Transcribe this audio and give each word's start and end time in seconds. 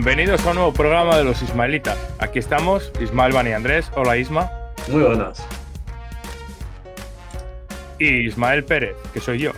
Bienvenidos 0.00 0.44
a 0.46 0.50
un 0.50 0.56
nuevo 0.56 0.74
programa 0.74 1.16
de 1.16 1.24
los 1.24 1.40
Ismaelitas. 1.40 1.96
Aquí 2.18 2.38
estamos, 2.38 2.92
Ismael 3.00 3.32
Bani 3.32 3.52
Andrés. 3.52 3.90
Hola 3.96 4.18
Isma. 4.18 4.50
Muy 4.90 5.02
buenas. 5.02 5.46
Y 7.98 8.26
Ismael 8.26 8.64
Pérez, 8.64 8.94
que 9.14 9.20
soy 9.20 9.38
yo. 9.38 9.52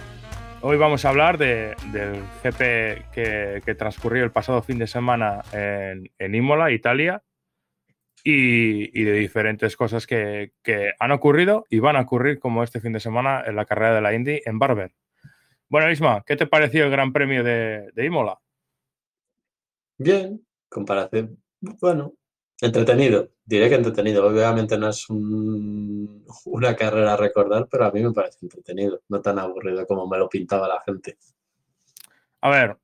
Hoy 0.61 0.77
vamos 0.77 1.05
a 1.05 1.09
hablar 1.09 1.38
de- 1.38 1.74
del 1.91 2.23
GP 2.45 3.11
que, 3.12 3.62
que 3.66 3.74
transcurrió 3.74 4.23
el 4.23 4.30
pasado 4.30 4.62
fin 4.62 4.78
de 4.78 4.87
semana 4.87 5.41
en, 5.52 6.09
en 6.20 6.34
Imola, 6.37 6.70
Italia, 6.70 7.20
y, 8.23 9.00
y 9.00 9.05
de 9.05 9.12
diferentes 9.14 9.77
cosas 9.77 10.06
que, 10.06 10.52
que 10.62 10.92
han 11.00 11.11
ocurrido 11.11 11.66
y 11.69 11.80
van 11.80 11.97
a 11.97 12.02
ocurrir, 12.02 12.39
como 12.39 12.62
este 12.62 12.80
fin 12.80 12.92
de 12.92 13.00
semana 13.00 13.42
en 13.45 13.56
la 13.56 13.64
carrera 13.64 13.97
de 13.97 14.00
la 14.02 14.14
Indy 14.14 14.41
en 14.45 14.61
Barber. 14.61 14.92
Bueno, 15.69 15.91
Isma, 15.91 16.23
¿qué 16.25 16.36
te 16.36 16.47
pareció 16.47 16.84
el 16.84 16.91
Gran 16.92 17.12
Premio 17.12 17.42
de, 17.42 17.89
de 17.92 18.05
Imola? 18.05 18.39
Bien, 19.98 20.41
comparación. 20.69 21.43
Bueno, 21.61 22.14
entretenido. 22.61 23.31
Diré 23.45 23.69
que 23.69 23.75
entretenido. 23.75 24.27
Obviamente 24.27 24.78
no 24.78 24.89
es 24.89 25.09
un- 25.11 26.25
una 26.47 26.77
carrera 26.77 27.14
a 27.14 27.17
recordar, 27.17 27.67
pero 27.70 27.84
a 27.84 27.91
mí 27.91 28.03
me 28.03 28.12
parece 28.12 28.39
entretenido. 28.42 29.03
No 29.08 29.20
tan 29.20 29.39
aburrido 29.39 29.86
como 29.86 30.06
me 30.06 30.19
lo 30.19 30.28
pintaba 30.28 30.69
la 30.69 30.81
gente. 30.86 31.19
A 32.41 32.50
ver, 32.50 32.77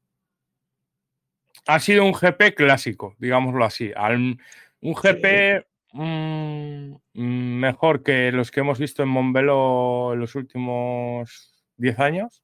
ha 1.66 1.78
sido 1.80 2.04
un 2.04 2.12
GP 2.12 2.54
clásico, 2.54 3.14
digámoslo 3.18 3.64
así. 3.64 3.92
Al- 3.94 4.38
un 4.80 4.94
GP 4.94 5.64
mm, 5.92 6.94
mm, 7.14 7.58
mejor 7.60 8.02
que 8.02 8.32
los 8.32 8.50
que 8.50 8.60
hemos 8.60 8.78
visto 8.78 9.02
en 9.02 9.08
Montbello 9.08 10.12
en 10.14 10.20
los 10.20 10.34
últimos 10.34 11.54
10 11.76 11.98
años, 12.00 12.42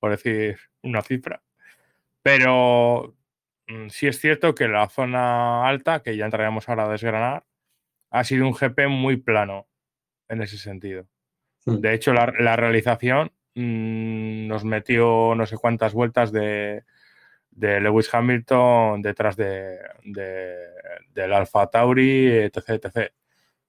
por 0.00 0.10
decir 0.10 0.58
una 0.82 1.00
cifra. 1.02 1.42
Pero 2.22 3.14
sí 3.90 4.06
es 4.06 4.18
cierto 4.20 4.54
que 4.54 4.68
la 4.68 4.88
zona 4.88 5.66
alta, 5.68 6.02
que 6.02 6.16
ya 6.16 6.24
entraremos 6.24 6.68
ahora 6.68 6.84
a 6.84 6.88
desgranar, 6.90 7.44
ha 8.10 8.24
sido 8.24 8.46
un 8.46 8.52
GP 8.54 8.88
muy 8.88 9.16
plano 9.16 9.68
en 10.28 10.42
ese 10.42 10.58
sentido. 10.58 11.06
Hmm. 11.64 11.76
De 11.80 11.94
hecho, 11.94 12.12
la, 12.12 12.32
la 12.38 12.56
realización 12.56 13.32
mm, 13.54 14.46
nos 14.48 14.64
metió 14.64 15.34
no 15.34 15.46
sé 15.46 15.56
cuántas 15.56 15.92
vueltas 15.92 16.32
de, 16.32 16.84
de 17.50 17.80
Lewis 17.80 18.12
Hamilton 18.12 19.02
detrás 19.02 19.36
de, 19.36 19.78
de- 20.04 20.70
del 21.10 21.32
Alfa 21.32 21.66
Tauri, 21.68 22.28
etc. 22.28 22.56
etc. 22.70 23.12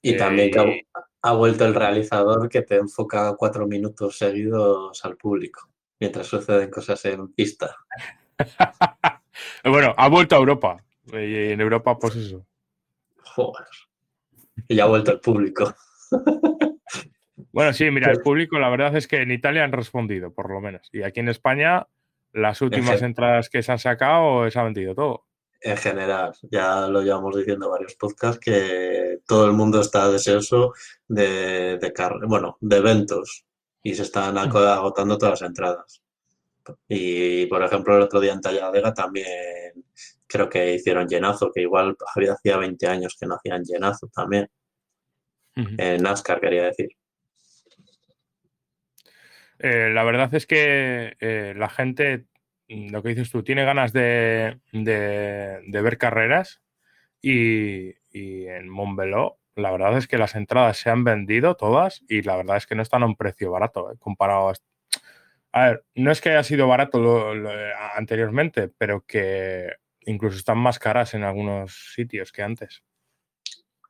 Y 0.02 0.13
Eh, 0.13 0.17
también 0.17 0.52
que 0.52 0.85
ha, 0.94 1.29
ha 1.29 1.33
vuelto 1.33 1.66
el 1.66 1.75
realizador 1.75 2.49
que 2.49 2.61
te 2.63 2.77
enfoca 2.77 3.35
cuatro 3.38 3.67
minutos 3.67 4.17
seguidos 4.17 5.03
al 5.05 5.17
público, 5.17 5.69
mientras 5.99 6.25
suceden 6.27 6.69
cosas 6.72 7.03
en 7.05 7.31
pista. 7.33 7.75
bueno, 9.65 9.93
ha 9.97 10.07
vuelto 10.09 10.35
a 10.35 10.39
Europa. 10.39 10.83
Y 11.11 11.51
en 11.51 11.61
Europa, 11.61 11.97
pues 11.97 12.15
eso. 12.15 12.45
Joder. 13.23 13.65
Y 14.67 14.75
ya 14.75 14.83
ha 14.83 14.87
vuelto 14.87 15.11
el 15.11 15.19
público. 15.19 15.73
Bueno, 17.53 17.73
sí, 17.73 17.89
mira, 17.91 18.11
el 18.11 18.21
público, 18.21 18.59
la 18.59 18.69
verdad 18.69 18.95
es 18.95 19.07
que 19.09 19.17
en 19.17 19.31
Italia 19.31 19.66
han 19.66 19.73
respondido, 19.73 20.31
por 20.33 20.50
lo 20.50 20.61
menos. 20.61 20.88
Y 20.94 21.03
aquí 21.03 21.19
en 21.19 21.27
España, 21.27 21.85
las 22.31 22.61
últimas 22.61 23.01
entradas 23.01 23.50
que 23.50 23.61
se 23.61 23.73
han 23.73 23.79
sacado, 23.79 24.50
se 24.50 24.57
ha 24.57 24.63
vendido 24.63 24.95
todo. 24.95 25.25
En 25.59 25.75
general, 25.75 26.33
ya 26.50 26.88
lo 26.88 27.01
llevamos 27.01 27.35
diciendo 27.35 27.66
en 27.66 27.71
varios 27.73 27.95
podcasts 27.95 28.39
que 28.39 29.19
todo 29.27 29.45
el 29.47 29.51
mundo 29.51 29.81
está 29.81 30.09
deseoso 30.09 30.73
de, 31.09 31.77
de 31.77 31.94
bueno, 32.25 32.57
de 32.61 32.77
eventos 32.77 33.45
y 33.83 33.95
se 33.95 34.03
están 34.03 34.38
aco- 34.38 34.59
agotando 34.59 35.17
todas 35.17 35.41
las 35.41 35.50
entradas. 35.50 36.01
Y 36.88 37.45
por 37.47 37.63
ejemplo, 37.63 37.95
el 37.95 38.03
otro 38.03 38.19
día 38.19 38.33
en 38.33 38.41
Talladega 38.41 38.94
también 38.94 39.25
creo 40.27 40.49
que 40.49 40.73
hicieron 40.75 41.07
llenazo, 41.07 41.51
que 41.53 41.61
igual 41.61 41.95
había 42.16 42.33
hacía 42.33 42.57
20 42.57 42.88
años 42.88 43.17
que 43.19 43.25
no 43.27 43.35
hacían 43.35 43.63
llenazo 43.63 44.07
también. 44.13 44.47
En 45.77 46.03
NASCAR 46.03 46.39
quería 46.39 46.63
decir. 46.66 46.89
Eh, 49.59 49.91
la 49.94 50.03
verdad 50.03 50.33
es 50.33 50.47
que 50.47 51.16
eh, 51.19 51.53
la 51.55 51.69
gente, 51.69 52.25
lo 52.67 53.03
que 53.03 53.09
dices 53.09 53.31
tú, 53.31 53.44
tiene 53.44 53.63
ganas 53.66 53.94
de, 53.94 54.59
de- 54.71 55.61
de 55.67 55.81
ver 55.81 55.97
carreras 55.97 56.61
y, 57.21 57.91
y 58.11 58.47
en 58.47 58.69
Montbeló, 58.69 59.39
la 59.55 59.71
verdad 59.71 59.97
es 59.97 60.07
que 60.07 60.17
las 60.17 60.35
entradas 60.35 60.77
se 60.77 60.89
han 60.89 61.03
vendido 61.03 61.55
todas 61.55 62.03
y 62.07 62.23
la 62.23 62.38
verdad 62.38 62.57
es 62.57 62.66
que 62.67 62.75
no 62.75 62.81
están 62.81 63.03
a 63.03 63.05
un 63.07 63.16
precio 63.16 63.51
barato 63.51 63.91
eh, 63.91 63.97
comparado 64.00 64.51
a... 65.51 65.66
ver, 65.67 65.85
no 65.95 66.12
es 66.12 66.22
que 66.22 66.29
haya 66.29 66.44
sido 66.44 66.67
barato 66.67 67.00
lo- 67.00 67.34
lo- 67.35 67.51
anteriormente, 67.95 68.69
pero 68.78 69.06
que 69.06 69.69
incluso 70.01 70.38
están 70.38 70.57
más 70.57 70.79
caras 70.79 71.13
en 71.13 71.23
algunos 71.23 71.91
sitios 71.94 72.31
que 72.31 72.41
antes. 72.44 72.84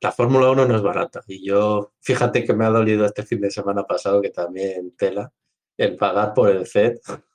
La 0.00 0.10
Fórmula 0.12 0.50
1 0.50 0.66
no 0.66 0.76
es 0.76 0.82
barata 0.82 1.22
y 1.28 1.46
yo, 1.46 1.92
fíjate 2.00 2.44
que 2.44 2.54
me 2.54 2.64
ha 2.64 2.70
dolido 2.70 3.06
este 3.06 3.22
fin 3.22 3.40
de 3.40 3.50
semana 3.50 3.84
pasado 3.86 4.20
que 4.20 4.30
también 4.30 4.96
tela 4.96 5.32
el 5.76 5.96
pagar 5.96 6.34
por 6.34 6.50
el 6.50 6.66
CED. 6.66 6.98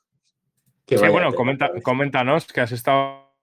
Que 0.85 0.97
Sí, 0.97 1.05
bueno, 1.09 1.33
comenta- 1.33 1.69
coméntanos 1.81 2.47
que 2.47 2.61
has 2.61 2.71
estado 2.71 3.35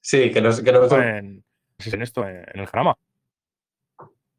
Sí, 0.00 0.30
que 0.30 0.42
nos, 0.42 0.60
que 0.60 0.70
nos- 0.72 0.92
en, 0.92 1.42
en 1.78 2.02
esto, 2.02 2.28
en, 2.28 2.44
en 2.52 2.60
el 2.60 2.66
Jarama. 2.66 2.98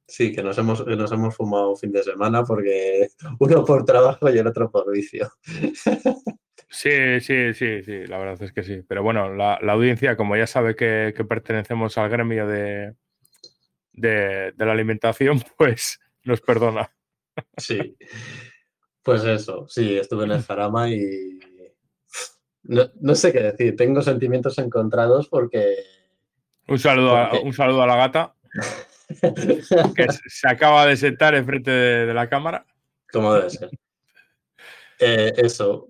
Sí, 0.08 0.32
que 0.34 0.44
nos 0.44 0.58
hemos, 0.58 0.84
que 0.84 0.96
nos 0.96 1.12
hemos 1.12 1.36
fumado 1.36 1.72
un 1.72 1.78
fin 1.78 1.92
de 1.92 2.04
semana 2.04 2.44
porque 2.44 3.10
uno 3.40 3.66
por 3.66 3.86
trabajo 3.86 4.30
y 4.30 4.38
el 4.38 4.48
otro 4.48 4.70
por 4.70 4.92
vicio. 4.92 5.32
Sí, 6.70 7.20
sí, 7.22 7.54
sí, 7.54 7.84
sí, 7.84 8.08
la 8.08 8.18
verdad 8.18 8.42
es 8.42 8.52
que 8.52 8.64
sí. 8.64 8.82
Pero 8.88 9.04
bueno, 9.04 9.34
la, 9.34 9.60
la 9.62 9.74
audiencia, 9.74 10.18
como 10.18 10.36
ya 10.36 10.48
sabe 10.48 10.76
que, 10.76 11.14
que 11.16 11.24
pertenecemos 11.24 11.98
al 12.00 12.10
gremio 12.10 12.48
de, 12.48 12.96
de, 13.92 14.54
de 14.54 14.66
la 14.66 14.72
alimentación, 14.72 15.40
pues 15.58 16.00
nos 16.24 16.42
perdona. 16.42 16.92
Sí. 17.58 17.96
Pues 19.04 19.24
eso, 19.26 19.68
sí, 19.68 19.98
estuve 19.98 20.24
en 20.26 20.32
el 20.32 20.44
Jarama 20.44 20.90
y 20.90 21.40
no, 22.64 22.90
no 23.02 23.16
sé 23.16 23.32
qué 23.34 23.42
decir. 23.42 23.76
Tengo 23.76 24.02
sentimientos 24.02 24.58
encontrados 24.58 25.28
porque 25.28 25.76
Un 26.68 26.80
saludo, 26.80 27.18
a, 27.18 27.40
un 27.42 27.54
saludo 27.54 27.84
a 27.84 27.88
la 27.88 27.98
gata, 27.98 28.36
que 29.96 30.08
se- 30.28 30.48
acaba 30.48 30.86
de 30.88 30.98
sentar 30.98 31.36
enfrente 31.36 31.72
de, 31.72 32.06
de 32.08 32.14
la 32.14 32.30
cámara. 32.30 32.66
como 33.12 33.34
debe 33.34 33.50
ser. 33.50 33.70
Eh, 35.00 35.34
eso, 35.38 35.90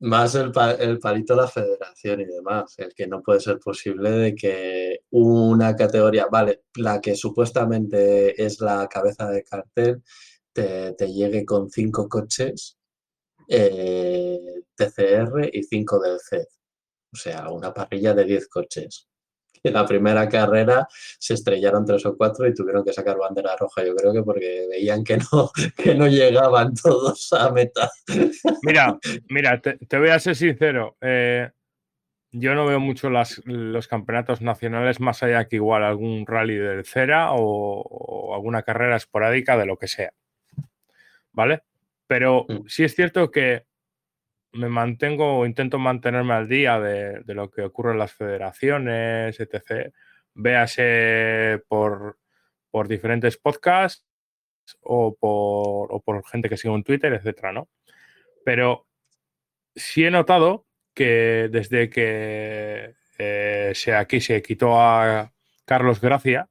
más 0.00 0.34
el, 0.34 0.52
el 0.80 0.98
palito 0.98 1.34
de 1.34 1.42
la 1.42 1.48
federación 1.48 2.20
y 2.22 2.24
demás, 2.26 2.74
el 2.78 2.94
que 2.94 3.06
no 3.06 3.22
puede 3.22 3.40
ser 3.40 3.58
posible 3.58 4.10
de 4.10 4.34
que 4.34 5.00
una 5.10 5.76
categoría, 5.76 6.26
vale, 6.30 6.64
la 6.76 7.00
que 7.00 7.14
supuestamente 7.16 8.42
es 8.44 8.60
la 8.60 8.88
cabeza 8.88 9.30
de 9.30 9.44
cartel, 9.44 10.02
te, 10.52 10.92
te 10.94 11.12
llegue 11.12 11.44
con 11.44 11.70
cinco 11.70 12.08
coches 12.08 12.78
eh, 13.48 14.38
TCR 14.76 15.50
y 15.52 15.62
cinco 15.64 16.00
del 16.00 16.18
CED. 16.20 16.46
O 17.12 17.16
sea, 17.16 17.50
una 17.50 17.74
parrilla 17.74 18.14
de 18.14 18.24
10 18.24 18.48
coches. 18.48 19.08
En 19.64 19.74
la 19.74 19.84
primera 19.86 20.28
carrera 20.28 20.86
se 21.18 21.34
estrellaron 21.34 21.84
tres 21.84 22.06
o 22.06 22.16
cuatro 22.16 22.46
y 22.46 22.54
tuvieron 22.54 22.82
que 22.84 22.92
sacar 22.94 23.18
bandera 23.18 23.56
roja, 23.56 23.84
yo 23.84 23.94
creo 23.94 24.12
que 24.12 24.22
porque 24.22 24.66
veían 24.70 25.04
que 25.04 25.18
no, 25.18 25.50
que 25.76 25.94
no 25.94 26.06
llegaban 26.08 26.72
todos 26.74 27.32
a 27.34 27.50
meta. 27.52 27.90
Mira, 28.62 28.98
mira, 29.28 29.60
te, 29.60 29.74
te 29.76 29.98
voy 29.98 30.08
a 30.10 30.18
ser 30.18 30.34
sincero. 30.36 30.96
eh, 31.00 31.50
yo 32.32 32.54
no 32.54 32.64
veo 32.64 32.78
mucho 32.78 33.10
las- 33.10 33.42
los 33.44 33.88
campeonatos 33.88 34.40
nacionales 34.40 35.00
más 35.00 35.20
allá 35.24 35.46
que 35.48 35.56
igual 35.56 35.82
algún 35.82 36.24
rally 36.26 36.56
del 36.56 36.84
Cera 36.84 37.32
o, 37.32 37.80
o 37.82 38.34
alguna 38.36 38.62
carrera 38.62 38.96
esporádica 38.96 39.56
de 39.58 39.66
lo 39.66 39.76
que 39.76 39.88
sea. 39.88 40.12
¿Vale? 41.32 41.62
Pero 42.06 42.46
Mm. 42.48 42.66
sí 42.66 42.84
es 42.84 42.94
cierto 42.94 43.30
que 43.30 43.64
me 44.52 44.68
mantengo 44.68 45.38
o 45.38 45.46
intento 45.46 45.78
mantenerme 45.78 46.34
al 46.34 46.48
día 46.48 46.80
de, 46.80 47.20
de 47.20 47.34
lo 47.34 47.50
que 47.50 47.62
ocurre 47.62 47.92
en 47.92 47.98
las 47.98 48.12
federaciones, 48.12 49.38
etc. 49.40 49.92
Véase 50.34 51.62
por, 51.68 52.18
por 52.70 52.88
diferentes 52.88 53.36
podcasts 53.36 54.04
o 54.82 55.14
por, 55.14 55.92
o 55.92 56.00
por 56.00 56.26
gente 56.26 56.48
que 56.48 56.56
sigo 56.56 56.74
en 56.76 56.84
Twitter, 56.84 57.12
etcétera, 57.12 57.52
¿no? 57.52 57.68
Pero 58.44 58.86
sí 59.74 60.04
he 60.04 60.10
notado 60.10 60.66
que 60.94 61.48
desde 61.50 61.90
que 61.90 62.94
eh, 63.18 63.72
se, 63.74 63.94
aquí 63.94 64.20
se 64.20 64.42
quitó 64.42 64.80
a 64.80 65.32
Carlos 65.64 66.00
Gracia, 66.00 66.48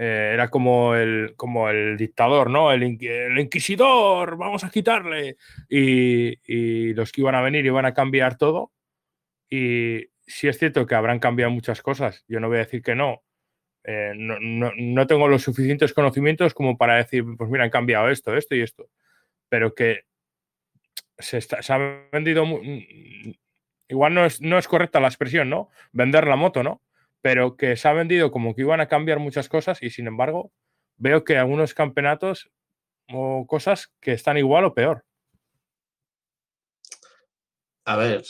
eh, 0.00 0.30
era 0.32 0.48
como 0.48 0.94
el, 0.94 1.34
como 1.36 1.68
el 1.68 1.96
dictador, 1.96 2.50
¿no? 2.50 2.70
El, 2.70 2.84
inquisidor, 2.84 4.36
vamos 4.36 4.62
a 4.62 4.70
quitarle. 4.70 5.36
Y, 5.68 6.94
los 6.94 7.10
que 7.10 7.22
iban 7.22 7.34
a 7.34 7.42
venir 7.42 7.66
iban 7.66 7.84
a 7.84 7.94
cambiar 7.94 8.38
todo. 8.38 8.72
Y 9.50 10.06
sí 10.24 10.46
es 10.46 10.56
cierto 10.56 10.86
que 10.86 10.94
habrán 10.94 11.18
cambiado 11.18 11.50
muchas 11.50 11.82
cosas. 11.82 12.24
Yo 12.28 12.38
no 12.38 12.46
voy 12.46 12.58
a 12.58 12.60
decir 12.60 12.80
que 12.80 12.94
no. 12.94 13.24
Eh, 13.82 14.12
no, 14.14 15.06
tengo 15.08 15.26
los 15.26 15.42
suficientes 15.42 15.92
conocimientos 15.92 16.54
como 16.54 16.78
para 16.78 16.96
decir, 16.96 17.24
pues 17.36 17.50
mira, 17.50 17.64
han 17.64 17.70
cambiado 17.70 18.08
esto, 18.08 18.36
esto 18.36 18.54
y 18.54 18.60
esto. 18.60 18.88
Pero 19.48 19.74
que 19.74 20.04
se, 21.18 21.40
se 21.40 21.72
ha 21.72 22.08
vendido. 22.12 22.44
Igual 23.88 24.14
no 24.14 24.24
es, 24.24 24.40
no 24.42 24.58
es 24.58 24.68
correcta 24.68 25.00
la 25.00 25.08
expresión, 25.08 25.50
¿no? 25.50 25.70
Vender 25.90 26.28
la 26.28 26.36
moto, 26.36 26.62
¿no? 26.62 26.82
Pero 27.20 27.56
que 27.56 27.76
se 27.76 27.88
ha 27.88 27.92
vendido 27.92 28.30
como 28.30 28.54
que 28.54 28.62
iban 28.62 28.80
a 28.80 28.88
cambiar 28.88 29.18
muchas 29.18 29.48
cosas 29.48 29.82
y 29.82 29.90
sin 29.90 30.06
embargo 30.06 30.52
veo 30.96 31.24
que 31.24 31.36
algunos 31.36 31.74
campeonatos 31.74 32.50
o 33.12 33.46
cosas 33.46 33.92
que 34.00 34.12
están 34.12 34.36
igual 34.36 34.64
o 34.64 34.74
peor. 34.74 35.04
A 37.84 37.96
ver, 37.96 38.22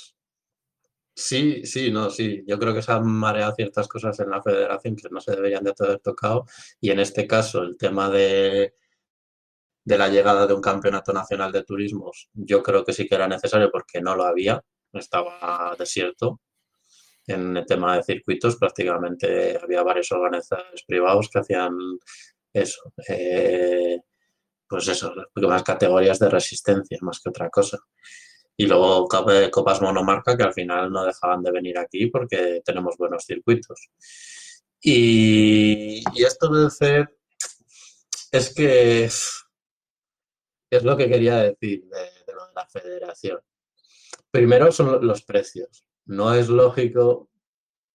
sí, 1.14 1.64
sí, 1.64 1.90
no, 1.90 2.10
sí. 2.10 2.44
Yo 2.46 2.58
creo 2.58 2.72
que 2.74 2.82
se 2.82 2.92
han 2.92 3.06
mareado 3.06 3.54
ciertas 3.56 3.88
cosas 3.88 4.18
en 4.20 4.30
la 4.30 4.42
federación 4.42 4.94
que 4.96 5.08
no 5.10 5.20
se 5.20 5.32
deberían 5.32 5.64
de 5.64 5.74
haber 5.78 5.98
tocado 5.98 6.44
y 6.80 6.90
en 6.90 7.00
este 7.00 7.26
caso 7.26 7.62
el 7.62 7.76
tema 7.76 8.08
de, 8.08 8.74
de 9.84 9.98
la 9.98 10.08
llegada 10.08 10.46
de 10.46 10.54
un 10.54 10.60
campeonato 10.60 11.12
nacional 11.12 11.50
de 11.50 11.64
turismos, 11.64 12.28
yo 12.34 12.62
creo 12.62 12.84
que 12.84 12.92
sí 12.92 13.08
que 13.08 13.16
era 13.16 13.26
necesario 13.26 13.70
porque 13.72 14.00
no 14.00 14.14
lo 14.14 14.24
había, 14.24 14.62
estaba 14.92 15.74
desierto 15.78 16.40
en 17.28 17.56
el 17.56 17.66
tema 17.66 17.96
de 17.96 18.02
circuitos 18.02 18.56
prácticamente 18.56 19.58
había 19.62 19.82
varios 19.82 20.10
organizadores 20.12 20.82
privados 20.86 21.28
que 21.28 21.38
hacían 21.38 21.76
eso, 22.52 22.92
eh, 23.08 24.00
pues 24.66 24.88
eso, 24.88 25.12
más 25.36 25.62
categorías 25.62 26.18
de 26.18 26.30
resistencia 26.30 26.98
más 27.02 27.20
que 27.20 27.28
otra 27.28 27.50
cosa. 27.50 27.78
Y 28.56 28.66
luego 28.66 29.06
copas 29.52 29.80
monomarca 29.80 30.36
que 30.36 30.42
al 30.42 30.52
final 30.52 30.90
no 30.90 31.04
dejaban 31.04 31.42
de 31.42 31.52
venir 31.52 31.78
aquí 31.78 32.06
porque 32.06 32.60
tenemos 32.64 32.96
buenos 32.96 33.24
circuitos. 33.24 33.88
Y, 34.80 36.02
esto 36.16 36.48
de 36.52 36.70
ser 36.70 37.16
es 38.32 38.54
que 38.54 39.04
es, 39.04 39.44
lo 40.82 40.96
que 40.96 41.08
quería 41.08 41.36
decir 41.36 41.84
de, 41.84 42.32
lo 42.34 42.46
de 42.46 42.54
la 42.54 42.66
federación. 42.66 43.40
Primero 44.30 44.72
son 44.72 45.06
los 45.06 45.22
precios 45.22 45.87
no 46.08 46.34
es 46.34 46.48
lógico. 46.48 47.30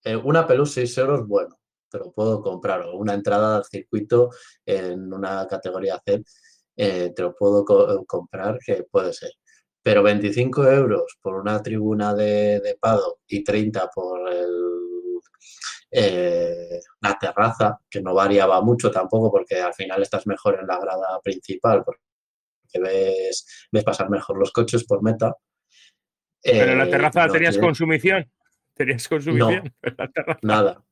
Eh, 0.04 0.16
una 0.16 0.48
pelusa 0.48 0.76
6 0.76 0.98
euros, 1.00 1.28
bueno, 1.28 1.60
te 1.90 2.00
lo 2.00 2.12
puedo 2.12 2.42
comprar. 2.42 2.82
O 2.84 2.98
una 2.98 3.14
entrada 3.14 3.58
al 3.58 3.66
circuito 3.66 4.30
en 4.66 5.14
una 5.14 5.48
categoría 5.48 6.02
C, 6.06 6.24
eh, 6.78 7.14
te 7.16 7.22
lo 7.22 7.36
puedo 7.36 7.66
comprar, 8.08 8.60
que 8.66 8.84
puede 8.84 9.14
ser. 9.14 9.32
Pero 9.82 10.04
25 10.04 10.68
euros 10.70 11.18
por 11.22 11.36
una 11.36 11.62
tribuna 11.62 12.14
de, 12.16 12.60
de 12.62 12.78
Pado 12.80 13.20
y 13.28 13.44
30 13.44 13.90
por 13.94 14.22
eh, 15.96 16.80
la 17.02 17.18
terraza, 17.20 17.80
que 17.90 18.02
no 18.02 18.16
variaba 18.16 18.62
mucho 18.62 18.90
tampoco, 18.90 19.32
porque 19.32 19.62
al 19.62 19.74
final 19.76 20.02
estás 20.02 20.26
mejor 20.26 20.60
en 20.60 20.68
la 20.68 20.80
grada 20.80 21.20
principal, 21.22 21.84
porque 21.84 22.02
ves, 22.82 23.68
ves 23.72 23.84
pasar 23.84 24.10
mejor 24.10 24.38
los 24.40 24.52
coches 24.52 24.86
por 24.86 25.04
meta. 25.04 25.36
Pero 26.44 26.72
en 26.72 26.78
la 26.78 26.86
eh, 26.86 26.90
terraza 26.90 27.28
tenías 27.28 27.58
consumición. 27.58 28.30
Tenías 28.74 29.08
consumición. 29.08 29.74
Nada. 30.42 30.84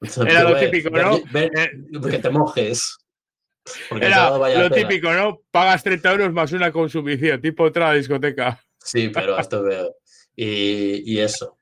Era 0.26 0.42
lo 0.44 0.58
típico, 0.58 0.90
¿no? 0.90 1.16
Eh, 1.16 1.70
que 2.10 2.18
te 2.18 2.30
mojes. 2.30 2.98
Era 3.90 4.30
lo 4.30 4.70
típico, 4.70 5.12
¿no? 5.12 5.42
Pagas 5.50 5.82
30 5.82 6.12
euros 6.12 6.32
más 6.32 6.52
una 6.52 6.70
consumición, 6.70 7.40
tipo 7.40 7.64
otra 7.64 7.92
discoteca. 7.92 8.62
Sí, 8.78 9.08
pero 9.08 9.38
esto 9.38 9.62
veo. 9.62 9.96
Y, 10.36 11.18
eso. 11.18 11.58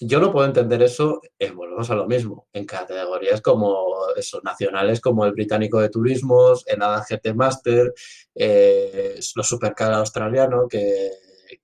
Yo 0.00 0.20
no 0.20 0.32
puedo 0.32 0.46
entender 0.46 0.82
eso, 0.82 1.20
eh, 1.38 1.50
volvemos 1.50 1.88
a 1.90 1.94
lo 1.94 2.06
mismo, 2.06 2.48
en 2.52 2.66
categorías 2.66 3.40
como 3.40 3.86
eso, 4.16 4.40
nacionales 4.42 5.00
como 5.00 5.24
el 5.24 5.32
británico 5.32 5.80
de 5.80 5.90
turismos, 5.90 6.64
en 6.66 6.80
GT 6.80 7.34
Master, 7.34 7.94
eh, 8.34 9.20
los 9.36 9.48
supercar 9.48 9.92
australiano, 9.92 10.66
que 10.68 11.10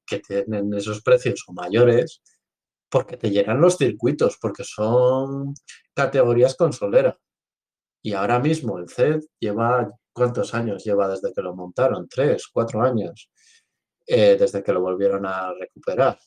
que 0.06 0.20
tienen 0.20 0.72
esos 0.74 1.02
precios 1.02 1.44
o 1.46 1.52
mayores 1.52 2.22
porque 2.88 3.16
te 3.16 3.30
llenan 3.30 3.60
los 3.60 3.76
circuitos, 3.76 4.38
porque 4.40 4.64
son 4.64 5.54
categorías 5.94 6.56
consoleras. 6.56 7.16
Y 8.02 8.14
ahora 8.14 8.38
mismo 8.38 8.78
el 8.78 8.88
CED 8.88 9.20
lleva, 9.38 9.88
¿cuántos 10.12 10.54
años 10.54 10.84
lleva 10.84 11.08
desde 11.08 11.32
que 11.32 11.42
lo 11.42 11.54
montaron? 11.54 12.08
¿Tres, 12.08 12.46
cuatro 12.52 12.82
años? 12.82 13.30
Eh, 14.06 14.36
desde 14.38 14.62
que 14.62 14.72
lo 14.72 14.80
volvieron 14.80 15.26
a 15.26 15.52
recuperar. 15.52 16.18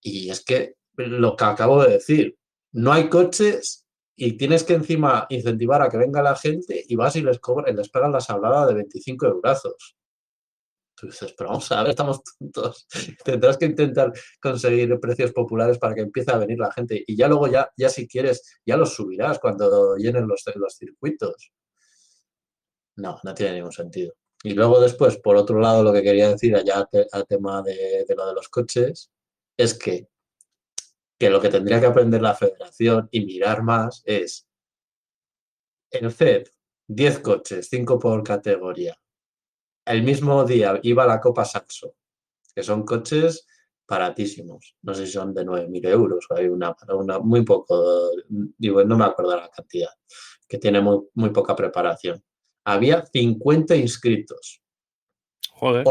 Y 0.00 0.30
es 0.30 0.44
que 0.44 0.76
lo 0.96 1.34
que 1.34 1.44
acabo 1.44 1.82
de 1.82 1.92
decir, 1.94 2.36
no 2.72 2.92
hay 2.92 3.08
coches 3.08 3.84
y 4.14 4.32
tienes 4.34 4.64
que 4.64 4.74
encima 4.74 5.26
incentivar 5.28 5.82
a 5.82 5.88
que 5.88 5.96
venga 5.96 6.22
la 6.22 6.36
gente 6.36 6.84
y 6.86 6.96
vas 6.96 7.16
y 7.16 7.22
les, 7.22 7.40
cobras, 7.40 7.74
les 7.74 7.88
pagan 7.88 8.12
la 8.12 8.20
sablada 8.20 8.66
de 8.66 8.74
25 8.74 9.26
eurazos. 9.26 9.96
Tú 10.98 11.06
dices, 11.06 11.32
pero 11.36 11.50
vamos 11.50 11.70
a 11.70 11.80
ver, 11.82 11.90
estamos 11.90 12.22
tontos. 12.24 12.86
Tendrás 13.24 13.56
que 13.56 13.66
intentar 13.66 14.12
conseguir 14.42 14.98
precios 14.98 15.32
populares 15.32 15.78
para 15.78 15.94
que 15.94 16.00
empiece 16.00 16.32
a 16.32 16.38
venir 16.38 16.58
la 16.58 16.72
gente. 16.72 17.04
Y 17.06 17.16
ya 17.16 17.28
luego, 17.28 17.46
ya, 17.46 17.70
ya 17.76 17.88
si 17.88 18.08
quieres, 18.08 18.58
ya 18.66 18.76
los 18.76 18.94
subirás 18.94 19.38
cuando 19.38 19.96
llenen 19.96 20.26
los, 20.26 20.42
los 20.56 20.74
circuitos. 20.76 21.52
No, 22.96 23.20
no 23.22 23.34
tiene 23.34 23.54
ningún 23.54 23.72
sentido. 23.72 24.14
Y 24.42 24.54
luego 24.54 24.80
después, 24.80 25.18
por 25.18 25.36
otro 25.36 25.60
lado, 25.60 25.84
lo 25.84 25.92
que 25.92 26.02
quería 26.02 26.30
decir 26.30 26.56
allá 26.56 26.88
al 27.12 27.26
tema 27.26 27.62
de, 27.62 28.04
de, 28.06 28.14
lo 28.16 28.26
de 28.26 28.34
los 28.34 28.48
coches 28.48 29.12
es 29.56 29.74
que, 29.74 30.08
que 31.16 31.30
lo 31.30 31.40
que 31.40 31.48
tendría 31.48 31.78
que 31.78 31.86
aprender 31.86 32.22
la 32.22 32.34
federación 32.34 33.08
y 33.12 33.24
mirar 33.24 33.62
más 33.62 34.02
es 34.04 34.48
el 35.90 36.10
FED, 36.10 36.48
10 36.88 37.20
coches, 37.20 37.68
5 37.70 37.98
por 38.00 38.24
categoría 38.24 38.98
el 39.88 40.02
mismo 40.02 40.44
día 40.44 40.78
iba 40.82 41.06
la 41.06 41.20
Copa 41.20 41.44
Saxo, 41.44 41.94
que 42.54 42.62
son 42.62 42.84
coches 42.84 43.46
baratísimos. 43.88 44.76
No 44.82 44.94
sé 44.94 45.06
si 45.06 45.12
son 45.12 45.32
de 45.32 45.46
9.000 45.46 45.88
euros 45.88 46.26
hay 46.36 46.46
una, 46.46 46.76
una, 46.94 47.18
muy 47.18 47.42
poco, 47.42 48.10
digo, 48.28 48.84
no 48.84 48.96
me 48.98 49.06
acuerdo 49.06 49.34
la 49.36 49.48
cantidad, 49.48 49.90
que 50.46 50.58
tiene 50.58 50.80
muy, 50.80 51.00
muy 51.14 51.30
poca 51.30 51.56
preparación. 51.56 52.22
Había 52.64 53.04
50 53.06 53.74
inscritos. 53.76 54.62
Joder. 55.52 55.84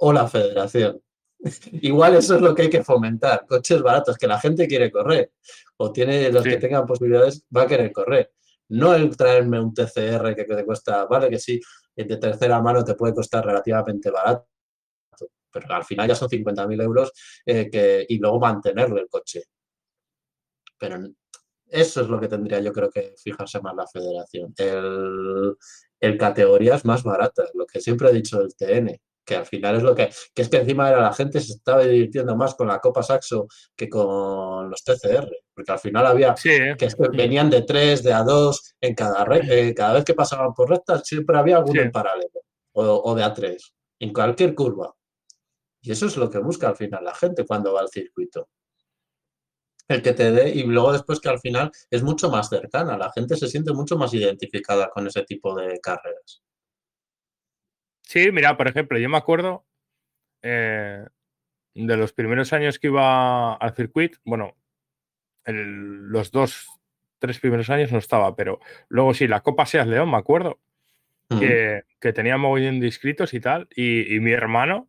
O 0.00 0.12
la, 0.12 0.28
federación. 0.28 1.00
Igual 1.72 2.16
eso 2.16 2.34
es 2.34 2.40
lo 2.40 2.54
que 2.54 2.62
hay 2.62 2.70
que 2.70 2.82
fomentar, 2.82 3.46
coches 3.46 3.80
baratos, 3.80 4.18
que 4.18 4.26
la 4.26 4.40
gente 4.40 4.66
quiere 4.66 4.90
correr, 4.90 5.32
o 5.76 5.92
tiene 5.92 6.30
los 6.30 6.42
que 6.42 6.56
tengan 6.56 6.86
posibilidades, 6.86 7.44
va 7.56 7.62
a 7.62 7.66
querer 7.66 7.92
correr. 7.92 8.32
No 8.70 8.94
el 8.94 9.16
traerme 9.16 9.60
un 9.60 9.72
TCR 9.72 10.34
que 10.34 10.44
te 10.44 10.64
cuesta, 10.64 11.06
vale 11.06 11.30
que 11.30 11.38
sí, 11.38 11.60
de 12.04 12.16
tercera 12.16 12.60
mano 12.60 12.84
te 12.84 12.94
puede 12.94 13.14
costar 13.14 13.44
relativamente 13.44 14.10
barato, 14.10 14.48
pero 15.50 15.74
al 15.74 15.84
final 15.84 16.08
ya 16.08 16.14
son 16.14 16.28
50.000 16.28 16.82
euros 16.82 17.12
eh, 17.44 17.68
que, 17.70 18.06
y 18.08 18.18
luego 18.18 18.38
mantenerle 18.38 19.00
el 19.02 19.08
coche. 19.08 19.44
Pero 20.78 20.98
eso 21.66 22.00
es 22.00 22.08
lo 22.08 22.20
que 22.20 22.28
tendría 22.28 22.60
yo 22.60 22.72
creo 22.72 22.90
que 22.90 23.14
fijarse 23.22 23.60
más 23.60 23.74
la 23.74 23.86
federación. 23.86 24.54
El, 24.56 25.56
el 26.00 26.18
categorías 26.18 26.84
más 26.84 27.02
baratas, 27.02 27.50
lo 27.54 27.66
que 27.66 27.80
siempre 27.80 28.08
ha 28.08 28.12
dicho 28.12 28.40
el 28.40 28.54
TN 28.54 28.98
que 29.28 29.36
al 29.36 29.44
final 29.44 29.76
es 29.76 29.82
lo 29.82 29.94
que, 29.94 30.08
que 30.34 30.42
es 30.42 30.48
que 30.48 30.56
encima 30.56 30.88
era 30.88 31.02
la 31.02 31.12
gente 31.12 31.38
se 31.40 31.52
estaba 31.52 31.84
divirtiendo 31.84 32.34
más 32.34 32.54
con 32.54 32.66
la 32.66 32.80
Copa 32.80 33.02
Saxo 33.02 33.46
que 33.76 33.86
con 33.86 34.70
los 34.70 34.82
TCR, 34.82 35.30
porque 35.54 35.72
al 35.72 35.78
final 35.78 36.06
había 36.06 36.34
que 36.34 36.88
venían 37.12 37.50
de 37.50 37.62
tres, 37.62 38.02
de 38.02 38.14
a 38.14 38.22
dos, 38.22 38.74
en 38.80 38.94
cada 38.94 39.26
eh, 39.36 39.74
cada 39.74 39.94
vez 39.94 40.04
que 40.04 40.14
pasaban 40.14 40.54
por 40.54 40.70
rectas 40.70 41.02
siempre 41.04 41.36
había 41.36 41.58
alguno 41.58 41.82
en 41.82 41.92
paralelo 41.92 42.40
o, 42.72 43.14
de 43.14 43.22
a 43.22 43.34
tres, 43.34 43.74
en 43.98 44.12
cualquier 44.14 44.54
curva. 44.54 44.94
Y 45.82 45.92
eso 45.92 46.06
es 46.06 46.16
lo 46.16 46.30
que 46.30 46.38
busca 46.38 46.68
al 46.68 46.76
final 46.76 47.04
la 47.04 47.14
gente 47.14 47.44
cuando 47.44 47.74
va 47.74 47.80
al 47.82 47.88
circuito. 47.88 48.48
El 49.88 50.02
que 50.02 50.12
te 50.12 50.30
dé 50.32 50.50
y 50.50 50.62
luego 50.64 50.92
después 50.92 51.20
que 51.20 51.28
al 51.28 51.40
final 51.40 51.70
es 51.90 52.02
mucho 52.02 52.30
más 52.30 52.48
cercana, 52.48 52.96
la 52.96 53.12
gente 53.12 53.36
se 53.36 53.48
siente 53.48 53.72
mucho 53.72 53.98
más 53.98 54.14
identificada 54.14 54.88
con 54.90 55.06
ese 55.06 55.22
tipo 55.24 55.54
de 55.54 55.78
carreras. 55.80 56.42
Sí, 58.08 58.32
mira, 58.32 58.56
por 58.56 58.66
ejemplo, 58.68 58.98
yo 58.98 59.10
me 59.10 59.18
acuerdo 59.18 59.66
eh, 60.40 61.04
de 61.74 61.96
los 61.98 62.14
primeros 62.14 62.54
años 62.54 62.78
que 62.78 62.86
iba 62.86 63.52
al 63.54 63.74
circuito, 63.74 64.18
bueno, 64.24 64.56
los 65.44 66.30
dos, 66.30 66.70
tres 67.18 67.38
primeros 67.38 67.68
años 67.68 67.92
no 67.92 67.98
estaba, 67.98 68.34
pero 68.34 68.60
luego 68.88 69.12
sí, 69.12 69.28
la 69.28 69.42
Copa 69.42 69.66
Seas 69.66 69.86
León, 69.86 70.10
me 70.10 70.16
acuerdo, 70.16 70.58
que, 71.28 71.82
que, 72.00 72.14
tenía 72.14 72.38
mogollón 72.38 72.80
de 72.80 72.86
inscritos 72.86 73.34
y 73.34 73.40
tal, 73.40 73.68
y, 73.76 74.18
mi 74.20 74.32
hermano 74.32 74.88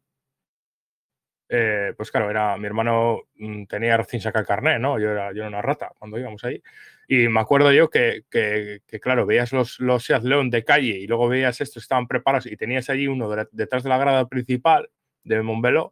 eh, 1.49 1.93
pues 1.97 2.11
claro, 2.11 2.29
era, 2.29 2.55
mi 2.55 2.67
hermano 2.67 3.23
mm, 3.35 3.65
tenía 3.65 3.97
recién 3.97 4.21
sacado 4.21 4.45
carnet, 4.45 4.79
¿no? 4.79 4.97
Yo 4.97 5.11
era, 5.11 5.33
yo 5.33 5.39
era 5.39 5.47
una 5.49 5.61
rata 5.61 5.91
cuando 5.97 6.17
íbamos 6.17 6.45
ahí. 6.45 6.63
Y 7.11 7.27
me 7.27 7.39
acuerdo 7.39 7.73
yo 7.73 7.89
que, 7.89 8.21
que, 8.29 8.99
claro, 8.99 9.25
veías 9.25 9.51
los, 9.51 9.79
los 9.79 10.05
Seat 10.05 10.21
León 10.21 10.51
de 10.51 10.63
calle 10.63 10.95
y 10.99 11.07
luego 11.07 11.27
veías 11.27 11.59
estos, 11.59 11.81
estaban 11.81 12.07
preparados 12.07 12.45
y 12.45 12.55
tenías 12.55 12.87
allí 12.91 13.07
uno 13.07 13.27
detrás 13.51 13.81
de 13.81 13.89
la 13.89 13.97
grada 13.97 14.27
principal 14.27 14.91
de 15.23 15.41
Montbeló, 15.41 15.91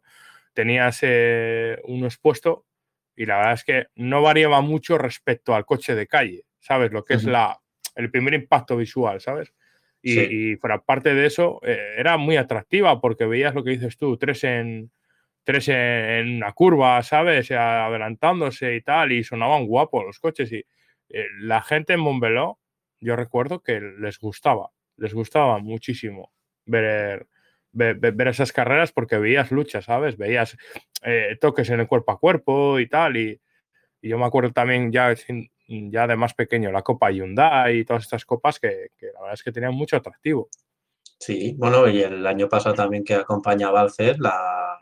tenías 0.52 1.00
eh, 1.02 1.80
uno 1.86 2.06
expuesto 2.06 2.66
y 3.16 3.26
la 3.26 3.38
verdad 3.38 3.54
es 3.54 3.64
que 3.64 3.86
no 3.96 4.22
variaba 4.22 4.60
mucho 4.60 4.96
respecto 4.96 5.56
al 5.56 5.66
coche 5.66 5.96
de 5.96 6.06
calle, 6.06 6.44
¿sabes? 6.60 6.92
Lo 6.92 7.04
que 7.04 7.14
es 7.14 7.24
la, 7.24 7.58
el 7.96 8.12
primer 8.12 8.34
impacto 8.34 8.76
visual, 8.76 9.20
¿sabes? 9.20 9.52
Y, 10.00 10.20
y 10.20 10.56
fuera 10.56 10.84
parte 10.84 11.14
de 11.14 11.26
eso, 11.26 11.58
eh, 11.64 11.96
era 11.96 12.16
muy 12.16 12.36
atractiva 12.36 13.00
porque 13.00 13.26
veías 13.26 13.56
lo 13.56 13.64
que 13.64 13.70
dices 13.70 13.98
tú, 13.98 14.16
tres 14.18 14.44
en, 14.44 14.92
tres 15.42 15.66
en, 15.68 16.36
una 16.36 16.52
curva, 16.52 17.02
¿sabes? 17.02 17.50
Adelantándose 17.50 18.76
y 18.76 18.82
tal, 18.82 19.10
y 19.10 19.24
sonaban 19.24 19.66
guapos 19.66 20.04
los 20.04 20.20
coches. 20.20 20.52
Y 20.52 20.64
eh, 21.10 21.26
la 21.40 21.62
gente 21.62 21.94
en 21.94 22.00
Montbeló, 22.00 22.58
yo 23.00 23.16
recuerdo 23.16 23.62
que 23.62 23.80
les 23.80 24.18
gustaba, 24.18 24.70
les 24.96 25.14
gustaba 25.14 25.58
muchísimo 25.58 26.32
ver, 26.66 27.26
ver, 27.72 28.28
esas 28.28 28.52
carreras 28.52 28.92
porque 28.92 29.18
veías 29.18 29.50
luchas, 29.50 29.84
¿sabes? 29.84 30.16
Veías 30.16 30.56
eh, 31.02 31.36
toques 31.40 31.70
en 31.70 31.80
el 31.80 31.86
cuerpo 31.86 32.12
a 32.12 32.18
cuerpo 32.18 32.78
y 32.80 32.88
tal. 32.88 33.16
Y, 33.16 33.40
y, 34.00 34.08
yo 34.08 34.18
me 34.18 34.26
acuerdo 34.26 34.52
también 34.52 34.90
ya 34.92 35.14
ya 35.68 36.06
de 36.06 36.16
más 36.16 36.34
pequeño, 36.34 36.72
la 36.72 36.82
Copa 36.82 37.10
Hyundai 37.10 37.78
y 37.78 37.84
todas 37.84 38.04
estas 38.04 38.24
copas 38.24 38.58
que, 38.58 38.90
la 39.00 39.20
verdad 39.20 39.34
es 39.34 39.42
que 39.42 39.52
tenían 39.52 39.74
mucho 39.74 39.96
atractivo. 39.96 40.48
Sí, 41.18 41.54
bueno, 41.58 41.88
y 41.88 42.00
el 42.00 42.26
año 42.26 42.48
pasado 42.48 42.74
también 42.74 43.04
que 43.04 43.14
acompañaba 43.14 43.80
al 43.80 43.90
CER 43.90 44.18
la, 44.20 44.78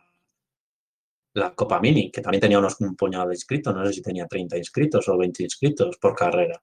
la 1.36 1.54
Copa 1.54 1.80
Mini, 1.80 2.10
que 2.10 2.20
también 2.20 2.40
tenía 2.40 2.58
unos, 2.58 2.80
un 2.80 2.96
puñado 2.96 3.28
de 3.28 3.34
inscritos, 3.34 3.74
no 3.74 3.84
sé 3.86 3.92
si 3.92 4.02
tenía 4.02 4.26
30 4.26 4.56
inscritos 4.56 5.08
o 5.08 5.16
20 5.16 5.42
inscritos 5.42 5.96
por 5.98 6.14
carrera. 6.14 6.62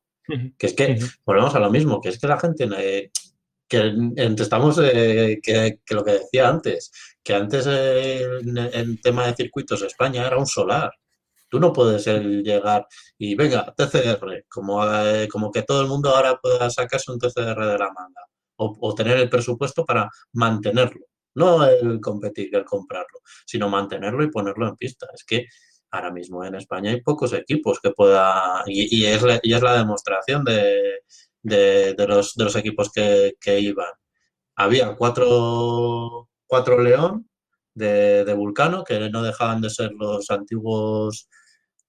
Que 0.58 0.68
es 0.68 0.74
que, 0.74 0.98
volvemos 1.25 1.53
a 1.53 1.60
lo 1.60 1.70
mismo, 1.70 2.00
que 2.00 2.10
es 2.10 2.20
que 2.20 2.27
la 2.27 2.39
gente, 2.39 2.68
eh, 2.77 3.12
que 3.68 3.94
estamos, 4.39 4.80
eh, 4.82 5.39
que, 5.42 5.80
lo 5.89 6.03
que 6.03 6.13
decía 6.13 6.48
antes, 6.48 6.92
que 7.24 7.34
antes 7.34 7.68
eh, 7.68 8.24
en, 8.42 8.58
en, 8.58 9.01
tema 9.01 9.27
de 9.27 9.36
circuitos 9.36 9.82
España 9.82 10.25
era 10.25 10.38
un 10.38 10.46
solar. 10.46 10.92
Tú 11.50 11.60
no 11.60 11.72
puedes 11.72 12.06
llegar 12.06 12.88
y 13.18 13.36
venga, 13.36 13.74
TCR, 13.75 14.46
como, 14.50 14.84
eh, 14.86 15.27
como 15.27 15.51
que 15.51 15.62
todo 15.62 15.82
el 15.82 15.88
mundo 15.88 16.10
ahora 16.10 16.39
pueda 16.42 16.70
sacarse 16.70 17.12
un 17.12 17.20
TCR 17.20 17.65
de 17.65 17.77
la 17.77 17.92
manga 17.92 18.22
o, 18.56 18.96
tener 18.96 19.18
el 19.18 19.30
presupuesto 19.30 19.86
para 19.86 20.10
mantenerlo. 20.32 21.06
No 21.36 21.66
el 21.66 22.00
competir, 22.00 22.56
el 22.56 22.66
comprarlo, 22.66 23.20
sino 23.46 23.70
mantenerlo 23.70 24.24
y 24.24 24.32
ponerlo 24.32 24.68
en 24.68 24.75
pista. 24.75 25.08
Es 25.13 25.24
que 25.24 25.48
ahora 25.92 26.12
mismo 26.12 26.44
en 26.44 26.56
España 26.56 26.92
hay 26.92 27.02
pocos 27.02 27.34
equipos 27.34 27.80
que 27.82 27.92
puedan, 27.92 28.63
y, 28.68 29.06
es, 29.06 29.24
y 29.44 29.54
es 29.54 29.62
la 29.62 29.78
demostración 29.78 30.44
de, 30.44 31.02
los, 31.44 32.36
de 32.36 32.44
los 32.44 32.56
equipos 32.56 32.92
que, 32.92 33.60
iban. 33.60 33.92
Había 34.56 34.96
cuatro, 34.96 36.30
cuatro 36.48 36.82
León 36.82 37.30
de, 37.74 38.25
de 38.25 38.34
Vulcano, 38.34 38.84
que 38.84 39.10
no 39.10 39.24
dejaban 39.24 39.62
de 39.62 39.70
ser 39.70 39.92
los 39.94 40.30
antiguos 40.32 41.28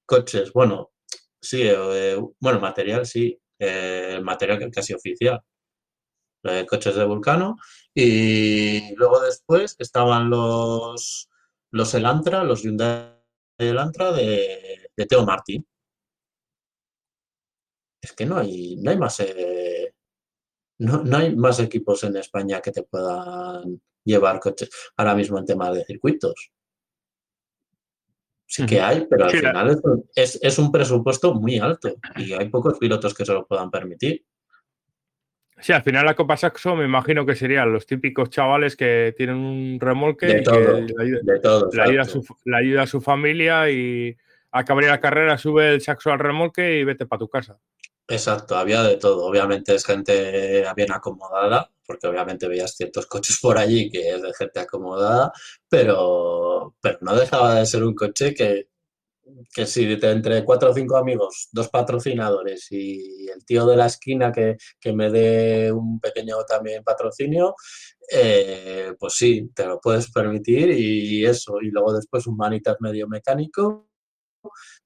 coches, 0.07 0.53
bueno, 0.53 0.93
sí, 1.41 1.63
eh, 1.63 2.19
bueno, 2.41 2.61
material 2.61 3.07
sí, 3.07 3.39
eh, 3.59 4.21
material 4.23 4.71
casi 4.71 4.95
oficial, 4.95 5.41
eh, 6.45 6.67
coches 6.67 6.95
de 6.95 7.05
Vulcano, 7.05 7.57
y 7.95 8.95
luego 8.97 9.21
después 9.21 9.77
estaban 9.79 10.31
los, 10.31 11.29
los 11.71 11.95
Elantra, 11.95 12.45
los 12.45 12.63
Hyundai 12.63 13.13
Elantra 13.59 14.13
de, 14.13 14.91
de 14.97 15.07
Teo 15.07 15.25
Martín. 15.25 15.67
Es 18.01 18.13
que 18.13 18.27
no 18.27 18.39
hay, 18.39 18.77
no 18.77 18.91
hay 18.91 18.99
más 18.99 19.21
no, 20.79 21.03
no, 21.05 21.17
hay 21.17 21.35
más 21.35 21.61
equipos 21.61 22.05
en 22.05 22.17
España 22.17 22.61
que 22.61 22.73
te 22.73 22.83
puedan 22.83 23.81
llevar 24.05 24.41
coches 24.41 24.71
ahora 24.97 25.15
mismo 25.15 25.39
en 25.39 25.47
tema 25.47 25.73
de 25.73 25.85
circuitos. 25.85 26.53
Sí 28.47 28.67
que 28.67 28.81
hay, 28.81 29.07
pero 29.09 29.25
al 29.25 29.31
final 29.31 29.81
es, 30.15 30.59
un 30.59 30.71
presupuesto 30.71 31.35
muy 31.35 31.59
alto 31.59 31.97
y 32.17 32.35
hay 32.35 32.49
pocos 32.51 32.79
pilotos 32.79 33.15
que 33.15 33.25
se 33.25 33.33
lo 33.33 33.47
puedan 33.47 33.71
permitir. 33.71 34.25
Sí, 35.61 35.73
al 35.73 35.83
final 35.83 36.05
la 36.05 36.15
Copa 36.15 36.37
Saxo 36.37 36.75
me 36.75 36.85
imagino 36.85 37.25
que 37.25 37.37
serían 37.37 37.73
los 37.73 37.87
típicos 37.87 38.29
chavales 38.29 38.77
que 38.77 39.15
tienen 39.17 39.37
un 39.37 39.79
remolque 39.81 40.27
de 40.27 40.41
y 40.41 40.43
todo, 40.43 40.87
que 40.87 41.33
de 41.33 41.41
todo, 41.41 41.71
le, 41.73 41.83
ayuda 41.83 42.03
a 42.03 42.07
su, 42.07 42.25
ayuda 42.53 42.83
a 42.83 42.87
su 42.87 43.01
familia 43.01 43.71
y 43.71 44.17
acabaría 44.51 44.91
la 44.91 45.01
carrera, 45.01 45.39
sube 45.39 45.75
el 45.75 45.81
saxo 45.81 46.13
al 46.13 46.19
remolque 46.19 46.79
y 46.79 46.85
vete 46.85 47.07
para 47.07 47.21
tu 47.21 47.29
casa. 47.29 47.59
Exacto, 48.07 48.57
había 48.57 48.83
de 48.83 48.97
todo. 48.97 49.25
Obviamente 49.25 49.75
es 49.75 49.87
gente 49.87 50.65
bien 50.77 50.93
acomodada, 50.93 51.71
porque 51.87 52.07
obviamente 52.07 52.49
veías 52.49 52.77
ciertos 52.77 53.07
coches 53.07 53.39
por 53.41 53.57
allí 53.57 53.91
que 53.91 54.11
es 54.11 54.23
de 54.23 54.35
gente 54.35 54.61
acomodada, 54.61 55.33
pero, 55.69 56.75
pero 56.81 56.99
no 57.01 57.17
dejaba 57.17 57.55
de 57.55 57.67
ser 57.67 57.83
un 57.83 57.95
coche 57.95 58.35
que, 58.35 58.69
que 59.55 59.67
si 59.67 59.85
entre 60.03 60.45
cuatro 60.45 60.71
o 60.71 60.75
cinco 60.75 60.97
amigos, 60.97 61.49
dos 61.53 61.69
patrocinadores 61.69 62.71
y 62.71 63.29
el 63.29 63.45
tío 63.45 63.67
de 63.67 63.77
la 63.77 63.87
esquina 63.87 64.33
que, 64.33 64.57
me 64.93 65.11
dé 65.11 65.73
un 65.73 66.01
pequeño 66.01 66.37
también 66.47 66.85
patrocinio, 66.85 67.55
eh, 68.11 68.95
pues 68.99 69.15
sí, 69.15 69.51
te 69.55 69.67
lo 69.67 69.81
puedes 69.81 70.11
permitir 70.11 70.71
y 70.71 71.25
eso. 71.25 71.61
Y 71.61 71.71
luego 71.71 71.95
después 71.95 72.27
un 72.27 72.37
manitas 72.37 72.77
medio 72.81 73.09
mecánico, 73.09 73.89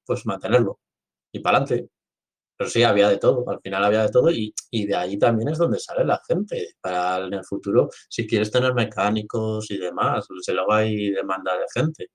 pues 0.05 0.27
mantenerlo. 0.27 0.81
Y 1.33 1.41
para 1.41 1.59
adelante. 1.59 1.91
Pero 2.57 2.71
sí, 2.71 2.83
había 2.83 3.09
de 3.09 3.19
todo, 3.19 3.49
al 3.49 3.61
final 3.61 3.85
había 3.85 4.03
de 4.03 4.11
todo 4.11 4.31
y, 4.33 4.53
de 4.73 4.97
ahí 4.97 5.19
también 5.19 5.49
es 5.51 5.59
donde 5.59 5.79
sale 5.79 6.05
la 6.05 6.21
gente. 6.27 6.75
Para 6.81 7.27
en 7.27 7.35
el 7.35 7.45
futuro, 7.45 7.89
si 8.09 8.27
quieres 8.27 8.51
tener 8.51 8.75
mecánicos 8.75 9.71
y 9.71 9.79
demás, 9.79 10.27
pues 10.29 10.49
luego 10.49 10.73
hay 10.73 11.11
demanda 11.11 11.57
de 11.57 11.67
gente. 11.73 12.11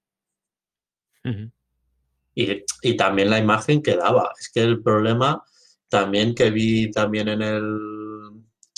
Y, 2.36 2.64
y, 2.82 2.98
también 2.98 3.30
la 3.30 3.40
imagen 3.40 3.82
que 3.82 3.96
daba. 3.96 4.32
Es 4.40 4.50
que 4.50 4.62
el 4.62 4.82
problema 4.82 5.44
también 5.90 6.34
que 6.34 6.50
vi 6.50 6.90
también 6.92 7.28
en, 7.30 7.42
el, 7.42 7.80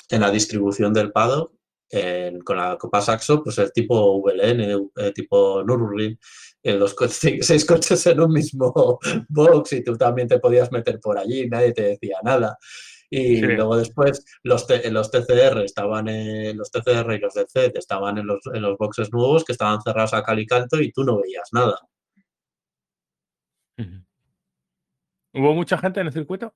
en 0.09 0.21
la 0.21 0.31
distribución 0.31 0.93
del 0.93 1.12
paddock, 1.12 1.53
con 2.43 2.57
la 2.57 2.77
Copa 2.77 3.01
Saxo, 3.01 3.41
pues 3.43 3.57
el 3.57 3.71
tipo 3.71 4.21
VLN, 4.21 4.59
el 4.62 4.89
eh, 4.97 5.12
tipo 5.13 5.63
Nürburgring, 5.63 6.17
los 6.63 6.95
seis 7.41 7.65
coches 7.65 8.05
en 8.07 8.19
un 8.19 8.31
mismo 8.31 9.00
box 9.29 9.74
y 9.74 9.83
tú 9.83 9.95
también 9.95 10.27
te 10.27 10.39
podías 10.39 10.71
meter 10.71 11.00
por 11.00 11.17
allí, 11.17 11.47
nadie 11.47 11.74
te 11.74 11.83
decía 11.83 12.17
nada. 12.24 12.57
Y 13.09 13.39
luego 13.39 13.77
después 13.77 14.25
los, 14.43 14.65
los 14.89 15.12
TCR 15.12 15.63
estaban 15.63 16.09
en 16.09 16.57
los 16.57 16.71
TCR 16.71 17.13
y 17.13 17.19
los 17.19 17.33
DC 17.35 17.71
estaban 17.75 18.17
en 18.17 18.27
los, 18.27 18.39
en 18.51 18.62
los 18.62 18.77
boxes 18.77 19.13
nuevos 19.13 19.45
que 19.45 19.53
estaban 19.53 19.81
cerrados 19.81 20.13
a 20.15 20.24
cal 20.24 20.39
y 20.39 20.45
canto 20.45 20.81
y 20.81 20.91
tú 20.91 21.03
no 21.03 21.21
veías 21.21 21.50
nada. 21.53 21.79
¿Hubo 23.77 25.53
mucha 25.53 25.77
gente 25.77 26.00
en 26.00 26.08
el 26.08 26.13
circuito? 26.13 26.53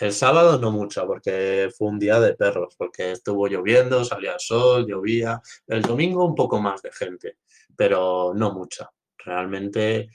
El 0.00 0.12
sábado 0.12 0.58
no 0.58 0.72
mucha, 0.72 1.06
porque 1.06 1.70
fue 1.76 1.88
un 1.88 1.98
día 1.98 2.18
de 2.18 2.34
perros, 2.34 2.74
porque 2.76 3.12
estuvo 3.12 3.46
lloviendo, 3.46 4.04
salía 4.04 4.32
el 4.32 4.40
sol, 4.40 4.86
llovía. 4.86 5.40
El 5.66 5.82
domingo 5.82 6.24
un 6.24 6.34
poco 6.34 6.60
más 6.60 6.82
de 6.82 6.90
gente 6.90 7.36
pero 7.76 8.32
no 8.34 8.52
mucha. 8.52 8.90
Realmente, 9.18 10.10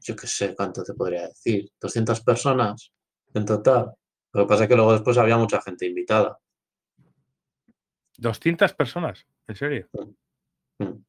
yo 0.00 0.16
qué 0.16 0.26
sé 0.26 0.54
cuánto 0.54 0.82
te 0.82 0.94
podría 0.94 1.28
decir, 1.28 1.70
200 1.80 2.20
personas 2.22 2.92
en 3.34 3.44
total. 3.44 3.92
Lo 4.32 4.42
que 4.42 4.48
pasa 4.48 4.64
es 4.64 4.68
que 4.68 4.76
luego 4.76 4.92
después 4.92 5.18
había 5.18 5.36
mucha 5.36 5.60
gente 5.62 5.86
invitada. 5.86 6.38
200 8.18 8.74
personas, 8.74 9.26
¿en 9.46 9.56
serio? 9.56 9.88
Mm. 9.92 10.84
Mm. 10.84 11.04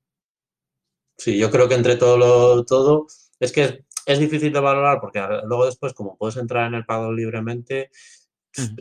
Sí, 1.21 1.37
yo 1.37 1.51
creo 1.51 1.69
que 1.69 1.75
entre 1.75 1.97
todo 1.97 2.17
lo 2.17 2.65
todo, 2.65 3.05
es 3.39 3.51
que 3.51 3.85
es 4.07 4.19
difícil 4.19 4.51
de 4.51 4.59
valorar 4.59 4.99
porque 4.99 5.19
luego 5.45 5.65
después, 5.67 5.93
como 5.93 6.17
puedes 6.17 6.35
entrar 6.37 6.65
en 6.67 6.73
el 6.73 6.83
pago 6.83 7.13
libremente, 7.13 7.91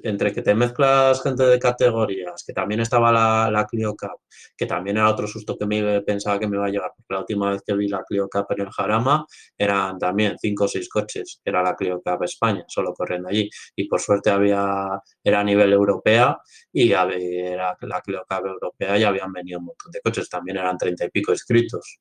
entre 0.03 0.33
que 0.33 0.41
te 0.41 0.55
mezclas 0.55 1.23
gente 1.23 1.43
de 1.45 1.59
categorías, 1.59 2.43
que 2.47 2.55
también 2.55 2.81
estaba 2.81 3.13
la, 3.13 3.51
la, 3.51 3.67
Clio 3.67 3.95
Cup, 3.95 4.23
que 4.57 4.65
también 4.65 4.97
era 4.97 5.11
otro 5.11 5.27
susto 5.27 5.59
que 5.59 5.67
me 5.67 6.01
pensaba 6.01 6.39
que 6.39 6.49
me 6.49 6.57
iba 6.57 6.65
a 6.67 6.71
llevar, 6.71 6.93
porque 6.97 7.13
la 7.13 7.21
última 7.21 7.51
vez 7.51 7.63
que 7.63 7.75
vi 7.75 7.89
la 7.89 8.05
Clio 8.05 8.27
Cup 8.31 8.47
en 8.51 8.63
el 8.63 8.71
Jarama 8.71 9.27
eran 9.59 9.99
también 9.99 10.37
cinco 10.41 10.65
o 10.65 10.69
seis 10.69 10.89
coches, 10.89 11.43
era 11.45 11.63
la 11.63 11.77
Clio 11.77 12.01
Cup 12.03 12.25
España, 12.25 12.65
solo 12.69 12.95
corriendo 12.95 13.29
allí, 13.29 13.51
y 13.77 13.87
por 13.87 14.01
suerte 14.01 14.31
había, 14.31 14.99
era 15.23 15.41
a 15.41 15.45
nivel 15.45 15.75
europea, 15.75 16.39
y 16.73 16.91
era 16.91 17.05
la 17.83 18.01
Clio 18.01 18.25
Cup 18.27 18.47
europea 18.47 18.97
y 18.97 19.05
habían 19.05 19.31
venido 19.31 19.59
un 19.59 19.67
montón 19.67 19.93
de 19.93 20.01
coches, 20.01 20.29
también 20.31 20.57
eran 20.57 20.79
treinta 20.79 21.05
y 21.05 21.11
pico 21.11 21.33
inscritos. 21.33 22.01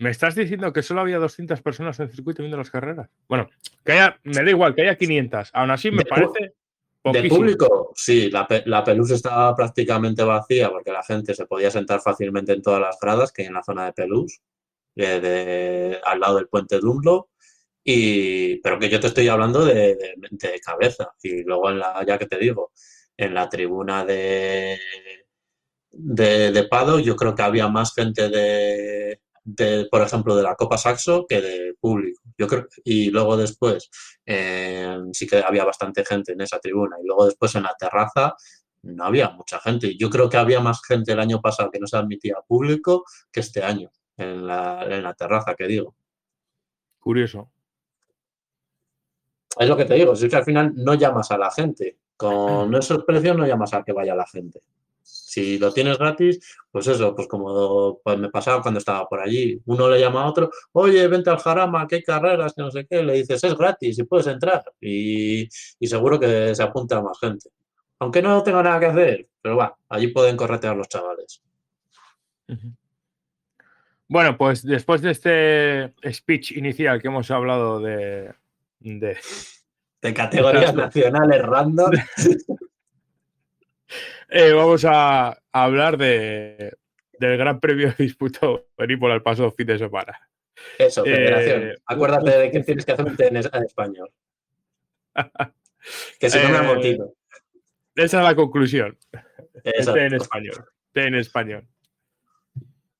¿Me 0.00 0.08
estás 0.08 0.34
diciendo 0.34 0.72
que 0.72 0.82
solo 0.82 1.02
había 1.02 1.18
200 1.18 1.60
personas 1.60 2.00
en 2.00 2.06
el 2.06 2.12
circuito 2.12 2.42
viendo 2.42 2.56
las 2.56 2.70
carreras? 2.70 3.10
Bueno, 3.28 3.50
que 3.84 3.92
haya, 3.92 4.18
me 4.24 4.42
da 4.42 4.48
igual, 4.48 4.74
que 4.74 4.80
haya 4.80 4.96
500. 4.96 5.50
Aún 5.52 5.70
así, 5.70 5.90
me 5.90 6.06
parece 6.06 6.54
De 7.04 7.28
público, 7.28 7.92
sí, 7.94 8.30
la, 8.30 8.48
la 8.64 8.82
Pelús 8.82 9.10
estaba 9.10 9.54
prácticamente 9.54 10.24
vacía 10.24 10.70
porque 10.70 10.90
la 10.90 11.02
gente 11.02 11.34
se 11.34 11.44
podía 11.44 11.70
sentar 11.70 12.00
fácilmente 12.00 12.54
en 12.54 12.62
todas 12.62 12.80
las 12.80 12.98
gradas 12.98 13.30
que 13.30 13.42
hay 13.42 13.48
en 13.48 13.54
la 13.54 13.62
zona 13.62 13.84
de 13.84 13.92
Pelús, 13.92 14.40
al 14.96 16.18
lado 16.18 16.36
del 16.36 16.48
puente 16.48 16.78
Dunlop. 16.78 17.28
Y, 17.84 18.56
pero 18.62 18.78
que 18.78 18.88
yo 18.88 19.00
te 19.00 19.08
estoy 19.08 19.28
hablando 19.28 19.66
de, 19.66 19.98
de, 20.30 20.60
cabeza. 20.64 21.12
Y 21.22 21.42
luego, 21.42 21.68
en 21.68 21.78
la, 21.78 22.02
ya 22.06 22.16
que 22.16 22.26
te 22.26 22.38
digo, 22.38 22.72
en 23.18 23.34
la 23.34 23.50
tribuna 23.50 24.02
de, 24.06 24.78
de, 25.90 26.52
de 26.52 26.64
Pado, 26.64 26.98
yo 27.00 27.16
creo 27.16 27.34
que 27.34 27.42
había 27.42 27.68
más 27.68 27.94
gente 27.94 28.30
de, 28.30 29.20
de, 29.54 29.88
por 29.90 30.02
ejemplo, 30.02 30.36
de 30.36 30.42
la 30.42 30.54
Copa 30.54 30.78
Saxo 30.78 31.26
que 31.28 31.40
de 31.40 31.74
público. 31.80 32.22
Yo 32.36 32.46
creo, 32.46 32.66
y 32.84 33.10
luego 33.10 33.36
después 33.36 33.90
eh, 34.26 34.98
sí 35.12 35.26
que 35.26 35.38
había 35.38 35.64
bastante 35.64 36.04
gente 36.04 36.32
en 36.32 36.40
esa 36.40 36.58
tribuna. 36.58 36.96
Y 37.02 37.06
luego 37.06 37.26
después 37.26 37.54
en 37.54 37.64
la 37.64 37.74
terraza 37.78 38.34
no 38.82 39.04
había 39.04 39.30
mucha 39.30 39.60
gente. 39.60 39.96
Yo 39.96 40.10
creo 40.10 40.28
que 40.28 40.36
había 40.36 40.60
más 40.60 40.80
gente 40.86 41.12
el 41.12 41.20
año 41.20 41.40
pasado 41.40 41.70
que 41.70 41.80
no 41.80 41.86
se 41.86 41.96
admitía 41.96 42.36
público 42.46 43.04
que 43.30 43.40
este 43.40 43.62
año 43.62 43.90
en 44.16 44.46
la, 44.46 44.84
en 44.84 45.02
la 45.02 45.14
terraza, 45.14 45.54
que 45.54 45.66
digo. 45.66 45.94
Curioso. 46.98 47.50
Es 49.58 49.68
lo 49.68 49.76
que 49.76 49.84
te 49.84 49.94
digo, 49.94 50.12
es 50.12 50.28
que 50.28 50.36
al 50.36 50.44
final 50.44 50.72
no 50.76 50.94
llamas 50.94 51.30
a 51.30 51.38
la 51.38 51.50
gente. 51.50 51.98
Con 52.16 52.74
esos 52.76 53.04
precios 53.04 53.36
no 53.36 53.46
llamas 53.46 53.74
a 53.74 53.82
que 53.82 53.92
vaya 53.92 54.14
la 54.14 54.26
gente. 54.26 54.62
Si 55.30 55.58
lo 55.58 55.72
tienes 55.72 55.96
gratis, 55.96 56.40
pues 56.72 56.88
eso, 56.88 57.14
pues 57.14 57.28
como 57.28 58.00
pues 58.02 58.18
me 58.18 58.30
pasaba 58.30 58.62
cuando 58.62 58.78
estaba 58.78 59.08
por 59.08 59.20
allí. 59.20 59.60
Uno 59.66 59.88
le 59.88 60.00
llama 60.00 60.22
a 60.22 60.26
otro, 60.26 60.50
oye, 60.72 61.06
vente 61.06 61.30
al 61.30 61.38
Jarama, 61.38 61.86
que 61.86 61.96
hay 61.96 62.02
carreras, 62.02 62.52
que 62.52 62.62
no 62.62 62.70
sé 62.70 62.86
qué. 62.86 63.02
Le 63.02 63.14
dices, 63.14 63.44
es 63.44 63.56
gratis 63.56 63.98
y 63.98 64.02
puedes 64.02 64.26
entrar. 64.26 64.64
Y, 64.80 65.48
seguro 65.80 66.18
que 66.18 66.52
se 66.54 66.62
apunta 66.62 67.00
más 67.00 67.18
gente. 67.20 67.48
Aunque 68.00 68.22
no 68.22 68.42
tenga 68.42 68.62
nada 68.62 68.80
que 68.80 68.86
hacer, 68.86 69.28
pero 69.40 69.56
va, 69.56 69.76
allí 69.88 70.08
pueden 70.08 70.36
corretear 70.36 70.76
los 70.76 70.88
chavales. 70.88 71.42
Bueno, 74.08 74.36
pues 74.36 74.64
después 74.64 75.00
de 75.02 75.12
este 75.12 76.12
speech 76.12 76.52
inicial 76.56 77.00
que 77.00 77.06
hemos 77.06 77.30
hablado 77.30 77.78
de. 77.78 78.34
de, 78.80 79.16
de 80.02 80.14
categorías 80.14 80.74
nacionales 80.74 81.42
random. 81.42 81.92
Eh, 84.28 84.52
vamos 84.52 84.84
a, 84.84 85.38
hablar 85.52 85.96
de, 85.96 86.72
del 87.18 87.36
Gran 87.36 87.60
Premio 87.60 87.92
disputado 87.98 88.66
por 88.76 89.10
el 89.10 89.22
paso 89.22 89.50
fin 89.50 89.66
de 89.66 89.78
semana. 89.78 90.18
Eso, 90.78 91.04
federación. 91.04 91.62
Eh, 91.62 91.74
Acuérdate 91.86 92.30
de 92.30 92.50
que 92.50 92.60
tienes 92.60 92.84
que 92.84 92.92
hacer 92.92 93.06
un 93.06 93.16
en 93.18 93.36
español. 93.36 94.10
que 96.20 96.30
si 96.30 96.38
no 96.38 96.48
me 96.50 96.56
ha 96.58 96.72
eh, 96.80 96.98
Esa 97.96 98.18
es 98.18 98.24
la 98.24 98.34
conclusión. 98.34 98.96
en 99.64 100.14
español. 100.14 100.64
en 100.94 101.14
español. 101.14 101.66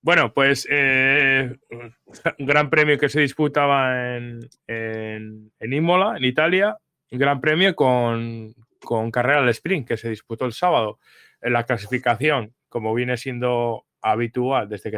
Bueno, 0.02 0.32
pues 0.32 0.66
un 0.66 2.46
gran 2.46 2.70
premio 2.70 2.98
que 2.98 3.10
se 3.10 3.20
disputaba 3.20 4.16
en, 4.16 4.40
en, 4.66 5.52
en 5.60 5.72
Imola, 5.72 6.16
en 6.16 6.24
Italia. 6.24 6.78
Un 7.10 7.18
gran 7.18 7.40
premio 7.40 7.76
con, 7.76 8.54
con 8.80 9.10
carrera 9.10 9.40
al 9.40 9.48
sprint 9.50 9.88
que 9.88 9.96
se 9.96 10.10
disputó 10.10 10.44
el 10.44 10.52
sábado. 10.52 10.98
En 11.40 11.52
la 11.52 11.64
clasificación, 11.64 12.54
como 12.68 12.94
viene 12.94 13.16
siendo 13.16 13.86
habitual 14.02 14.68
desde 14.68 14.90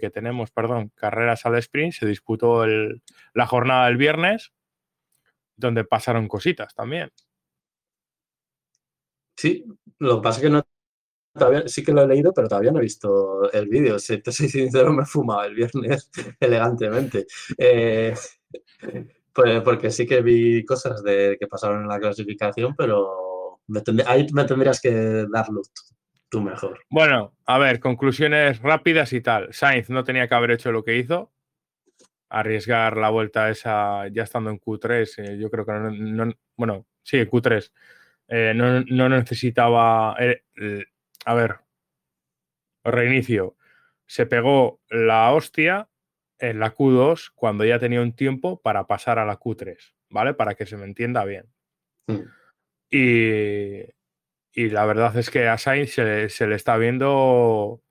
que, 0.00 0.10
tenemos 0.10 0.50
perdón, 0.50 0.90
carreras 0.94 1.46
al 1.46 1.56
sprint, 1.56 1.94
se 1.94 2.06
disputó 2.06 2.66
la 2.66 3.46
jornada 3.46 3.86
del 3.86 3.96
viernes, 3.96 4.52
donde 5.56 5.84
pasaron 5.84 6.28
cositas 6.28 6.74
también. 6.74 7.10
Sí, 9.36 9.64
lo 9.98 10.16
que 10.16 10.22
pasa 10.22 10.38
es 10.38 10.42
que 10.42 10.50
no 10.50 10.64
sí 11.66 11.82
que 11.82 11.92
lo 11.92 12.02
he 12.02 12.06
leído, 12.06 12.32
pero 12.32 12.48
todavía 12.48 12.70
no 12.70 12.78
he 12.78 12.82
visto 12.82 13.50
el 13.52 13.68
vídeo. 13.68 13.98
Si 13.98 14.18
te 14.18 14.32
soy 14.32 14.48
sincero, 14.48 14.92
me 14.92 15.02
he 15.02 15.06
fumado 15.06 15.44
el 15.44 15.54
viernes 15.54 16.10
elegantemente. 16.40 17.26
Eh, 17.58 18.14
pues 19.34 19.62
porque 19.62 19.90
sí 19.90 20.06
que 20.06 20.22
vi 20.22 20.64
cosas 20.64 21.02
de 21.02 21.36
que 21.38 21.48
pasaron 21.48 21.82
en 21.82 21.88
la 21.88 21.98
clasificación, 21.98 22.74
pero 22.76 23.60
ahí 24.06 24.26
me 24.32 24.44
tendrías 24.44 24.80
que 24.80 25.26
darlo 25.30 25.62
tú 26.28 26.40
mejor. 26.40 26.80
Bueno, 26.88 27.34
a 27.46 27.58
ver, 27.58 27.80
conclusiones 27.80 28.60
rápidas 28.60 29.12
y 29.12 29.20
tal. 29.20 29.52
Sainz 29.52 29.90
no 29.90 30.04
tenía 30.04 30.28
que 30.28 30.34
haber 30.34 30.52
hecho 30.52 30.70
lo 30.70 30.84
que 30.84 30.96
hizo. 30.96 31.32
Arriesgar 32.28 32.96
la 32.96 33.10
vuelta 33.10 33.50
esa 33.50 34.08
ya 34.08 34.22
estando 34.22 34.50
en 34.50 34.60
Q3, 34.60 35.14
eh, 35.18 35.38
yo 35.38 35.50
creo 35.50 35.66
que 35.66 35.72
no, 35.72 36.32
bueno, 36.56 36.86
sí, 37.02 37.18
Q3. 37.18 37.70
Eh, 38.28 38.52
no, 38.54 39.08
necesitaba. 39.08 40.16
Eh, 40.18 40.42
a 41.24 41.34
ver, 41.34 41.56
reinicio. 42.84 43.56
Se 44.06 44.26
pegó 44.26 44.80
la 44.90 45.32
hostia 45.32 45.88
en 46.38 46.58
la 46.60 46.74
Q2 46.74 47.32
cuando 47.34 47.64
ya 47.64 47.78
tenía 47.78 48.00
un 48.00 48.14
tiempo 48.14 48.60
para 48.60 48.86
pasar 48.86 49.18
a 49.18 49.24
la 49.24 49.38
Q3, 49.38 49.76
¿vale? 50.10 50.34
Para 50.34 50.54
que 50.54 50.66
se 50.66 50.76
me 50.76 50.84
entienda 50.84 51.24
bien. 51.24 51.46
Mm. 52.06 52.20
Y, 52.90 53.80
y, 54.52 54.68
la 54.70 54.86
verdad 54.86 55.16
es 55.16 55.30
que 55.30 55.48
a 55.48 55.58
Sainz 55.58 55.94
se, 55.94 56.46
le 56.46 56.54
está 56.54 56.76
viendo 56.76 57.82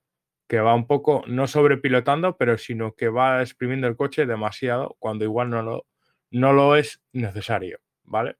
que 0.48 0.60
va 0.60 0.74
un 0.74 0.86
poco, 0.86 1.24
no 1.26 1.46
sobrepilotando, 1.46 2.36
pero 2.36 2.58
sino 2.58 2.94
que 2.94 3.08
va 3.08 3.42
exprimiendo 3.42 3.86
el 3.86 3.96
coche 3.96 4.26
demasiado 4.26 4.96
cuando 4.98 5.24
igual 5.24 5.50
no 5.50 5.62
lo, 5.62 5.86
no 6.30 6.52
lo 6.52 6.76
es 6.76 7.00
necesario, 7.12 7.80
¿vale? 8.04 8.36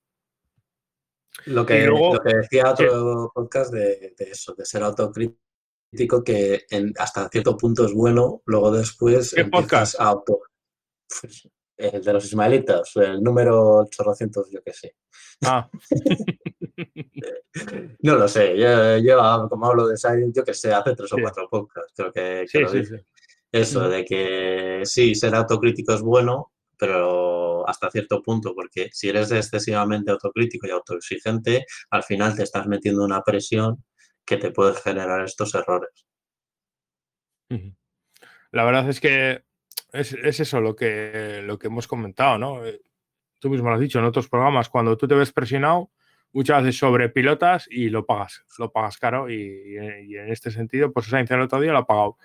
Lo 1.47 1.67
que, 1.67 1.87
lo 1.87 2.21
que 2.21 2.37
decía 2.37 2.71
otro 2.71 3.33
podcast 3.35 3.73
de, 3.73 4.15
de, 4.17 4.25
eso, 4.31 4.55
de 4.55 4.65
ser 4.65 4.83
autocrítico 4.85 5.44
que 6.25 6.65
en, 6.71 6.93
hasta 6.99 7.29
cierto 7.29 7.57
punto 7.57 7.87
es 7.87 7.93
bueno, 7.93 8.43
luego 8.47 8.71
después 8.71 9.33
¿Qué 9.35 9.45
podcast? 9.45 9.97
auto. 9.99 10.41
Pues, 11.09 11.49
el 11.77 12.05
de 12.05 12.13
los 12.13 12.25
ismaelitas, 12.25 12.93
el 12.97 13.23
número 13.23 13.79
800, 13.79 14.51
yo 14.51 14.63
qué 14.63 14.73
sé. 14.73 14.95
Ah. 15.45 15.69
no 18.03 18.17
lo 18.17 18.29
sé, 18.29 18.57
yo, 18.57 19.49
como 19.49 19.67
hablo 19.67 19.89
de 19.89 19.97
Science, 19.97 20.33
yo 20.35 20.45
que 20.45 20.55
sé, 20.55 20.73
hace 20.73 20.95
tres 20.95 21.13
o 21.13 21.17
cuatro 21.21 21.49
podcasts, 21.51 21.93
creo 21.97 22.13
que, 22.13 22.47
Eso, 23.51 23.89
de 23.89 24.05
que 24.05 24.83
sí, 24.85 25.15
ser 25.15 25.35
autocrítico 25.35 25.95
es 25.95 26.01
bueno, 26.01 26.53
pero 26.79 27.69
hasta 27.69 27.91
cierto 27.91 28.23
punto, 28.23 28.55
porque 28.55 28.91
si 28.93 29.09
eres 29.09 29.31
excesivamente 29.33 30.11
autocrítico 30.11 30.67
y 30.67 30.71
autoexigente, 30.71 31.67
al 31.91 32.03
final 32.03 32.37
te 32.37 32.43
estás 32.43 32.67
metiendo 32.67 33.05
una 33.05 33.23
presión 33.23 33.85
que 34.25 34.37
te 34.37 34.51
puede 34.51 34.75
generar 34.75 35.23
estos 35.25 35.55
errores. 35.55 36.07
La 38.51 38.65
verdad 38.65 38.89
es 38.89 39.01
que 39.01 39.45
es, 39.93 40.13
eso 40.13 40.61
lo 40.61 40.75
que, 40.75 41.43
lo 41.45 41.59
que 41.59 41.69
hemos 41.69 41.87
comentado, 41.87 42.39
¿no? 42.39 42.65
Eh, 42.65 42.81
tú 43.39 43.51
mismo 43.51 43.69
lo 43.69 43.75
has 43.75 43.81
dicho 43.81 43.99
en 43.99 44.05
otros 44.05 44.29
programas, 44.29 44.69
cuando 44.69 44.97
tú 44.97 45.07
te 45.07 45.15
ves 45.15 45.33
presionado, 45.33 45.91
muchas 46.33 46.63
veces 46.63 46.79
sobre 46.79 47.09
pilotas 47.09 47.67
y 47.71 47.89
lo 47.91 48.05
pagas, 48.05 48.45
lo 48.59 48.73
pagas 48.73 48.99
caro 48.99 49.31
y, 49.31 49.77
en 49.77 50.31
este 50.31 50.51
sentido, 50.51 50.93
pues 50.93 51.07
Sainz 51.07 51.31
el 51.31 51.43
otro 51.43 51.61
día 51.61 51.73
lo 51.73 51.79
ha 51.79 51.87
pagado. 51.87 52.19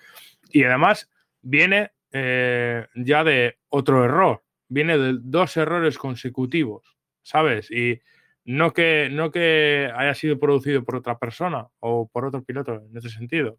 Y 0.50 0.64
además 0.64 1.08
viene 1.42 1.92
eh, 2.10 2.86
ya 2.96 3.22
de 3.22 3.58
otro 3.68 4.04
error, 4.04 4.42
viene 4.68 4.98
de 4.98 5.18
dos 5.20 5.56
errores 5.56 5.96
consecutivos, 5.96 6.96
¿sabes? 7.22 7.70
Y 7.70 8.00
no 8.44 8.72
que, 8.72 9.08
no 9.10 9.30
que 9.30 9.90
haya 9.94 10.14
sido 10.14 10.38
producido 10.38 10.84
por 10.84 10.96
otra 10.96 11.18
persona 11.18 11.68
o 11.80 12.08
por 12.08 12.24
otro 12.24 12.42
piloto 12.42 12.74
en 12.74 12.96
ese 12.96 13.10
sentido. 13.10 13.58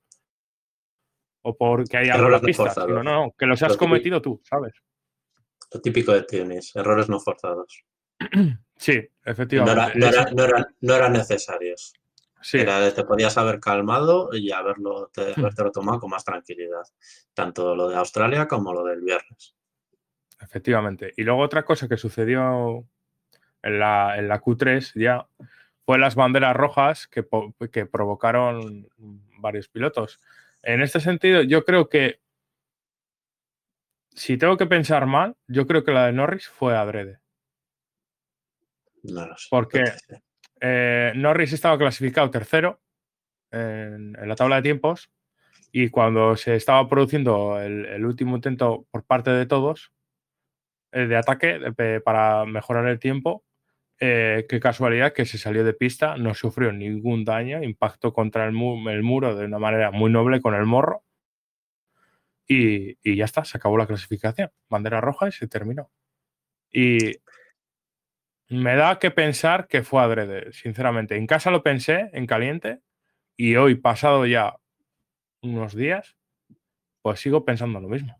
O 1.43 1.57
porque 1.57 1.97
haya 1.97 2.15
algo 2.15 2.29
la 2.29 2.39
pista, 2.39 2.73
no, 2.87 3.03
no, 3.03 3.33
que 3.37 3.45
los 3.45 3.61
has 3.63 3.75
cometido 3.77 4.21
tú, 4.21 4.41
¿sabes? 4.43 4.73
Lo 5.73 5.81
típico 5.81 6.11
de 6.11 6.23
tienes, 6.23 6.75
errores 6.75 7.09
no 7.09 7.19
forzados. 7.19 7.83
Sí, 8.81 8.99
efectivamente. 9.23 9.99
No, 10.81 10.95
eran 10.95 11.13
necesarios. 11.13 11.93
Sí. 12.41 12.57
te 12.65 13.03
podías 13.03 13.37
haber 13.37 13.59
calmado 13.59 14.29
y 14.33 14.51
haberlo, 14.51 15.11
te, 15.13 15.35
hmm. 15.39 15.71
tomado 15.71 15.99
con 15.99 16.09
más 16.09 16.25
tranquilidad. 16.25 16.81
Tanto 17.35 17.75
lo 17.75 17.89
de 17.89 17.95
Australia 17.95 18.47
como 18.47 18.73
lo 18.73 18.83
del 18.83 19.01
viernes. 19.01 19.55
Efectivamente. 20.41 21.13
Y 21.15 21.21
luego 21.21 21.41
otra 21.41 21.63
cosa 21.63 21.87
que 21.87 21.95
sucedió 21.95 22.83
en 23.63 23.79
la, 23.79 24.17
en 24.17 24.27
la 24.27 24.41
Q3 24.41 24.93
ya 24.95 25.27
fue 25.85 25.97
las 25.97 26.15
banderas 26.15 26.55
rojas 26.55 27.07
que, 27.07 27.25
que 27.71 27.85
provocaron 27.85 28.87
varios 29.37 29.67
pilotos. 29.67 30.19
En 30.63 30.81
este 30.81 30.99
sentido, 30.99 31.41
yo 31.41 31.65
creo 31.65 31.89
que 31.89 32.21
si 34.13 34.37
tengo 34.37 34.57
que 34.57 34.67
pensar 34.67 35.05
mal, 35.05 35.35
yo 35.47 35.65
creo 35.65 35.83
que 35.83 35.91
la 35.91 36.05
de 36.05 36.13
Norris 36.13 36.47
fue 36.47 36.77
adrede. 36.77 37.19
No 39.03 39.25
lo 39.25 39.37
sé. 39.37 39.47
Porque 39.49 39.83
eh, 40.59 41.13
Norris 41.15 41.53
estaba 41.53 41.77
clasificado 41.77 42.29
tercero 42.29 42.81
en, 43.49 44.13
la 44.13 44.35
tabla 44.35 44.57
de 44.57 44.61
tiempos 44.61 45.09
y 45.71 45.89
cuando 45.89 46.35
se 46.35 46.55
estaba 46.55 46.87
produciendo 46.87 47.59
el, 47.59 47.85
el 47.85 48.05
último 48.05 48.35
intento 48.35 48.85
por 48.91 49.03
parte 49.03 49.31
de 49.31 49.45
todos, 49.45 49.91
el 50.91 51.09
de 51.09 51.15
ataque 51.15 51.59
para 52.03 52.45
mejorar 52.45 52.87
el 52.87 52.99
tiempo, 52.99 53.43
eh, 54.03 54.47
qué 54.49 54.59
casualidad 54.59 55.13
que 55.13 55.27
se 55.27 55.37
salió 55.37 55.63
de 55.63 55.75
pista, 55.75 56.17
no 56.17 56.33
sufrió 56.33 56.71
ningún 56.73 57.23
daño, 57.23 57.61
impactó 57.61 58.11
contra 58.13 58.45
el, 58.45 58.51
muro 58.51 59.35
de 59.35 59.45
una 59.45 59.59
manera 59.59 59.91
muy 59.91 60.11
noble 60.11 60.41
con 60.41 60.55
el 60.55 60.65
morro. 60.65 61.03
Y, 62.47 62.97
y, 63.03 63.15
ya 63.15 63.25
está, 63.25 63.45
se 63.45 63.57
acabó 63.59 63.77
la 63.77 63.85
clasificación. 63.85 64.49
Bandera 64.69 65.01
roja 65.01 65.27
y 65.27 65.31
se 65.31 65.47
terminó. 65.47 65.91
Y 66.71 67.17
me 68.49 68.75
da 68.75 68.97
que 68.97 69.11
pensar 69.11 69.67
que 69.67 69.83
fue 69.83 70.01
adrede, 70.01 70.51
sinceramente. 70.51 71.15
En 71.15 71.27
casa 71.27 71.51
lo 71.51 71.61
pensé, 71.61 72.09
en 72.13 72.25
caliente, 72.25 72.81
y 73.37 73.55
hoy, 73.55 73.75
pasado 73.75 74.25
ya 74.25 74.55
unos 75.43 75.75
días, 75.75 76.17
pues 77.03 77.19
sigo 77.19 77.45
pensando 77.45 77.79
lo 77.79 77.87
mismo. 77.87 78.19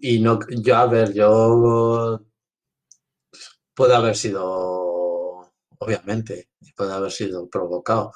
Y 0.00 0.20
no, 0.20 0.38
yo, 0.62 0.76
a 0.76 0.86
ver, 0.86 1.12
yo 1.12 2.24
puede 3.74 3.94
haber 3.94 4.16
sido, 4.16 5.52
obviamente, 5.78 6.48
puede 6.76 6.92
haber 6.92 7.10
sido 7.10 7.48
provocado, 7.48 8.12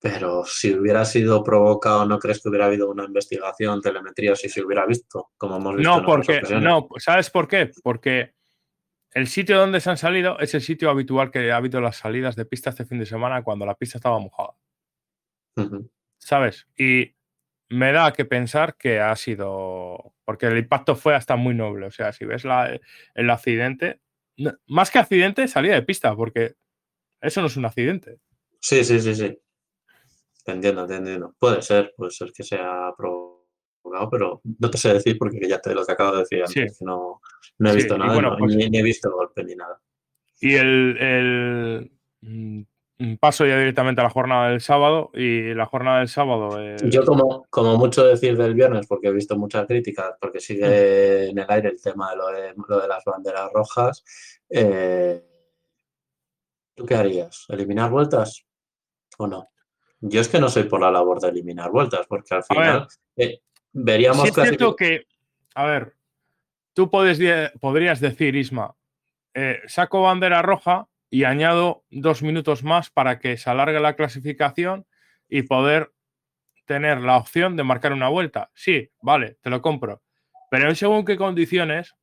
pero 0.00 0.44
si 0.44 0.74
hubiera 0.74 1.04
sido 1.04 1.44
provocado, 1.44 2.06
¿no 2.06 2.18
crees 2.18 2.42
que 2.42 2.48
hubiera 2.48 2.66
habido 2.66 2.90
una 2.90 3.04
investigación, 3.04 3.80
telemetría, 3.80 4.34
si 4.34 4.48
se 4.48 4.62
hubiera 4.62 4.86
visto, 4.86 5.30
como 5.36 5.56
hemos 5.56 5.76
visto? 5.76 6.00
No, 6.00 6.06
porque, 6.06 6.40
no, 6.60 6.88
¿sabes 6.96 7.28
por 7.30 7.48
qué? 7.48 7.70
Porque 7.82 8.34
el 9.12 9.26
sitio 9.26 9.58
donde 9.58 9.80
se 9.80 9.90
han 9.90 9.96
salido 9.96 10.38
es 10.38 10.54
el 10.54 10.62
sitio 10.62 10.88
habitual 10.88 11.30
que 11.30 11.50
ha 11.50 11.56
habido 11.56 11.80
las 11.80 11.96
salidas 11.96 12.36
de 12.36 12.44
pista 12.44 12.70
este 12.70 12.84
fin 12.84 12.98
de 12.98 13.06
semana 13.06 13.42
cuando 13.42 13.66
la 13.66 13.74
pista 13.74 13.98
estaba 13.98 14.18
mojada. 14.18 14.54
¿Sabes? 16.18 16.68
Y 16.78 17.16
me 17.68 17.92
da 17.92 18.12
que 18.12 18.24
pensar 18.24 18.76
que 18.76 19.00
ha 19.00 19.14
sido. 19.16 20.14
Porque 20.24 20.46
el 20.46 20.58
impacto 20.58 20.94
fue 20.94 21.14
hasta 21.14 21.34
muy 21.36 21.54
noble. 21.54 21.86
O 21.86 21.90
sea, 21.90 22.12
si 22.12 22.24
ves 22.24 22.44
el 23.14 23.30
accidente, 23.30 24.00
más 24.66 24.90
que 24.90 24.98
accidente, 24.98 25.48
salida 25.48 25.74
de 25.74 25.82
pista, 25.82 26.14
porque 26.14 26.54
eso 27.20 27.40
no 27.40 27.46
es 27.48 27.56
un 27.56 27.66
accidente. 27.66 28.18
Sí, 28.60 28.84
sí, 28.84 29.00
sí, 29.00 29.14
sí. 29.14 29.38
Te 30.44 30.52
entiendo, 30.52 30.86
te 30.86 30.96
entiendo. 30.96 31.34
Puede 31.38 31.62
ser, 31.62 31.92
puede 31.96 32.10
ser 32.10 32.32
que 32.32 32.42
sea 32.42 32.92
provocado, 32.96 34.10
pero 34.10 34.40
no 34.44 34.70
te 34.70 34.78
sé 34.78 34.92
decir 34.92 35.16
porque 35.18 35.40
ya 35.48 35.60
te 35.60 35.74
lo 35.74 35.84
que 35.84 35.92
acabo 35.92 36.12
de 36.12 36.18
decir 36.20 36.42
antes, 36.42 36.80
no, 36.82 37.20
he 37.58 37.74
visto 37.74 37.96
nada, 37.98 38.36
pues 38.38 38.56
ni, 38.56 38.78
he 38.78 38.82
visto 38.82 39.10
golpe 39.10 39.44
ni 39.44 39.54
nada. 39.54 39.80
Y 40.40 40.54
el, 40.54 41.90
mm, 42.22 42.62
paso 43.18 43.46
ya 43.46 43.56
directamente 43.56 44.00
a 44.00 44.04
la 44.04 44.10
jornada 44.10 44.50
del 44.50 44.60
sábado 44.60 45.10
y 45.14 45.54
la 45.54 45.66
jornada 45.66 46.00
del 46.00 46.08
sábado. 46.08 46.58
Yo 46.84 47.04
como, 47.04 47.46
como 47.48 47.76
mucho 47.78 48.04
decir 48.04 48.36
del 48.36 48.54
viernes, 48.54 48.86
porque 48.86 49.08
he 49.08 49.12
visto 49.12 49.38
muchas 49.38 49.66
críticas, 49.66 50.14
porque 50.20 50.40
sigue 50.40 51.30
en 51.30 51.38
el 51.38 51.46
aire 51.48 51.70
el 51.70 51.80
tema 51.80 52.10
de 52.10 52.16
lo 52.16 52.26
de, 52.28 52.54
lo 52.68 52.80
de 52.80 52.88
las 52.88 53.04
banderas 53.04 53.50
rojas. 53.52 54.04
Eh, 54.50 55.22
¿Tú 56.74 56.84
qué 56.84 56.94
harías? 56.94 57.46
¿Eliminar 57.48 57.90
vueltas 57.90 58.44
o 59.16 59.26
no? 59.26 59.48
Yo 60.00 60.20
es 60.20 60.28
que 60.28 60.40
no 60.40 60.48
soy 60.48 60.64
por 60.64 60.80
la 60.80 60.90
labor 60.90 61.20
de 61.20 61.28
eliminar 61.28 61.70
vueltas, 61.70 62.06
porque 62.06 62.34
al 62.34 62.44
final 62.44 62.86
eh, 63.16 63.40
veríamos... 63.72 64.28
es 64.28 64.34
cierto 64.34 64.76
que, 64.76 65.06
a 65.54 65.64
ver, 65.64 65.94
tú 66.74 66.90
podrías 66.90 68.00
decir, 68.00 68.36
Isma, 68.36 68.74
eh, 69.34 69.60
saco 69.66 70.02
bandera 70.02 70.42
roja 70.42 70.89
y 71.10 71.24
añado 71.24 71.84
dos 71.90 72.22
minutos 72.22 72.62
más 72.62 72.90
para 72.90 73.18
que 73.18 73.36
se 73.36 73.50
alargue 73.50 73.80
la 73.80 73.96
clasificación 73.96 74.86
y 75.28 75.42
poder 75.42 75.92
tener 76.66 77.00
la 77.00 77.16
opción 77.16 77.56
de 77.56 77.64
marcar 77.64 77.92
una 77.92 78.08
vuelta. 78.08 78.50
Sí, 78.54 78.90
vale, 79.02 79.36
te 79.42 79.50
lo 79.50 79.60
compro. 79.60 80.02
Pero 80.50 80.68
en 80.68 80.76
según 80.76 81.04
qué 81.04 81.16
condiciones 81.16 81.96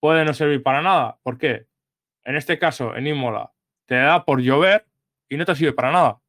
puede 0.00 0.24
no 0.24 0.32
servir 0.32 0.62
para 0.62 0.80
nada. 0.80 1.18
¿Por 1.22 1.38
qué? 1.38 1.66
En 2.24 2.36
este 2.36 2.58
caso, 2.58 2.96
en 2.96 3.06
Imola, 3.06 3.52
te 3.86 3.96
da 3.96 4.24
por 4.24 4.40
llover 4.40 4.86
y 5.28 5.36
no 5.36 5.44
te 5.44 5.54
sirve 5.54 5.72
para 5.72 5.92
nada. 5.92 6.20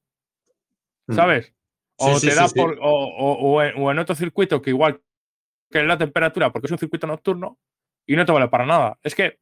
¿Sabes? 1.10 1.54
O 1.98 2.20
te 2.20 2.34
da 2.34 2.48
por. 2.50 2.78
O, 2.82 3.62
en, 3.62 4.00
otro 4.00 4.16
circuito 4.16 4.62
que 4.62 4.70
igual 4.70 5.02
que 5.70 5.84
la 5.84 5.98
temperatura, 5.98 6.52
porque 6.52 6.68
es 6.68 6.72
un 6.72 6.78
circuito 6.78 7.08
nocturno, 7.08 7.58
y 8.06 8.16
no 8.16 8.26
te 8.26 8.32
vale 8.32 8.48
para 8.48 8.66
nada. 8.66 8.98
Es 9.04 9.16
que 9.16 9.40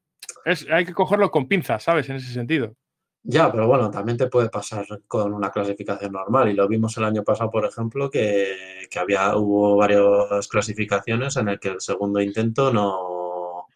hay 0.71 0.85
que 0.85 0.93
cogerlo 0.93 1.31
con 1.31 1.47
pinzas, 1.47 1.83
¿sabes? 1.83 2.09
En 2.09 2.17
ese 2.17 2.33
sentido. 2.33 2.75
Ya, 3.23 3.51
pero 3.51 3.67
bueno, 3.67 3.91
también 3.91 4.17
te 4.17 4.27
puede 4.27 4.49
pasar 4.49 4.85
con 5.07 5.33
una 5.33 5.51
clasificación 5.51 6.13
normal. 6.13 6.49
Y 6.49 6.53
lo 6.53 6.67
vimos 6.67 6.97
el 6.97 7.03
año 7.03 7.23
pasado, 7.23 7.51
por 7.51 7.65
ejemplo, 7.65 8.09
que, 8.09 8.87
había, 8.99 9.35
hubo 9.35 9.75
varias 9.75 10.47
clasificaciones 10.47 11.35
en 11.37 11.49
el 11.49 11.59
que 11.59 11.69
el 11.69 11.81
segundo 11.81 12.21
intento 12.21 12.71
no, 12.71 13.67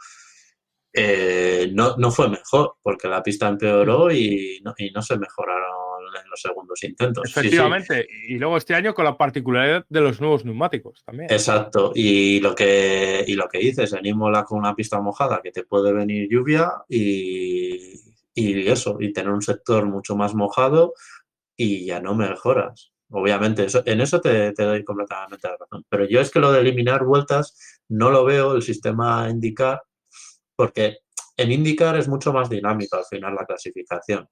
eh, 0.93 1.69
no, 1.73 1.97
no, 1.97 2.11
fue 2.11 2.29
mejor, 2.29 2.75
porque 2.81 3.07
la 3.07 3.21
pista 3.21 3.47
empeoró 3.47 4.11
y 4.11 4.61
no, 4.63 4.73
y 4.77 4.91
no 4.91 5.01
se 5.01 5.17
mejoraron 5.17 5.82
los 6.33 6.41
segundos 6.41 6.83
intentos. 6.83 7.29
Efectivamente, 7.29 8.07
y 8.27 8.37
luego 8.37 8.57
este 8.57 8.73
año 8.73 8.93
con 8.93 9.05
la 9.05 9.17
particularidad 9.17 9.85
de 9.87 10.01
los 10.01 10.19
nuevos 10.19 10.43
neumáticos 10.43 11.03
también. 11.05 11.31
Exacto, 11.31 11.91
y 11.95 12.39
lo 12.39 12.55
que, 12.55 13.23
y 13.27 13.35
lo 13.35 13.47
que 13.47 13.59
dices, 13.59 13.93
en 13.93 14.05
Imola 14.05 14.43
con 14.43 14.59
una 14.59 14.75
pista 14.75 14.99
mojada 14.99 15.41
que 15.43 15.51
te 15.51 15.63
puede 15.63 15.93
venir 15.93 16.27
lluvia 16.29 16.71
y, 16.89 17.93
y 18.33 18.67
eso, 18.67 18.97
y 18.99 19.13
tener 19.13 19.31
un 19.31 19.41
sector 19.41 19.85
mucho 19.85 20.15
más 20.15 20.33
mojado 20.33 20.93
y 21.55 21.85
ya 21.85 21.99
no 21.99 22.15
mejoras. 22.15 22.91
Obviamente, 23.09 23.65
eso, 23.65 23.83
en 23.85 24.01
eso 24.01 24.19
te, 24.19 24.53
te, 24.53 24.63
doy 24.63 24.83
completamente 24.83 25.47
la 25.47 25.57
razón. 25.57 25.85
Pero 25.87 26.07
yo 26.07 26.19
es 26.19 26.31
que 26.31 26.39
lo 26.39 26.51
de 26.51 26.61
eliminar 26.61 27.05
vueltas 27.05 27.79
no 27.87 28.09
lo 28.09 28.25
veo 28.25 28.55
el 28.55 28.63
sistema 28.63 29.29
indicar, 29.29 29.83
porque 30.55 30.97
en 31.37 31.51
indicar 31.51 31.95
es 31.95 32.07
mucho 32.07 32.33
más 32.33 32.49
dinámico 32.49 32.97
al 32.97 33.05
final 33.05 33.35
la 33.35 33.45
clasificación. 33.45 34.27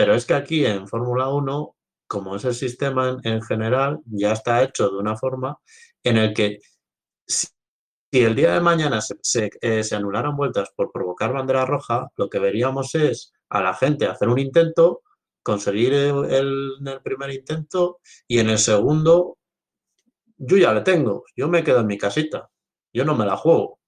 Pero 0.00 0.14
es 0.14 0.24
que 0.24 0.32
aquí 0.32 0.64
en 0.64 0.88
Fórmula 0.88 1.28
1, 1.28 1.76
como 2.06 2.36
es 2.36 2.46
el 2.46 2.54
sistema 2.54 3.20
en, 3.22 3.42
general, 3.42 3.98
ya 4.06 4.32
está 4.32 4.62
hecho 4.62 4.88
de 4.88 4.96
una 4.96 5.14
forma 5.14 5.58
en 6.02 6.16
el 6.16 6.32
que 6.32 6.60
si, 7.26 7.48
el 8.10 8.34
día 8.34 8.54
de 8.54 8.60
mañana 8.60 9.02
se, 9.02 9.50
eh, 9.60 9.84
se, 9.84 9.94
anularan 9.94 10.34
vueltas 10.38 10.70
por 10.74 10.90
provocar 10.90 11.34
bandera 11.34 11.66
roja, 11.66 12.08
lo 12.16 12.30
que 12.30 12.38
veríamos 12.38 12.94
es 12.94 13.34
a 13.50 13.60
la 13.60 13.74
gente 13.74 14.06
hacer 14.06 14.30
un 14.30 14.38
intento, 14.38 15.02
conseguir 15.42 15.92
el, 15.92 16.78
el 16.82 17.02
primer 17.02 17.32
intento 17.32 17.98
y 18.26 18.38
en 18.38 18.48
el 18.48 18.58
segundo 18.58 19.36
yo 20.38 20.56
ya 20.56 20.72
le 20.72 20.80
tengo, 20.80 21.24
yo 21.36 21.46
me 21.46 21.62
quedo 21.62 21.80
en 21.80 21.86
mi 21.88 21.98
casita, 21.98 22.48
yo 22.90 23.04
no 23.04 23.14
me 23.14 23.26
la 23.26 23.36
juego. 23.36 23.78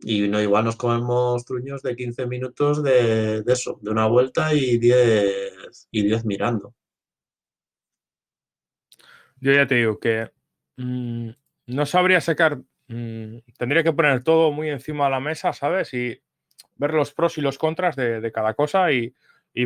Y 0.00 0.28
no, 0.28 0.40
igual 0.40 0.64
nos 0.64 0.76
comemos 0.76 1.44
truños 1.44 1.82
de 1.82 1.96
15 1.96 2.26
minutos 2.26 2.82
de, 2.82 3.42
eso, 3.46 3.78
de 3.80 3.90
una 3.90 4.06
vuelta 4.06 4.52
y 4.52 4.78
10, 4.78 5.88
y 5.90 6.02
10 6.02 6.24
mirando. 6.24 6.74
Yo 9.40 9.52
ya 9.52 9.66
te 9.66 9.76
digo 9.76 9.98
que 9.98 10.30
mm, 10.76 11.30
no 11.66 11.86
sabría 11.86 12.20
sacar, 12.20 12.58
mm, 12.88 13.38
tendría 13.58 13.82
que 13.82 13.92
poner 13.92 14.22
todo 14.22 14.52
muy 14.52 14.68
encima 14.68 15.06
de 15.06 15.10
la 15.10 15.20
mesa, 15.20 15.52
¿sabes? 15.52 15.92
Y 15.94 16.20
ver 16.76 16.92
los 16.92 17.12
pros 17.12 17.38
y 17.38 17.40
los 17.40 17.58
contras 17.58 17.96
de, 17.96 18.30
cada 18.32 18.54
cosa 18.54 18.92
y, 18.92 19.14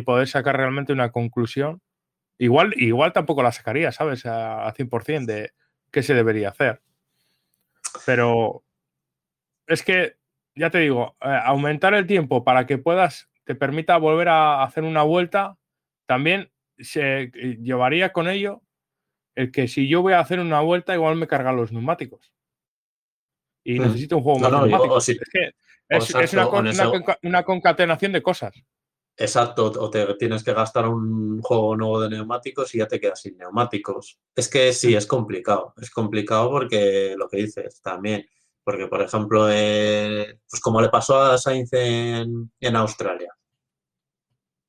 poder 0.05 0.27
sacar 0.29 0.55
realmente 0.55 0.93
una 0.93 1.11
conclusión. 1.11 1.81
Igual, 2.37 2.73
igual 2.77 3.11
tampoco 3.11 3.43
la 3.43 3.51
sacaría, 3.51 3.91
¿sabes? 3.91 4.25
A, 4.25 4.65
a 4.65 4.73
100% 4.73 5.25
de 5.25 5.51
qué 5.91 6.01
se 6.01 6.13
debería 6.13 6.49
hacer. 6.49 6.81
Pero 8.05 8.63
es 9.67 9.83
que 9.83 10.20
ya 10.55 10.69
te 10.69 10.79
digo, 10.79 11.15
eh, 11.21 11.39
aumentar 11.43 11.93
el 11.93 12.07
tiempo 12.07 12.43
para 12.43 12.65
que 12.65 12.77
puedas, 12.77 13.29
te 13.45 13.55
permita 13.55 13.97
volver 13.97 14.29
a 14.29 14.63
hacer 14.63 14.83
una 14.83 15.03
vuelta, 15.03 15.57
también 16.05 16.51
se 16.77 17.23
eh, 17.23 17.57
llevaría 17.61 18.11
con 18.11 18.27
ello 18.27 18.61
el 19.35 19.51
que 19.51 19.67
si 19.67 19.87
yo 19.87 20.01
voy 20.01 20.13
a 20.13 20.19
hacer 20.19 20.39
una 20.39 20.61
vuelta, 20.61 20.93
igual 20.93 21.15
me 21.15 21.27
cargan 21.27 21.55
los 21.55 21.71
neumáticos. 21.71 22.33
Y 23.63 23.79
necesito 23.79 24.17
un 24.17 24.23
juego 24.23 24.39
más 24.39 24.51
neumático. 24.51 24.97
es 24.97 25.05
que 25.31 25.51
es, 25.87 26.33
una, 27.23 27.43
concatenación 27.43 28.11
de 28.11 28.21
cosas. 28.21 28.53
Exacto, 29.17 29.65
o 29.65 29.89
te 29.89 30.15
tienes 30.15 30.43
que 30.43 30.53
gastar 30.53 30.87
un 30.87 31.41
juego 31.41 31.75
nuevo 31.75 32.01
de 32.01 32.09
neumáticos 32.09 32.73
y 32.73 32.79
ya 32.79 32.87
te 32.87 32.99
quedas 32.99 33.21
sin 33.21 33.37
neumáticos. 33.37 34.19
Es 34.35 34.47
que 34.47 34.73
sí, 34.73 34.95
es 34.95 35.05
complicado. 35.05 35.73
Es 35.79 35.91
complicado 35.91 36.49
porque 36.49 37.15
lo 37.17 37.27
que 37.27 37.37
dices 37.37 37.81
también 37.81 38.25
porque, 38.63 38.87
por 38.87 39.01
ejemplo, 39.01 39.47
eh, 39.49 40.39
pues 40.49 40.61
como 40.61 40.81
le 40.81 40.89
pasó 40.89 41.19
a 41.19 41.37
Sainz 41.37 41.69
en, 41.73 42.75
Australia, 42.75 43.33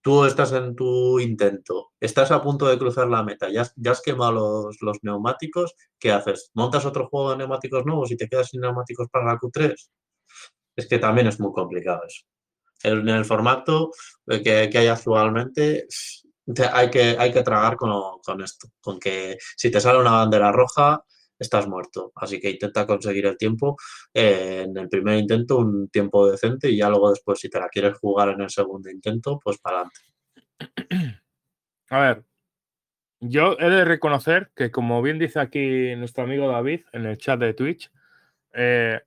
tú 0.00 0.24
estás 0.24 0.52
en 0.52 0.74
tu 0.74 1.20
intento, 1.20 1.92
estás 2.00 2.30
a 2.30 2.42
punto 2.42 2.66
de 2.66 2.78
cruzar 2.78 3.08
la 3.08 3.22
meta, 3.22 3.48
ya, 3.50 3.66
ya 3.76 3.92
has 3.92 4.02
quemado 4.02 4.70
los, 4.80 4.98
neumáticos, 5.02 5.74
¿qué 5.98 6.10
haces? 6.10 6.50
¿Montas 6.54 6.84
otro 6.86 7.08
juego 7.08 7.32
de 7.32 7.38
neumáticos 7.38 7.84
nuevos 7.84 8.10
y 8.10 8.16
te 8.16 8.28
quedas 8.28 8.48
sin 8.48 8.60
neumáticos 8.62 9.08
para 9.10 9.26
la 9.26 9.38
Q3? 9.38 9.74
Es 10.76 10.88
que 10.88 10.98
también 10.98 11.26
es 11.26 11.38
muy 11.38 11.52
complicado 11.52 12.02
eso. 12.06 12.24
En 12.84 13.08
el 13.08 13.24
formato 13.24 13.90
que, 14.26 14.70
hay 14.74 14.86
actualmente 14.88 15.86
hay 16.72 16.90
que, 16.90 17.16
hay 17.18 17.32
que 17.32 17.42
tragar 17.42 17.76
con, 17.76 18.20
con, 18.24 18.42
esto, 18.42 18.68
con 18.80 18.98
que 18.98 19.38
si 19.56 19.70
te 19.70 19.80
sale 19.80 20.00
una 20.00 20.10
bandera 20.10 20.50
roja, 20.50 21.04
estás 21.42 21.68
muerto. 21.68 22.12
Así 22.16 22.40
que 22.40 22.50
intenta 22.50 22.86
conseguir 22.86 23.26
el 23.26 23.36
tiempo 23.36 23.76
eh, 24.14 24.64
en 24.66 24.76
el 24.76 24.88
primer 24.88 25.18
intento, 25.18 25.58
un 25.58 25.88
tiempo 25.88 26.30
decente 26.30 26.70
y 26.70 26.78
ya 26.78 26.88
luego 26.88 27.10
después, 27.10 27.38
si 27.38 27.50
te 27.50 27.60
la 27.60 27.68
quieres 27.68 27.98
jugar 27.98 28.30
en 28.30 28.40
el 28.40 28.50
segundo 28.50 28.90
intento, 28.90 29.38
pues 29.42 29.58
para 29.58 29.78
adelante. 29.78 30.00
A 31.90 32.00
ver, 32.00 32.24
yo 33.20 33.56
he 33.60 33.70
de 33.70 33.84
reconocer 33.84 34.50
que, 34.56 34.70
como 34.70 35.00
bien 35.02 35.18
dice 35.18 35.38
aquí 35.38 35.94
nuestro 35.94 36.24
amigo 36.24 36.48
David 36.48 36.80
en 36.92 37.06
el 37.06 37.18
chat 37.18 37.38
de 37.38 37.54
Twitch, 37.54 37.90
eh, 38.52 39.00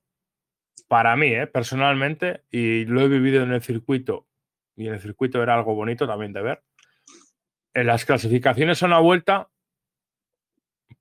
para 0.88 1.16
mí, 1.16 1.34
eh, 1.34 1.46
personalmente, 1.46 2.44
y 2.50 2.84
lo 2.84 3.00
he 3.02 3.08
vivido 3.08 3.42
en 3.42 3.52
el 3.52 3.62
circuito, 3.62 4.26
y 4.74 4.86
en 4.86 4.94
el 4.94 5.00
circuito 5.00 5.42
era 5.42 5.54
algo 5.54 5.74
bonito 5.74 6.06
también 6.06 6.32
de 6.32 6.42
ver, 6.42 6.62
en 7.74 7.86
las 7.86 8.04
clasificaciones 8.04 8.82
a 8.82 8.86
una 8.86 9.00
vuelta, 9.00 9.50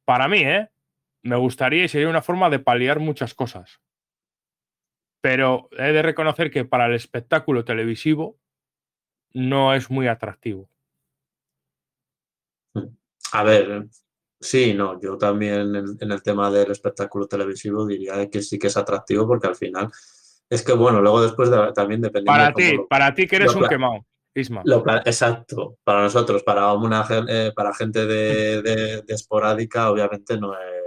para 0.04 0.28
mí, 0.28 0.40
¿eh? 0.40 0.70
Me 1.26 1.36
gustaría 1.38 1.84
y 1.84 1.88
sería 1.88 2.08
una 2.08 2.22
forma 2.22 2.52
de 2.52 2.60
paliar 2.60 3.00
muchas 3.00 3.34
cosas. 3.34 3.82
Pero 5.22 5.70
he 5.72 5.92
de 5.92 6.04
reconocer 6.04 6.52
que 6.52 6.66
para 6.66 6.86
el 6.86 6.94
espectáculo 6.94 7.66
televisivo 7.66 8.38
no 9.34 9.74
es 9.74 9.90
muy 9.90 10.08
atractivo. 10.08 10.70
A 13.32 13.44
ver, 13.44 13.88
sí, 14.40 14.76
no, 14.76 15.02
yo 15.02 15.18
también 15.18 15.76
en, 15.76 16.12
el 16.12 16.22
tema 16.22 16.52
del 16.52 16.70
espectáculo 16.70 17.28
televisivo 17.28 17.88
diría 17.88 18.30
que 18.30 18.44
sí 18.44 18.60
que 18.60 18.68
es 18.68 18.78
atractivo 18.78 19.28
porque 19.28 19.48
al 19.48 19.56
final 19.56 19.90
es 20.48 20.62
que 20.62 20.74
bueno, 20.74 21.02
luego 21.02 21.24
después 21.24 21.50
también 21.74 22.02
depende. 22.02 22.28
Para 22.28 22.54
ti, 22.54 22.78
para 22.88 23.14
ti 23.16 23.26
que 23.26 23.38
eres 23.38 23.56
un 23.56 23.68
quemado. 23.68 24.06
Isma. 24.38 24.64
exacto, 25.06 25.78
para 25.84 26.02
nosotros, 26.02 26.44
para 26.44 26.74
una 26.74 27.08
eh, 27.30 27.54
para 27.56 27.74
gente 27.74 28.06
de, 28.06 29.04
esporádica, 29.08 29.90
obviamente 29.90 30.38
no 30.38 30.54
es 30.54 30.85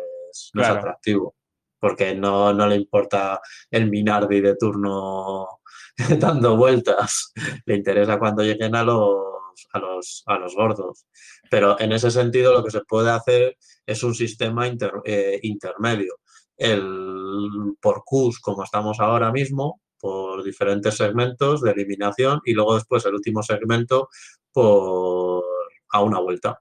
no 0.55 0.63
es 0.63 0.69
atractivo, 0.69 1.35
porque 1.79 2.15
no, 2.15 2.53
le 2.53 2.77
importa 2.77 3.41
el 3.71 3.89
Minardi 3.89 4.41
de 4.41 4.57
turno 4.57 5.61
dando 6.19 6.57
vueltas, 6.57 7.33
le 7.67 7.77
interesa 7.77 8.19
cuando 8.19 8.43
lleguen 8.43 8.75
a 8.75 8.85
los, 8.85 9.69
a 9.73 9.79
los, 9.79 10.23
a 10.27 10.39
los 10.39 10.55
gordos. 10.55 11.07
Pero 11.51 11.79
en 11.81 11.93
ese 11.93 12.11
sentido 12.11 12.53
lo 12.53 12.65
que 12.65 12.71
se 12.71 12.83
puede 12.83 13.11
hacer 13.11 13.57
es 13.87 14.03
un 14.03 14.15
sistema 14.15 14.67
eh, 15.05 15.41
intermedio. 15.43 16.19
El 16.57 17.77
por 17.81 18.03
Qs, 18.05 18.41
como 18.41 18.65
estamos 18.65 18.99
ahora 19.01 19.31
mismo, 19.31 19.81
por 20.01 20.43
diferentes 20.43 20.97
segmentos 20.97 21.61
de 21.61 21.73
eliminación 21.73 22.41
y 22.45 22.53
luego 22.53 22.75
después 22.75 23.05
el 23.07 23.15
último 23.15 23.43
segmento 23.43 24.09
por 24.53 25.45
a 25.91 26.03
una 26.03 26.21
vuelta 26.21 26.61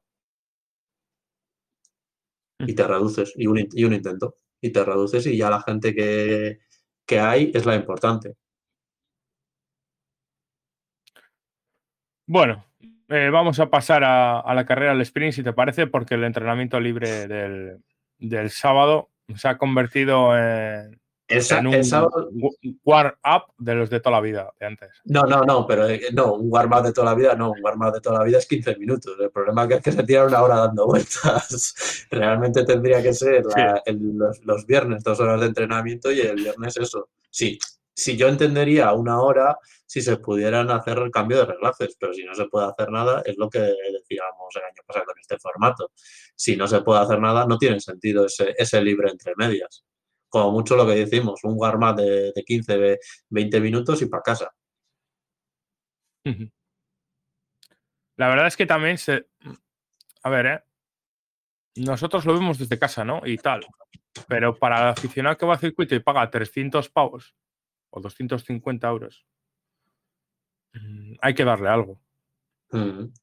y 2.59 2.73
te 2.73 2.87
reduces, 2.87 3.33
y 3.35 3.47
un, 3.47 3.67
y 3.71 3.83
un 3.83 3.93
intento, 3.93 4.37
y 4.61 4.71
te 4.71 4.83
reduces 4.83 5.25
y 5.27 5.37
ya 5.37 5.49
la 5.49 5.61
gente 5.61 5.93
que, 5.93 6.59
hay 7.19 7.51
es 7.53 7.65
la 7.65 7.75
importante. 7.75 8.35
Bueno, 12.25 12.65
eh, 13.07 13.29
vamos 13.31 13.59
a 13.59 13.69
pasar 13.69 14.03
a, 14.03 14.53
la 14.53 14.65
carrera 14.65 14.91
al 14.91 15.01
sprint, 15.01 15.33
si 15.33 15.43
te 15.43 15.53
parece, 15.53 15.87
porque 15.87 16.15
el 16.15 16.23
entrenamiento 16.25 16.79
libre 16.79 17.27
del, 17.27 17.79
del 18.17 18.49
sábado 18.49 19.11
se 19.35 19.47
ha 19.47 19.57
convertido 19.57 20.37
en, 20.37 20.99
en 21.27 21.67
un 21.67 22.79
warm-up 22.83 23.53
de 23.57 23.75
los 23.75 23.89
de 23.89 23.99
toda 23.99 24.15
la 24.17 24.21
vida, 24.21 24.51
de 24.59 24.65
antes. 24.65 24.89
No, 25.05 25.23
no, 25.23 25.41
no, 25.41 25.67
pero 25.67 25.87
eh, 25.87 26.01
no, 26.13 26.35
un 26.35 26.47
warm-up 26.51 26.83
de 26.83 26.93
toda 26.93 27.11
la 27.11 27.15
vida, 27.15 27.35
no, 27.35 27.51
un 27.51 27.63
warm-up 27.63 27.93
de 27.93 28.01
toda 28.01 28.19
la 28.19 28.25
vida 28.25 28.37
es 28.37 28.45
15 28.45 28.77
minutos. 28.77 29.15
El 29.19 29.31
problema 29.31 29.65
es 29.65 29.81
que 29.81 29.91
se 29.91 30.03
tira 30.03 30.25
una 30.25 30.41
hora 30.41 30.55
dando 30.55 30.85
vueltas. 30.85 32.07
Realmente 32.11 32.63
tendría 32.63 33.01
que 33.01 33.13
ser 33.13 33.43
los, 34.43 34.65
viernes 34.65 35.03
dos 35.03 35.19
horas 35.19 35.41
de 35.41 35.47
entrenamiento 35.47 36.11
y 36.11 36.21
el 36.21 36.35
viernes 36.35 36.77
eso. 36.77 37.09
Sí, 37.29 37.59
si 37.93 38.15
yo 38.15 38.27
entendería 38.27 38.93
una 38.93 39.21
hora 39.21 39.57
si 39.85 40.01
se 40.01 40.17
pudieran 40.17 40.69
hacer 40.69 40.97
el 40.97 41.11
cambio 41.11 41.37
de 41.37 41.45
reglajes, 41.45 41.95
pero 41.99 42.13
si 42.13 42.23
no 42.23 42.35
se 42.35 42.45
puede 42.45 42.67
hacer 42.67 42.91
nada, 42.91 43.21
es 43.25 43.37
lo 43.37 43.49
que 43.49 43.59
decíamos 43.59 44.55
el 44.55 44.63
año 44.63 44.81
pasado 44.85 45.05
con 45.05 45.19
este 45.19 45.39
formato. 45.39 45.91
Si 46.35 46.55
no 46.55 46.67
se 46.67 46.81
puede 46.81 47.01
hacer 47.01 47.19
nada, 47.19 47.45
no 47.45 47.57
tiene 47.57 47.79
sentido 47.79 48.25
ese, 48.25 48.53
ese 48.57 48.81
libre 48.81 49.09
entre 49.09 49.33
medias 49.37 49.86
como 50.29 50.51
mucho 50.51 50.75
lo 50.75 50.85
que 50.85 50.95
decimos, 50.95 51.43
un 51.43 51.53
warm 51.57 51.95
de, 51.95 52.31
de 52.35 52.43
15, 52.43 52.99
20 53.29 53.59
minutos 53.61 54.01
y 54.01 54.07
para 54.07 54.23
casa. 54.23 54.51
La 58.17 58.27
verdad 58.27 58.47
es 58.47 58.57
que 58.57 58.65
también 58.65 58.97
se. 58.97 59.27
A 60.23 60.29
ver, 60.29 60.45
¿eh? 60.45 60.63
Nosotros 61.75 62.25
lo 62.25 62.33
vemos 62.33 62.57
desde 62.57 62.79
casa, 62.79 63.05
¿no? 63.05 63.21
Y 63.23 63.37
tal. 63.37 63.65
Pero 64.27 64.57
para 64.57 64.79
el 64.79 64.87
aficionado 64.89 65.37
que 65.37 65.45
va 65.45 65.53
al 65.53 65.59
circuito 65.59 65.95
y 65.95 65.99
paga 65.99 66.29
300 66.29 66.89
pavos 66.89 67.35
o 67.91 68.01
250 68.01 68.87
euros, 68.87 69.25
mm, 70.73 71.13
hay 71.21 71.35
que 71.35 71.45
darle 71.45 71.69
algo. 71.69 72.01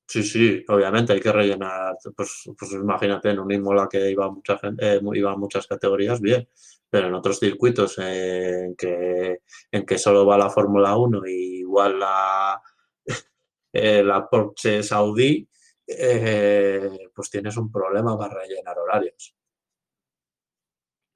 Sí, 0.06 0.22
sí, 0.22 0.64
obviamente 0.68 1.12
hay 1.12 1.20
que 1.20 1.32
rellenar. 1.32 1.96
Pues, 2.16 2.44
pues 2.58 2.72
imagínate, 2.72 3.30
en 3.30 3.40
un 3.40 3.52
Imola 3.52 3.88
que 3.90 4.10
iba 4.10 4.32
eh, 4.78 5.00
iba 5.14 5.36
muchas 5.36 5.66
categorías, 5.66 6.20
bien 6.20 6.48
pero 6.94 7.08
en 7.08 7.14
otros 7.14 7.40
circuitos 7.40 7.98
en 7.98 8.76
que, 8.76 9.40
en 9.72 9.84
que 9.84 9.98
solo 9.98 10.24
va 10.24 10.38
la 10.38 10.48
Fórmula 10.48 10.96
1 10.96 11.26
y 11.26 11.58
igual 11.58 11.98
la, 11.98 12.62
eh, 13.72 14.04
la 14.04 14.28
Porsche 14.28 14.80
Saudí, 14.80 15.44
eh, 15.88 17.10
pues 17.12 17.30
tienes 17.30 17.56
un 17.56 17.72
problema 17.72 18.16
para 18.16 18.34
rellenar 18.34 18.78
horarios. 18.78 19.34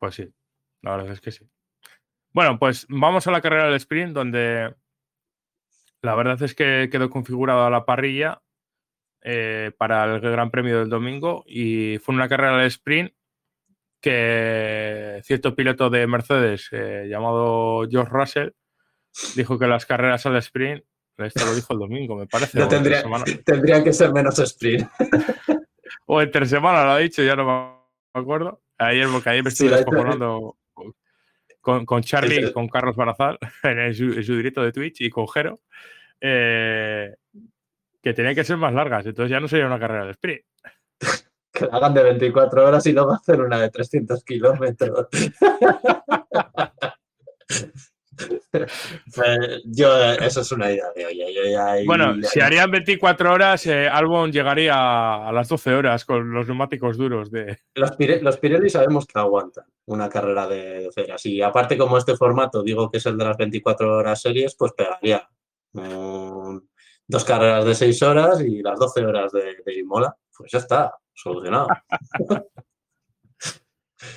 Pues 0.01 0.17
sí, 0.17 0.29
la 0.83 0.97
verdad 0.97 1.13
es 1.13 1.21
que 1.21 1.31
sí. 1.31 1.49
Bueno, 2.33 2.59
pues 2.59 2.85
vamos 2.89 3.29
a 3.29 3.31
la 3.31 3.41
carrera 3.41 3.67
del 3.67 3.77
sprint, 3.77 4.15
donde 4.15 4.75
la 6.03 6.15
verdad 6.15 6.43
es 6.43 6.55
que 6.55 6.89
quedó 6.91 7.11
configurada 7.11 7.71
la 7.71 7.85
parrilla 7.85 8.43
eh, 9.23 9.73
para 9.77 10.05
el 10.05 10.21
Gran 10.21 10.51
Premio 10.51 10.79
del 10.79 10.89
domingo 10.89 11.45
y 11.47 11.99
fue 11.99 12.15
una 12.15 12.29
carrera 12.29 12.59
del 12.59 12.67
sprint 12.67 13.13
que 14.01 15.21
cierto 15.25 15.57
piloto 15.57 15.91
de 15.91 16.07
Mercedes 16.07 16.69
eh, 16.71 17.07
llamado 17.09 17.89
George 17.91 18.13
Russell 18.13 18.51
dijo 19.35 19.59
que 19.59 19.67
las 19.67 19.87
carreras 19.87 20.25
al 20.27 20.37
sprint, 20.37 20.85
esto 21.17 21.45
lo 21.45 21.55
dijo 21.55 21.73
el 21.73 21.81
domingo, 21.81 22.17
me 22.17 22.27
parece. 22.27 22.59
No 22.59 22.69
tendría, 22.69 23.03
tendrían 23.45 23.83
que 23.83 23.93
ser 23.93 24.13
menos 24.13 24.39
sprint. 24.39 24.89
o 26.07 26.23
entre 26.23 26.47
semana 26.47 26.85
lo 26.85 26.91
ha 26.93 26.99
dicho, 26.99 27.23
ya 27.23 27.35
no 27.35 27.83
me 28.15 28.21
acuerdo. 28.21 28.61
Ayer, 28.79 29.09
porque 29.11 29.31
ayer 29.31 29.43
me 29.43 29.49
estuve 29.49 29.71
descojonando 29.71 30.57
con, 31.69 31.85
con, 31.85 32.03
Charlie, 32.03 32.51
con 32.51 32.67
Carlos 32.67 32.97
Barazal 32.97 33.39
en 33.63 33.95
su, 33.95 34.37
directo 34.37 34.63
de 34.63 34.73
Twitch 34.73 35.03
y 35.03 35.11
con 35.11 35.29
Jero, 35.29 35.61
eh, 36.19 37.15
que 38.01 38.15
tenían 38.15 38.35
que 38.35 38.43
ser 38.43 38.57
más 38.57 38.73
largas, 38.73 39.05
entonces 39.05 39.31
ya 39.31 39.39
no 39.39 39.49
sería 39.49 39.67
una 39.67 39.79
carrera 39.79 40.07
de 40.07 40.13
sprint 40.13 40.47
que 41.53 41.67
la 41.67 41.77
hagan 41.77 41.93
de 41.93 42.05
24 42.05 42.69
horas 42.69 42.87
y 42.87 42.95
no 42.95 43.07
va 43.07 43.15
a 43.15 43.19
hacer 43.19 43.43
una 43.43 43.61
de 43.61 43.69
300 43.69 44.25
kilómetros. 44.25 45.09
Pues, 48.51 49.63
yo, 49.65 50.13
eso 50.13 50.41
es 50.41 50.53
una 50.53 50.71
idea 50.71 50.87
de 50.95 51.07
hoy. 51.07 51.87
bueno, 51.87 52.15
si 52.23 52.41
harían 52.41 52.71
24 52.71 53.33
horas, 53.33 53.67
eh, 53.67 53.89
Albon 53.89 54.33
llegaría 54.33 55.29
a 55.29 55.33
las 55.33 55.49
12 55.49 55.75
horas 55.75 56.05
con 56.05 56.33
los 56.33 56.47
neumáticos 56.47 56.97
duros 56.97 57.31
de. 57.31 57.59
Los, 57.75 57.93
Pirelli 58.39 58.71
sabemos 58.71 59.07
que 59.07 59.19
aguantan 59.19 59.65
una 59.87 60.09
carrera 60.09 60.47
de 60.47 60.85
12 60.85 61.03
horas. 61.03 61.27
Y 61.27 61.43
aparte, 61.43 61.77
como 61.77 61.99
este 61.99 62.17
formato 62.17 62.63
digo 62.63 62.91
que 62.91 62.99
es 62.99 63.07
el 63.07 63.17
de 63.17 63.25
las 63.25 63.37
24 63.37 63.97
horas 63.97 64.21
series, 64.21 64.55
pues 64.57 64.73
pegaría 64.73 65.29
dos 65.73 67.25
carreras 67.25 67.65
de 67.65 67.75
6 67.75 68.03
horas 68.03 68.41
y 68.41 68.63
las 68.63 68.79
12 68.79 69.05
horas 69.05 69.33
de, 69.33 69.57
de 69.65 69.79
Imola. 69.79 70.17
Pues 70.37 70.53
ya 70.53 70.59
está 70.59 70.95
solucionado. 71.15 71.69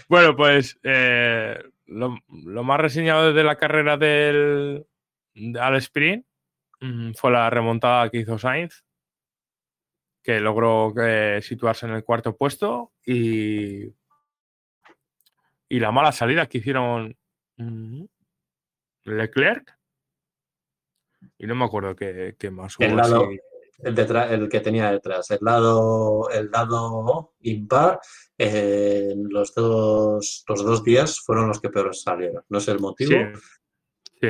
bueno, 0.09 0.35
pues 0.35 0.77
eh, 0.83 1.57
lo, 1.91 2.63
más 2.63 2.79
reseñado 2.79 3.27
desde 3.27 3.43
la 3.43 3.57
carrera 3.57 3.97
del 3.97 4.85
al 5.59 5.75
sprint 5.77 6.25
mm, 6.79 7.13
fue 7.13 7.31
la 7.31 7.49
remontada 7.49 8.09
que 8.09 8.19
hizo 8.19 8.37
Sainz, 8.37 8.83
que 10.23 10.39
logró 10.39 10.93
eh, 11.01 11.41
situarse 11.41 11.85
en 11.85 11.93
el 11.93 12.03
cuarto 12.03 12.35
puesto 12.35 12.93
y, 13.05 13.85
y 15.69 15.79
la 15.79 15.91
mala 15.91 16.11
salida 16.11 16.47
que 16.47 16.59
hicieron 16.59 17.17
mm, 17.57 18.03
Leclerc. 19.03 19.77
Y 21.37 21.45
no 21.45 21.55
me 21.55 21.65
acuerdo 21.65 21.95
qué, 21.95 22.35
más 22.51 22.77
hubo 22.77 22.85
el, 23.83 24.49
que 24.49 24.59
tenía 24.59 24.91
detrás. 24.91 25.31
El 25.31 25.39
lado, 25.41 26.29
el 26.29 26.49
lado 26.51 27.33
impar, 27.41 27.99
eh, 28.43 29.13
los, 29.15 29.53
dos, 29.53 30.43
los 30.47 30.65
dos 30.65 30.83
días 30.83 31.19
fueron 31.19 31.47
los 31.47 31.61
que 31.61 31.69
peor 31.69 31.95
salieron. 31.95 32.43
No 32.49 32.59
sé 32.59 32.71
el 32.71 32.79
motivo, 32.79 33.13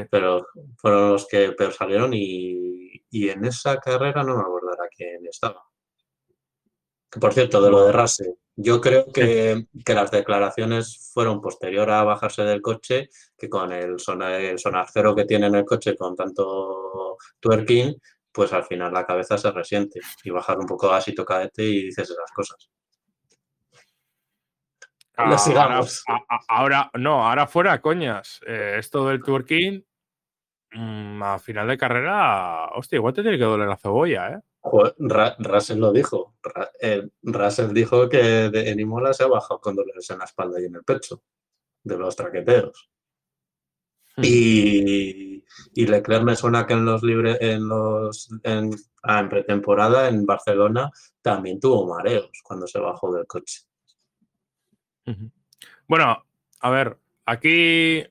pero 0.09 0.47
fueron 0.75 1.13
los 1.13 1.25
que 1.29 1.53
peor 1.53 1.71
salieron 1.71 2.11
y, 2.13 2.91
en 3.09 3.45
esa 3.45 3.77
carrera 3.77 4.21
no 4.23 4.35
me 4.35 4.41
acordará 4.41 4.89
quién 4.93 5.25
estaba. 5.25 5.63
por 7.21 7.33
cierto, 7.33 7.61
de 7.61 7.71
lo 7.71 7.85
de 7.85 7.93
Russell, 7.93 8.33
Yo 8.57 8.81
creo 8.81 9.05
que, 9.13 9.65
las 9.87 10.11
declaraciones 10.11 11.09
fueron 11.13 11.39
posterior 11.39 11.89
a 11.89 12.03
bajarse 12.03 12.43
del 12.43 12.61
coche, 12.61 13.09
que 13.37 13.47
con 13.47 13.71
el, 13.71 13.97
sonar, 13.97 14.41
el 14.41 14.59
cero 14.91 15.15
que 15.15 15.23
tiene 15.23 15.47
en 15.47 15.55
el 15.55 15.63
coche 15.63 15.95
con 15.95 16.17
tanto 16.17 17.17
twerking, 17.39 17.95
pues 18.29 18.51
al 18.51 18.65
final 18.65 18.91
la 18.91 19.05
cabeza 19.05 19.37
se 19.37 19.51
resiente 19.51 20.01
y 20.25 20.31
bajar 20.31 20.59
un 20.59 20.65
poco 20.65 20.91
así 20.91 21.13
tocadete 21.15 21.63
y 21.63 21.85
dices 21.85 22.09
esas 22.09 22.31
cosas. 22.35 22.69
Ah, 26.07 26.39
ahora, 26.47 26.91
no, 26.93 27.27
ahora 27.27 27.47
fuera, 27.47 27.81
coñas. 27.81 28.39
Eh, 28.45 28.75
esto 28.79 29.07
del 29.07 29.21
twerking, 29.21 29.85
mm, 30.71 31.23
a 31.23 31.39
final 31.39 31.67
de 31.67 31.77
carrera, 31.77 32.69
hostia, 32.75 32.97
igual 32.97 33.13
te 33.13 33.21
tiene 33.21 33.37
que 33.37 33.43
doler 33.43 33.67
la 33.67 33.77
cebolla, 33.77 34.29
¿eh? 34.29 34.39
Russell 35.39 35.79
lo 35.79 35.91
dijo. 35.91 36.35
Eh, 36.79 37.09
Russell 37.23 37.73
dijo 37.73 38.07
que 38.07 38.45
en 38.45 38.79
Imola 38.79 39.13
se 39.13 39.23
ha 39.23 39.27
bajado 39.27 39.59
con 39.59 39.75
dolores 39.75 40.09
en 40.09 40.19
la 40.19 40.25
espalda 40.25 40.61
y 40.61 40.65
en 40.65 40.75
el 40.75 40.83
pecho 40.83 41.23
de 41.83 41.97
los 41.97 42.15
traqueteos. 42.15 42.89
Hmm. 44.15 44.23
Y, 44.23 45.43
y, 45.73 45.87
Leclerc 45.87 46.23
me 46.23 46.35
suena 46.35 46.67
que 46.67 46.73
en 46.73 46.85
los 46.85 47.01
libres, 47.01 47.37
en 47.41 47.67
los 47.67 48.29
en, 48.43 48.71
ah, 49.03 49.19
en 49.19 49.29
pretemporada 49.29 50.09
en 50.09 50.25
Barcelona 50.25 50.91
también 51.21 51.59
tuvo 51.59 51.87
mareos 51.87 52.29
cuando 52.43 52.67
se 52.67 52.79
bajó 52.79 53.13
del 53.13 53.25
coche. 53.25 53.61
Bueno, 55.87 56.25
a 56.59 56.69
ver, 56.69 56.97
aquí 57.25 58.03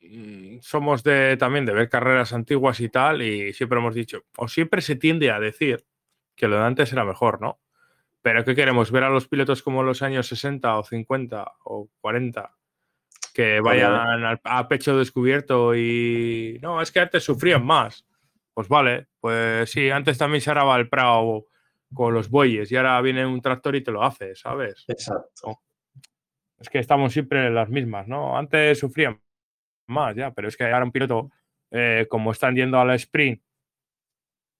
mm, 0.00 0.58
somos 0.60 1.02
de 1.02 1.36
también 1.36 1.64
de 1.64 1.72
ver 1.72 1.88
carreras 1.88 2.32
antiguas 2.32 2.80
y 2.80 2.88
tal, 2.88 3.22
y 3.22 3.52
siempre 3.52 3.78
hemos 3.78 3.94
dicho, 3.94 4.24
o 4.36 4.48
siempre 4.48 4.82
se 4.82 4.96
tiende 4.96 5.30
a 5.30 5.40
decir 5.40 5.86
que 6.36 6.48
lo 6.48 6.56
de 6.56 6.64
antes 6.64 6.92
era 6.92 7.04
mejor, 7.04 7.40
¿no? 7.40 7.60
Pero 8.22 8.44
¿qué 8.44 8.54
queremos? 8.54 8.90
¿Ver 8.90 9.04
a 9.04 9.10
los 9.10 9.28
pilotos 9.28 9.62
como 9.62 9.82
los 9.82 10.02
años 10.02 10.26
60 10.28 10.78
o 10.78 10.84
50 10.84 11.44
o 11.64 11.90
40 12.00 12.56
que 13.34 13.60
vayan 13.60 14.38
a 14.44 14.68
pecho 14.68 14.96
descubierto 14.96 15.74
y... 15.74 16.58
No, 16.62 16.80
es 16.80 16.92
que 16.92 17.00
antes 17.00 17.24
sufrían 17.24 17.66
más. 17.66 18.06
Pues 18.54 18.68
vale, 18.68 19.08
pues 19.20 19.70
sí, 19.70 19.90
antes 19.90 20.16
también 20.16 20.40
se 20.40 20.52
araba 20.52 20.76
el 20.76 20.88
prado 20.88 21.46
con 21.94 22.12
los 22.12 22.28
bueyes 22.28 22.70
y 22.70 22.76
ahora 22.76 23.00
viene 23.00 23.24
un 23.24 23.40
tractor 23.40 23.76
y 23.76 23.82
te 23.82 23.90
lo 23.90 24.02
hace, 24.02 24.34
¿sabes? 24.34 24.84
Exacto. 24.88 25.60
Es 26.58 26.68
que 26.68 26.78
estamos 26.78 27.12
siempre 27.12 27.46
en 27.46 27.54
las 27.54 27.68
mismas, 27.68 28.06
¿no? 28.06 28.36
Antes 28.36 28.78
sufrían 28.78 29.20
más 29.86 30.14
ya, 30.16 30.32
pero 30.32 30.48
es 30.48 30.56
que 30.56 30.64
ahora 30.64 30.84
un 30.84 30.92
piloto, 30.92 31.30
eh, 31.70 32.06
como 32.08 32.32
están 32.32 32.54
yendo 32.54 32.78
al 32.78 32.90
sprint, 32.94 33.42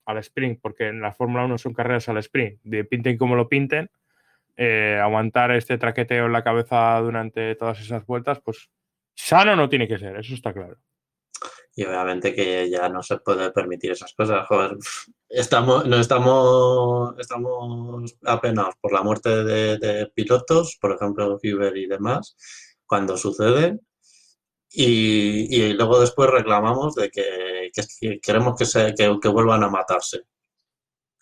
al 0.07 0.19
sprint, 0.19 0.61
porque 0.61 0.89
en 0.89 1.01
la 1.01 1.13
Fórmula 1.13 1.45
1 1.45 1.59
son 1.59 1.73
carreras 1.73 2.09
al 2.09 2.19
sprint, 2.19 2.61
de 2.63 2.85
pinten 2.85 3.17
como 3.17 3.37
lo 3.37 3.49
pinten, 3.49 3.91
eh, 4.57 4.99
aguantar 5.03 5.51
este 5.53 5.79
traqueteo 5.79 6.27
en 6.27 6.33
la 6.33 6.45
cabeza 6.45 6.99
durante 7.01 7.55
todas 7.57 7.81
esas 7.81 8.05
vueltas, 8.07 8.41
pues 8.41 8.71
sano 9.15 9.57
no 9.57 9.69
tiene 9.69 9.89
que 9.89 9.99
ser, 9.99 10.17
eso 10.17 10.35
está 10.35 10.53
claro 10.53 10.79
y 11.77 11.85
obviamente 11.85 12.35
que 12.35 12.71
ya 12.71 12.89
no 12.89 13.03
se 13.03 13.19
puede 13.19 13.51
permitir 13.51 13.93
esas 13.93 14.13
cosas. 14.15 14.47
Joder, 14.47 14.77
estamos, 15.35 15.85
no 15.87 15.97
estamos, 15.97 17.15
estamos 17.19 18.17
apenados 18.25 18.75
por 18.81 18.93
la 18.93 19.03
muerte 19.03 19.45
de, 19.45 20.11
pilotos, 20.15 20.79
por 20.81 20.93
ejemplo, 20.93 21.39
Huber 21.43 21.77
y 21.77 21.87
demás, 21.87 22.37
cuando 22.87 23.17
sucede. 23.17 23.81
Y, 24.71 25.73
luego 25.75 26.01
después 26.01 26.31
reclamamos 26.31 26.95
de 26.95 27.11
que, 27.11 27.71
queremos 28.23 28.59
que, 28.59 28.65
se, 28.65 28.95
que, 28.95 29.29
vuelvan 29.29 29.63
a 29.63 29.69
matarse, 29.69 30.23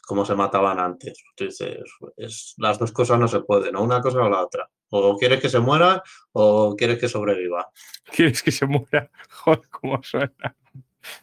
como 0.06 0.24
se 0.24 0.34
mataban 0.34 0.78
antes. 0.78 1.22
Entonces, 1.30 1.78
es, 2.16 2.54
las 2.58 2.78
dos 2.78 2.92
cosas 2.92 3.18
no 3.18 3.28
se 3.28 3.40
pueden, 3.40 3.76
o 3.76 3.82
una 3.82 4.00
cosa 4.00 4.20
o 4.20 4.28
la 4.28 4.44
otra. 4.44 4.68
O 4.90 5.16
quieres 5.16 5.40
que 5.40 5.48
se 5.48 5.58
muera 5.58 6.02
o 6.32 6.76
quieres 6.76 6.98
que 6.98 7.08
sobreviva. 7.08 7.70
¿Quieres 8.04 8.42
que 8.42 8.52
se 8.52 8.66
muera? 8.66 9.10
Joder, 9.30 9.68
cómo 9.70 10.02
suena. 10.02 10.56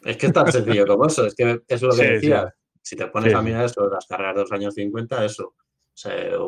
Es 0.04 0.16
que 0.16 0.26
es 0.26 0.32
tan 0.32 0.50
sencillo 0.50 0.86
como 0.86 1.06
eso. 1.06 1.26
Es 1.26 1.34
que 1.34 1.62
es 1.66 1.82
lo 1.82 1.94
que 1.94 2.04
decía. 2.04 2.54
Si 2.82 2.96
te 2.96 3.06
pones 3.08 3.34
a 3.34 3.42
mirar 3.42 3.64
eso, 3.66 3.88
las 3.88 4.06
carreras 4.06 4.36
de 4.36 4.40
los 4.42 4.52
años 4.52 4.74
50, 4.74 5.24
eso. 5.24 5.54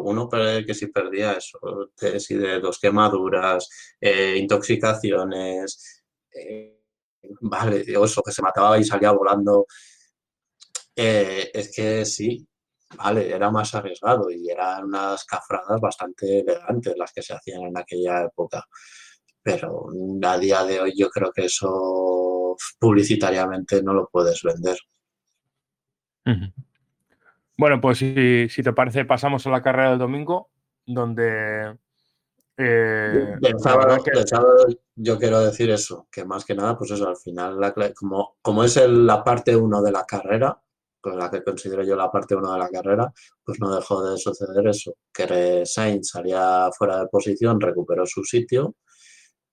uno 0.02 0.28
que 0.28 0.74
si 0.74 0.86
perdía 0.88 1.32
eso, 1.34 1.58
si 2.18 2.34
de 2.34 2.60
dos 2.60 2.78
quemaduras, 2.78 3.68
eh, 4.00 4.36
intoxicaciones, 4.38 6.02
eh, 6.34 6.80
vale, 7.40 7.84
eso, 7.86 8.22
que 8.22 8.32
se 8.32 8.42
mataba 8.42 8.78
y 8.78 8.84
salía 8.84 9.12
volando. 9.12 9.66
Eh, 10.94 11.50
es 11.52 11.74
que 11.74 12.04
sí, 12.04 12.46
vale, 12.96 13.30
era 13.34 13.50
más 13.50 13.74
arriesgado 13.74 14.30
y 14.30 14.50
eran 14.50 14.84
unas 14.84 15.24
cafradas 15.24 15.80
bastante 15.80 16.40
elegantes 16.40 16.94
las 16.96 17.12
que 17.12 17.22
se 17.22 17.34
hacían 17.34 17.62
en 17.62 17.78
aquella 17.78 18.24
época. 18.24 18.64
Pero 19.42 19.88
a 20.24 20.38
día 20.38 20.64
de 20.64 20.80
hoy 20.80 20.94
yo 20.96 21.10
creo 21.10 21.32
que 21.32 21.46
eso 21.46 22.56
publicitariamente 22.78 23.82
no 23.82 23.92
lo 23.94 24.08
puedes 24.10 24.42
vender. 24.42 24.78
Bueno, 27.56 27.80
pues 27.80 27.98
si, 27.98 28.62
te 28.62 28.72
parece, 28.72 29.04
pasamos 29.04 29.46
a 29.46 29.50
la 29.50 29.62
carrera 29.62 29.90
del 29.90 29.98
domingo, 29.98 30.50
donde... 30.86 31.76
Eh, 32.58 33.34
yo 34.94 35.18
quiero 35.18 35.40
decir 35.40 35.70
eso, 35.70 36.06
que 36.10 36.24
más 36.24 36.44
que 36.44 36.54
nada, 36.54 36.76
pues 36.76 36.90
eso, 36.90 37.08
al 37.08 37.16
final, 37.16 37.58
como, 37.94 38.36
como 38.42 38.62
es 38.62 38.76
la 38.86 39.24
parte 39.24 39.56
uno 39.56 39.82
de 39.82 39.90
la 39.90 40.04
carrera, 40.04 40.60
con 41.02 41.18
la 41.18 41.30
que 41.30 41.42
considero 41.42 41.82
yo 41.82 41.96
la 41.96 42.10
parte 42.10 42.34
1 42.34 42.52
de 42.52 42.58
la 42.58 42.70
carrera, 42.70 43.12
pues 43.44 43.58
no 43.60 43.74
dejó 43.74 44.08
de 44.08 44.16
suceder 44.16 44.66
eso, 44.68 44.94
que 45.12 45.66
Sainz 45.66 46.10
salía 46.10 46.70
fuera 46.78 47.00
de 47.00 47.08
posición, 47.08 47.60
recuperó 47.60 48.06
su 48.06 48.22
sitio 48.22 48.76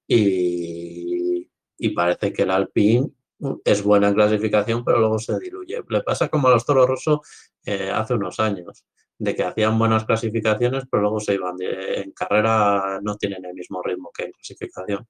y, 0.08 1.50
parece 1.96 2.32
que 2.32 2.44
el 2.44 2.52
Alpine 2.52 3.10
es 3.64 3.84
buena 3.84 4.10
en 4.10 4.16
clasificación, 4.16 4.84
pero 4.84 5.00
luego 5.00 5.20
se 5.20 5.40
diluye. 5.40 5.82
Le 5.88 6.02
pasa 6.02 6.30
como 6.30 6.48
a 6.48 6.52
los 6.52 6.66
Toro 6.66 6.86
Rosso 6.86 7.22
eh, 7.66 7.92
hace 7.94 8.14
unos 8.14 8.40
años, 8.40 8.86
de 9.18 9.36
que 9.36 9.44
hacían 9.44 9.78
buenas 9.78 10.06
clasificaciones, 10.06 10.86
pero 10.90 11.02
luego 11.02 11.20
se 11.20 11.36
iban. 11.36 11.56
en 11.60 12.12
carrera 12.12 13.00
no 13.02 13.16
tienen 13.18 13.46
el 13.46 13.54
mismo 13.54 13.82
ritmo 13.82 14.12
que 14.14 14.26
en 14.26 14.32
clasificación. 14.32 15.08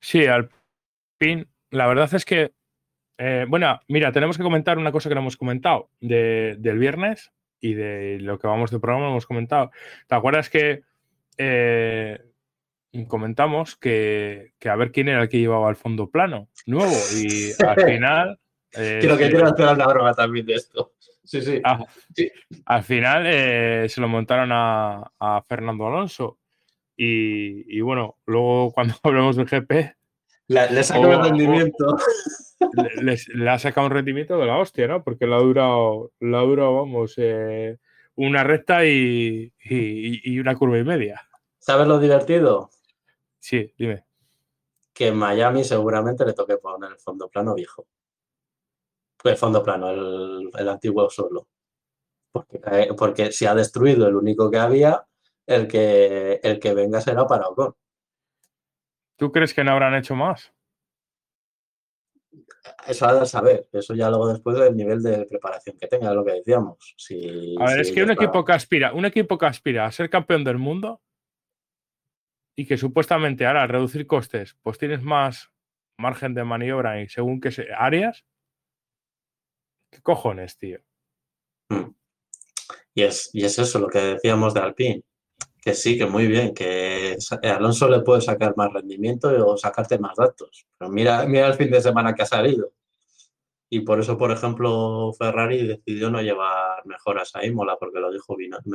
Sí, 0.00 0.26
Alpine, 0.26 1.48
la 1.70 1.86
verdad 1.86 2.12
es 2.14 2.24
que 2.24 2.52
eh, 3.18 3.46
bueno, 3.48 3.80
mira, 3.88 4.12
tenemos 4.12 4.36
que 4.36 4.42
comentar 4.42 4.78
una 4.78 4.92
cosa 4.92 5.08
que 5.08 5.14
no 5.14 5.20
hemos 5.20 5.36
comentado 5.36 5.90
del 6.00 6.78
viernes 6.78 7.32
y 7.60 7.74
de 7.74 8.18
lo 8.20 8.38
que 8.38 8.46
vamos 8.46 8.70
de 8.70 8.80
programa 8.80 9.08
hemos 9.08 9.26
comentado. 9.26 9.70
¿Te 10.08 10.14
acuerdas 10.14 10.50
que 10.50 10.82
eh, 11.38 12.20
comentamos 13.08 13.76
que, 13.76 14.52
a 14.64 14.76
ver 14.76 14.92
quién 14.92 15.08
era 15.08 15.22
el 15.22 15.28
que 15.28 15.38
llevaba 15.38 15.70
el 15.70 15.76
fondo 15.76 16.10
plano 16.10 16.48
nuevo? 16.66 16.94
Y 17.16 17.52
al 17.66 17.80
final. 17.80 18.40
Eh, 18.72 18.98
Creo 19.00 19.16
que 19.16 19.30
quiero 19.30 19.46
hacer 19.46 19.66
una 19.68 19.86
broma 19.86 20.14
también 20.14 20.46
de 20.46 20.54
esto. 20.54 20.92
Sí, 21.22 21.40
sí. 21.40 21.60
Ah, 21.64 21.84
al 22.66 22.82
final 22.82 23.24
se 23.88 24.00
lo 24.00 24.08
montaron 24.08 24.50
a, 24.52 25.42
Fernando 25.48 25.86
Alonso. 25.86 26.38
Y, 26.96 27.80
bueno, 27.80 28.18
luego 28.26 28.72
cuando 28.72 28.94
hablemos 29.02 29.36
del 29.36 29.46
GP. 29.46 29.96
le 30.48 30.84
saco 30.84 31.10
el 31.10 31.22
rendimiento 31.22 31.96
le, 33.02 33.50
ha 33.50 33.58
sacado 33.58 33.86
un 33.86 33.92
rendimiento 33.92 34.38
de 34.38 34.46
la 34.46 34.58
hostia, 34.58 34.86
¿no? 34.86 35.02
Porque 35.02 35.26
la 35.26 35.36
ha 35.36 35.40
durado, 35.40 36.12
la 36.20 36.40
ha 36.40 36.42
durado 36.42 36.76
vamos, 36.76 37.14
eh, 37.16 37.78
una 38.16 38.44
recta 38.44 38.84
y, 38.86 39.52
una 40.40 40.54
curva 40.54 40.78
y 40.78 40.84
media. 40.84 41.22
¿Sabes 41.58 41.86
lo 41.86 41.98
divertido? 41.98 42.70
Sí, 43.44 43.70
dime. 43.76 44.06
Que 44.94 45.08
en 45.08 45.18
Miami 45.18 45.64
seguramente 45.64 46.24
le 46.24 46.32
toque 46.32 46.56
poner 46.56 46.92
el 46.92 46.98
fondo 46.98 47.28
plano 47.28 47.54
viejo. 47.54 47.86
El 49.22 49.36
fondo 49.36 49.62
plano, 49.62 49.90
el, 49.90 50.68
antiguo 50.70 51.10
solo. 51.10 51.46
Porque, 52.32 52.88
porque 52.96 53.32
si 53.32 53.44
ha 53.44 53.54
destruido 53.54 54.08
el 54.08 54.16
único 54.16 54.50
que 54.50 54.56
había, 54.56 55.04
el 55.46 55.68
que, 55.68 56.40
el 56.42 56.58
que 56.58 56.72
venga 56.72 57.02
será 57.02 57.26
para 57.26 57.48
Ocon. 57.48 57.74
¿Tú 59.16 59.30
crees 59.30 59.52
que 59.52 59.62
no 59.62 59.72
habrán 59.72 59.94
hecho 59.94 60.14
más? 60.14 60.50
eso 62.86 63.06
ha 63.06 63.20
de 63.20 63.26
saber, 63.26 63.68
eso 63.72 63.94
ya 63.94 64.08
luego 64.08 64.28
después 64.28 64.56
del 64.56 64.74
nivel 64.74 65.02
de 65.02 65.26
preparación 65.26 65.76
que 65.78 65.86
tenga, 65.86 66.14
lo 66.14 66.24
que 66.24 66.32
decíamos. 66.32 66.96
a 67.60 67.64
ver, 67.66 67.80
es 67.80 67.92
que 67.92 68.02
un 68.02 68.10
equipo 68.10 68.42
que 68.42 68.52
aspira, 68.52 68.94
un 68.94 69.04
equipo 69.04 69.36
que 69.36 69.44
aspira 69.44 69.84
a 69.84 69.92
ser 69.92 70.08
campeón 70.08 70.44
del 70.44 70.56
mundo 70.56 71.02
y 72.56 72.66
que 72.66 72.76
supuestamente 72.76 73.46
ahora 73.46 73.62
al 73.62 73.68
reducir 73.68 74.06
costes, 74.06 74.56
pues 74.62 74.78
tienes 74.78 75.02
más 75.02 75.50
margen 75.98 76.34
de 76.34 76.44
maniobra 76.44 77.00
y 77.00 77.08
según 77.08 77.40
qué 77.40 77.50
áreas. 77.76 78.24
¿Qué 79.90 80.00
cojones, 80.02 80.58
tío? 80.58 80.80
Hmm. 81.68 81.94
Y 82.94 83.02
es, 83.02 83.30
y 83.32 83.44
es 83.44 83.58
eso 83.58 83.78
lo 83.78 83.88
que 83.88 83.98
decíamos 83.98 84.54
de 84.54 84.60
Alpine 84.60 85.04
que 85.64 85.74
sí, 85.74 85.96
que 85.96 86.04
muy 86.04 86.26
bien, 86.26 86.52
que 86.52 87.16
Alonso 87.42 87.88
le 87.88 88.00
puede 88.00 88.20
sacar 88.20 88.54
más 88.54 88.70
rendimiento 88.70 89.28
o 89.46 89.56
sacarte 89.56 89.98
más 89.98 90.14
datos. 90.14 90.66
Pero 90.76 90.90
mira, 90.90 91.24
mira 91.24 91.46
el 91.46 91.54
fin 91.54 91.70
de 91.70 91.80
semana 91.80 92.14
que 92.14 92.22
ha 92.22 92.26
salido. 92.26 92.70
Y 93.74 93.80
por 93.80 93.98
eso, 93.98 94.16
por 94.16 94.30
ejemplo, 94.30 95.12
Ferrari 95.18 95.66
decidió 95.66 96.08
no 96.08 96.22
llevar 96.22 96.86
mejoras 96.86 97.34
a 97.34 97.44
Imola, 97.44 97.76
porque 97.76 97.98
lo 97.98 98.12
dijo 98.12 98.36
Binotto. 98.36 98.70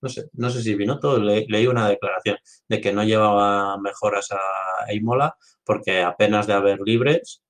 No 0.00 0.08
sé, 0.08 0.24
no 0.32 0.50
sé 0.50 0.60
si 0.60 0.74
Binotto 0.74 1.20
le, 1.20 1.46
leí 1.46 1.68
una 1.68 1.88
declaración 1.88 2.36
de 2.68 2.80
que 2.80 2.92
no 2.92 3.04
llevaba 3.04 3.78
mejoras 3.78 4.28
a 4.32 4.92
Imola 4.92 5.36
porque 5.62 6.02
apenas 6.02 6.48
de 6.48 6.54
haber 6.54 6.80
libres, 6.80 7.44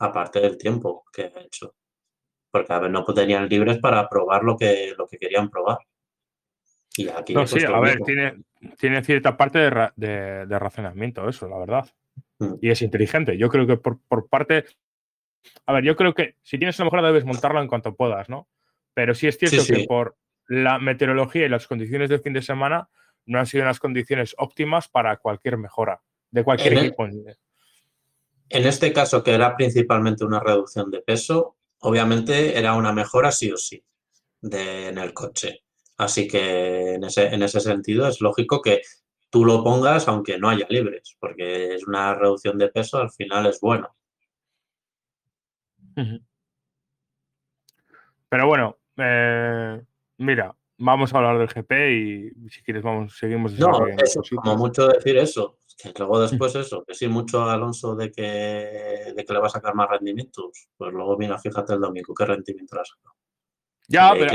aparte 0.00 0.40
del 0.40 0.58
tiempo 0.58 1.02
que 1.10 1.32
ha 1.34 1.40
hecho. 1.40 1.74
Porque 2.50 2.74
a 2.74 2.80
ver, 2.80 2.90
no 2.90 3.06
tenían 3.06 3.48
libres 3.48 3.78
para 3.78 4.06
probar 4.06 4.44
lo 4.44 4.54
que, 4.54 4.92
lo 4.98 5.06
que 5.06 5.16
querían 5.16 5.48
probar. 5.48 5.78
Y 6.98 7.08
aquí, 7.08 7.32
no, 7.32 7.46
sí, 7.46 7.64
a 7.64 7.80
ver, 7.80 8.00
tiene, 8.00 8.42
tiene, 8.78 9.02
cierta 9.02 9.34
parte 9.34 9.60
de, 9.60 10.44
de, 10.46 10.58
razonamiento 10.58 11.26
eso, 11.26 11.48
la 11.48 11.56
verdad. 11.56 11.88
Mm. 12.38 12.56
Y 12.60 12.68
es 12.68 12.82
inteligente. 12.82 13.38
Yo 13.38 13.48
creo 13.48 13.66
que 13.66 13.78
por, 13.78 13.98
por 14.06 14.28
parte 14.28 14.66
a 15.66 15.72
ver, 15.72 15.84
yo 15.84 15.96
creo 15.96 16.14
que 16.14 16.36
si 16.42 16.58
tienes 16.58 16.78
una 16.78 16.86
mejora 16.86 17.08
debes 17.08 17.24
montarla 17.24 17.60
en 17.60 17.68
cuanto 17.68 17.94
puedas, 17.94 18.28
¿no? 18.28 18.48
Pero 18.94 19.14
sí 19.14 19.26
es 19.26 19.38
cierto 19.38 19.64
que 19.66 19.84
por 19.86 20.16
la 20.46 20.78
meteorología 20.78 21.46
y 21.46 21.48
las 21.48 21.66
condiciones 21.66 22.08
del 22.08 22.20
fin 22.20 22.32
de 22.32 22.42
semana 22.42 22.88
no 23.26 23.38
han 23.38 23.46
sido 23.46 23.64
unas 23.64 23.78
condiciones 23.78 24.34
óptimas 24.38 24.88
para 24.88 25.16
cualquier 25.18 25.58
mejora 25.58 26.00
de 26.30 26.44
cualquier 26.44 26.72
en 26.74 26.78
equipo. 26.78 27.06
en 27.06 28.66
este 28.66 28.92
caso, 28.92 29.22
que 29.22 29.34
era 29.34 29.56
principalmente 29.56 30.24
una 30.24 30.40
reducción 30.40 30.90
de 30.90 31.00
peso, 31.00 31.56
obviamente 31.80 32.58
era 32.58 32.74
una 32.74 32.92
mejora 32.92 33.30
sí 33.30 33.50
o 33.52 33.56
sí 33.56 33.82
de, 34.40 34.88
en 34.88 34.98
el 34.98 35.12
coche. 35.12 35.64
Así 35.96 36.28
que 36.28 36.94
en 36.94 37.04
ese, 37.04 37.26
en 37.26 37.42
ese 37.42 37.60
sentido 37.60 38.06
es 38.06 38.20
lógico 38.20 38.62
que 38.62 38.82
tú 39.30 39.44
lo 39.44 39.62
pongas 39.62 40.08
aunque 40.08 40.38
no 40.38 40.48
haya 40.48 40.66
libres, 40.70 41.16
porque 41.20 41.74
es 41.74 41.86
una 41.86 42.14
reducción 42.14 42.56
de 42.56 42.68
peso, 42.68 42.98
al 42.98 43.10
final 43.10 43.46
es 43.46 43.60
bueno. 43.60 43.94
Pero 48.28 48.46
bueno, 48.46 48.76
eh, 48.96 49.82
mira, 50.18 50.54
vamos 50.78 51.12
a 51.12 51.18
hablar 51.18 51.38
del 51.38 51.48
GP 51.48 51.72
y 51.92 52.50
si 52.50 52.62
quieres 52.62 52.82
vamos, 52.82 53.16
seguimos. 53.16 53.58
No, 53.58 53.86
eso, 53.88 54.22
como 54.36 54.56
mucho 54.56 54.88
decir 54.88 55.16
eso. 55.16 55.58
Que 55.80 55.92
luego 55.96 56.20
después 56.20 56.52
eso, 56.56 56.84
que 56.84 56.92
sí, 56.92 57.06
mucho 57.06 57.44
Alonso 57.44 57.94
de 57.94 58.10
que, 58.10 59.12
de 59.14 59.24
que 59.24 59.32
le 59.32 59.38
va 59.38 59.46
a 59.46 59.50
sacar 59.50 59.76
más 59.76 59.88
rendimientos. 59.88 60.68
Pues 60.76 60.92
luego 60.92 61.16
mira, 61.16 61.38
fíjate 61.38 61.74
el 61.74 61.80
domingo, 61.80 62.12
qué 62.14 62.24
rendimiento 62.24 62.74
le 62.74 62.82
ha 62.82 62.84
sacado. 62.84 63.14
Ya, 63.90 64.12
pero 64.12 64.30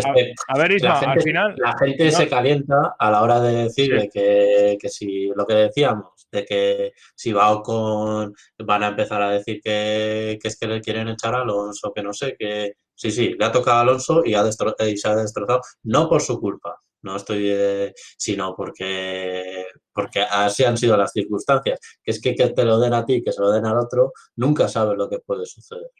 a, 0.48 0.58
ver, 0.58 0.72
Isma, 0.72 0.98
al 0.98 1.22
final. 1.22 1.56
La 1.58 1.78
gente 1.78 2.10
se 2.10 2.28
calienta 2.28 2.96
a 2.98 3.12
la 3.12 3.22
hora 3.22 3.40
de 3.40 3.66
decirle 3.66 4.10
que, 4.12 4.78
que, 4.82 4.90
si 4.90 5.28
lo 5.28 5.46
que 5.46 5.54
decíamos, 5.54 6.28
de 6.32 6.44
que 6.44 6.92
si 7.14 7.32
va 7.32 7.62
con 7.62 8.34
van 8.58 8.84
a 8.84 8.88
empezar 8.88 9.22
a 9.22 9.30
decir 9.30 9.62
que, 9.64 10.40
que, 10.42 10.48
es 10.48 10.58
que 10.58 10.68
le 10.68 10.82
quieren 10.82 11.08
echar 11.10 11.36
a 11.36 11.42
Alonso, 11.42 11.94
que 11.94 12.02
no 12.02 12.14
sé, 12.14 12.36
que 12.38 12.78
sí, 12.96 13.12
sí, 13.12 13.36
le 13.38 13.46
ha 13.46 13.52
tocado 13.52 13.78
a 13.78 13.82
Alonso 13.82 14.24
y, 14.26 14.34
ha 14.34 14.44
y 14.44 14.98
se 14.98 15.08
ha 15.08 15.16
destrozado, 15.16 15.62
no 15.84 16.10
por 16.10 16.24
su 16.24 16.40
culpa, 16.40 16.76
no 17.04 17.16
estoy, 17.16 17.50
eh, 17.52 17.94
sino 18.18 18.56
porque, 18.56 19.68
porque 19.94 20.22
así 20.22 20.64
han 20.64 20.78
sido 20.78 20.98
las 20.98 21.12
circunstancias, 21.12 21.80
que 22.02 22.10
es 22.10 22.20
que 22.20 22.34
que 22.34 22.50
te 22.50 22.66
lo 22.66 22.80
den 22.80 22.96
a 22.96 23.06
ti, 23.06 23.22
que 23.24 23.32
se 23.32 23.42
lo 23.42 23.52
den 23.52 23.68
al 23.68 23.78
otro, 23.78 24.14
nunca 24.38 24.68
sabes 24.68 24.98
lo 24.98 25.08
que 25.08 25.20
puede 25.20 25.46
suceder. 25.46 25.92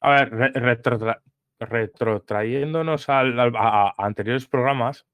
A 0.00 0.24
ver, 0.24 0.30
retro, 0.54 0.98
retrotrayéndonos 1.68 3.08
a, 3.08 3.94
anteriores 3.96 4.46
programas, 4.46 5.06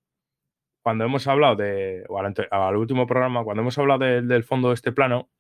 cuando 0.82 1.05
hemos 1.05 1.26
hablado 1.26 1.57
de, 1.57 2.05
o 2.09 2.18
al, 2.18 2.76
último 2.76 3.07
programa, 3.07 3.44
cuando 3.44 3.62
hemos 3.62 3.78
hablado 3.78 4.05
del 4.05 4.44
fondo 4.44 4.68
de 4.68 4.74
este 4.74 4.92
plano, 4.92 5.30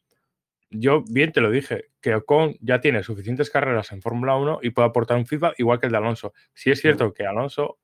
yo 0.70 1.02
bien 1.08 1.32
te 1.32 1.40
lo 1.40 1.50
dije, 1.50 1.86
que 2.00 2.14
Ocon 2.14 2.56
ya 2.60 2.80
tiene 2.80 3.02
suficientes 3.02 3.48
carreras 3.50 3.90
en 3.92 4.02
Fórmula 4.02 4.36
1 4.36 4.60
y 4.62 4.70
puede 4.70 4.88
aportar 4.88 5.16
un 5.16 5.26
feedback 5.26 5.54
igual 5.58 5.80
que 5.80 5.86
el 5.86 5.92
de 5.92 5.98
Alonso. 5.98 6.34
Si 6.52 6.70
es 6.70 6.80
cierto 6.80 7.14
que 7.14 7.24
Alonso 7.24 7.78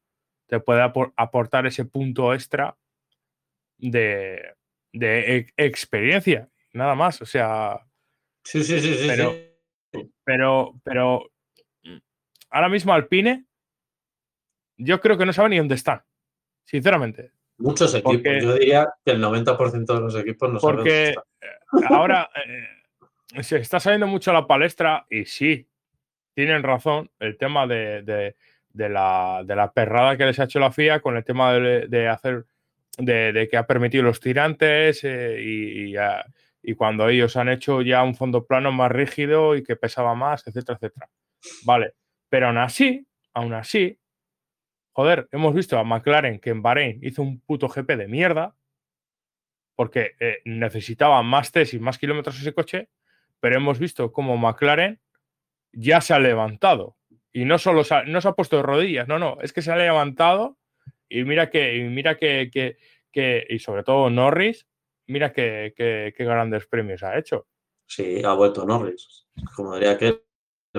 te 0.46 0.60
puede 0.60 0.82
aportar 0.82 1.66
ese 1.66 1.86
punto 1.86 2.34
extra 2.34 2.76
de, 3.78 4.54
de 4.92 5.46
experiencia, 5.56 6.50
nada 6.72 6.94
más. 6.94 7.22
O 7.22 7.26
sea. 7.26 7.80
Sí, 8.44 8.62
sí, 8.62 8.80
sí, 8.80 8.94
sí. 8.94 9.06
Pero, 9.08 9.34
pero, 10.24 10.74
pero 10.84 11.32
ahora 12.54 12.68
mismo 12.68 12.92
Alpine, 12.92 13.46
yo 14.76 15.00
creo 15.00 15.18
que 15.18 15.26
no 15.26 15.32
sabe 15.32 15.48
ni 15.50 15.58
dónde 15.58 15.74
están, 15.74 16.02
sinceramente. 16.64 17.32
Muchos 17.58 17.92
equipos, 17.94 18.32
yo 18.40 18.54
diría 18.54 18.88
que 19.04 19.12
el 19.12 19.22
90% 19.22 19.86
de 19.86 20.00
los 20.00 20.14
equipos 20.16 20.52
no 20.52 20.60
saben 20.60 20.76
dónde 20.76 21.08
están. 21.08 21.24
Eh, 21.40 21.86
ahora 21.88 22.30
eh, 22.46 23.42
se 23.42 23.56
está 23.56 23.80
saliendo 23.80 24.06
mucho 24.06 24.30
a 24.30 24.34
la 24.34 24.46
palestra 24.46 25.04
y 25.10 25.24
sí, 25.24 25.66
tienen 26.32 26.62
razón 26.62 27.10
el 27.18 27.36
tema 27.36 27.66
de, 27.66 28.34
la, 28.72 29.72
perrada 29.74 30.16
que 30.16 30.26
les 30.26 30.38
ha 30.38 30.44
hecho 30.44 30.60
la 30.60 30.70
FIA 30.70 31.00
con 31.00 31.16
el 31.16 31.24
tema 31.24 31.54
de, 31.54 32.08
hacer 32.08 32.46
de, 32.98 33.48
que 33.50 33.56
ha 33.56 33.66
permitido 33.66 34.04
los 34.04 34.20
tirantes 34.20 35.02
eh, 35.02 35.40
y, 35.40 35.94
y, 36.62 36.74
cuando 36.76 37.08
ellos 37.08 37.36
han 37.36 37.48
hecho 37.48 37.82
ya 37.82 38.04
un 38.04 38.14
fondo 38.14 38.46
plano 38.46 38.70
más 38.70 38.92
rígido 38.92 39.56
y 39.56 39.64
que 39.64 39.74
pesaba 39.74 40.14
más, 40.14 40.46
etcétera, 40.46 40.78
etcétera. 40.80 41.08
Vale, 41.64 41.94
pero 42.34 42.48
aún 42.48 42.58
así, 42.58 43.06
aún 43.32 43.54
así, 43.54 44.00
joder, 44.90 45.28
hemos 45.30 45.54
visto 45.54 45.78
a 45.78 45.84
McLaren 45.84 46.40
que 46.40 46.50
en 46.50 46.62
Bahrein 46.62 46.98
hizo 47.04 47.22
un 47.22 47.38
puto 47.38 47.68
GP 47.68 47.96
de 47.96 48.08
mierda 48.08 48.56
porque 49.76 50.16
eh, 50.18 50.38
necesitaba 50.44 51.22
más 51.22 51.52
test 51.52 51.74
y 51.74 51.78
más 51.78 51.96
kilómetros 51.96 52.40
ese 52.40 52.52
coche, 52.52 52.88
pero 53.38 53.54
hemos 53.54 53.78
visto 53.78 54.10
cómo 54.10 54.36
McLaren 54.36 55.00
ya 55.70 56.00
se 56.00 56.12
ha 56.12 56.18
levantado. 56.18 56.96
Y 57.32 57.44
no 57.44 57.56
solo 57.58 57.84
se 57.84 57.94
ha, 57.94 58.02
no 58.02 58.20
se 58.20 58.26
ha 58.26 58.32
puesto 58.32 58.56
de 58.56 58.64
rodillas, 58.64 59.06
no, 59.06 59.20
no, 59.20 59.38
es 59.40 59.52
que 59.52 59.62
se 59.62 59.70
ha 59.70 59.76
levantado 59.76 60.58
y 61.08 61.22
mira 61.22 61.50
que, 61.50 61.76
y 61.76 61.84
mira 61.84 62.16
que, 62.16 62.50
que, 63.12 63.46
y 63.48 63.60
sobre 63.60 63.84
todo 63.84 64.10
Norris, 64.10 64.66
mira 65.06 65.32
qué 65.32 65.72
grandes 66.18 66.66
premios 66.66 67.04
ha 67.04 67.16
hecho. 67.16 67.46
Sí, 67.86 68.24
ha 68.24 68.34
vuelto 68.34 68.66
Norris. 68.66 69.28
Como 69.54 69.76
diría 69.76 69.96
que 69.96 70.24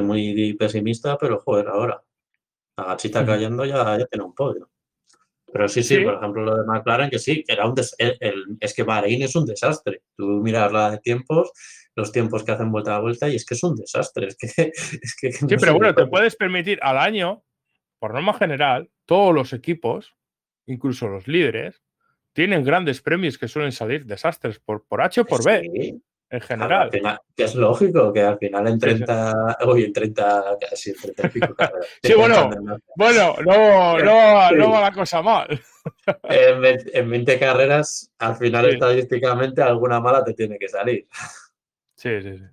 muy 0.01 0.53
pesimista, 0.53 1.17
pero 1.17 1.39
joder, 1.39 1.67
ahora. 1.67 2.01
La 2.77 2.85
gachita 2.85 3.25
cayendo 3.25 3.63
ya, 3.65 3.97
ya 3.97 4.05
tiene 4.05 4.25
un 4.25 4.35
podio. 4.35 4.69
Pero 5.51 5.69
sí, 5.69 5.83
sí, 5.83 5.99
por 5.99 6.15
ejemplo, 6.15 6.43
lo 6.43 6.57
de 6.57 6.65
McLaren, 6.65 7.09
que 7.09 7.19
sí, 7.19 7.41
que 7.41 7.53
era 7.53 7.65
un 7.65 7.75
es 8.59 8.73
que 8.73 8.83
Bahrein 8.83 9.23
es 9.23 9.35
un 9.37 9.45
desastre. 9.45 10.01
Tú 10.17 10.41
miras 10.43 10.69
la 10.69 10.91
de 10.91 10.97
tiempos, 10.97 11.53
los 11.95 12.11
tiempos 12.11 12.43
que 12.43 12.51
hacen 12.51 12.71
vuelta 12.71 12.95
a 12.95 12.99
vuelta, 12.99 13.29
y 13.29 13.37
es 13.37 13.45
que 13.45 13.53
es 13.53 13.63
un 13.63 13.75
desastre. 13.75 14.27
Es 14.27 14.35
que, 14.35 14.47
es 15.01 15.15
que 15.15 15.31
sí, 15.31 15.55
pero 15.57 15.75
bueno, 15.75 15.95
te 15.95 16.07
puedes 16.07 16.35
permitir 16.35 16.79
al 16.81 16.97
año, 16.97 17.43
por 17.99 18.13
norma 18.13 18.33
general, 18.33 18.89
todos 19.05 19.33
los 19.33 19.53
equipos, 19.53 20.13
incluso 20.65 21.07
los 21.07 21.25
líderes, 21.25 21.81
tienen 22.33 22.65
grandes 22.65 23.01
premios 23.01 23.37
que 23.37 23.47
suelen 23.47 23.71
salir 23.71 24.05
desastres 24.05 24.59
por, 24.59 24.85
por 24.85 25.01
H 25.01 25.21
o 25.21 25.25
por 25.25 25.45
B 25.45 26.01
en 26.35 26.41
general. 26.41 26.89
que 27.35 27.43
es 27.43 27.55
lógico 27.55 28.11
que 28.13 28.21
al 28.21 28.37
final 28.37 28.67
en 28.67 28.79
30, 28.79 29.57
uy, 29.67 29.85
en 29.85 29.93
30, 29.93 30.57
casi 30.69 30.91
en 30.91 30.95
30 30.95 31.29
pico 31.29 31.55
Sí, 32.03 32.13
bueno, 32.13 32.49
bueno, 32.95 33.35
no, 33.45 33.97
no, 33.99 34.51
no 34.51 34.71
va 34.71 34.81
la 34.81 34.91
cosa 34.91 35.21
mal. 35.21 35.47
En 36.23 37.09
20, 37.11 37.37
carreras, 37.37 38.11
al 38.17 38.35
final 38.37 38.65
estadísticamente 38.65 39.61
alguna 39.61 39.99
mala 39.99 40.23
te 40.23 40.33
tiene 40.33 40.57
que 40.57 40.67
salir. 40.67 41.07
Sí, 41.95 42.21
sí, 42.23 42.37
sí. 42.37 42.43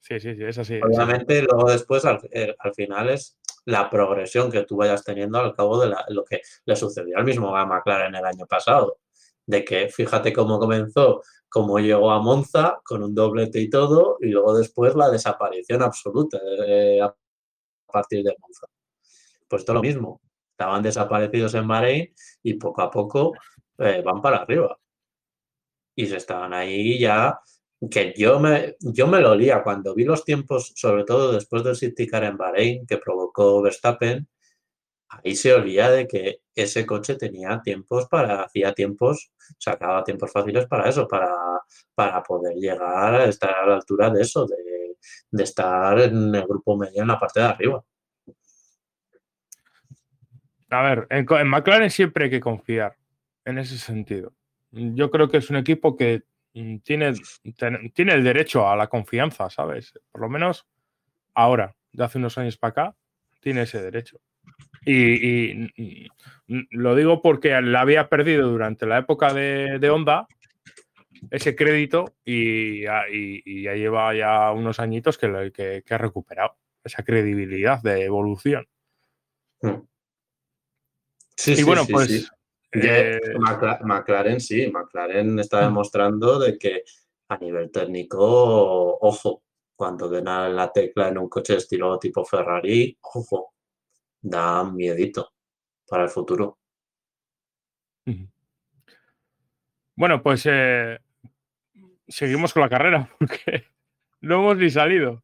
Sí, 0.00 0.20
sí, 0.20 0.34
sí, 0.36 0.44
es 0.44 0.56
así. 0.56 0.80
Obviamente, 0.82 1.42
luego 1.42 1.70
después, 1.70 2.02
eh, 2.30 2.56
al, 2.58 2.72
final, 2.72 3.10
es 3.10 3.36
la 3.66 3.90
progresión 3.90 4.50
que 4.50 4.64
tú 4.64 4.78
vayas 4.78 5.04
teniendo 5.04 5.38
al 5.38 5.54
cabo 5.54 5.78
de 5.78 5.94
lo 6.08 6.24
que 6.24 6.40
le 6.64 6.76
sucedió 6.76 7.18
al 7.18 7.24
mismo 7.24 7.54
a 7.54 7.66
McLaren 7.66 8.14
el 8.14 8.24
año 8.24 8.46
pasado. 8.46 9.00
De 9.48 9.64
que 9.64 9.88
fíjate 9.88 10.32
cómo 10.32 10.58
comenzó 10.60 11.22
como 11.48 11.78
llegó 11.78 12.10
a 12.10 12.20
Monza 12.20 12.80
con 12.84 13.02
un 13.02 13.14
doblete 13.14 13.60
y 13.60 13.70
todo, 13.70 14.18
y 14.20 14.28
luego 14.28 14.56
después 14.56 14.94
la 14.94 15.10
desaparición 15.10 15.82
absoluta 15.82 16.38
eh, 16.66 17.00
a 17.00 17.14
partir 17.90 18.22
de 18.22 18.36
Monza. 18.38 18.66
Pues 19.48 19.64
todo 19.64 19.76
lo 19.76 19.82
mismo, 19.82 20.20
estaban 20.50 20.82
desaparecidos 20.82 21.54
en 21.54 21.66
Bahrein 21.66 22.14
y 22.42 22.54
poco 22.54 22.82
a 22.82 22.90
poco 22.90 23.32
eh, 23.78 24.02
van 24.04 24.20
para 24.20 24.38
arriba. 24.38 24.78
Y 25.94 26.06
se 26.06 26.16
estaban 26.16 26.52
ahí 26.52 26.98
ya, 26.98 27.40
que 27.90 28.12
yo 28.16 28.38
me, 28.40 28.76
yo 28.80 29.06
me 29.06 29.20
lo 29.20 29.32
olía 29.32 29.62
cuando 29.62 29.94
vi 29.94 30.04
los 30.04 30.24
tiempos, 30.24 30.72
sobre 30.76 31.04
todo 31.04 31.32
después 31.32 31.64
del 31.64 31.76
City 31.76 32.08
en 32.12 32.36
Bahrein, 32.36 32.86
que 32.86 32.98
provocó 32.98 33.62
Verstappen, 33.62 34.28
ahí 35.08 35.34
se 35.34 35.52
olía 35.54 35.90
de 35.90 36.06
que 36.06 36.40
ese 36.54 36.84
coche 36.84 37.16
tenía 37.16 37.60
tiempos 37.62 38.06
para, 38.08 38.42
hacía 38.42 38.72
tiempos, 38.72 39.32
sacaba 39.58 40.04
tiempos 40.04 40.32
fáciles 40.32 40.66
para 40.66 40.88
eso, 40.88 41.06
para, 41.08 41.32
para 41.94 42.22
poder 42.22 42.56
llegar 42.56 43.14
a 43.14 43.24
estar 43.24 43.54
a 43.54 43.66
la 43.66 43.74
altura 43.76 44.10
de 44.10 44.22
eso, 44.22 44.46
de, 44.46 45.42
estar 45.42 45.98
en 46.00 46.34
el 46.34 46.46
grupo 46.46 46.76
medio 46.76 47.02
en 47.02 47.08
la 47.08 47.18
parte 47.18 47.40
de 47.40 47.46
arriba. 47.46 47.84
A 50.70 50.82
ver, 50.82 51.06
en, 51.10 51.48
McLaren 51.48 51.90
siempre 51.90 52.24
hay 52.24 52.30
que 52.30 52.40
confiar 52.40 52.96
en 53.44 53.58
ese 53.58 53.78
sentido. 53.78 54.32
Yo 54.70 55.10
creo 55.10 55.28
que 55.30 55.38
es 55.38 55.48
un 55.48 55.56
equipo 55.56 55.96
que 55.96 56.24
mm, 56.52 56.78
tiene, 56.78 57.14
tiene 57.94 58.12
el 58.12 58.24
derecho 58.24 58.68
a 58.68 58.76
la 58.76 58.88
confianza, 58.88 59.48
¿sabes? 59.48 59.94
Por 60.10 60.20
lo 60.20 60.28
menos 60.28 60.66
ahora. 61.34 61.74
de 61.92 62.04
hace 62.04 62.18
unos 62.18 62.36
años 62.36 62.58
para 62.58 62.70
acá, 62.70 62.96
tiene 63.40 63.62
ese 63.62 63.80
derecho. 63.80 64.20
Y, 64.84 65.68
lo 66.70 66.94
digo 66.94 67.20
porque 67.20 67.60
la 67.60 67.82
había 67.82 68.08
perdido 68.08 68.48
durante 68.48 68.86
la 68.86 68.98
época 68.98 69.34
de, 69.34 69.78
de 69.78 69.90
Honda 69.90 70.26
ese 71.30 71.56
crédito 71.56 72.14
y, 72.24 72.82
ya 72.82 73.04
lleva 73.74 74.14
ya 74.14 74.52
unos 74.52 74.80
añitos 74.80 75.18
que, 75.18 75.52
que, 75.52 75.94
ha 75.94 75.98
recuperado 75.98 76.56
esa 76.82 77.02
credibilidad 77.02 77.82
de 77.82 78.04
evolución. 78.04 78.66
Hmm. 79.60 79.82
Sí, 81.36 81.54
y 81.58 81.62
bueno, 81.62 81.82
pues. 81.90 82.30
Eh, 82.72 83.18
McLaren, 83.82 84.40
sí, 84.40 84.70
McLaren 84.70 85.38
está 85.38 85.62
hmm. 85.62 85.64
demostrando 85.64 86.38
de 86.38 86.58
que 86.58 86.82
a 87.28 87.38
nivel 87.38 87.70
técnico, 87.70 88.98
ojo, 89.00 89.42
cuando 89.74 90.08
den 90.08 90.28
a 90.28 90.48
la 90.48 90.70
tecla 90.72 91.08
en 91.08 91.18
un 91.18 91.28
coche 91.28 91.56
estilo 91.56 91.98
tipo 91.98 92.24
Ferrari, 92.24 92.96
ojo, 93.00 93.54
da 94.20 94.64
miedito 94.64 95.32
para 95.88 96.04
el 96.04 96.10
futuro. 96.10 96.58
Bueno, 99.96 100.22
pues 100.22 100.46
eh, 100.46 100.98
seguimos 102.06 102.52
con 102.52 102.62
la 102.62 102.68
carrera 102.68 103.10
porque 103.18 103.64
no 104.20 104.36
hemos 104.36 104.56
ni 104.56 104.70
salido. 104.70 105.22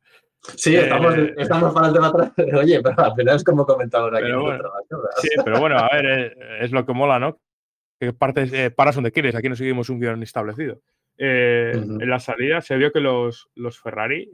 Sí, 0.56 0.76
estamos, 0.76 1.16
eh, 1.16 1.34
estamos 1.38 1.72
para 1.72 1.88
el 1.88 1.94
tema 1.94 2.08
atrás, 2.08 2.32
oye, 2.54 2.82
pero 2.82 3.02
al 3.02 3.14
final 3.14 3.36
es 3.36 3.44
como 3.44 3.64
comentaba 3.64 4.18
aquí. 4.18 4.28
sí, 5.22 5.28
pero 5.42 5.58
bueno, 5.58 5.78
a 5.78 5.88
ver, 5.90 6.04
eh, 6.06 6.36
es, 6.60 6.70
lo 6.70 6.84
que 6.84 6.92
mola, 6.92 7.18
¿no? 7.18 7.40
Que 7.98 8.12
partes, 8.12 8.52
eh, 8.52 8.70
paras 8.70 8.94
donde 8.94 9.10
quieres, 9.10 9.34
aquí 9.34 9.48
no 9.48 9.56
seguimos 9.56 9.88
un 9.88 10.00
guion 10.00 10.22
establecido. 10.22 10.82
En 11.16 12.10
la 12.10 12.18
salida 12.18 12.60
se 12.60 12.76
vio 12.76 12.92
que 12.92 13.00
los, 13.00 13.48
los 13.54 13.78
Ferrari 13.78 14.30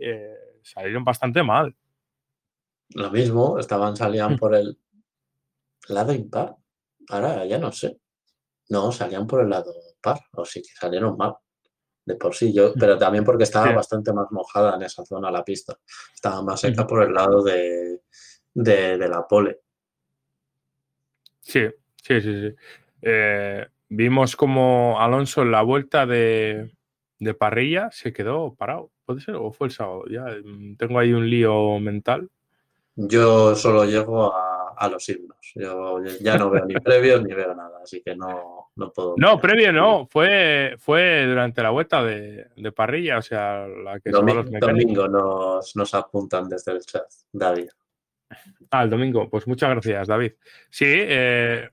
salieron 0.62 1.04
bastante 1.04 1.42
mal. 1.42 1.76
Lo 2.94 3.10
mismo, 3.10 3.58
estaban, 3.58 3.96
salían 3.96 4.36
por 4.36 4.54
el 4.54 4.78
lado 5.88 6.12
impar. 6.12 6.56
Ahora 7.08 7.44
ya 7.44 7.58
no 7.58 7.72
sé. 7.72 8.00
No, 8.68 8.92
salían 8.92 9.26
por 9.26 9.42
el 9.42 9.50
lado 9.50 9.72
par, 10.00 10.20
o 10.32 10.44
sí 10.44 10.62
que 10.62 10.74
salieron 10.74 11.16
mal 11.16 11.34
de 12.04 12.16
por 12.16 12.34
sí, 12.34 12.52
yo, 12.52 12.72
pero 12.78 12.98
también 12.98 13.24
porque 13.24 13.44
estaba 13.44 13.72
bastante 13.72 14.12
más 14.12 14.30
mojada 14.30 14.76
en 14.76 14.82
esa 14.82 15.04
zona 15.04 15.30
la 15.30 15.44
pista. 15.44 15.78
Estaba 16.14 16.42
más 16.42 16.60
seca 16.60 16.86
por 16.86 17.02
el 17.02 17.12
lado 17.12 17.42
de, 17.42 18.00
la 18.54 19.26
pole. 19.28 19.60
Sí, 21.40 21.68
sí, 22.02 22.20
sí, 22.20 22.40
sí. 22.40 22.54
Eh, 23.02 23.66
vimos 23.88 24.36
como 24.36 25.00
Alonso 25.00 25.42
en 25.42 25.52
la 25.52 25.62
vuelta 25.62 26.06
de, 26.06 26.72
parrilla 27.38 27.90
se 27.92 28.12
quedó 28.12 28.54
parado. 28.54 28.90
¿Puede 29.04 29.20
ser? 29.20 29.36
¿O 29.36 29.52
fue 29.52 29.68
el 29.68 29.72
sábado? 29.72 30.04
Ya 30.08 30.24
mm, 30.24 30.76
tengo 30.76 30.98
ahí 30.98 31.12
un 31.12 31.28
lío 31.28 31.78
mental. 31.80 32.30
Yo 32.96 33.54
solo 33.54 33.84
llego 33.84 34.34
a, 34.34 34.74
a 34.76 34.88
los 34.88 35.08
himnos. 35.08 35.36
Yo 35.54 36.02
ya 36.20 36.38
no 36.38 36.50
veo 36.50 36.64
ni 36.64 36.74
previos 36.80 37.22
ni 37.22 37.34
veo 37.34 37.54
nada, 37.54 37.80
así 37.82 38.02
que 38.02 38.16
no, 38.16 38.70
no 38.76 38.92
puedo. 38.92 39.14
No, 39.18 39.38
previo 39.40 39.72
no, 39.72 40.06
fue, 40.06 40.74
fue 40.78 41.26
durante 41.26 41.62
la 41.62 41.70
vuelta 41.70 42.02
de, 42.02 42.48
parrilla, 42.74 43.18
o 43.18 43.22
sea, 43.22 43.66
la 43.66 44.00
que 44.00 44.10
domingo, 44.10 44.42
los 44.42 44.60
domingo 44.60 45.08
nos, 45.08 45.76
nos 45.76 45.94
apuntan 45.94 46.48
desde 46.48 46.72
el 46.72 46.80
chat, 46.80 47.04
David. 47.32 47.68
Ah, 48.70 48.84
el 48.84 48.90
domingo, 48.90 49.28
pues 49.28 49.46
muchas 49.46 49.70
gracias, 49.70 50.08
David. 50.08 50.32
Sí, 50.70 50.86
eh, 50.86 51.68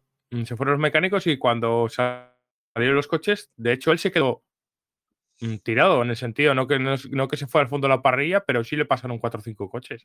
se 0.45 0.55
fueron 0.55 0.73
los 0.73 0.81
mecánicos 0.81 1.27
y 1.27 1.37
cuando 1.37 1.87
salieron 1.89 2.95
los 2.95 3.07
coches, 3.07 3.51
de 3.55 3.73
hecho, 3.73 3.91
él 3.91 3.99
se 3.99 4.11
quedó 4.11 4.43
mm, 5.39 5.57
tirado 5.57 6.01
en 6.01 6.09
el 6.09 6.17
sentido, 6.17 6.53
no 6.55 6.67
que, 6.67 6.79
no, 6.79 7.27
que 7.27 7.37
se 7.37 7.47
fue 7.47 7.61
al 7.61 7.69
fondo 7.69 7.87
de 7.87 7.95
la 7.95 8.01
parrilla, 8.01 8.43
pero 8.43 8.63
sí 8.63 8.75
le 8.75 8.85
pasaron 8.85 9.19
cuatro 9.19 9.39
o 9.39 9.43
cinco 9.43 9.69
coches. 9.69 10.03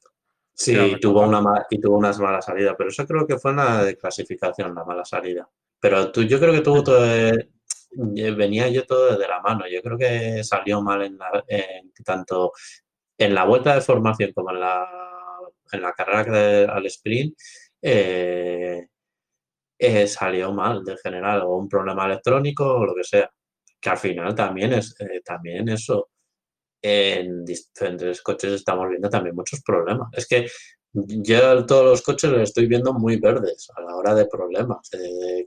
Sí, 0.54 0.76
tuvo 1.00 1.22
una 1.22 1.42
y 1.70 1.80
tuvo 1.80 1.96
una 1.96 2.12
mala 2.12 2.42
salida, 2.42 2.76
pero 2.76 2.90
eso 2.90 3.06
creo 3.06 3.26
que 3.26 3.38
fue 3.38 3.52
una 3.52 3.84
de 3.84 3.96
clasificación, 3.96 4.74
la 4.74 4.84
mala 4.84 5.04
salida. 5.04 5.48
Pero 5.80 6.12
tú, 6.12 6.22
yo 6.22 6.38
creo 6.38 6.52
que 6.52 6.60
tuvo 6.60 6.84
todo, 6.84 7.04
eh, 7.04 7.48
venía 8.36 8.68
yo 8.68 8.86
todo 8.86 9.16
de 9.18 9.28
la 9.28 9.40
mano. 9.40 9.64
Yo 9.68 9.82
creo 9.82 9.98
que 9.98 10.44
salió 10.44 10.82
mal 10.82 11.02
en, 11.02 11.18
tanto 12.04 12.52
en 13.18 13.34
la 13.34 13.44
vuelta 13.44 13.74
de 13.74 13.80
formación 13.80 14.32
como 14.32 14.50
en 14.50 14.60
la, 14.60 14.88
en 15.72 15.82
la 15.82 15.92
carrera 15.92 16.72
al 16.74 16.86
sprint. 16.86 17.36
Eh, 17.80 18.86
eh, 19.78 20.06
salió 20.06 20.52
mal 20.52 20.84
de 20.84 20.96
general 20.98 21.42
o 21.42 21.56
un 21.56 21.68
problema 21.68 22.06
electrónico 22.06 22.64
o 22.64 22.86
lo 22.86 22.94
que 22.94 23.04
sea. 23.04 23.30
Que 23.80 23.90
al 23.90 23.98
final 23.98 24.34
también 24.34 24.72
es 24.74 24.94
también 25.24 25.68
eso 25.68 26.11
en 26.82 27.44
diferentes 27.44 28.20
coches 28.22 28.52
estamos 28.52 28.88
viendo 28.88 29.08
también 29.08 29.36
muchos 29.36 29.62
problemas. 29.62 30.08
Es 30.12 30.26
que 30.26 30.48
yo 30.92 31.64
todos 31.64 31.84
los 31.84 32.02
coches 32.02 32.30
los 32.30 32.42
estoy 32.42 32.66
viendo 32.66 32.92
muy 32.92 33.18
verdes 33.18 33.68
a 33.74 33.80
la 33.80 33.96
hora 33.96 34.14
de 34.14 34.26
problemas, 34.26 34.90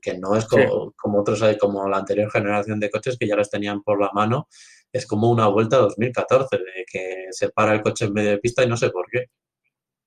que 0.02 0.18
no 0.18 0.36
es 0.36 0.46
como, 0.46 0.94
como 0.94 1.20
otros, 1.20 1.44
como 1.60 1.88
la 1.88 1.98
anterior 1.98 2.32
generación 2.32 2.80
de 2.80 2.90
coches 2.90 3.18
que 3.18 3.28
ya 3.28 3.36
los 3.36 3.50
tenían 3.50 3.84
por 3.84 4.02
la 4.02 4.10
mano, 4.14 4.48
es 4.92 5.06
como 5.06 5.30
una 5.30 5.48
vuelta 5.48 5.78
2014, 5.78 6.58
de 6.58 6.86
que 6.92 7.26
se 7.30 7.50
para 7.50 7.74
el 7.74 7.82
coche 7.82 8.06
en 8.06 8.14
medio 8.14 8.32
de 8.32 8.38
pista 8.40 8.64
y 8.64 8.68
no 8.68 8.78
sé 8.78 8.90
por 8.90 9.06
qué. 9.12 9.26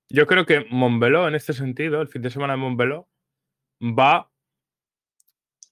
Yo 0.09 0.25
creo 0.25 0.45
que 0.45 0.65
Montbeló, 0.71 1.27
en 1.27 1.35
este 1.35 1.53
sentido, 1.53 2.01
el 2.01 2.07
fin 2.07 2.23
de 2.23 2.31
semana 2.31 2.53
de 2.53 2.57
Montbeló, 2.57 3.07
va, 3.81 4.31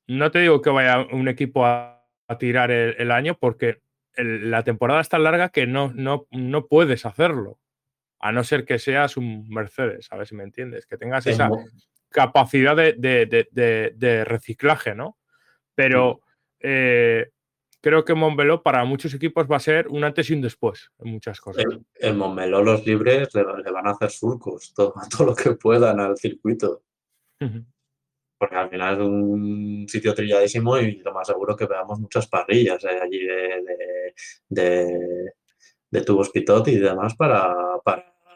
no 0.05 0.31
te 0.31 0.39
digo 0.39 0.61
que 0.61 0.69
vaya 0.69 1.07
un 1.11 1.27
equipo 1.27 1.65
a, 1.65 1.95
tirar 2.39 2.71
el 2.71 3.09
año, 3.11 3.37
porque 3.39 3.81
la 4.17 4.63
temporada 4.63 5.01
es 5.01 5.09
tan 5.09 5.23
larga 5.23 5.49
que 5.49 5.67
no, 5.67 5.91
no, 5.93 6.27
no 6.31 6.67
puedes 6.67 7.05
hacerlo. 7.05 7.59
A 8.19 8.31
no 8.31 8.43
ser 8.43 8.65
que 8.65 8.79
seas 8.79 9.15
un 9.15 9.47
Mercedes, 9.49 10.07
a 10.11 10.17
ver 10.17 10.27
si 10.27 10.35
me 10.35 10.43
entiendes, 10.43 10.87
que 10.87 10.97
tengas 10.97 11.27
esa 11.27 11.49
capacidad 12.09 12.75
de, 12.75 14.25
reciclaje, 14.27 14.95
¿no? 14.95 15.17
Pero 15.75 16.21
eh, 16.59 17.29
creo 17.79 18.03
que 18.03 18.15
Montbeló 18.15 18.63
para 18.63 18.83
muchos 18.85 19.13
equipos 19.13 19.47
va 19.49 19.57
a 19.57 19.59
ser 19.59 19.87
un 19.89 20.03
antes 20.03 20.29
y 20.31 20.33
un 20.33 20.41
después 20.41 20.91
en 20.97 21.11
muchas 21.11 21.39
cosas. 21.39 21.63
En, 21.95 22.17
Montbeló 22.17 22.63
los 22.63 22.85
libres 22.87 23.35
le, 23.35 23.43
van 23.43 23.87
a 23.87 23.91
hacer 23.91 24.09
surcos 24.09 24.73
todo, 24.73 24.95
todo 25.15 25.27
lo 25.27 25.35
que 25.35 25.51
puedan 25.51 25.99
al 25.99 26.17
circuito 26.17 26.81
porque 28.37 28.55
al 28.55 28.69
final 28.69 28.93
es 28.93 28.99
un 28.99 29.85
sitio 29.87 30.13
trilladísimo 30.13 30.77
y 30.77 30.97
lo 30.97 31.13
más 31.13 31.27
seguro 31.27 31.55
que 31.55 31.65
veamos 31.65 31.99
muchas 31.99 32.27
parrillas 32.27 32.83
eh, 32.83 32.99
allí 33.01 33.19
de, 34.49 35.33
de, 35.89 36.01
tubos 36.01 36.29
pitot 36.29 36.67
y 36.67 36.77
demás 36.77 37.15
para, 37.15 37.53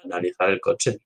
analizar 0.03 0.49
el 0.49 0.59
coche. 0.59 0.97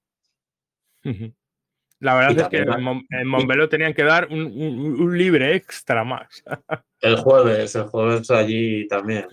La 1.99 2.15
verdad 2.15 2.39
es 2.39 2.47
que 2.47 2.57
en, 2.57 3.27
Montbello 3.27 3.67
tenían 3.67 3.93
que 3.93 4.03
dar 4.03 4.27
un, 4.31 5.17
libre 5.17 5.55
extra 5.55 6.03
más. 6.03 6.43
el 7.01 7.17
jueves, 7.17 7.75
el 7.75 7.83
jueves 7.83 8.31
allí 8.31 8.87
también. 8.87 9.27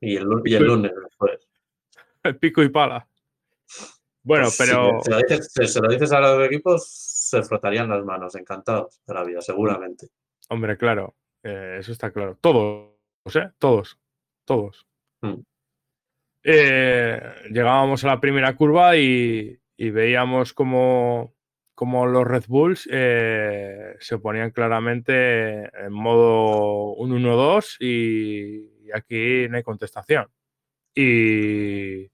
Y 0.00 0.16
el, 0.16 0.26
y 0.44 0.54
el 0.54 0.64
lunes 0.64 0.92
después. 0.94 1.48
El 2.22 2.36
pico 2.36 2.62
y 2.62 2.68
pala. 2.68 3.06
Bueno, 4.22 4.44
pues 4.44 4.58
pero. 4.58 5.00
se, 5.02 5.80
lo 5.80 5.88
dices, 5.88 6.12
a 6.12 6.20
los 6.20 6.46
equipos, 6.46 7.09
se 7.30 7.42
frotarían 7.44 7.88
las 7.88 8.04
manos, 8.04 8.34
encantados 8.34 9.00
de 9.06 9.14
la 9.14 9.24
vida, 9.24 9.40
seguramente. 9.40 10.08
Hombre, 10.48 10.76
claro, 10.76 11.14
eh, 11.44 11.76
eso 11.78 11.92
está 11.92 12.10
claro. 12.10 12.36
Todos, 12.40 12.90
¿eh? 13.34 13.50
Todos, 13.58 13.98
todos. 14.44 14.86
Mm. 15.22 15.42
Eh, 16.42 17.20
llegábamos 17.50 18.02
a 18.02 18.08
la 18.08 18.20
primera 18.20 18.56
curva 18.56 18.96
y, 18.96 19.60
veíamos 19.78 20.52
como, 20.52 21.34
como, 21.74 22.06
los 22.06 22.26
Red 22.26 22.44
Bulls 22.48 22.88
eh, 22.90 23.94
se 24.00 24.18
ponían 24.18 24.50
claramente 24.50 25.70
en 25.86 25.92
modo 25.92 26.96
1-1-2 26.96 27.76
y, 27.80 28.90
aquí 28.92 29.48
no 29.48 29.56
hay 29.56 29.62
contestación. 29.62 30.26
Y, 30.94 32.10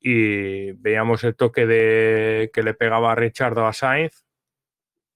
y 0.00 0.72
veíamos 0.72 1.24
el 1.24 1.34
toque 1.34 1.66
de 1.66 2.50
que 2.52 2.62
le 2.62 2.74
pegaba 2.74 3.12
a 3.12 3.14
Richardo 3.14 3.66
a 3.66 3.72
Sainz 3.72 4.24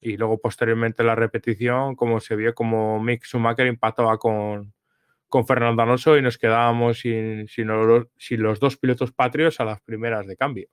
y 0.00 0.16
luego 0.16 0.40
posteriormente 0.40 1.04
la 1.04 1.14
repetición 1.14 1.94
como 1.94 2.20
se 2.20 2.34
vio 2.34 2.54
como 2.54 3.00
Mick 3.00 3.24
Schumacher 3.24 3.66
empataba 3.68 4.18
con, 4.18 4.74
con 5.28 5.46
Fernando 5.46 5.82
Alonso 5.82 6.18
y 6.18 6.22
nos 6.22 6.36
quedábamos 6.36 6.98
sin, 6.98 7.46
los 7.66 8.60
dos 8.60 8.76
pilotos 8.76 9.12
patrios 9.12 9.60
a 9.60 9.64
las 9.64 9.80
primeras 9.80 10.26
de 10.26 10.36
cambio. 10.36 10.68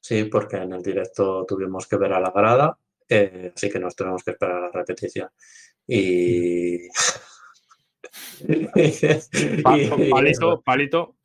Sí, 0.00 0.24
porque 0.24 0.58
en 0.58 0.72
el 0.74 0.82
directo 0.82 1.44
tuvimos 1.46 1.88
que 1.88 1.96
ver 1.96 2.12
a 2.12 2.20
la 2.20 2.30
grada, 2.30 2.78
eh, 3.08 3.52
así 3.54 3.70
que 3.70 3.80
nos 3.80 3.96
tenemos 3.96 4.22
que 4.22 4.30
esperar 4.32 4.56
a 4.56 4.60
la 4.60 4.70
repetición. 4.70 5.30
Y... 5.86 6.88
palito, 10.12 10.62
palito. 10.62 11.17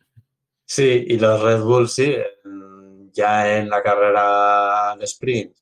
Sí, 0.76 1.06
y 1.08 1.20
los 1.20 1.40
Red 1.40 1.62
Bull 1.62 1.88
sí, 1.88 2.16
ya 3.12 3.58
en 3.60 3.70
la 3.70 3.84
carrera 3.84 4.96
de 4.98 5.06
sprint, 5.06 5.56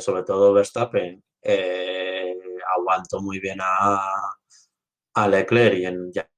sobre 0.00 0.24
todo 0.24 0.52
Verstappen, 0.52 1.22
eh, 1.40 2.34
aguantó 2.76 3.20
muy 3.22 3.38
bien 3.38 3.58
a, 3.62 4.00
a 5.14 5.28
Leclerc 5.28 5.78
y 5.78 5.86
en, 5.86 6.12
ya 6.12 6.28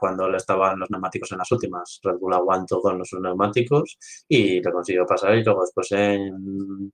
cuando 0.00 0.28
le 0.28 0.38
estaban 0.38 0.80
los 0.80 0.90
neumáticos 0.90 1.30
en 1.30 1.38
las 1.38 1.52
últimas. 1.52 2.00
Red 2.02 2.16
Bull 2.18 2.34
aguantó 2.34 2.80
con 2.80 2.98
los 2.98 3.12
neumáticos 3.12 3.96
y 4.28 4.60
lo 4.60 4.72
consiguió 4.72 5.06
pasar 5.06 5.36
y 5.36 5.44
luego 5.44 5.62
después 5.62 5.92
en, 5.92 6.92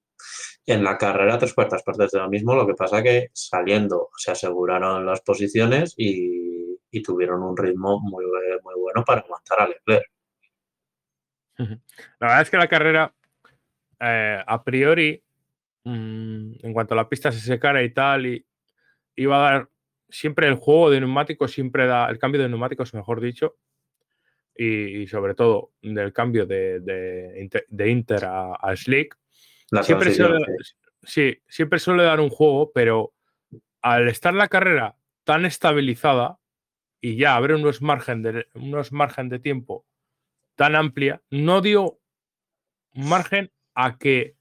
en 0.67 0.85
la 0.85 0.99
carrera 0.99 1.39
tres 1.39 1.55
cuartas 1.55 1.83
partes 1.83 2.11
de 2.11 2.19
lo 2.19 2.29
mismo, 2.29 2.55
lo 2.55 2.67
que 2.67 2.75
pasa 2.75 3.03
que 3.03 3.29
saliendo 3.33 4.11
se 4.19 4.33
aseguraron 4.33 5.07
las 5.07 5.23
posiciones 5.23 5.95
y, 5.97 6.45
tuvieron 7.05 7.43
un 7.43 7.57
ritmo 7.57 8.01
muy, 8.01 8.25
muy 8.65 8.75
bueno 8.81 9.05
para 9.05 9.21
aguantar 9.21 9.61
a 9.61 9.69
Leclerc. 9.69 10.16
La 11.59 11.79
verdad 12.21 12.43
es 12.43 12.51
que 12.51 12.57
la 12.57 12.69
carrera, 12.69 13.15
eh, 14.01 14.43
a 14.47 14.63
priori, 14.63 15.23
mm, 15.85 16.53
en 16.63 16.73
cuanto 16.73 16.95
a 16.95 16.97
la 16.97 17.09
pista 17.09 17.33
se 17.33 17.41
secara 17.41 17.83
y 17.83 17.91
tal, 17.91 18.27
y 18.27 18.47
iba 19.17 19.37
a 19.37 19.53
dar 19.53 19.69
siempre 20.09 20.49
el 20.49 20.55
juego 20.55 20.91
de 20.91 21.01
neumáticos 21.01 21.53
siempre 21.53 21.87
da, 21.87 22.09
el 22.09 22.19
cambio 22.19 22.41
de 22.41 22.49
neumáticos, 22.49 22.95
mejor 22.95 23.21
dicho, 23.21 23.57
y, 24.59 25.07
sobre 25.07 25.35
todo 25.35 25.73
del 25.83 26.13
cambio 26.13 26.47
de, 26.47 26.81
de, 26.81 27.91
Inter 27.91 28.25
a, 28.25 28.75
Slick, 28.75 29.17
siempre 29.83 30.15
suele, 30.15 30.39
sí, 31.03 31.39
siempre 31.47 31.79
suele 31.79 32.05
dar 32.05 32.21
un 32.21 32.31
juego, 32.31 32.73
pero 32.73 33.13
al 33.83 34.09
estar 34.09 34.33
la 34.33 34.49
carrera 34.49 34.97
tan 35.25 35.45
estabilizada 35.45 36.39
y 37.01 37.17
ya 37.17 37.37
haber 37.37 37.53
unos 37.53 37.83
margen 37.83 38.23
de, 38.23 38.47
unos 38.55 38.93
margen 38.93 39.29
de 39.29 39.39
tiempo 39.39 39.85
tan 40.57 40.75
amplia, 40.75 41.23
no 41.31 41.61
dio 41.61 42.01
margen 42.93 43.53
a 43.75 43.99
que 43.99 44.37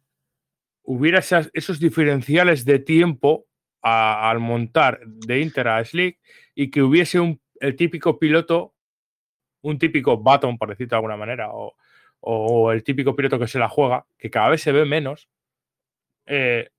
hubiera 0.84 1.20
esos 1.20 1.80
diferenciales 1.80 2.66
de 2.66 2.80
tiempo 2.80 3.46
al 3.82 4.40
montar 4.40 5.02
de 5.06 5.42
Inter 5.42 5.68
a 5.68 5.86
Slick 5.86 6.20
y 6.56 6.72
que 6.72 6.82
hubiese 6.82 7.20
un, 7.20 7.40
el 7.60 7.76
típico 7.76 8.18
piloto, 8.18 8.74
un 9.62 9.78
típico 9.78 10.18
Baton, 10.18 10.58
por 10.58 10.70
decirlo 10.70 10.90
de 10.92 10.96
alguna 10.96 11.18
manera, 11.18 11.50
o, 11.52 12.72
el 12.72 12.84
típico 12.84 13.16
piloto 13.16 13.38
que 13.38 13.48
se 13.48 13.60
la 13.60 13.70
juega, 13.70 14.08
que 14.18 14.32
cada 14.32 14.50
vez 14.50 14.62
se 14.62 14.72
ve 14.72 14.86
menos, 14.86 15.30
eh, 16.26 16.70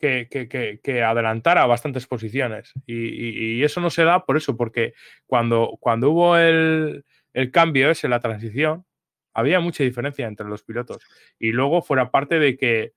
que, 0.00 1.02
adelantara 1.04 1.66
bastantes 1.66 2.08
posiciones. 2.08 2.72
Y, 2.86 3.62
eso 3.62 3.80
no 3.80 3.90
se 3.90 4.02
da 4.02 4.24
por 4.24 4.36
eso, 4.36 4.56
porque 4.56 4.94
cuando, 5.26 5.76
cuando 5.78 6.10
hubo 6.10 6.36
el, 6.36 7.04
el 7.32 7.50
cambio 7.50 7.90
ese, 7.90 8.08
la 8.08 8.20
transición, 8.20 8.86
había 9.34 9.60
mucha 9.60 9.84
diferencia 9.84 10.26
entre 10.26 10.46
los 10.46 10.62
pilotos. 10.62 11.02
Y 11.38 11.52
luego 11.52 11.82
fuera 11.82 12.10
parte 12.10 12.38
de 12.38 12.56
que 12.56 12.94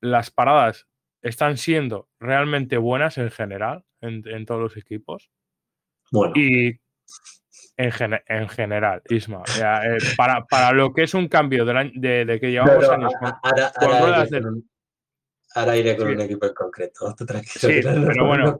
las 0.00 0.30
paradas 0.30 0.86
están 1.22 1.58
siendo 1.58 2.08
realmente 2.18 2.78
buenas 2.78 3.18
en 3.18 3.30
general, 3.30 3.84
en, 4.00 4.46
todos 4.46 4.60
los 4.60 4.76
equipos. 4.76 5.30
Bueno. 6.10 6.32
Y 6.34 6.80
en, 7.76 8.48
general, 8.48 9.02
Isma. 9.08 9.42
Eh, 9.58 9.98
para, 10.16 10.72
lo 10.72 10.92
que 10.92 11.04
es 11.04 11.14
un 11.14 11.28
cambio 11.28 11.64
de, 11.64 12.24
de, 12.24 12.40
que 12.40 12.50
llevamos 12.50 12.88
años 12.88 13.12
con, 13.18 13.32
ahora, 15.54 15.76
iré 15.76 15.96
con 15.96 16.08
un 16.08 16.20
equipo 16.20 16.46
en 16.46 16.54
concreto. 16.54 17.14
Sí, 17.44 17.80
pero 17.82 18.26
bueno, 18.26 18.58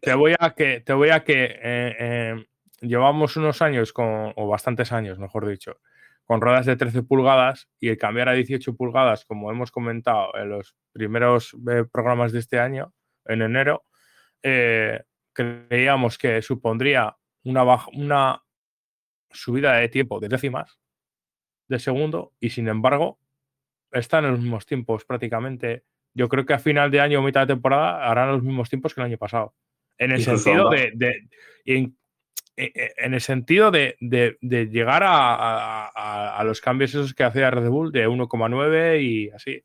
te, 0.00 0.14
voy 0.14 0.34
a 0.38 0.50
que, 0.50 0.80
te 0.80 0.92
voy 0.92 1.10
a 1.10 1.24
que 1.24 1.44
eh, 1.44 1.96
eh, 1.98 2.46
llevamos 2.82 3.36
unos 3.36 3.62
años 3.62 3.92
con, 3.92 4.32
o 4.36 4.48
bastantes 4.48 4.92
años, 4.92 5.18
mejor 5.18 5.48
dicho, 5.48 5.80
con 6.24 6.40
ruedas 6.40 6.66
de 6.66 6.76
13 6.76 7.02
pulgadas 7.02 7.68
y 7.80 7.88
el 7.88 7.98
cambiar 7.98 8.28
a 8.28 8.32
18 8.32 8.76
pulgadas, 8.76 9.24
como 9.24 9.50
hemos 9.50 9.70
comentado 9.70 10.36
en 10.36 10.50
los 10.50 10.76
primeros 10.92 11.56
eh, 11.70 11.84
programas 11.90 12.32
de 12.32 12.40
este 12.40 12.58
año, 12.58 12.92
en 13.24 13.42
enero, 13.42 13.84
eh, 14.42 15.02
creíamos 15.32 16.18
que 16.18 16.42
supondría 16.42 17.16
una, 17.44 17.64
una 17.94 18.42
subida 19.30 19.74
de 19.74 19.88
tiempo 19.88 20.20
de 20.20 20.28
décimas 20.28 20.78
de 21.68 21.78
segundo 21.78 22.34
y 22.38 22.50
sin 22.50 22.68
embargo 22.68 23.18
están 23.92 24.24
en 24.24 24.32
los 24.32 24.40
mismos 24.40 24.66
tiempos 24.66 25.04
prácticamente. 25.04 25.84
Yo 26.14 26.28
creo 26.28 26.44
que 26.44 26.54
a 26.54 26.58
final 26.58 26.90
de 26.90 27.00
año 27.00 27.20
o 27.20 27.22
mitad 27.22 27.42
de 27.42 27.54
temporada 27.54 28.10
harán 28.10 28.32
los 28.32 28.42
mismos 28.42 28.68
tiempos 28.68 28.94
que 28.94 29.00
el 29.00 29.06
año 29.06 29.18
pasado. 29.18 29.54
En 29.98 30.10
el 30.10 30.22
sentido 30.22 30.68
de, 30.70 31.28
en 32.56 33.14
el 33.14 33.20
sentido 33.20 33.70
de, 33.70 33.96
llegar 34.40 35.02
a, 35.04 36.42
los 36.44 36.60
cambios 36.60 36.90
esos 36.90 37.14
que 37.14 37.24
hacía 37.24 37.50
Red 37.50 37.68
Bull 37.68 37.92
de 37.92 38.08
1,9 38.08 39.02
y 39.02 39.30
así. 39.30 39.62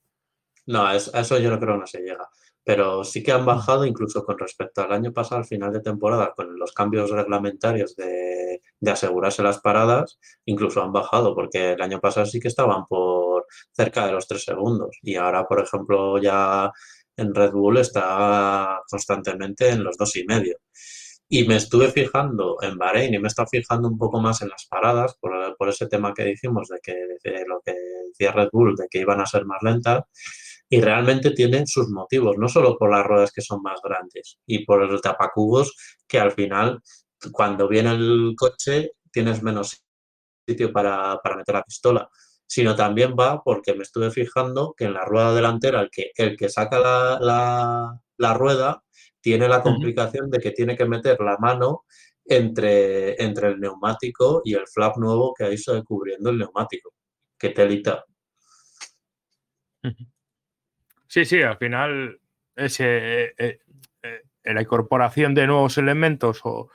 No, 0.65 0.85
a 0.85 0.95
eso 0.95 1.39
yo 1.39 1.49
no 1.49 1.59
creo 1.59 1.75
que 1.75 1.79
no 1.79 1.87
se 1.87 2.01
llega. 2.01 2.27
Pero 2.63 3.05
sí 3.05 3.23
que 3.23 3.31
han 3.31 3.45
bajado 3.45 3.85
incluso 3.85 4.25
con 4.25 4.37
respecto 4.37 4.81
al 4.81 4.91
año 4.91 5.13
pasado, 5.13 5.39
al 5.39 5.47
final 5.47 5.71
de 5.71 5.79
temporada, 5.79 6.33
con 6.35 6.59
los 6.59 6.73
cambios 6.73 7.09
reglamentarios 7.11 7.95
de, 7.95 8.61
asegurarse 8.85 9.41
las 9.41 9.59
paradas, 9.59 10.19
incluso 10.45 10.83
han 10.83 10.91
bajado, 10.91 11.33
porque 11.33 11.71
el 11.71 11.81
año 11.81 12.01
pasado 12.01 12.25
sí 12.25 12.41
que 12.41 12.49
estaban 12.49 12.85
por 12.85 13.45
cerca 13.71 14.05
de 14.05 14.11
los 14.11 14.27
3 14.27 14.43
segundos. 14.43 14.97
Y 15.01 15.15
ahora, 15.15 15.47
por 15.47 15.61
ejemplo, 15.61 16.21
ya 16.21 16.69
en 17.15 17.33
Red 17.33 17.51
Bull 17.51 17.77
está 17.77 18.81
constantemente 18.89 19.69
en 19.69 19.83
los 19.83 19.97
dos 19.97 20.15
y 20.17 20.25
medio. 20.25 20.57
Y 21.29 21.45
me 21.45 21.57
estuve 21.57 21.91
fijando 21.91 22.57
en 22.61 22.77
Bahrein 22.77 23.13
y 23.13 23.19
me 23.19 23.27
estado 23.27 23.49
fijando 23.49 23.89
un 23.89 23.97
poco 23.97 24.21
más 24.21 24.41
en 24.41 24.49
las 24.49 24.65
paradas 24.65 25.17
por, 25.19 25.57
por 25.57 25.69
ese 25.69 25.87
tema 25.87 26.13
que 26.13 26.23
dijimos 26.23 26.69
de 26.69 26.79
que 26.81 26.93
lo 27.45 27.61
que 27.65 27.75
decía 28.07 28.31
Red 28.31 28.49
Bull, 28.51 28.75
de 28.75 28.87
que 28.89 28.99
iban 28.99 29.19
a 29.19 29.25
ser 29.25 29.45
más 29.45 29.61
lentas. 29.61 30.03
Y 30.69 30.81
realmente 30.81 31.31
tienen 31.31 31.65
sus 31.65 31.89
motivos, 31.89 32.37
no 32.37 32.49
solo 32.49 32.77
por 32.77 32.91
las 32.91 33.05
ruedas 33.05 33.31
que 33.31 33.41
son 33.41 33.61
más 33.61 33.79
grandes 33.81 34.37
y 34.45 34.65
por 34.65 34.83
el 34.83 34.99
tapacubos 35.01 35.73
que 36.07 36.19
al 36.19 36.33
final, 36.33 36.81
cuando 37.31 37.69
viene 37.69 37.91
el 37.91 38.33
coche, 38.37 38.91
tienes 39.11 39.41
menos 39.41 39.81
sitio 40.45 40.71
para, 40.71 41.19
para 41.23 41.37
meter 41.37 41.55
la 41.55 41.63
pistola, 41.63 42.09
sino 42.45 42.75
también 42.75 43.15
va 43.19 43.41
porque 43.43 43.73
me 43.75 43.83
estuve 43.83 44.11
fijando 44.11 44.73
que 44.77 44.85
en 44.85 44.93
la 44.93 45.05
rueda 45.05 45.33
delantera 45.33 45.81
el 45.81 45.89
que, 45.89 46.11
el 46.15 46.37
que 46.37 46.49
saca 46.49 46.79
la, 46.79 47.17
la, 47.19 48.01
la 48.17 48.33
rueda 48.33 48.83
tiene 49.27 49.49
la 49.49 49.61
complicación 49.61 50.31
de 50.31 50.39
que 50.39 50.51
tiene 50.51 50.77
que 50.77 50.85
meter 50.85 51.19
la 51.19 51.35
mano 51.37 51.83
entre, 52.23 53.21
entre 53.21 53.49
el 53.49 53.59
neumático 53.59 54.41
y 54.45 54.53
el 54.53 54.65
flap 54.67 54.95
nuevo 54.95 55.33
que 55.37 55.51
hizo 55.51 55.83
cubriendo 55.83 56.29
el 56.29 56.37
neumático. 56.37 56.93
Qué 57.37 57.49
telita. 57.49 58.05
Sí, 61.07 61.25
sí, 61.25 61.41
al 61.41 61.57
final 61.57 62.21
ese, 62.55 63.25
eh, 63.25 63.33
eh, 63.37 63.59
eh, 64.01 64.53
la 64.53 64.61
incorporación 64.61 65.35
de 65.35 65.45
nuevos 65.45 65.77
elementos 65.77 66.39
o, 66.45 66.69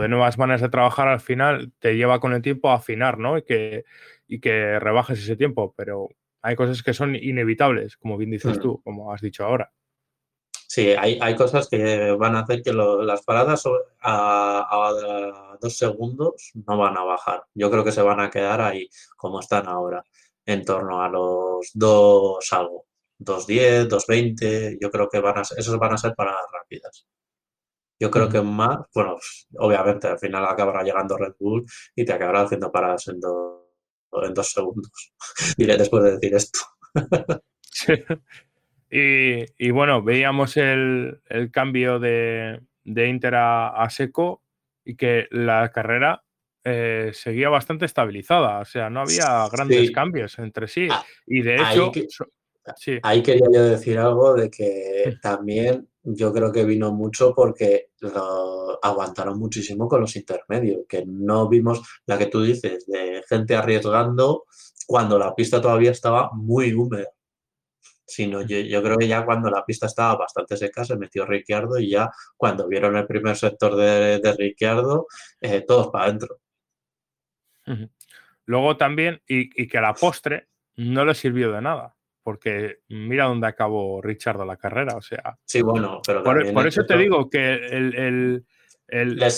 de 0.00 0.08
nuevas 0.08 0.38
maneras 0.38 0.62
de 0.62 0.70
trabajar 0.70 1.08
al 1.08 1.20
final 1.20 1.72
te 1.78 1.94
lleva 1.94 2.20
con 2.20 2.32
el 2.32 2.40
tiempo 2.40 2.70
a 2.70 2.76
afinar, 2.76 3.18
¿no? 3.18 3.36
Y 3.36 3.42
que, 3.42 3.84
y 4.26 4.40
que 4.40 4.80
rebajes 4.80 5.18
ese 5.18 5.36
tiempo, 5.36 5.74
pero 5.76 6.08
hay 6.40 6.56
cosas 6.56 6.82
que 6.82 6.94
son 6.94 7.16
inevitables, 7.16 7.98
como 7.98 8.16
bien 8.16 8.30
dices 8.30 8.56
mm. 8.56 8.62
tú, 8.62 8.80
como 8.82 9.12
has 9.12 9.20
dicho 9.20 9.44
ahora. 9.44 9.70
Sí, 10.70 10.90
hay, 10.90 11.18
hay 11.22 11.34
cosas 11.34 11.66
que 11.68 12.12
van 12.12 12.36
a 12.36 12.40
hacer 12.40 12.62
que 12.62 12.72
las 12.74 13.22
paradas 13.22 13.64
a, 14.02 15.56
dos 15.60 15.76
segundos 15.78 16.52
no 16.66 16.76
van 16.76 16.96
a 16.98 17.04
bajar. 17.04 17.44
Yo 17.54 17.70
creo 17.70 17.84
que 17.84 17.92
se 17.92 18.02
van 18.02 18.20
a 18.20 18.30
quedar 18.30 18.60
ahí 18.60 18.88
como 19.16 19.40
están 19.40 19.66
ahora, 19.66 20.04
en 20.44 20.64
torno 20.64 21.02
a 21.02 21.08
los 21.08 21.70
dos 21.74 22.52
algo, 22.52 22.86
2.10, 23.18 23.88
2.20. 23.88 24.78
Yo 24.80 24.90
creo 24.90 25.08
que 25.08 25.20
van 25.20 25.38
a 25.38 25.42
esos 25.42 25.78
van 25.78 25.94
a 25.94 25.98
ser 25.98 26.14
paradas 26.14 26.44
rápidas. 26.52 27.06
Yo 28.00 28.10
creo 28.10 28.28
que 28.28 28.40
más, 28.42 28.78
bueno, 28.94 29.16
obviamente 29.58 30.06
al 30.08 30.18
final 30.18 30.44
acabará 30.44 30.82
llegando 30.82 31.16
Red 31.16 31.34
Bull 31.38 31.64
y 31.96 32.04
te 32.04 32.12
acabará 32.12 32.42
haciendo 32.42 32.70
paradas 32.70 33.08
en, 33.08 33.20
en 34.22 34.34
dos 34.34 34.50
segundos. 34.50 35.12
Diré 35.56 35.76
después 35.78 36.04
de 36.04 36.12
decir 36.12 36.34
esto. 36.34 36.60
Y, 38.90 39.70
bueno, 39.70 40.02
veíamos 40.02 40.56
el, 40.56 41.20
cambio 41.52 41.98
de, 41.98 42.60
Inter 42.84 43.34
a, 43.36 43.86
Seco 43.90 44.42
y 44.84 44.96
que 44.96 45.26
la 45.30 45.70
carrera 45.70 46.24
eh, 46.64 47.10
seguía 47.12 47.48
bastante 47.50 47.84
estabilizada, 47.84 48.60
o 48.60 48.64
sea, 48.64 48.90
no 48.90 49.00
había 49.00 49.46
grandes 49.50 49.90
cambios 49.90 50.38
entre 50.38 50.68
sí. 50.68 50.88
Ah, 50.90 51.04
y 51.26 51.42
de 51.42 51.56
hecho, 51.56 51.92
ahí, 53.02 53.22
quería 53.22 53.46
yo 53.52 53.62
decir 53.64 53.98
algo 53.98 54.34
de 54.34 54.50
que 54.50 55.16
también 55.22 55.88
yo 56.02 56.32
creo 56.32 56.50
que 56.50 56.64
vino 56.64 56.92
mucho 56.92 57.34
porque 57.34 57.90
lo 58.00 58.82
aguantaron 58.82 59.38
muchísimo 59.38 59.86
con 59.86 60.00
los 60.00 60.16
intermedios, 60.16 60.82
que 60.88 61.04
no 61.06 61.48
vimos 61.48 61.82
la 62.06 62.16
que 62.16 62.26
tú 62.26 62.42
dices 62.42 62.86
de 62.86 63.22
gente 63.28 63.54
arriesgando 63.54 64.44
cuando 64.86 65.18
la 65.18 65.34
pista 65.34 65.60
todavía 65.60 65.90
estaba 65.90 66.30
muy 66.32 66.72
húmeda 66.72 67.08
sino 68.08 68.40
yo, 68.40 68.82
creo 68.82 68.96
que 68.96 69.06
ya 69.06 69.24
cuando 69.24 69.50
la 69.50 69.64
pista 69.64 69.86
estaba 69.86 70.16
bastante 70.16 70.56
seca 70.56 70.82
se 70.82 70.96
metió 70.96 71.26
Ricciardo 71.26 71.78
y 71.78 71.90
ya 71.90 72.10
cuando 72.36 72.66
vieron 72.66 72.96
el 72.96 73.06
primer 73.06 73.36
sector 73.36 73.76
de, 73.76 74.18
de 74.18 74.32
Ricciardo, 74.32 75.06
eh, 75.40 75.60
todos 75.60 75.88
para 75.88 76.06
adentro. 76.06 76.40
Luego 78.46 78.78
también, 78.78 79.20
y, 79.28 79.68
que 79.68 79.78
a 79.78 79.82
la 79.82 79.92
postre 79.92 80.48
no 80.76 81.04
le 81.04 81.14
sirvió 81.14 81.52
de 81.52 81.60
nada, 81.60 81.94
porque 82.22 82.78
mira 82.88 83.26
dónde 83.26 83.46
acabó 83.46 84.00
Ricciardo 84.00 84.46
la 84.46 84.56
carrera, 84.56 84.96
o 84.96 85.02
sea. 85.02 85.38
Sí, 85.44 85.60
bueno, 85.60 86.00
pero. 86.06 86.22
Por, 86.24 86.66
eso 86.66 86.86
te 86.86 86.96
digo 86.96 87.28
que 87.28 87.54
el. 87.54 88.46
el, 88.88 89.30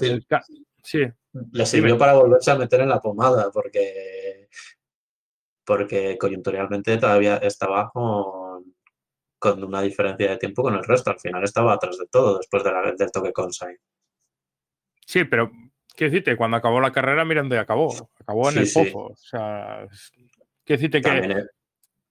sí. 0.84 1.06
le 1.52 1.66
sirvió 1.66 1.98
para 1.98 2.14
volverse 2.14 2.52
a 2.52 2.56
meter 2.56 2.82
en 2.82 2.88
la 2.88 3.00
pomada, 3.00 3.50
porque, 3.52 4.48
porque 5.64 6.16
coyunturalmente 6.16 6.96
todavía 6.98 7.38
estaba 7.38 7.90
con, 7.90 8.49
con 9.40 9.64
una 9.64 9.82
diferencia 9.82 10.30
de 10.30 10.36
tiempo 10.36 10.62
con 10.62 10.74
el 10.74 10.84
resto. 10.84 11.10
Al 11.10 11.18
final 11.18 11.42
estaba 11.42 11.72
atrás 11.72 11.98
de 11.98 12.06
todo 12.06 12.38
después 12.38 12.62
de 12.62 12.70
la, 12.70 12.92
del 12.92 13.10
toque 13.10 13.32
con 13.32 13.52
Sainz. 13.52 13.80
Sí, 15.04 15.24
pero 15.24 15.50
quiero 15.96 16.12
decirte, 16.12 16.36
cuando 16.36 16.58
acabó 16.58 16.80
la 16.80 16.92
carrera, 16.92 17.24
mira 17.24 17.40
dónde 17.40 17.58
acabó. 17.58 17.92
Acabó 18.20 18.50
en 18.50 18.58
el 18.58 18.70
pozo. 18.72 18.98
O 18.98 19.16
sea, 19.16 19.88
quiero 20.64 20.80
decirte 20.80 21.00
que, 21.00 21.44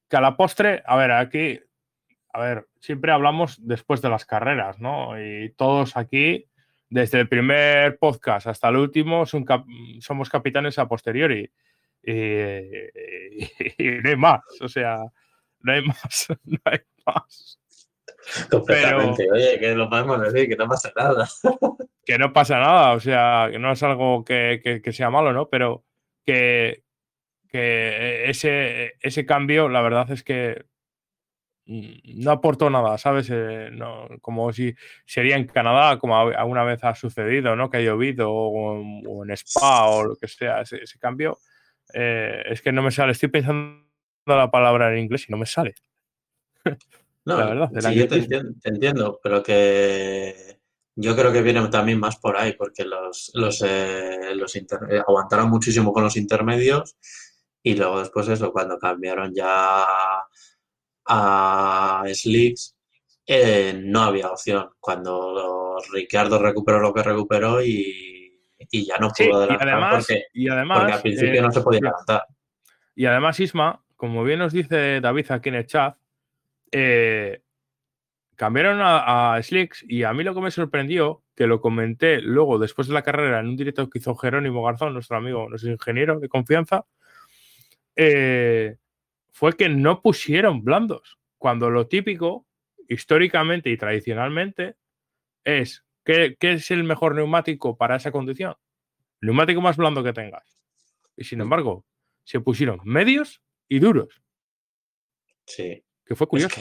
que 0.10 0.18
a 0.18 0.22
la 0.22 0.36
postre, 0.36 0.84
a 0.86 0.98
ver, 0.98 1.12
aquí, 1.12 1.62
a 2.34 2.42
ver, 2.42 2.68
siempre 2.82 3.12
hablamos 3.12 3.58
después 3.66 4.02
de 4.02 4.10
las 4.10 4.26
carreras, 4.26 4.80
¿no? 4.80 5.22
Y 5.22 5.54
todos 5.56 5.96
aquí 5.96 6.50
desde 6.90 7.20
el 7.20 7.30
primer 7.30 8.00
podcast 8.00 8.48
hasta 8.48 8.70
el 8.70 8.78
último 8.78 9.26
somos 9.26 10.30
capitanes 10.30 10.80
a 10.80 10.88
posteriori. 10.88 11.50
Y, 12.02 12.14
no 14.02 14.10
hay 14.10 14.16
más, 14.18 14.42
o 14.62 14.68
sea, 14.68 14.98
no 15.62 15.74
hay 15.74 15.84
más, 15.84 16.28
no 16.44 16.60
hay 16.66 16.80
más. 17.06 17.60
Completamente, 18.50 19.28
oye, 19.32 19.60
que 19.60 19.74
lo 19.74 19.90
podemos 19.90 20.22
decir, 20.22 20.50
que 20.50 20.56
no 20.56 20.68
pasa 20.68 20.92
nada. 20.96 21.28
que 22.06 22.18
no 22.18 22.34
pasa 22.34 22.60
nada, 22.60 22.94
o 22.94 23.00
sea, 23.00 23.50
que 23.52 23.60
no 23.60 23.72
es 23.72 23.82
algo 23.82 24.24
que, 24.24 24.82
que 24.84 24.94
sea 24.94 25.10
malo, 25.10 25.34
¿no? 25.34 25.50
Pero 25.50 25.86
que, 26.26 26.84
que 27.48 28.30
ese, 28.30 28.98
ese 29.02 29.26
cambio, 29.26 29.70
la 29.70 29.82
verdad 29.82 30.12
es 30.12 30.24
que 30.24 30.66
Mm, 31.70 32.24
no 32.24 32.32
aportó 32.32 32.68
nada, 32.72 32.98
¿sabes? 32.98 33.30
Eh, 33.32 33.70
no, 33.72 34.08
como 34.22 34.52
si 34.52 34.74
sería 35.06 35.36
en 35.36 35.46
Canadá, 35.46 36.00
como 36.00 36.18
alguna 36.18 36.64
vez 36.64 36.84
ha 36.84 36.96
sucedido, 36.96 37.56
¿no? 37.56 37.70
Que 37.70 37.78
ha 37.78 37.82
llovido 37.82 38.32
o, 38.34 39.24
en 39.24 39.32
Spa 39.32 39.86
o 39.86 40.04
lo 40.04 40.16
que 40.16 40.28
sea, 40.28 40.62
ese, 40.62 41.00
cambio. 41.00 41.38
Eh, 41.94 42.42
es 42.48 42.64
que 42.64 42.72
no 42.72 42.82
me 42.82 42.90
sale, 42.90 43.12
estoy 43.12 43.30
pensando 43.30 43.86
la 44.36 44.52
palabra 44.52 44.92
en 44.92 45.00
inglés 45.00 45.26
y 45.28 45.32
no 45.32 45.38
me 45.38 45.46
sale. 45.46 45.76
No, 47.26 47.38
la 47.38 47.46
verdad, 47.46 47.70
sí, 47.92 47.96
yo 47.96 48.08
te 48.08 48.40
entiendo, 48.64 49.20
pero 49.22 49.44
que 49.44 50.58
yo 50.96 51.16
creo 51.16 51.32
que 51.32 51.42
viene 51.42 51.68
también 51.68 52.00
más 52.00 52.18
por 52.18 52.36
ahí, 52.36 52.54
porque 52.54 52.86
los, 52.86 53.30
los, 53.36 53.62
eh, 53.62 54.34
los 54.34 54.58
aguantaron 55.08 55.50
muchísimo 55.50 55.94
con 55.94 56.04
los 56.04 56.18
intermedios 56.18 56.98
y 57.62 57.76
luego 57.76 58.00
después 58.00 58.28
eso, 58.30 58.52
cuando 58.52 58.80
cambiaron 58.80 59.34
ya 59.34 59.86
a 61.06 62.04
Slicks, 62.12 62.76
eh, 63.26 63.80
no 63.82 64.04
había 64.04 64.32
opción. 64.32 64.72
Cuando 64.80 65.78
Ricardo 65.92 66.40
recuperó 66.40 66.80
lo 66.80 66.94
que 66.94 67.04
recuperó 67.04 67.62
y, 67.62 68.42
ya 68.72 68.98
no 68.98 69.10
pudo 69.10 69.38
adelantar 69.38 69.68
y 69.68 69.72
además, 69.72 69.96
porque, 69.96 70.24
y 70.34 70.50
además, 70.50 70.94
al 70.94 71.02
principio 71.02 71.42
no 71.42 71.52
se 71.52 71.62
podía 71.62 71.80
adelantar. 71.80 72.26
Y 72.96 73.06
además, 73.06 73.40
Isma, 73.40 73.84
como 74.00 74.24
bien 74.24 74.40
nos 74.40 74.54
dice 74.54 75.02
David 75.02 75.30
aquí 75.30 75.50
en 75.50 75.56
el 75.56 75.66
chat, 75.66 75.98
eh, 76.72 77.42
cambiaron 78.38 78.80
a, 78.82 79.38
Slicks 79.44 79.84
y 79.90 80.04
a 80.04 80.14
mí 80.14 80.24
lo 80.24 80.34
que 80.34 80.40
me 80.40 80.52
sorprendió, 80.52 81.22
que 81.36 81.48
lo 81.48 81.60
comenté 81.60 82.22
luego 82.22 82.60
después 82.60 82.88
de 82.88 82.94
la 82.94 83.02
carrera 83.02 83.42
en 83.42 83.48
un 83.48 83.58
directo 83.58 83.90
que 83.90 84.00
hizo 84.00 84.16
Jerónimo 84.16 84.64
Garzón, 84.64 84.94
nuestro 84.94 85.18
amigo, 85.18 85.50
nuestro 85.50 85.70
ingeniero 85.70 86.18
de 86.18 86.30
confianza, 86.30 86.86
eh, 87.98 88.78
fue 89.34 89.58
que 89.58 89.68
no 89.68 90.02
pusieron 90.02 90.64
blandos, 90.64 91.20
cuando 91.38 91.70
lo 91.70 91.88
típico, 91.88 92.48
históricamente 92.88 93.70
y 93.70 93.76
tradicionalmente, 93.76 94.78
es 95.44 95.84
¿qué, 96.06 96.38
es 96.40 96.72
el 96.72 96.86
mejor 96.86 97.16
neumático 97.16 97.76
para 97.76 97.98
esa 97.98 98.14
condición? 98.14 98.56
Neumático 99.20 99.60
más 99.60 99.76
blando 99.76 100.06
que 100.06 100.14
tengas. 100.14 100.64
Y 101.18 101.26
sin 101.26 101.42
embargo, 101.42 101.84
se 102.24 102.40
pusieron 102.40 102.80
medios 102.86 103.42
y 103.70 103.80
duros. 103.80 104.22
Sí. 105.46 105.84
Que 106.06 106.16
fue 106.16 106.28
curioso. 106.28 106.60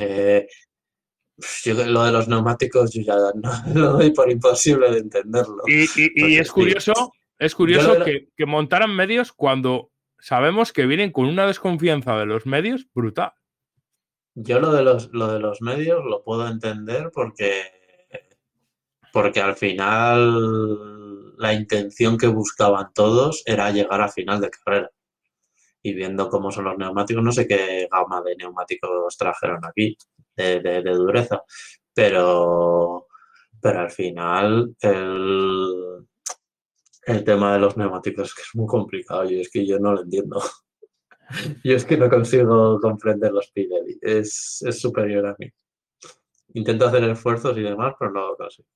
yo 1.64 1.86
lo 1.86 2.04
de 2.04 2.12
los 2.12 2.28
neumáticos 2.28 2.92
yo 2.92 3.02
ya 3.02 3.16
no 3.34 3.50
lo 3.74 3.92
doy 3.94 4.10
por 4.12 4.30
imposible 4.30 4.90
de 4.90 4.98
entenderlo. 4.98 5.62
Y, 5.66 6.36
es 6.36 6.52
curioso, 6.52 6.92
es 7.38 7.54
curioso 7.54 8.04
que, 8.04 8.28
que 8.36 8.46
montaran 8.46 8.94
medios 8.94 9.32
cuando 9.32 9.90
sabemos 10.20 10.72
que 10.72 10.86
vienen 10.86 11.12
con 11.12 11.26
una 11.26 11.46
desconfianza 11.46 12.16
de 12.16 12.26
los 12.26 12.46
medios 12.46 12.86
brutal. 12.94 13.32
Yo 14.34 14.60
lo 14.60 14.72
de 14.72 14.82
los, 14.82 15.10
lo 15.12 15.32
de 15.32 15.40
los 15.40 15.60
medios 15.62 16.04
lo 16.04 16.22
puedo 16.22 16.46
entender 16.46 17.10
porque, 17.12 17.62
porque 19.12 19.40
al 19.40 19.56
final 19.56 21.36
la 21.38 21.54
intención 21.54 22.16
que 22.16 22.28
buscaban 22.28 22.92
todos 22.94 23.42
era 23.46 23.70
llegar 23.70 24.00
a 24.00 24.08
final 24.08 24.40
de 24.40 24.50
carrera. 24.50 24.90
Y 25.88 25.94
viendo 25.94 26.28
cómo 26.28 26.50
son 26.50 26.64
los 26.64 26.76
neumáticos, 26.76 27.24
no 27.24 27.32
sé 27.32 27.46
qué 27.46 27.88
gama 27.90 28.20
de 28.22 28.36
neumáticos 28.36 29.16
trajeron 29.16 29.64
aquí, 29.64 29.96
de, 30.36 30.60
de 30.60 30.82
dureza, 30.82 31.42
pero, 31.94 33.06
pero 33.60 33.80
al 33.80 33.90
final 33.90 34.74
el, 34.80 36.06
el 37.06 37.24
tema 37.24 37.54
de 37.54 37.58
los 37.58 37.76
neumáticos 37.76 38.34
que 38.34 38.42
es 38.42 38.50
muy 38.54 38.66
complicado 38.66 39.24
y 39.24 39.40
es 39.40 39.50
que 39.50 39.66
yo 39.66 39.78
no 39.78 39.94
lo 39.94 40.02
entiendo. 40.02 40.42
yo 41.64 41.74
es 41.74 41.84
que 41.84 41.96
no 41.96 42.08
consigo 42.10 42.78
comprender 42.80 43.32
los 43.32 43.50
Pirelli. 43.50 43.98
Es, 44.00 44.62
es 44.66 44.78
superior 44.80 45.26
a 45.26 45.36
mí. 45.38 45.50
Intento 46.54 46.86
hacer 46.86 47.04
esfuerzos 47.04 47.56
y 47.56 47.62
demás, 47.62 47.94
pero 47.98 48.12
no 48.12 48.28
lo 48.28 48.36
consigo. 48.36 48.68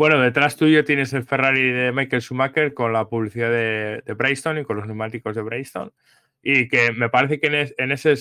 Bueno, 0.00 0.18
detrás 0.18 0.56
tuyo 0.56 0.82
tienes 0.82 1.12
el 1.12 1.24
Ferrari 1.24 1.72
de 1.72 1.92
Michael 1.92 2.22
Schumacher 2.22 2.72
con 2.72 2.94
la 2.94 3.06
publicidad 3.06 3.50
de, 3.50 4.02
de 4.06 4.60
y 4.60 4.64
con 4.64 4.78
los 4.78 4.86
neumáticos 4.86 5.36
de 5.36 5.42
Bracestone. 5.42 5.90
Y 6.42 6.68
que 6.68 6.90
me 6.92 7.10
parece 7.10 7.38
que 7.38 7.48
en, 7.76 7.92
ese 7.92 8.14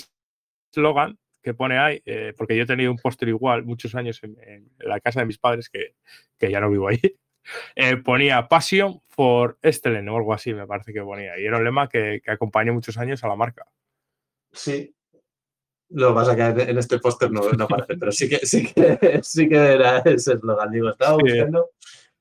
eslogan 0.73 1.17
que 1.41 1.53
pone 1.53 1.77
ahí, 1.77 2.01
eh, 2.05 2.33
porque 2.37 2.57
yo 2.57 2.63
he 2.63 2.65
tenido 2.65 2.91
un 2.91 2.97
póster 2.97 3.29
igual 3.29 3.63
muchos 3.63 3.95
años 3.95 4.19
en, 4.23 4.69
la 4.79 4.99
casa 4.99 5.21
de 5.21 5.27
mis 5.27 5.37
padres, 5.37 5.69
que, 5.69 5.95
que 6.37 6.51
ya 6.51 6.59
no 6.59 6.69
vivo 6.69 6.89
ahí, 6.89 6.99
eh, 7.77 7.95
ponía 7.95 8.49
Passion 8.49 8.99
for 9.07 9.57
Estelen 9.61 10.09
o 10.09 10.17
algo 10.17 10.33
así, 10.33 10.53
me 10.53 10.67
parece 10.67 10.91
que 10.91 11.01
ponía. 11.01 11.39
Y 11.39 11.45
era 11.45 11.59
un 11.59 11.63
lema 11.63 11.87
que, 11.87 12.19
que 12.21 12.31
acompañó 12.31 12.73
muchos 12.73 12.97
años 12.97 13.23
a 13.23 13.29
la 13.29 13.37
marca. 13.37 13.65
Sí. 14.51 14.93
Lo 15.89 16.09
que 16.09 16.13
pasa 16.13 16.35
que 16.35 16.63
en 16.63 16.77
este 16.77 16.99
póster 16.99 17.31
no, 17.31 17.41
no, 17.51 17.63
aparece, 17.63 17.97
pero 17.97 18.11
sí 18.11 18.29
que, 18.29 18.45
sí 18.45 18.71
que, 18.71 19.19
sí 19.23 19.49
que 19.49 19.55
era 19.55 19.99
ese 19.99 20.33
eslogan. 20.33 20.71
Digo, 20.71 20.89
estaba 20.89 21.17
buscando 21.17 21.71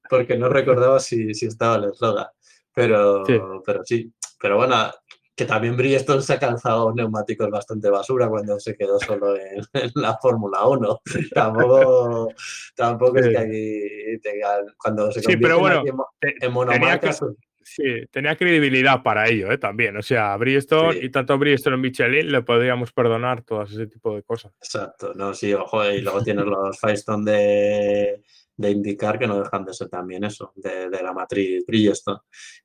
porque 0.08 0.38
no 0.38 0.48
recordaba 0.48 0.98
si, 1.00 1.34
si 1.34 1.46
estaba 1.46 1.76
el 1.76 1.92
eslogan. 1.92 2.28
Pero 2.72 3.24
pero 3.64 3.84
sí. 3.84 4.12
Pero 4.40 4.56
bueno, 4.56 4.90
que 5.38 5.44
también 5.44 5.76
Bridgestone 5.76 6.20
se 6.20 6.32
ha 6.32 6.38
calzado 6.38 6.92
neumáticos 6.92 7.48
bastante 7.48 7.88
basura 7.88 8.28
cuando 8.28 8.58
se 8.58 8.76
quedó 8.76 8.98
solo 8.98 9.36
en, 9.36 9.62
la 9.94 10.18
Fórmula 10.18 10.66
1. 10.66 11.00
tampoco, 11.32 12.28
tampoco 12.74 13.18
es 13.18 13.28
que 13.28 13.38
aquí 13.38 14.20
tengan, 14.20 14.66
cuando 14.76 15.12
se 15.12 15.22
sí, 15.22 15.36
pero 15.36 15.60
bueno, 15.60 15.84
en, 16.20 16.52
monomarcas... 16.52 17.20
Tenía, 17.20 17.34
sí, 17.76 18.06
tenía 18.10 18.36
credibilidad 18.36 19.02
para 19.02 19.28
ello 19.28 19.50
¿eh? 19.50 19.58
también. 19.58 19.96
O 19.96 20.02
sea, 20.02 20.36
Bridgestone 20.36 20.98
y 21.02 21.10
tanto 21.10 21.38
Bridgestone 21.38 21.76
en 21.76 21.82
Michelin 21.82 22.32
le 22.32 22.42
podríamos 22.42 22.92
perdonar 22.92 23.42
todas 23.42 23.70
ese 23.72 23.86
tipo 23.86 24.14
de 24.14 24.22
cosas. 24.22 24.52
Exacto, 24.60 25.12
no, 25.14 25.34
sí, 25.34 25.52
ojo, 25.54 25.88
y 25.88 26.00
luego 26.00 26.22
tienes 26.22 26.44
los 26.44 26.78
Firestone 26.78 27.30
de 27.30 28.22
de 28.58 28.72
indicar 28.72 29.18
que 29.18 29.26
no 29.26 29.38
dejan 29.38 29.64
de 29.64 29.72
ser 29.72 29.88
también 29.88 30.24
eso, 30.24 30.52
de, 30.56 30.90
la 30.90 31.12
matriz 31.12 31.64
Bridgestone. 31.64 32.18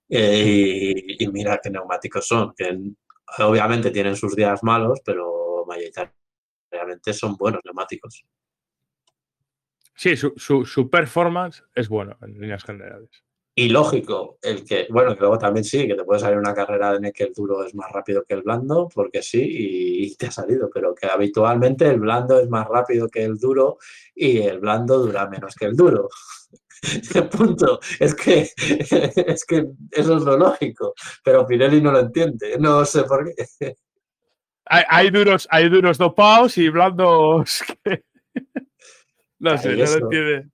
Eh, 0.10 0.94
y, 1.20 1.28
mira 1.28 1.60
qué 1.64 1.70
neumáticos 1.70 2.28
son, 2.28 2.54
que 2.56 2.78
obviamente 3.40 3.92
tienen 3.92 4.16
sus 4.16 4.36
días 4.36 4.64
malos, 4.64 5.00
pero 5.06 5.66
mayoritariamente 5.68 7.14
son 7.14 7.38
buenos 7.38 7.62
neumáticos. 7.64 8.26
Sí, 9.96 10.18
su, 10.18 10.34
su 10.36 10.90
performance 10.90 11.64
es 11.76 11.88
bueno 11.88 12.18
en 12.24 12.40
líneas 12.40 12.64
generales. 12.64 13.23
Y 13.56 13.70
lógico, 13.70 14.40
el 14.42 14.66
que, 14.66 14.88
bueno, 14.90 15.14
que 15.14 15.20
luego 15.20 15.38
también 15.38 15.64
sí, 15.64 15.88
que 15.88 15.94
te 15.94 16.04
puede 16.04 16.20
salir 16.20 16.40
una 16.40 16.56
carrera 16.56 16.96
en 16.96 17.06
el 17.06 17.14
que 17.14 17.26
el 17.26 17.34
duro 17.34 17.64
es 17.64 17.76
más 17.76 17.92
rápido 17.92 18.24
que 18.24 18.34
el 18.34 18.42
blando, 18.42 18.90
porque 18.92 19.22
sí, 19.22 19.44
y, 19.44 20.16
te 20.16 20.28
ha 20.28 20.32
salido, 20.32 20.72
pero 20.74 20.96
que 20.96 21.06
habitualmente 21.06 21.88
el 21.88 22.00
blando 22.00 22.40
es 22.40 22.50
más 22.50 22.68
rápido 22.68 23.08
que 23.08 23.24
el 23.24 23.38
duro 23.38 23.78
y 24.16 24.40
el 24.40 24.60
blando 24.60 24.98
dura 24.98 25.30
menos 25.30 25.54
que 25.54 25.66
el 25.66 25.76
duro. 25.76 26.10
Punto. 27.32 27.80
Es 28.00 28.16
que, 28.16 28.50
es 28.58 29.46
que 29.46 29.68
eso 29.92 30.18
es 30.18 30.24
lo 30.24 30.36
lógico, 30.36 30.96
pero 31.24 31.46
Pirelli 31.46 31.80
no 31.80 31.92
lo 31.92 32.00
entiende, 32.00 32.58
no 32.58 32.84
sé 32.86 33.04
por 33.04 33.24
qué. 33.26 33.76
Hay, 34.66 35.12
duros, 35.12 35.48
hay 35.52 35.70
duros 35.70 36.00
dopados 36.00 36.58
y 36.58 36.70
blandos 36.70 37.64
No 39.40 39.58
sé, 39.58 39.76
no 39.76 39.86
lo 39.86 39.98
entiende 39.98 40.53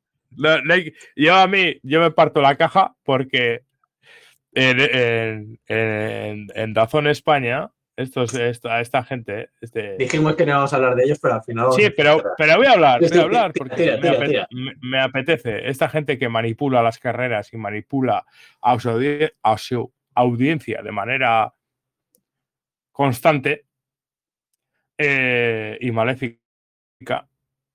yo 1.15 1.35
a 1.35 1.47
mí, 1.47 1.79
yo 1.83 2.01
me 2.01 2.11
parto 2.11 2.41
la 2.41 2.55
caja 2.55 2.95
porque 3.03 3.63
en, 4.53 5.57
en, 5.67 6.47
en, 6.55 6.73
Dazón 6.73 7.07
España 7.07 7.71
Estos, 7.95 8.33
esta, 8.33 8.79
esta 8.81 9.03
gente. 9.03 9.49
Este... 9.61 9.97
Dijimos 9.97 10.35
que 10.35 10.45
no 10.45 10.51
íbamos 10.51 10.73
a 10.73 10.75
hablar 10.77 10.95
de 10.95 11.03
ellos, 11.03 11.19
pero 11.21 11.35
al 11.35 11.43
final. 11.43 11.71
Sí, 11.73 11.89
pero, 11.95 12.23
pero 12.37 12.57
voy 12.57 12.65
a 12.65 12.71
hablar, 12.71 13.01
voy 13.01 13.17
a 13.17 13.21
hablar 13.21 13.51
porque 13.53 13.75
tira, 13.75 13.99
tira, 13.99 14.17
me, 14.19 14.25
apetece, 14.25 14.47
me, 14.51 14.73
me, 14.81 15.01
apetece, 15.01 15.69
Esta 15.69 15.89
gente 15.89 16.17
que 16.17 16.29
manipula 16.29 16.81
las 16.81 16.97
carreras 16.97 17.53
y 17.53 17.57
manipula 17.57 18.25
a 18.61 18.79
su, 18.79 19.29
a 19.43 19.57
su 19.57 19.93
audiencia 20.15 20.81
de 20.81 20.91
manera 20.91 21.53
constante 22.91 23.65
eh, 24.97 25.77
y 25.79 25.91
maléfica. 25.91 27.29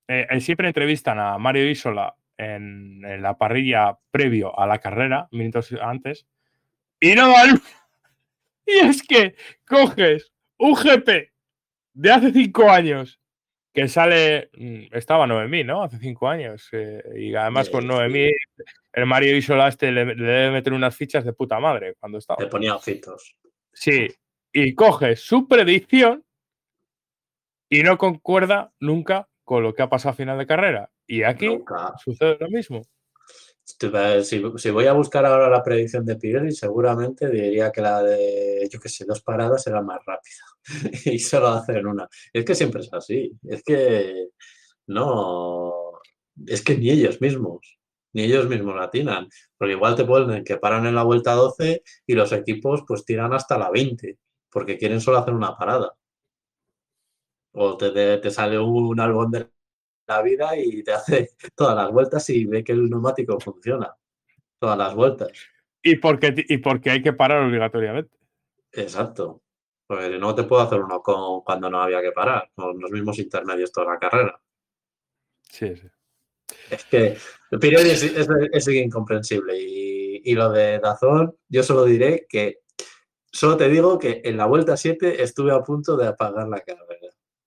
Eh, 0.07 0.39
siempre 0.39 0.67
entrevistan 0.67 1.19
a 1.19 1.37
Mario 1.39 1.67
Isola 1.67 2.15
en, 2.37 3.03
en, 3.05 3.21
la 3.21 3.37
parrilla 3.37 3.97
previo 4.11 4.57
a 4.59 4.67
la 4.67 4.79
carrera, 4.79 5.27
minutos 5.31 5.73
antes, 5.81 6.27
y 6.99 7.15
no. 7.15 7.33
Y 8.67 8.79
es 8.79 9.03
que 9.03 9.35
coges 9.67 10.33
un 10.57 10.73
GP 10.73 11.31
de 11.93 12.11
hace 12.11 12.31
cinco 12.31 12.67
años 12.67 13.19
que 13.75 13.87
sale, 13.89 14.49
mm, 14.53 14.85
estaba 14.95 15.27
Noemí, 15.27 15.63
¿no? 15.63 15.83
Hace 15.83 15.99
cinco 15.99 16.29
años. 16.29 16.69
Eh, 16.71 17.03
y 17.17 17.35
además 17.35 17.69
con 17.69 17.85
Noemí, 17.85 18.31
el 18.93 19.05
Mario 19.05 19.35
Isola 19.35 19.67
este 19.67 19.91
le, 19.91 20.05
le, 20.05 20.15
debe 20.15 20.51
meter 20.51 20.73
unas 20.73 20.95
fichas 20.95 21.25
de 21.25 21.33
puta 21.33 21.59
madre 21.59 21.95
cuando 21.99 22.17
estaba. 22.17 22.41
Le 22.41 22.49
ponía 22.49 22.75
ojitos. 22.75 23.35
Sí. 23.73 24.07
Y 24.53 24.73
coges 24.73 25.19
su 25.19 25.47
predicción 25.47 26.25
y 27.69 27.83
no 27.83 27.97
concuerda 27.97 28.71
nunca 28.79 29.27
con 29.45 29.63
lo 29.63 29.73
que 29.73 29.83
ha 29.83 29.89
pasado 29.89 30.11
a 30.11 30.15
final 30.15 30.37
de 30.37 30.45
carrera. 30.45 30.91
Y 31.07 31.23
aquí 31.23 31.47
nunca. 31.47 31.93
sucede 32.03 32.37
lo 32.39 32.49
mismo. 32.49 32.81
Si, 33.63 34.43
si, 34.57 34.69
voy 34.69 34.85
a 34.85 34.93
buscar 34.93 35.25
ahora 35.25 35.49
la 35.49 35.63
predicción 35.63 36.05
de 36.05 36.17
Pirelli, 36.17 36.51
seguramente 36.51 37.29
diría 37.29 37.71
que 37.71 37.81
la 37.81 38.03
de, 38.03 38.67
yo 38.71 38.79
que 38.79 38.89
sé, 38.89 39.05
dos 39.05 39.21
paradas 39.21 39.65
era 39.65 39.81
más 39.81 39.99
rápida 40.05 40.43
y 41.05 41.17
solo 41.17 41.47
hacen 41.47 41.87
una. 41.87 42.07
Es 42.33 42.45
que 42.45 42.53
siempre 42.53 42.81
es 42.81 42.93
así. 42.93 43.31
Es 43.43 43.63
que 43.63 44.27
no, 44.87 45.73
es 46.45 46.61
que 46.61 46.77
ni 46.77 46.91
ellos 46.91 47.21
mismos, 47.21 47.79
ni 48.13 48.23
ellos 48.23 48.47
mismos 48.47 48.75
atinan. 48.79 49.29
Porque 49.57 49.73
igual 49.73 49.95
te 49.95 50.05
ponen 50.05 50.43
que 50.43 50.57
paran 50.57 50.85
en 50.85 50.95
la 50.95 51.03
vuelta 51.03 51.33
12 51.33 51.81
y 52.05 52.13
los 52.13 52.31
equipos 52.33 52.83
pues 52.87 53.05
tiran 53.05 53.33
hasta 53.33 53.57
la 53.57 53.71
20 53.71 54.19
porque 54.51 54.77
quieren 54.77 55.01
solo 55.01 55.17
hacer 55.17 55.33
una 55.33 55.57
parada. 55.57 55.93
O 57.55 57.77
te, 57.77 57.91
te, 57.91 58.17
te 58.17 58.31
sale 58.31 58.59
un 58.59 58.99
albón 58.99 59.31
de 59.31 59.49
la 60.07 60.21
vida 60.21 60.57
y 60.57 60.83
te 60.83 60.93
hace 60.93 61.31
todas 61.55 61.75
las 61.75 61.91
vueltas 61.91 62.29
y 62.29 62.45
ve 62.45 62.63
que 62.63 62.73
el 62.73 62.89
neumático 62.89 63.39
funciona. 63.39 63.95
Todas 64.59 64.77
las 64.77 64.95
vueltas. 64.95 65.29
Y 65.81 65.97
porque, 65.97 66.33
y 66.35 66.57
porque 66.57 66.91
hay 66.91 67.01
que 67.01 67.13
parar 67.13 67.43
obligatoriamente. 67.43 68.17
Exacto. 68.71 69.41
Porque 69.87 70.17
no 70.17 70.33
te 70.33 70.43
puedo 70.43 70.63
hacer 70.63 70.79
uno 70.79 71.01
con, 71.01 71.41
cuando 71.41 71.69
no 71.69 71.81
había 71.81 72.01
que 72.01 72.11
parar, 72.11 72.49
con 72.55 72.79
los 72.79 72.89
mismos 72.89 73.19
intermedios 73.19 73.71
toda 73.71 73.93
la 73.93 73.99
carrera. 73.99 74.41
Sí, 75.43 75.75
sí. 75.75 75.87
Es 76.69 76.85
que 76.85 77.17
Pirelli 77.59 77.91
es, 77.91 78.03
es, 78.03 78.27
es, 78.51 78.67
incomprensible. 78.67 79.59
Y, 79.59 80.21
y, 80.25 80.33
lo 80.33 80.51
de 80.51 80.79
Dazón, 80.79 81.35
yo 81.47 81.63
solo 81.63 81.85
diré 81.85 82.25
que, 82.27 82.61
solo 83.31 83.57
te 83.57 83.69
digo 83.69 83.99
que 83.99 84.21
en 84.23 84.37
la 84.37 84.45
vuelta 84.45 84.75
7 84.75 85.21
estuve 85.21 85.51
a 85.51 85.61
punto 85.61 85.95
de 85.97 86.07
apagar 86.07 86.47
la 86.47 86.61
carrera, 86.61 87.04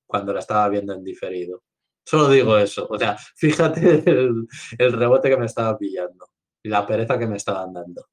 cuando 0.08 0.32
la 0.32 0.40
estaba 0.40 0.68
viendo 0.68 0.92
en 0.94 1.04
diferido. 1.04 1.62
Solo 2.04 2.30
digo 2.30 2.58
eso. 2.58 2.88
O 2.90 2.98
sea, 2.98 3.16
fíjate 3.36 4.02
el, 4.10 4.48
el, 4.78 4.92
rebote 4.92 5.28
que 5.28 5.36
me 5.36 5.46
estaba 5.46 5.78
pillando 5.78 6.26
y 6.62 6.68
la 6.68 6.86
pereza 6.86 7.18
que 7.18 7.26
me 7.26 7.36
estaban 7.36 7.72
dando. 7.72 8.08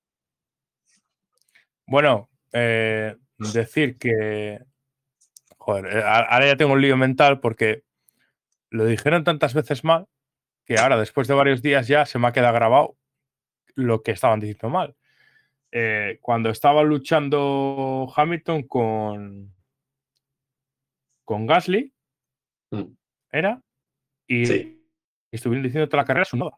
Bueno, 1.88 2.30
eh, 2.52 3.16
decir 3.38 3.98
que. 3.98 4.60
Joder, 5.58 5.98
eh, 5.98 6.04
ahora 6.04 6.46
ya 6.46 6.58
tengo 6.58 6.74
un 6.74 6.82
lío 6.82 6.98
mental 6.98 7.40
porque 7.40 7.84
lo 8.70 8.86
dijeron 8.86 9.24
tantas 9.24 9.54
veces 9.54 9.84
mal 9.84 10.08
que 10.66 10.78
ahora, 10.78 10.98
después 10.98 11.28
de 11.28 11.34
varios 11.34 11.62
días, 11.62 11.88
ya 11.88 12.06
se 12.06 12.20
me 12.20 12.28
ha 12.28 12.34
quedado 12.34 12.54
grabado 12.54 12.98
lo 13.76 14.02
que 14.02 14.12
estaban 14.12 14.40
diciendo 14.40 14.70
mal. 14.70 14.96
Eh, 15.72 16.20
cuando 16.22 16.50
estaba 16.50 16.84
luchando 16.84 18.12
Hamilton 18.16 18.64
con. 18.64 19.55
Con 21.26 21.46
Gasly, 21.46 21.94
mm. 22.72 22.84
¿era? 23.32 23.62
Y 24.28 24.46
sí. 24.46 24.88
estuvieron 25.32 25.64
diciendo 25.64 25.90
toda 25.90 26.04
la 26.04 26.08
carrera 26.08 26.26
su 26.26 26.38
nueva. 26.38 26.58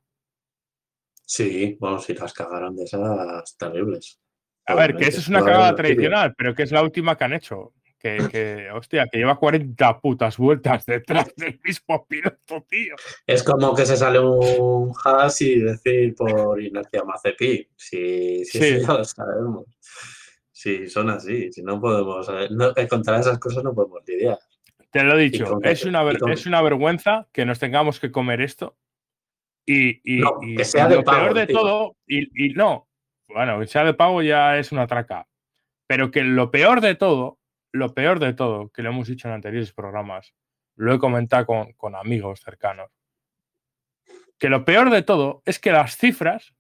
Sí, 1.26 1.76
bueno, 1.80 2.00
si 2.00 2.14
las 2.14 2.34
cagaron 2.34 2.76
de 2.76 2.84
esas 2.84 3.58
terribles. 3.58 4.20
A 4.66 4.76
ver, 4.76 4.96
que 4.96 5.08
esa 5.08 5.20
es 5.20 5.28
una 5.28 5.44
cagada 5.44 5.76
tradicional, 5.76 6.34
pero 6.38 6.54
que 6.54 6.64
es 6.64 6.72
la 6.72 6.84
última 6.84 7.18
que 7.18 7.24
han 7.24 7.34
hecho. 7.34 7.74
Que, 8.00 8.18
que, 8.32 8.70
hostia, 8.72 9.08
que 9.12 9.18
lleva 9.18 9.40
40 9.40 10.00
putas 10.00 10.38
vueltas 10.38 10.86
detrás 10.86 11.34
del 11.36 11.60
mismo 11.64 12.06
piloto, 12.08 12.66
tío. 12.70 12.96
Es 13.26 13.44
como 13.44 13.74
que 13.74 13.86
se 13.86 13.98
sale 13.98 14.20
un 14.20 14.94
hash 15.04 15.42
y 15.42 15.60
decir 15.60 16.14
por 16.16 16.62
inercia 16.62 17.04
Mazepin. 17.04 17.68
Si, 17.76 18.46
si 18.46 18.60
sí. 18.60 18.80
ya 18.82 18.94
lo 18.94 19.04
sabemos. 19.04 19.66
Si 20.52 20.88
son 20.88 21.10
así, 21.10 21.52
si 21.52 21.62
no 21.62 21.82
podemos. 21.82 22.30
No, 22.52 22.74
contra 22.90 23.20
esas 23.20 23.40
cosas 23.40 23.64
no 23.64 23.74
podemos 23.74 24.02
lidiar. 24.08 24.40
Te 24.92 25.04
lo 25.04 25.18
he 25.18 25.24
dicho, 25.24 25.60
es 25.64 25.86
una, 25.86 26.04
es 26.32 26.46
una 26.46 26.62
vergüenza 26.62 27.28
que 27.32 27.46
nos 27.46 27.60
tengamos 27.60 28.00
que 28.00 28.12
comer 28.12 28.42
esto. 28.42 28.78
Y, 29.66 30.00
y, 30.04 30.22
no, 30.22 30.40
y 30.42 30.56
que 30.56 30.66
sea 30.66 30.88
de 30.88 30.96
lo 30.96 31.04
pago, 31.04 31.24
peor 31.24 31.34
de 31.34 31.48
tío. 31.48 31.60
todo, 31.60 31.98
y, 32.08 32.46
y, 32.46 32.54
no, 32.54 32.88
bueno, 33.28 33.60
que 33.60 33.68
sea 33.68 33.84
de 33.84 33.94
pago 33.94 34.22
ya 34.22 34.58
es 34.58 34.72
una 34.72 34.88
traca. 34.88 35.28
Pero 35.88 36.10
que 36.10 36.24
lo 36.24 36.52
peor 36.52 36.80
de 36.80 36.96
todo, 36.96 37.40
lo 37.74 37.94
peor 37.94 38.20
de 38.20 38.34
todo, 38.34 38.70
que 38.70 38.82
lo 38.82 38.90
hemos 38.90 39.10
dicho 39.10 39.28
en 39.28 39.34
anteriores 39.34 39.74
programas, 39.74 40.34
lo 40.76 40.94
he 40.94 41.00
comentado 41.00 41.46
con, 41.46 41.74
con 41.74 41.96
amigos 41.96 42.42
cercanos, 42.42 42.92
que 44.40 44.50
lo 44.50 44.64
peor 44.64 44.90
de 44.90 45.02
todo 45.02 45.42
es 45.46 45.60
que 45.60 45.72
las 45.72 45.98
cifras 45.98 46.54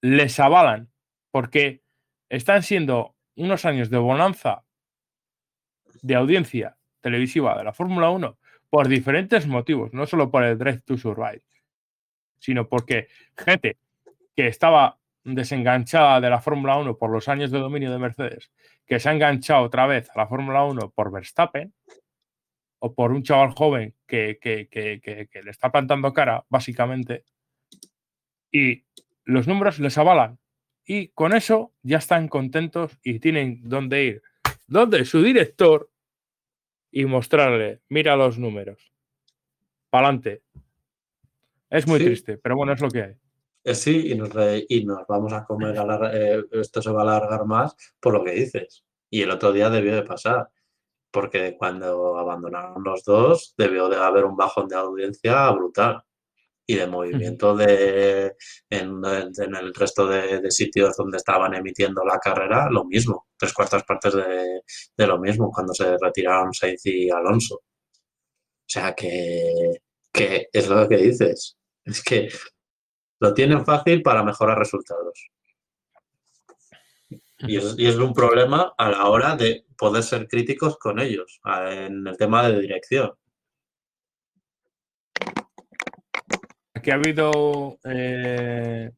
les 0.00 0.38
avalan, 0.38 0.90
porque 1.32 1.82
están 2.28 2.62
siendo 2.62 3.16
unos 3.34 3.64
años 3.64 3.90
de 3.90 3.98
bonanza 3.98 4.64
de 6.02 6.14
audiencia 6.14 6.75
televisiva 7.06 7.56
de 7.56 7.62
la 7.62 7.72
Fórmula 7.72 8.10
1 8.10 8.36
por 8.68 8.88
diferentes 8.88 9.46
motivos, 9.46 9.92
no 9.92 10.06
solo 10.06 10.28
por 10.28 10.42
el 10.42 10.58
Drive 10.58 10.80
to 10.80 10.98
Survive, 10.98 11.44
sino 12.40 12.68
porque 12.68 13.06
gente 13.36 13.76
que 14.34 14.48
estaba 14.48 14.98
desenganchada 15.22 16.20
de 16.20 16.30
la 16.30 16.40
Fórmula 16.40 16.76
1 16.78 16.98
por 16.98 17.10
los 17.10 17.28
años 17.28 17.52
de 17.52 17.60
dominio 17.60 17.92
de 17.92 18.00
Mercedes, 18.00 18.50
que 18.84 18.98
se 18.98 19.08
ha 19.08 19.12
enganchado 19.12 19.62
otra 19.62 19.86
vez 19.86 20.10
a 20.10 20.18
la 20.18 20.26
Fórmula 20.26 20.64
1 20.64 20.90
por 20.96 21.12
Verstappen, 21.12 21.72
o 22.80 22.92
por 22.92 23.12
un 23.12 23.22
chaval 23.22 23.52
joven 23.52 23.94
que, 24.04 24.38
que, 24.40 25.28
le 25.44 25.50
está 25.50 25.70
plantando 25.70 26.12
cara, 26.12 26.44
básicamente, 26.48 27.24
y 28.50 28.84
los 29.24 29.46
números 29.46 29.78
les 29.78 29.96
avalan. 29.96 30.40
Y 30.84 31.08
con 31.08 31.34
eso 31.34 31.72
ya 31.82 31.98
están 31.98 32.26
contentos 32.26 32.98
y 33.02 33.20
tienen 33.20 33.60
dónde 33.62 34.04
ir. 34.04 34.22
Donde 34.66 35.04
su 35.04 35.22
director 35.22 35.88
y 36.98 37.04
mostrarle, 37.04 37.82
mira 37.90 38.16
los 38.16 38.38
números. 38.38 38.90
Pa'lante. 39.90 40.42
Es 41.68 41.86
muy 41.86 41.98
Sí. 41.98 42.04
triste, 42.06 42.38
pero 42.38 42.56
bueno, 42.56 42.72
es 42.72 42.80
lo 42.80 42.88
que 42.88 43.02
hay. 43.02 43.14
Eh, 43.64 43.74
Sí, 43.74 44.12
y 44.12 44.14
nos, 44.14 44.32
re- 44.32 44.64
y 44.66 44.84
nos 44.86 45.06
vamos 45.06 45.32
a 45.34 45.44
comer, 45.44 45.76
alar- 45.76 46.10
eh, 46.14 46.42
esto 46.52 46.80
se 46.80 46.90
va 46.90 47.00
a 47.00 47.02
alargar 47.16 47.44
más 47.44 47.76
por 48.00 48.14
lo 48.14 48.24
que 48.24 48.30
dices. 48.30 48.84
Y 49.10 49.20
el 49.22 49.30
otro 49.30 49.52
día 49.52 49.68
debió 49.68 49.94
de 49.94 50.04
pasar, 50.04 50.48
porque 51.10 51.56
cuando 51.58 52.16
abandonaron 52.16 52.82
los 52.82 53.04
dos, 53.04 53.54
debió 53.58 53.88
de 53.90 53.96
haber 53.96 54.24
un 54.24 54.36
bajón 54.36 54.66
de 54.68 54.76
audiencia 54.76 55.50
brutal. 55.50 56.02
Y 56.68 56.74
de 56.74 56.86
movimiento 56.86 57.54
de, 57.56 58.34
en, 58.70 59.00
en 59.04 59.54
el 59.54 59.72
resto 59.72 60.06
de, 60.08 60.40
de 60.40 60.50
sitios 60.50 60.96
donde 60.96 61.18
estaban 61.18 61.54
emitiendo 61.54 62.04
la 62.04 62.18
carrera, 62.18 62.68
lo 62.70 62.84
mismo, 62.84 63.28
tres 63.36 63.52
cuartas 63.52 63.84
partes 63.84 64.14
de, 64.14 64.62
de 64.96 65.06
lo 65.06 65.18
mismo 65.18 65.50
cuando 65.52 65.72
se 65.72 65.96
retiraron 65.96 66.52
Sainz 66.52 66.84
y 66.86 67.08
Alonso. 67.08 67.56
O 67.56 68.68
sea 68.68 68.94
que, 68.94 69.80
que 70.12 70.48
es 70.52 70.68
lo 70.68 70.88
que 70.88 70.96
dices. 70.96 71.56
Es 71.84 72.02
que 72.02 72.28
lo 73.20 73.32
tienen 73.32 73.64
fácil 73.64 74.02
para 74.02 74.24
mejorar 74.24 74.58
resultados. 74.58 75.28
Y 77.38 77.58
es, 77.58 77.74
y 77.78 77.86
es 77.86 77.96
un 77.96 78.12
problema 78.12 78.74
a 78.76 78.90
la 78.90 79.06
hora 79.06 79.36
de 79.36 79.66
poder 79.76 80.02
ser 80.02 80.26
críticos 80.26 80.78
con 80.78 80.98
ellos 80.98 81.40
en 81.44 82.06
el 82.06 82.16
tema 82.16 82.48
de 82.48 82.60
dirección. 82.60 83.12
Aquí 86.76 86.90
ha 86.90 86.94
habido. 86.94 87.78
eh, 87.84 88.90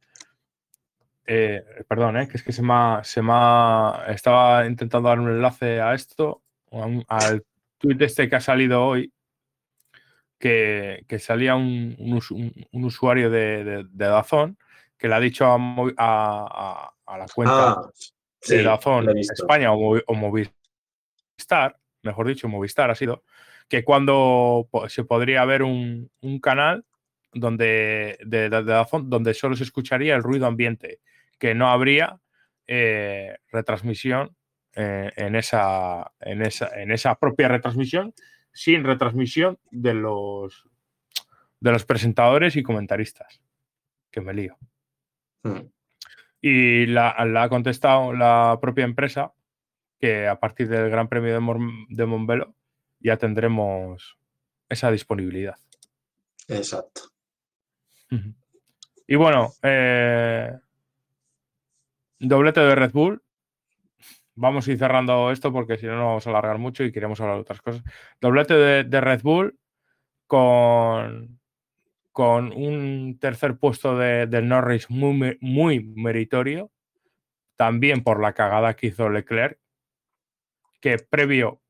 eh, 1.26 1.64
perdón, 1.88 2.16
eh, 2.16 2.26
que 2.28 2.36
es 2.38 2.42
que 2.42 2.50
se 2.50 2.60
me, 2.60 2.72
ha, 2.74 3.00
se 3.04 3.22
me 3.22 3.30
ha- 3.32 4.04
Estaba 4.08 4.66
intentando 4.66 5.08
dar 5.08 5.20
un 5.20 5.28
enlace 5.30 5.80
a 5.80 5.94
esto, 5.94 6.42
a 6.72 6.86
un- 6.86 7.04
al 7.06 7.44
tweet 7.78 7.96
este 8.00 8.28
que 8.28 8.34
ha 8.34 8.40
salido 8.40 8.84
hoy, 8.84 9.12
que, 10.40 11.04
que 11.06 11.20
salía 11.20 11.54
un, 11.54 11.94
un 12.00 12.20
un- 12.30 12.66
un 12.72 12.84
usuario 12.84 13.30
de, 13.30 13.62
de, 13.64 13.84
de 13.88 14.06
Dazón 14.06 14.58
que 14.96 15.06
le 15.06 15.14
ha 15.14 15.20
dicho 15.20 15.44
a, 15.46 15.54
a- 15.96 16.92
a- 17.06 17.18
la 17.18 17.26
cuenta 17.32 17.68
Ah, 17.74 17.90
de 18.48 18.62
Dazón. 18.64 19.06
España 19.16 19.72
o, 19.72 19.98
o 19.98 20.14
Movistar 20.14 20.52
Movistar, 21.38 21.78
mejor 22.02 22.26
dicho, 22.26 22.48
Movistar 22.48 22.90
ha 22.90 22.96
sido, 22.96 23.22
que 23.68 23.84
cuando 23.84 24.68
se 24.88 25.04
podría 25.04 25.44
ver 25.44 25.62
un, 25.62 26.10
canal 26.40 26.84
donde, 27.40 28.18
de, 28.24 28.48
donde 28.48 29.34
solo 29.34 29.56
se 29.56 29.64
escucharía 29.64 30.14
el 30.14 30.22
ruido 30.22 30.46
ambiente, 30.46 31.00
que 31.38 31.54
no 31.54 31.68
habría 31.68 32.20
eh, 32.66 33.38
retransmisión 33.50 34.36
eh, 34.74 35.10
en, 35.16 35.36
esa, 35.36 36.12
en, 36.20 36.42
esa, 36.42 36.68
en 36.80 36.92
esa 36.92 37.14
propia 37.14 37.48
retransmisión, 37.48 38.14
sin 38.52 38.84
retransmisión 38.84 39.58
de 39.70 39.94
los, 39.94 40.64
de 41.60 41.72
los 41.72 41.84
presentadores 41.84 42.56
y 42.56 42.62
comentaristas. 42.62 43.40
Que 44.10 44.20
me 44.20 44.34
lío. 44.34 44.56
Hmm. 45.42 45.68
Y 46.40 46.86
la, 46.86 47.14
ha 47.18 47.48
contestado 47.48 48.12
la 48.12 48.58
propia 48.60 48.84
empresa 48.84 49.32
que 49.98 50.28
a 50.28 50.38
partir 50.38 50.68
del 50.68 50.90
Gran 50.90 51.08
Premio 51.08 51.32
de, 51.32 51.84
de 51.88 52.06
Monbelo 52.06 52.54
ya 53.00 53.16
tendremos 53.16 54.18
esa 54.68 54.90
disponibilidad. 54.90 55.56
Exacto. 56.48 57.02
Y 59.06 59.16
bueno, 59.16 59.52
eh, 59.62 60.52
doblete 62.18 62.60
de 62.60 62.74
Red 62.74 62.92
Bull. 62.92 63.22
Vamos 64.34 64.68
a 64.68 64.70
ir 64.70 64.78
cerrando 64.78 65.32
esto 65.32 65.52
porque 65.52 65.78
si 65.78 65.86
no, 65.86 65.96
no 65.96 66.06
vamos 66.06 66.26
a 66.26 66.30
alargar 66.30 66.58
mucho 66.58 66.84
y 66.84 66.92
queremos 66.92 67.20
hablar 67.20 67.36
de 67.36 67.42
otras 67.42 67.60
cosas. 67.60 67.82
Doblete 68.20 68.54
de, 68.54 69.00
Red 69.00 69.22
Bull 69.22 69.58
con, 70.26 71.40
con 72.12 72.52
un 72.52 73.18
tercer 73.18 73.56
puesto 73.56 73.96
de, 73.96 74.26
del 74.26 74.46
Norris 74.46 74.90
muy, 74.90 75.38
muy 75.40 75.80
meritorio, 75.80 76.70
también 77.56 78.04
por 78.04 78.20
la 78.20 78.34
cagada 78.34 78.74
que 78.74 78.88
hizo 78.88 79.08
Leclerc, 79.08 79.58
que 80.80 80.98
previo, 80.98 81.60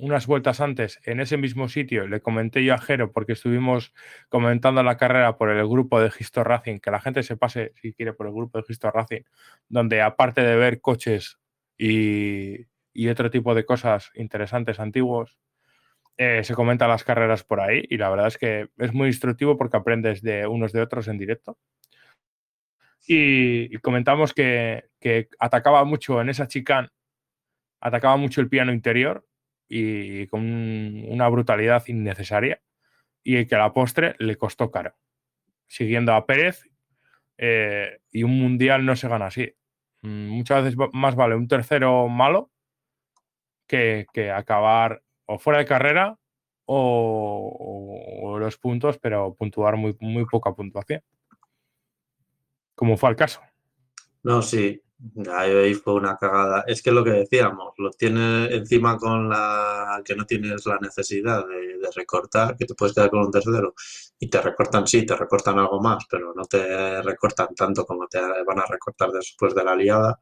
unas 0.00 0.26
vueltas 0.26 0.60
antes, 0.60 0.98
en 1.04 1.20
ese 1.20 1.36
mismo 1.36 1.68
sitio, 1.68 2.06
le 2.08 2.20
comenté 2.20 2.64
yo 2.64 2.74
a 2.74 2.78
Jero, 2.78 3.12
porque 3.12 3.32
estuvimos 3.32 3.92
comentando 4.28 4.82
la 4.82 4.96
carrera 4.96 5.36
por 5.36 5.50
el 5.50 5.66
grupo 5.68 6.00
de 6.00 6.10
Gisto 6.10 6.42
Racing, 6.42 6.80
que 6.80 6.90
la 6.90 7.00
gente 7.00 7.22
se 7.22 7.36
pase, 7.36 7.72
si 7.80 7.92
quiere, 7.92 8.12
por 8.12 8.26
el 8.26 8.32
grupo 8.32 8.58
de 8.58 8.64
Gisto 8.64 8.90
Racing, 8.90 9.22
donde 9.68 10.02
aparte 10.02 10.42
de 10.42 10.56
ver 10.56 10.80
coches 10.80 11.38
y, 11.78 12.66
otro 13.08 13.30
tipo 13.30 13.54
de 13.54 13.64
cosas 13.64 14.10
interesantes, 14.14 14.80
antiguos, 14.80 15.38
eh, 16.16 16.44
se 16.44 16.54
comentan 16.54 16.88
las 16.90 17.04
carreras 17.04 17.44
por 17.44 17.60
ahí 17.60 17.82
y 17.88 17.96
la 17.96 18.10
verdad 18.10 18.26
es 18.26 18.36
que 18.38 18.68
es 18.78 18.92
muy 18.92 19.08
instructivo 19.08 19.56
porque 19.56 19.78
aprendes 19.78 20.22
de 20.22 20.46
unos 20.46 20.72
de 20.72 20.82
otros 20.82 21.08
en 21.08 21.18
directo. 21.18 21.58
Y, 23.06 23.76
comentamos 23.78 24.34
que, 24.34 24.90
que, 25.00 25.28
atacaba 25.38 25.84
mucho 25.84 26.20
en 26.20 26.28
esa 26.28 26.46
chicane 26.46 26.88
atacaba 27.80 28.16
mucho 28.16 28.40
el 28.40 28.48
piano 28.48 28.72
interior 28.72 29.26
y 29.72 30.26
con 30.26 30.42
una 30.42 31.28
brutalidad 31.28 31.86
innecesaria 31.86 32.60
y 33.22 33.46
que 33.46 33.54
a 33.54 33.58
la 33.58 33.72
postre 33.72 34.16
le 34.18 34.36
costó 34.36 34.68
caro. 34.72 34.96
Siguiendo 35.68 36.12
a 36.12 36.26
Pérez 36.26 36.64
eh, 37.38 38.00
y 38.10 38.24
un 38.24 38.36
mundial 38.36 38.84
no 38.84 38.96
se 38.96 39.08
gana 39.08 39.26
así. 39.26 39.54
Mm, 40.02 40.28
muchas 40.28 40.64
veces 40.64 40.78
más 40.92 41.14
vale 41.14 41.36
un 41.36 41.46
tercero 41.46 42.08
malo 42.08 42.50
que, 43.68 44.06
acabar 44.34 45.02
o 45.26 45.38
fuera 45.38 45.60
de 45.60 45.66
carrera 45.66 46.18
o, 46.64 48.36
los 48.40 48.58
puntos, 48.58 48.98
pero 48.98 49.34
puntuar 49.34 49.76
muy, 49.76 49.96
muy 50.00 50.26
poca 50.26 50.52
puntuación. 50.52 51.02
Como 52.74 52.96
fue 52.96 53.10
el 53.10 53.16
caso. 53.16 53.40
No, 54.24 54.42
sí, 54.42 54.82
Ahí 55.32 55.74
fue 55.74 55.94
una 55.94 56.16
cagada. 56.16 56.64
Es 56.66 56.82
que 56.82 56.92
lo 56.92 57.02
que 57.02 57.10
decíamos, 57.10 57.72
lo 57.78 57.90
tienes 57.90 58.50
encima 58.52 58.98
con 58.98 59.28
la 59.30 60.02
que 60.04 60.14
no 60.14 60.26
tienes 60.26 60.66
la 60.66 60.78
necesidad 60.78 61.46
de, 61.46 61.88
recortar, 61.96 62.56
que 62.56 62.66
te 62.66 62.74
puedes 62.74 62.94
quedar 62.94 63.10
con 63.10 63.20
un 63.20 63.30
tercero 63.30 63.74
y 64.18 64.28
te 64.28 64.40
recortan, 64.40 64.86
sí, 64.86 65.04
te 65.06 65.16
recortan 65.16 65.58
algo 65.58 65.80
más, 65.80 66.04
pero 66.08 66.34
no 66.34 66.44
te 66.44 67.02
recortan 67.02 67.54
tanto 67.54 67.84
como 67.86 68.06
te 68.06 68.20
van 68.20 68.58
a 68.60 68.66
recortar 68.66 69.10
después 69.10 69.54
de 69.54 69.64
la 69.64 69.74
liada. 69.74 70.20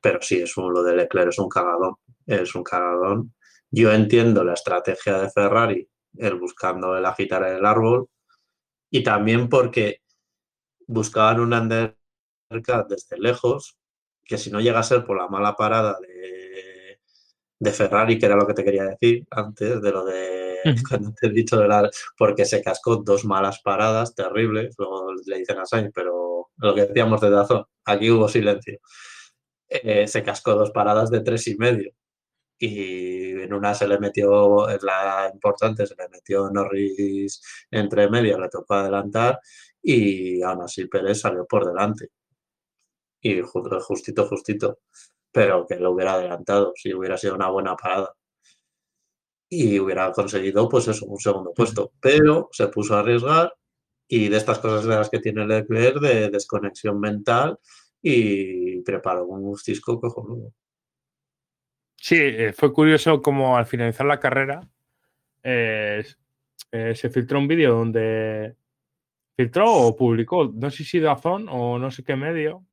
Pero 0.00 0.20
sí, 0.22 0.40
es 0.40 0.56
un, 0.56 0.72
lo 0.72 0.82
de 0.82 0.96
Leclerc 0.96 1.30
es 1.30 1.38
un 1.38 1.48
cagadón, 1.48 1.96
es 2.26 2.54
un 2.54 2.62
cagadón. 2.62 3.34
Yo 3.70 3.92
entiendo 3.92 4.44
la 4.44 4.54
estrategia 4.54 5.18
de 5.18 5.30
Ferrari, 5.30 5.88
el 6.16 6.36
buscando 6.36 6.96
el 6.96 7.04
agitar 7.06 7.44
el 7.44 7.64
árbol, 7.66 8.08
y 8.90 9.02
también 9.02 9.48
porque 9.48 10.02
buscaban 10.86 11.40
un 11.40 11.52
under 11.54 11.96
desde 12.88 13.18
lejos 13.18 13.79
que 14.24 14.38
si 14.38 14.50
no 14.50 14.60
llega 14.60 14.80
a 14.80 14.84
ser 14.84 15.04
por 15.04 15.16
la 15.18 15.28
mala 15.28 15.54
parada 15.54 15.98
de, 16.00 17.00
de 17.58 17.72
Ferrari, 17.72 18.18
que 18.18 18.26
era 18.26 18.36
lo 18.36 18.46
que 18.46 18.54
te 18.54 18.64
quería 18.64 18.84
decir 18.84 19.26
antes, 19.30 19.80
de 19.82 19.90
lo 19.92 20.04
de 20.04 20.40
cuando 20.88 21.12
te 21.12 21.28
he 21.28 21.30
dicho 21.30 21.56
de 21.58 21.68
la, 21.68 21.88
porque 22.16 22.44
se 22.44 22.62
cascó 22.62 22.96
dos 22.96 23.24
malas 23.24 23.60
paradas 23.62 24.14
terribles, 24.14 24.74
luego 24.78 25.12
le 25.26 25.38
dicen 25.38 25.58
a 25.58 25.66
Sainz, 25.66 25.90
pero 25.94 26.50
lo 26.56 26.74
que 26.74 26.86
decíamos 26.86 27.20
de 27.20 27.30
Dazón, 27.30 27.64
aquí 27.84 28.10
hubo 28.10 28.28
silencio. 28.28 28.78
Eh, 29.68 30.08
se 30.08 30.22
cascó 30.22 30.54
dos 30.54 30.70
paradas 30.72 31.10
de 31.10 31.20
tres 31.20 31.46
y 31.48 31.56
medio. 31.56 31.92
Y 32.58 33.40
en 33.42 33.54
una 33.54 33.74
se 33.74 33.88
le 33.88 33.98
metió, 33.98 34.68
es 34.68 34.82
la 34.82 35.30
importante, 35.32 35.86
se 35.86 35.94
le 35.96 36.08
metió 36.10 36.50
Norris 36.50 37.40
entre 37.70 38.10
medio, 38.10 38.38
le 38.38 38.48
tocó 38.48 38.74
adelantar 38.74 39.40
y 39.82 40.42
aún 40.42 40.62
así 40.62 40.86
Pérez 40.86 41.20
salió 41.20 41.46
por 41.46 41.66
delante 41.66 42.10
y 43.20 43.40
justito, 43.42 44.26
justito, 44.26 44.78
pero 45.32 45.66
que 45.66 45.76
lo 45.76 45.92
hubiera 45.92 46.14
adelantado 46.14 46.72
si 46.76 46.94
hubiera 46.94 47.16
sido 47.16 47.34
una 47.34 47.50
buena 47.50 47.76
parada. 47.76 48.14
Y 49.48 49.78
hubiera 49.80 50.12
conseguido, 50.12 50.68
pues 50.68 50.88
eso, 50.88 51.06
un 51.06 51.18
segundo 51.18 51.52
puesto. 51.52 51.92
Pero 52.00 52.48
se 52.52 52.68
puso 52.68 52.94
a 52.94 53.00
arriesgar 53.00 53.52
y 54.08 54.28
de 54.28 54.36
estas 54.36 54.58
cosas 54.60 54.84
de 54.84 54.96
las 54.96 55.10
que 55.10 55.20
tiene 55.20 55.46
Leclerc, 55.46 56.00
de 56.00 56.30
desconexión 56.30 57.00
mental 57.00 57.58
y 58.02 58.80
preparó 58.82 59.26
un 59.26 59.42
gustisco 59.42 60.00
cojonudo. 60.00 60.52
Sí, 61.96 62.16
eh, 62.18 62.52
fue 62.52 62.72
curioso 62.72 63.20
como 63.20 63.56
al 63.56 63.66
finalizar 63.66 64.06
la 64.06 64.20
carrera 64.20 64.68
eh, 65.42 66.04
eh, 66.72 66.94
se 66.94 67.10
filtró 67.10 67.38
un 67.38 67.48
vídeo 67.48 67.74
donde 67.74 68.56
filtró 69.36 69.72
o 69.72 69.96
publicó, 69.96 70.52
no 70.54 70.70
sé 70.70 70.84
si 70.84 71.00
Dazón 71.00 71.48
o 71.48 71.78
no 71.78 71.90
sé 71.90 72.04
qué 72.04 72.16
medio, 72.16 72.64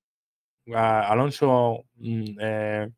Alonso 0.76 1.86
mm, 1.95 2.38
eh, 2.39 2.89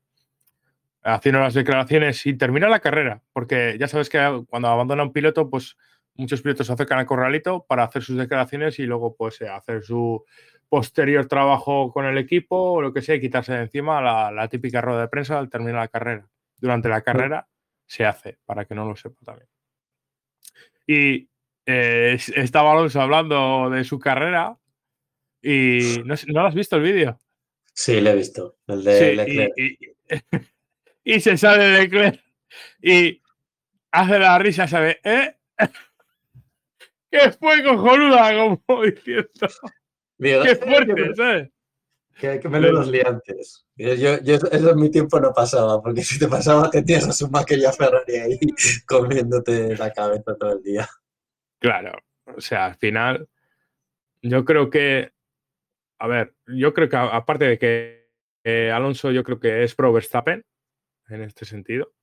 haciendo 1.03 1.39
las 1.41 1.53
declaraciones 1.53 2.25
y 2.25 2.33
termina 2.35 2.67
la 2.69 2.79
carrera, 2.79 3.21
porque 3.33 3.77
ya 3.79 3.87
sabes 3.87 4.09
que 4.09 4.43
cuando 4.49 4.67
abandona 4.67 5.03
un 5.03 5.13
piloto, 5.13 5.49
pues 5.49 5.77
muchos 6.15 6.41
pilotos 6.41 6.67
se 6.67 6.73
acercan 6.73 6.99
al 6.99 7.05
corralito 7.05 7.65
para 7.67 7.83
hacer 7.83 8.03
sus 8.03 8.17
declaraciones 8.17 8.79
y 8.79 8.83
luego 8.83 9.15
pues 9.15 9.39
eh, 9.41 9.47
hacer 9.47 9.83
su 9.83 10.23
posterior 10.67 11.25
trabajo 11.27 11.91
con 11.91 12.05
el 12.05 12.17
equipo 12.17 12.73
o 12.73 12.81
lo 12.81 12.93
que 12.93 13.01
sea 13.01 13.15
y 13.15 13.21
quitarse 13.21 13.53
de 13.53 13.61
encima 13.61 14.01
la, 14.01 14.47
típica 14.49 14.81
rueda 14.81 15.01
de 15.01 15.07
prensa 15.07 15.39
al 15.39 15.49
terminar 15.49 15.81
la 15.81 15.87
carrera. 15.87 16.29
Durante 16.57 16.89
la 16.89 17.01
carrera 17.01 17.47
se 17.85 18.05
hace, 18.05 18.37
para 18.45 18.65
que 18.65 18.75
no 18.75 18.85
lo 18.85 18.95
sepa 18.95 19.19
también. 19.23 19.47
Y 20.85 21.29
eh, 21.65 22.17
estaba 22.35 22.71
Alonso 22.71 23.01
hablando 23.01 23.69
de 23.69 23.83
su 23.83 23.97
carrera 23.97 24.57
y 25.41 26.01
no, 26.03 26.15
¿no 26.27 26.45
has 26.45 26.53
visto 26.53 26.75
el 26.75 26.83
vídeo? 26.83 27.19
Sí, 27.81 28.01
lo 28.01 28.09
he 28.09 28.15
visto, 28.15 28.57
el 28.67 28.83
de 28.83 29.15
Leclerc. 29.15 29.53
Y, 31.05 31.21
se 31.21 31.37
sale 31.37 31.63
de 31.63 31.79
Leclerc 31.79 32.21
y 32.81 33.21
hace 33.89 34.19
la 34.19 34.37
risa, 34.37 34.67
¿sabe? 34.67 34.99
¿Eh? 35.01 35.33
¡Qué 37.09 37.31
fue 37.31 37.63
cojonuda! 37.63 38.33
Como 38.35 38.83
diciendo. 38.83 39.29
¡Qué 40.19 40.55
fuerte! 40.57 41.15
¿sabes? 41.15 41.49
Que, 42.17 42.41
que 42.41 42.49
me 42.49 42.59
los 42.59 42.89
liantes. 42.89 43.65
Yo, 43.77 43.93
yo, 43.93 44.35
eso 44.35 44.71
en 44.71 44.79
mi 44.79 44.91
tiempo 44.91 45.17
no 45.21 45.31
pasaba, 45.31 45.81
porque 45.81 46.03
si 46.03 46.19
te 46.19 46.27
pasaba 46.27 46.69
te 46.69 46.83
tienes 46.83 47.07
a 47.07 47.13
su 47.13 47.29
maquilla 47.29 47.71
Ferrari 47.71 48.17
ahí 48.17 48.39
comiéndote 48.85 49.77
la 49.77 49.93
cabeza 49.93 50.35
todo 50.35 50.51
el 50.51 50.63
día. 50.63 50.87
Claro, 51.59 51.97
o 52.25 52.41
sea, 52.41 52.65
al 52.65 52.75
final, 52.75 53.29
yo 54.21 54.43
creo 54.43 54.69
que 54.69 55.13
a 55.99 56.07
ver, 56.07 56.33
yo 56.47 56.73
creo 56.73 56.89
que 56.89 56.95
aparte 56.95 57.45
de 57.45 57.59
que 57.59 58.09
eh, 58.43 58.71
Alonso, 58.71 59.11
yo 59.11 59.23
creo 59.23 59.39
que 59.39 59.63
es 59.63 59.75
pro 59.75 59.91
Verstappen 59.91 60.45
en 61.09 61.21
este 61.21 61.45
sentido. 61.45 61.93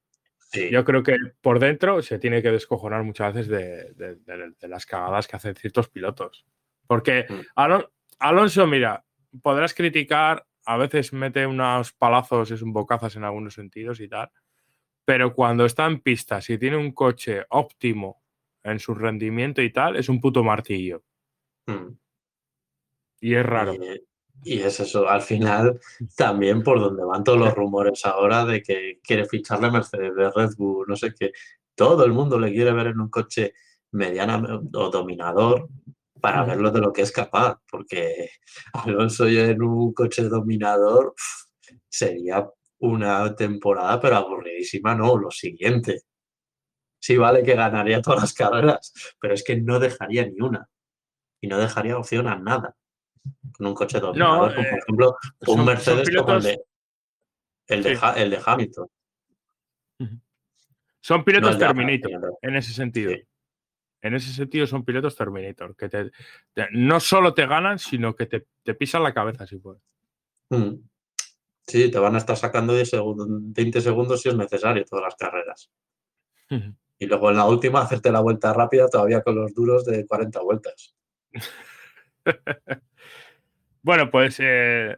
Yo 0.71 0.85
creo 0.85 1.03
que 1.03 1.17
por 1.41 1.59
dentro 1.59 2.01
se 2.03 2.19
tiene 2.19 2.41
que 2.41 2.51
descojonar 2.51 3.03
muchas 3.03 3.35
veces 3.35 3.49
de, 3.49 4.69
las 4.69 4.87
cagadas 4.87 5.27
que 5.27 5.37
hacen 5.37 5.55
ciertos 5.55 5.89
pilotos. 5.89 6.47
Porque 6.87 7.27
mm. 7.29 7.81
Alonso, 8.19 8.67
mira, 8.67 9.05
podrás 9.43 9.75
criticar, 9.75 10.47
a 10.65 10.77
veces 10.77 11.13
mete 11.13 11.47
unos 11.47 11.93
palazos, 11.93 12.51
es 12.51 12.63
un 12.63 12.73
bocazas 12.73 13.17
en 13.17 13.25
algunos 13.25 13.55
sentidos 13.55 14.01
y 14.01 14.09
tal, 14.09 14.31
pero 15.05 15.35
cuando 15.35 15.65
está 15.65 15.87
en 15.87 16.01
pista, 16.01 16.41
si 16.41 16.59
tiene 16.59 16.77
un 16.77 16.93
coche 16.93 17.45
óptimo 17.51 18.23
en 18.63 18.79
su 18.79 18.95
rendimiento 18.95 19.63
y 19.63 19.71
tal, 19.71 19.97
es 19.97 20.09
un 20.09 20.21
puto 20.21 20.43
martillo. 20.43 21.05
Mm. 21.67 21.97
Y 23.21 23.35
es 23.35 23.47
raro. 23.47 23.75
Y 24.45 24.61
es 24.61 24.81
eso, 24.81 25.09
al 25.09 25.23
final 25.23 25.81
también 26.17 26.63
por 26.63 26.79
donde 26.79 27.05
van 27.05 27.25
todos 27.25 27.39
los 27.39 27.55
rumores 27.55 28.05
ahora 28.05 28.45
de 28.45 28.63
que 28.63 29.01
quiere 29.03 29.25
ficharle 29.27 29.71
Mercedes 29.71 30.15
de 30.15 30.31
Red 30.31 30.51
Bull, 30.57 30.87
no 30.87 30.97
sé 30.97 31.13
qué. 31.19 31.33
Todo 31.75 32.05
el 32.05 32.13
mundo 32.13 32.39
le 32.39 32.53
quiere 32.53 32.73
ver 32.73 32.89
en 32.89 33.01
un 33.01 33.11
coche 33.11 33.55
mediana 33.93 34.43
o 34.75 34.91
dominador 34.91 35.69
para 36.21 36.45
verlo 36.45 36.71
de 36.71 36.81
lo 36.81 36.93
que 36.93 37.03
es 37.03 37.13
capaz, 37.13 37.59
porque 37.71 38.31
Alonso 38.73 39.27
en 39.27 39.63
un 39.63 39.93
coche 39.93 40.23
dominador 40.25 41.15
sería 41.89 42.49
una 42.79 43.35
temporada, 43.35 44.01
pero 44.01 44.17
aburridísima, 44.17 44.95
no, 44.95 45.17
lo 45.17 45.31
siguiente. 45.31 46.03
Sí, 47.01 47.17
vale 47.17 47.43
que 47.43 47.55
ganaría 47.55 48.03
todas 48.03 48.21
las 48.23 48.35
carreras, 48.35 48.93
pero 49.21 49.35
es 49.35 49.45
que 49.45 49.57
no 49.61 49.79
dejaría 49.79 50.27
ni 50.27 50.41
una. 50.41 50.69
Y 51.41 51.49
no 51.49 51.59
dejaría 51.59 51.99
opción 51.99 52.29
a 52.29 52.39
nada 52.39 52.77
con 53.57 53.67
un 53.67 53.75
coche 53.75 54.01
por 54.01 54.17
eh, 54.17 54.79
ejemplo 54.79 55.17
un 55.47 55.65
Mercedes 55.65 56.11
como 56.17 56.35
el 56.35 56.43
de, 56.43 56.59
el, 57.69 57.83
de, 58.31 58.41
Hamilton. 58.45 58.89
Son 61.01 61.25
pilotos 61.25 61.59
Terminator, 61.59 62.39
en 62.43 62.57
ese 62.57 62.73
sentido. 62.73 63.13
En 64.03 64.15
ese 64.15 64.33
sentido 64.33 64.67
son 64.67 64.85
pilotos 64.85 65.17
Terminator, 65.17 65.75
que 65.75 65.89
te, 65.89 66.11
no 66.73 67.01
solo 67.01 67.35
te 67.35 67.47
ganan, 67.47 67.79
sino 67.79 68.15
que 68.15 68.27
te, 68.27 68.75
pisan 68.75 69.03
la 69.03 69.15
cabeza 69.15 69.47
si 69.47 69.57
puedes. 69.57 69.83
Mm. 70.51 70.75
Sí, 71.67 71.91
te 71.91 71.99
van 71.99 72.15
a 72.15 72.19
estar 72.19 72.37
sacando 72.37 72.73
20 72.75 73.81
segundos 73.81 74.23
si 74.23 74.29
es 74.29 74.37
necesario 74.37 74.85
todas 74.85 75.05
las 75.05 75.17
carreras. 75.17 75.71
Y 76.99 77.07
luego 77.07 77.31
en 77.31 77.37
la 77.37 77.47
última 77.47 77.83
hacerte 77.83 78.13
la 78.13 78.21
vuelta 78.21 78.53
rápida 78.53 78.89
todavía 78.89 79.23
con 79.23 79.35
los 79.35 79.53
duros 79.53 79.85
de 79.85 80.07
40 80.07 80.41
vueltas. 80.41 80.95
bueno, 83.87 84.11
pues 84.11 84.39
eh, 84.41 84.97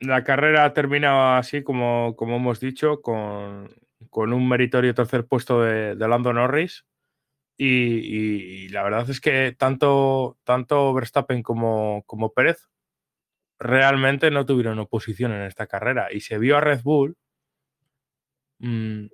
la 0.00 0.22
carrera 0.22 0.66
ha 0.66 0.74
terminado 0.74 1.38
así 1.38 1.62
como, 1.62 2.14
como 2.16 2.36
hemos 2.36 2.60
dicho, 2.60 3.00
con, 3.00 3.70
un 4.12 4.48
meritorio 4.48 4.94
tercer 4.94 5.26
puesto 5.26 5.62
de, 5.62 5.96
de 5.96 6.08
Lando 6.08 6.34
Norris. 6.34 6.84
Y, 7.56 8.68
la 8.68 8.82
verdad 8.82 9.08
es 9.08 9.22
que 9.22 9.54
tanto, 9.58 10.36
tanto 10.44 10.92
Verstappen 10.92 11.42
como, 11.42 12.02
como 12.06 12.34
Pérez 12.34 12.68
realmente 13.58 14.30
no 14.30 14.44
tuvieron 14.44 14.78
oposición 14.80 15.32
en 15.32 15.44
esta 15.44 15.66
carrera. 15.66 16.08
Y 16.12 16.20
se 16.20 16.38
vio 16.38 16.58
a 16.58 16.60
Red 16.60 16.82
Bull 16.82 17.16
mm, 18.58 19.06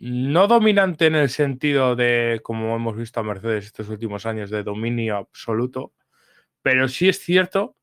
no 0.00 0.46
dominante 0.48 1.06
en 1.06 1.16
el 1.16 1.28
sentido 1.28 1.96
de, 1.96 2.40
como 2.42 2.74
hemos 2.76 2.96
visto 2.96 3.20
a 3.20 3.24
Mercedes 3.24 3.66
estos 3.66 3.90
últimos 3.90 4.24
años, 4.24 4.48
de 4.48 4.62
dominio 4.62 5.18
absoluto, 5.18 5.92
pero 6.68 6.86
sí 6.86 7.08
es 7.08 7.18
cierto 7.18 7.78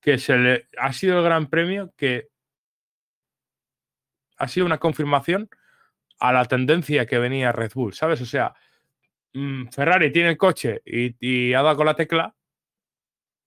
que 0.00 0.16
se 0.18 0.38
le, 0.38 0.68
ha 0.78 0.92
sido 0.92 1.18
el 1.18 1.24
gran 1.24 1.50
premio 1.50 1.92
que 1.96 2.28
ha 4.36 4.46
sido 4.46 4.64
una 4.64 4.78
confirmación 4.78 5.50
a 6.20 6.32
la 6.32 6.44
tendencia 6.44 7.04
que 7.04 7.18
venía 7.18 7.50
Red 7.50 7.72
Bull, 7.74 7.94
¿sabes? 7.94 8.20
O 8.20 8.24
sea, 8.24 8.54
mm, 9.32 9.70
Ferrari 9.70 10.12
tiene 10.12 10.28
el 10.28 10.36
coche 10.36 10.82
y, 10.84 11.16
y, 11.18 11.52
ha 11.52 11.62
dado 11.62 11.78
con 11.78 11.86
la 11.86 11.96
tecla, 11.96 12.32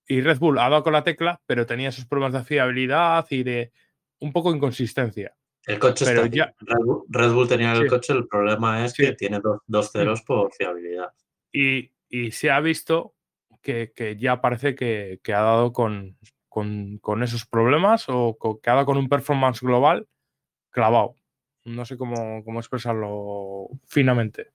y 0.06 0.20
Red 0.20 0.40
Bull 0.40 0.60
ha 0.60 0.68
dado 0.68 0.84
con 0.84 0.92
la 0.92 1.06
tecla, 1.06 1.40
pero 1.46 1.66
tenía 1.66 1.88
esos 1.88 2.06
problemas 2.06 2.34
de 2.34 2.44
fiabilidad 2.44 3.26
y 3.30 3.44
de 3.44 3.72
un 4.20 4.34
poco 4.34 4.54
inconsistencia. 4.54 5.34
El 5.66 5.80
coche 5.80 6.04
está 6.04 6.28
ya... 6.28 6.54
Red, 7.08 7.32
Bull, 7.32 7.48
tenía 7.48 7.72
el 7.72 7.88
coche, 7.88 8.12
el 8.12 8.28
problema 8.28 8.84
es 8.84 8.94
que 8.94 9.14
tiene 9.14 9.40
dos, 9.68 9.90
ceros 9.90 10.22
por 10.24 10.52
fiabilidad. 10.52 11.14
Y, 11.50 11.92
se 12.32 12.52
ha 12.52 12.60
visto 12.60 13.16
que, 13.96 14.18
ya 14.20 14.42
parece 14.42 14.76
que, 14.76 15.20
ha 15.28 15.42
dado 15.42 15.74
con, 15.74 16.18
con, 16.48 17.24
esos 17.24 17.46
problemas 17.46 18.06
o 18.08 18.38
que 18.62 18.70
ha 18.70 18.74
dado 18.74 18.86
con 18.86 18.98
un 18.98 19.10
performance 19.10 19.62
global 19.62 20.08
clavado. 20.70 21.16
No 21.66 21.86
sé 21.86 21.98
cómo, 21.98 22.44
cómo 22.44 22.60
expresarlo 22.60 23.70
finamente. 23.88 24.52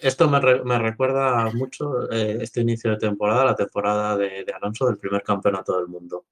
esto 0.00 0.28
me, 0.28 0.78
recuerda 0.78 1.50
mucho 1.52 2.10
eh, 2.10 2.38
este 2.40 2.62
inicio 2.62 2.90
de 2.90 2.96
temporada, 2.96 3.44
la 3.44 3.56
temporada 3.56 4.16
de, 4.16 4.44
Alonso 4.54 4.86
del 4.86 4.98
primer 4.98 5.22
campeonato 5.22 5.76
del 5.78 5.88
mundo. 5.88 6.26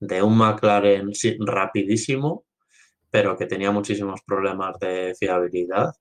De 0.00 0.22
un 0.22 0.36
McLaren 0.36 1.12
rapidísimo, 1.40 2.44
pero 3.10 3.36
que 3.36 3.46
tenía 3.46 3.70
muchísimos 3.70 4.22
problemas 4.22 4.78
de 4.78 5.14
fiabilidad. 5.18 5.94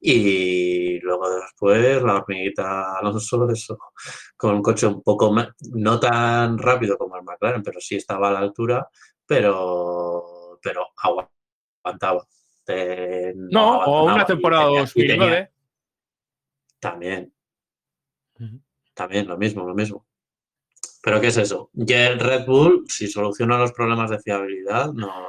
Y 0.00 1.00
luego 1.00 1.30
después 1.30 2.02
la 2.02 2.16
hormiguita 2.16 2.98
Alonso, 2.98 3.48
eso, 3.50 3.78
con 4.36 4.56
un 4.56 4.62
coche 4.62 4.86
un 4.86 5.02
poco 5.02 5.34
no 5.72 6.00
tan 6.00 6.58
rápido 6.58 6.98
como 6.98 7.16
el 7.16 7.24
McLaren, 7.24 7.62
pero 7.62 7.80
sí 7.80 7.96
estaba 7.96 8.28
a 8.28 8.32
la 8.32 8.38
altura, 8.40 8.88
pero, 9.24 10.58
pero 10.62 10.86
aguantaba. 10.96 12.26
no, 13.34 13.78
o 13.84 14.04
una 14.04 14.26
temporada 14.26 14.66
2009. 14.66 15.50
También. 16.78 17.32
También 18.94 19.26
lo 19.26 19.36
mismo, 19.36 19.66
lo 19.66 19.74
mismo. 19.74 20.06
Pero 21.06 21.20
¿qué 21.20 21.28
es 21.28 21.36
eso? 21.36 21.70
Ya 21.72 22.08
el 22.08 22.18
Red 22.18 22.46
Bull, 22.46 22.84
si 22.88 23.06
soluciona 23.06 23.56
los 23.56 23.70
problemas 23.70 24.10
de 24.10 24.18
fiabilidad, 24.18 24.92
no, 24.92 25.28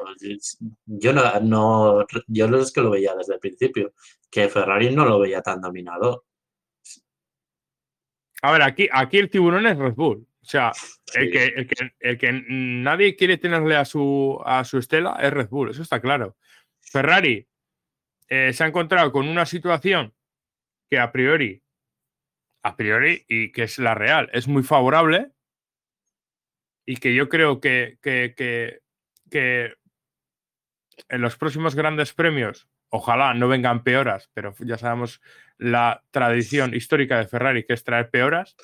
yo 0.88 1.14
no, 1.14 1.40
no, 1.40 2.08
yo 2.26 2.46
es 2.58 2.72
que 2.72 2.82
lo 2.82 2.90
veía 2.90 3.14
desde 3.14 3.36
el 3.36 3.40
principio, 3.40 3.94
que 4.32 4.50
Ferrari 4.50 4.90
no 4.90 5.06
lo 5.06 5.20
veía 5.20 5.44
tan 5.44 5.62
dominador. 5.62 6.26
A 8.42 8.52
ver, 8.54 8.64
aquí, 8.64 8.90
aquí 8.92 9.20
el 9.20 9.30
tiburón 9.30 9.68
es 9.68 9.78
Red 9.78 9.94
Bull. 9.94 10.28
O 10.42 10.46
sea, 10.46 10.72
el, 11.14 11.32
que, 11.32 11.70
el, 12.00 12.18
que, 12.18 12.44
nadie 12.50 13.16
quiere 13.16 13.38
tenerle 13.38 13.76
a 13.76 13.86
su, 13.86 14.42
a 14.44 14.64
su 14.64 14.80
estela 14.80 15.20
es 15.22 15.32
Red 15.32 15.50
Bull, 15.50 15.70
eso 15.70 15.84
está 15.84 16.02
claro. 16.02 16.38
Ferrari 16.82 17.48
eh, 18.30 18.52
se 18.52 18.64
ha 18.64 18.68
encontrado 18.68 19.12
con 19.12 19.28
una 19.28 19.46
situación 19.46 20.12
que 20.90 20.98
a 20.98 21.12
priori, 21.12 21.62
a 22.64 22.76
priori, 22.76 23.26
y 23.28 23.52
que 23.52 23.62
es 23.62 23.78
la 23.78 23.94
real, 23.94 24.32
es 24.34 24.48
muy 24.48 24.64
favorable 24.64 25.37
y 26.88 26.96
que 26.98 27.14
yo 27.14 27.28
creo 27.28 27.60
que, 27.60 28.00
que, 28.02 28.80
en 31.10 31.22
los 31.22 31.36
próximos 31.36 31.76
grandes 31.76 32.14
premios, 32.14 32.70
ojalá 32.90 33.34
no 33.34 33.50
vengan 33.50 33.84
peoras, 33.84 34.32
pero 34.34 34.56
ya 34.60 34.78
sabemos 34.78 35.22
la 35.58 36.02
tradición 36.12 36.74
histórica 36.74 37.18
de 37.18 37.28
Ferrari 37.28 37.66
que 37.66 37.74
es 37.74 37.84
traer 37.84 38.10
peoras, 38.10 38.56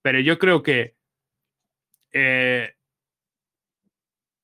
pero 0.00 0.20
yo 0.20 0.38
creo 0.38 0.62
que 0.62 0.94
eh, 2.12 2.76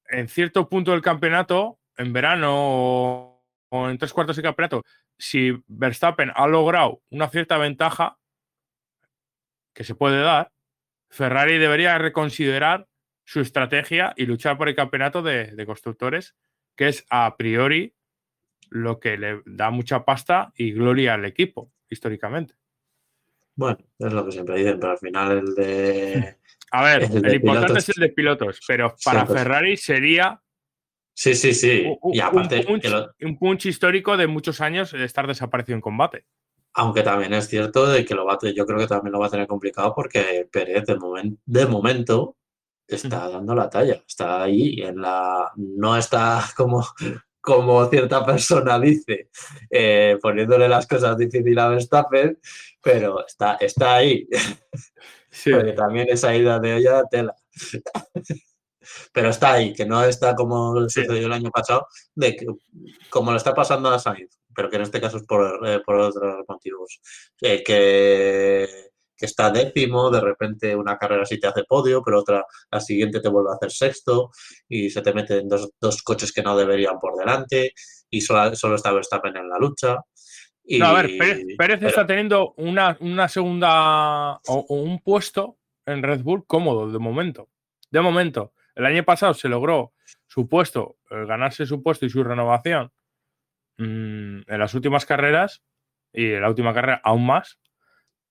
en 0.09 0.29
cierto 0.29 0.69
punto 0.69 0.91
del 0.91 1.01
campeonato, 1.01 1.79
en 1.97 2.13
verano 2.13 3.39
o, 3.71 3.89
en 3.89 3.99
tres 3.99 4.13
cuartos 4.13 4.35
del 4.35 4.43
campeonato, 4.43 4.83
si 5.17 5.63
Verstappen 5.69 6.33
ha 6.35 6.49
logrado 6.49 7.03
una 7.11 7.29
cierta 7.29 7.57
ventaja 7.57 8.19
que 9.73 9.85
se 9.85 9.95
puede 9.95 10.21
dar, 10.21 10.51
Ferrari 11.09 11.59
debería 11.59 11.97
reconsiderar 11.99 12.89
su 13.25 13.41
estrategia 13.41 14.13
y 14.17 14.27
luchar 14.27 14.59
por 14.59 14.69
el 14.69 14.75
campeonato 14.75 15.23
de, 15.23 15.65
constructores, 15.67 16.35
que 16.77 16.89
es 16.89 17.07
a 17.11 17.37
priori 17.37 17.95
lo 18.71 19.01
que 19.01 19.17
le 19.17 19.43
da 19.45 19.71
mucha 19.71 20.05
pasta 20.05 20.53
y 20.57 20.73
gloria 20.73 21.15
al 21.15 21.25
equipo, 21.25 21.73
históricamente. 21.89 22.55
Bueno, 23.55 23.79
es 23.99 24.13
lo 24.13 24.25
que 24.25 24.33
siempre 24.33 24.57
dicen, 24.57 24.81
pero 24.81 24.93
al 24.93 24.99
final 24.99 25.39
el 25.39 25.55
de. 25.55 26.37
A 26.75 26.83
ver, 26.85 27.03
el, 27.03 27.35
importante 27.35 27.81
es 27.81 27.89
el 27.91 28.01
de 28.01 28.09
pilotos, 28.09 28.61
pero 28.67 28.95
para 29.05 29.27
Ferrari 29.27 29.77
sería. 29.77 30.41
Sí, 31.13 31.35
sí, 31.35 31.53
sí. 31.53 31.85
Un, 32.01 32.15
y 32.15 32.21
aparte. 32.21 32.65
Un 33.21 33.39
punch, 33.39 33.67
histórico 33.67 34.17
de 34.17 34.27
muchos 34.27 34.63
años 34.63 34.93
de 34.93 35.05
estar 35.05 35.27
desaparecido 35.27 35.77
en 35.77 35.83
combate. 35.83 36.25
Aunque 36.73 37.03
también 37.03 37.35
es 37.35 37.47
cierto 37.47 37.87
de 37.87 38.07
que 38.07 38.15
lo 38.15 38.25
va 38.25 38.39
yo 38.41 38.65
creo 38.65 38.79
que 38.79 38.87
también 38.87 39.13
lo 39.13 39.21
va 39.21 39.27
a 39.27 39.31
tener 39.31 39.47
complicado 39.47 39.95
porque 39.95 40.49
Pérez 40.51 40.87
de, 40.87 40.97
de 41.45 41.67
momento 41.67 42.39
está 42.87 43.29
dando 43.29 43.55
la 43.55 43.69
talla, 43.71 44.03
está 44.07 44.43
ahí 44.43 44.81
en 44.83 45.01
la. 45.01 45.53
No 45.57 45.97
está 45.97 46.45
como, 46.57 46.87
como 47.41 47.87
cierta 47.87 48.25
persona 48.25 48.79
dice, 48.79 49.31
eh, 49.71 50.19
poniéndole 50.21 50.69
las 50.69 50.87
cosas 50.87 51.17
difíciles 51.17 51.59
a 51.59 51.69
Verstappen, 51.69 52.39
pero 52.83 53.27
está, 53.27 53.57
está 53.57 53.97
ahí. 53.97 54.29
Porque 55.51 55.73
también 55.73 56.09
esa 56.11 56.35
ida 56.35 56.59
de 56.59 56.75
olla 56.75 57.05
tela. 57.11 57.35
pero 59.13 59.31
está 59.31 59.55
ahí, 59.55 59.73
que 59.73 59.87
no 59.87 60.05
está 60.05 60.35
como 60.35 60.79
sucedió 60.83 61.27
el 61.27 61.33
año 61.33 61.51
pasado, 61.51 61.87
de 62.15 62.37
que, 62.37 62.47
como 63.11 63.31
lo 63.31 63.37
está 63.37 63.55
pasando 63.55 63.91
a 63.91 63.99
Sainz, 63.99 64.39
pero 64.55 64.69
que 64.69 64.77
en 64.77 64.83
este 64.83 65.01
caso 65.01 65.17
es 65.19 65.25
por, 65.25 65.67
eh, 65.67 65.81
por 65.85 65.97
otros 65.97 66.45
motivos. 66.49 67.01
Eh, 67.41 67.63
que 67.63 68.92
que 69.17 69.27
está 69.27 69.51
décimo, 69.51 70.11
de 70.11 70.21
repente 70.21 70.75
una 70.75 70.99
carrera 70.99 71.25
sí 71.25 71.39
te 71.39 71.47
hace 71.47 71.65
podio, 71.65 72.03
pero 72.03 72.21
otra, 72.21 72.45
la 72.71 72.81
siguiente 72.81 73.21
te 73.21 73.29
vuelve 73.29 73.51
a 73.51 73.55
hacer 73.55 73.71
sexto 73.71 74.31
y 74.69 74.91
se 74.91 75.03
te 75.03 75.13
meten 75.13 75.49
dos, 75.49 75.71
dos 75.81 76.03
coches 76.03 76.33
que 76.33 76.43
no 76.43 76.57
deberían 76.57 76.99
por 76.99 77.17
delante 77.17 77.73
y 78.11 78.21
solo, 78.21 78.55
solo 78.55 78.77
está 78.77 78.93
Verstappen 78.93 79.37
en 79.37 79.49
la 79.49 79.59
lucha. 79.59 79.99
Y, 80.65 80.79
no, 80.79 80.87
a 80.87 81.03
ver, 81.03 81.11
Pérez, 81.59 81.83
está 81.83 82.07
teniendo 82.07 82.55
una, 82.57 82.97
una 83.01 83.29
segunda 83.29 84.35
o, 84.47 84.67
un 84.69 85.01
puesto 85.01 85.59
en 85.87 86.03
Red 86.03 86.23
Bull 86.23 86.47
cómodo 86.47 86.91
de 86.91 86.99
momento. 86.99 87.49
de 87.91 88.01
momento, 88.01 88.53
el 88.75 88.87
año 88.87 89.05
pasado 89.05 89.35
se 89.35 89.49
logró 89.49 89.93
su 90.29 90.49
puesto, 90.49 90.97
eh, 91.11 91.25
ganarse 91.27 91.67
su 91.67 91.83
puesto 91.83 92.07
y 92.07 92.11
su 92.11 92.23
renovación 92.23 92.93
mm, 93.79 94.41
en 94.47 94.59
las 94.59 94.75
últimas 94.75 95.05
carreras 95.05 95.63
y 96.13 96.33
en 96.33 96.43
la 96.43 96.49
última 96.49 96.73
carrera 96.73 97.01
aún 97.03 97.27
más. 97.27 97.59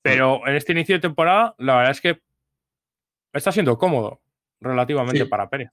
Pero 0.01 0.45
en 0.47 0.55
este 0.55 0.71
inicio 0.71 0.95
de 0.95 1.01
temporada, 1.01 1.55
la 1.57 1.75
verdad 1.77 1.91
es 1.91 2.01
que 2.01 2.21
está 3.33 3.51
siendo 3.51 3.77
cómodo 3.77 4.21
relativamente 4.59 5.23
Sí. 5.23 5.25
para 5.29 5.49
Pérez. 5.49 5.71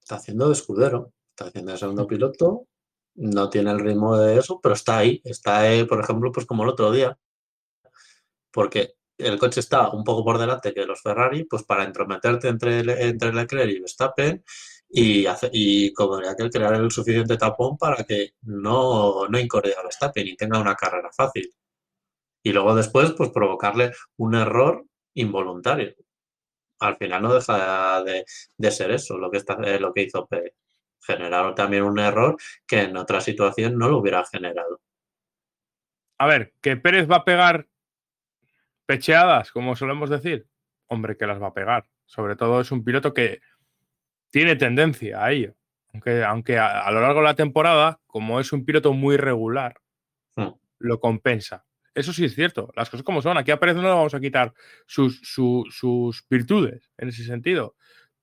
Está 0.00 0.16
haciendo 0.16 0.46
de 0.46 0.52
escudero, 0.54 1.12
está 1.30 1.46
haciendo 1.46 1.72
de 1.72 1.78
segundo 1.78 2.06
piloto, 2.06 2.66
no 3.16 3.50
tiene 3.50 3.70
el 3.70 3.80
ritmo 3.80 4.16
de 4.16 4.38
eso, 4.38 4.60
pero 4.62 4.74
está 4.74 4.98
ahí. 4.98 5.20
Está, 5.24 5.58
ahí, 5.60 5.84
por 5.84 6.00
ejemplo, 6.00 6.32
pues 6.32 6.46
como 6.46 6.62
el 6.62 6.70
otro 6.70 6.90
día. 6.92 7.18
Porque 8.50 8.94
el 9.18 9.38
coche 9.38 9.60
está 9.60 9.90
un 9.90 10.04
poco 10.04 10.24
por 10.24 10.38
delante 10.38 10.72
que 10.72 10.86
los 10.86 11.02
Ferrari, 11.02 11.44
pues 11.44 11.64
para 11.64 11.84
entrometerte 11.84 12.48
entre, 12.48 12.78
entre 13.08 13.32
Leclerc 13.32 13.70
y 13.70 13.80
Verstappen 13.80 14.44
y, 14.88 15.26
hace- 15.26 15.50
y 15.52 15.92
como 15.92 16.16
aquel 16.16 16.50
crear 16.50 16.74
el 16.74 16.90
suficiente 16.90 17.36
tapón 17.36 17.76
para 17.76 18.04
que 18.04 18.34
no, 18.42 19.26
no 19.28 19.38
incorre 19.38 19.74
a 19.76 19.82
Verstappen 19.82 20.26
y 20.26 20.36
tenga 20.36 20.58
una 20.60 20.74
carrera 20.76 21.10
fácil. 21.14 21.52
Y 22.48 22.52
luego 22.54 22.74
después, 22.74 23.12
pues 23.12 23.28
provocarle 23.28 23.92
un 24.16 24.34
error 24.34 24.86
involuntario. 25.12 25.94
Al 26.80 26.96
final 26.96 27.20
no 27.20 27.34
deja 27.34 28.02
de, 28.02 28.24
de 28.56 28.70
ser 28.70 28.90
eso 28.90 29.18
lo 29.18 29.30
que, 29.30 29.36
está, 29.36 29.58
eh, 29.64 29.78
lo 29.78 29.92
que 29.92 30.04
hizo 30.04 30.26
Pérez. 30.26 30.54
Generaron 30.98 31.54
también 31.54 31.82
un 31.82 31.98
error 31.98 32.38
que 32.66 32.84
en 32.84 32.96
otra 32.96 33.20
situación 33.20 33.76
no 33.76 33.90
lo 33.90 33.98
hubiera 33.98 34.24
generado. 34.24 34.80
A 36.16 36.26
ver, 36.26 36.54
que 36.62 36.78
Pérez 36.78 37.06
va 37.06 37.16
a 37.16 37.24
pegar 37.26 37.68
pecheadas, 38.86 39.52
como 39.52 39.76
solemos 39.76 40.08
decir. 40.08 40.46
Hombre, 40.86 41.18
que 41.18 41.26
las 41.26 41.42
va 41.42 41.48
a 41.48 41.52
pegar. 41.52 41.84
Sobre 42.06 42.34
todo 42.34 42.62
es 42.62 42.72
un 42.72 42.82
piloto 42.82 43.12
que 43.12 43.42
tiene 44.30 44.56
tendencia 44.56 45.22
a 45.22 45.32
ello. 45.32 45.54
Aunque, 45.92 46.24
aunque 46.24 46.56
a, 46.58 46.86
a 46.86 46.90
lo 46.92 47.02
largo 47.02 47.20
de 47.20 47.26
la 47.26 47.34
temporada, 47.34 48.00
como 48.06 48.40
es 48.40 48.54
un 48.54 48.64
piloto 48.64 48.94
muy 48.94 49.18
regular, 49.18 49.78
Hmm. 50.38 50.54
lo 50.78 50.98
compensa. 50.98 51.66
Eso 51.98 52.12
sí 52.12 52.24
es 52.24 52.34
cierto. 52.34 52.70
Las 52.76 52.88
cosas 52.90 53.04
como 53.04 53.22
son. 53.22 53.36
Aquí 53.38 53.50
a 53.50 53.58
Pérez 53.58 53.76
no 53.76 53.82
le 53.82 53.88
vamos 53.88 54.14
a 54.14 54.20
quitar 54.20 54.52
sus, 54.86 55.20
su- 55.22 55.66
sus 55.70 56.24
virtudes 56.28 56.90
en 56.96 57.08
ese 57.08 57.24
sentido. 57.24 57.74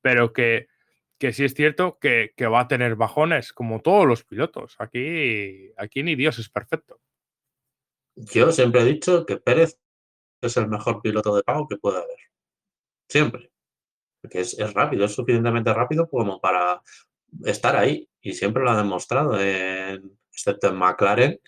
Pero 0.02 0.32
que, 0.34 0.68
que 1.18 1.34
sí 1.34 1.44
es 1.44 1.54
cierto 1.54 1.98
que, 2.00 2.34
que 2.38 2.48
va 2.48 2.62
a 2.62 2.68
tener 2.68 2.96
bajones, 2.96 3.52
como 3.54 3.82
todos 3.82 4.06
los 4.08 4.24
pilotos. 4.24 4.76
Aquí, 4.80 5.72
aquí 5.78 6.04
ni 6.04 6.16
Dios 6.16 6.40
es 6.40 6.50
perfecto. 6.50 7.00
Yo 8.16 8.52
siempre 8.52 8.82
he 8.82 8.86
dicho 8.86 9.26
que 9.26 9.38
Pérez 9.38 9.78
es 10.42 10.58
el 10.58 10.68
mejor 10.68 11.02
piloto 11.02 11.36
de 11.36 11.44
pago 11.44 11.68
que 11.68 11.78
puede 11.78 11.98
haber. 11.98 12.18
Siempre. 13.10 13.52
Porque 14.22 14.40
es, 14.42 14.58
es 14.58 14.74
rápido, 14.74 15.06
es 15.06 15.14
suficientemente 15.14 15.74
rápido 15.74 16.10
como 16.10 16.40
para 16.40 16.82
estar 17.44 17.76
ahí. 17.76 18.10
Y 18.22 18.34
siempre 18.34 18.64
lo 18.64 18.72
ha 18.72 18.78
demostrado, 18.78 19.40
en- 19.40 20.18
excepto 20.32 20.68
en 20.70 20.76
McLaren. 20.76 21.40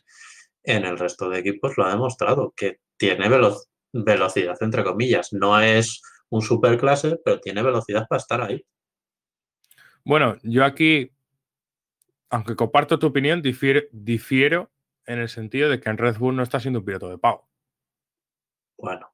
En 0.68 0.84
el 0.86 1.00
resto 1.00 1.30
de 1.30 1.40
equipos 1.40 1.78
lo 1.78 1.86
ha 1.86 1.90
demostrado, 1.92 2.54
que 2.56 2.80
tiene 2.98 3.30
velo- 3.30 3.58
velocidad, 3.94 4.58
entre 4.62 4.84
comillas. 4.84 5.32
No 5.32 5.60
es 5.62 6.02
un 6.30 6.42
superclase, 6.42 7.18
pero 7.24 7.40
tiene 7.40 7.64
velocidad 7.64 8.06
para 8.08 8.20
estar 8.20 8.42
ahí. 8.42 8.66
Bueno, 10.04 10.36
yo 10.44 10.66
aquí, 10.66 11.12
aunque 12.30 12.56
comparto 12.56 13.00
tu 13.00 13.08
opinión, 13.08 13.42
difiero, 13.42 13.82
difiero 13.92 14.72
en 15.06 15.20
el 15.20 15.30
sentido 15.30 15.70
de 15.70 15.80
que 15.80 15.90
en 15.90 15.98
Red 15.98 16.18
Bull 16.18 16.36
no 16.36 16.44
está 16.44 16.60
siendo 16.60 16.80
un 16.80 16.86
piloto 16.86 17.10
de 17.10 17.18
pago. 17.18 17.48
Bueno, 18.78 19.10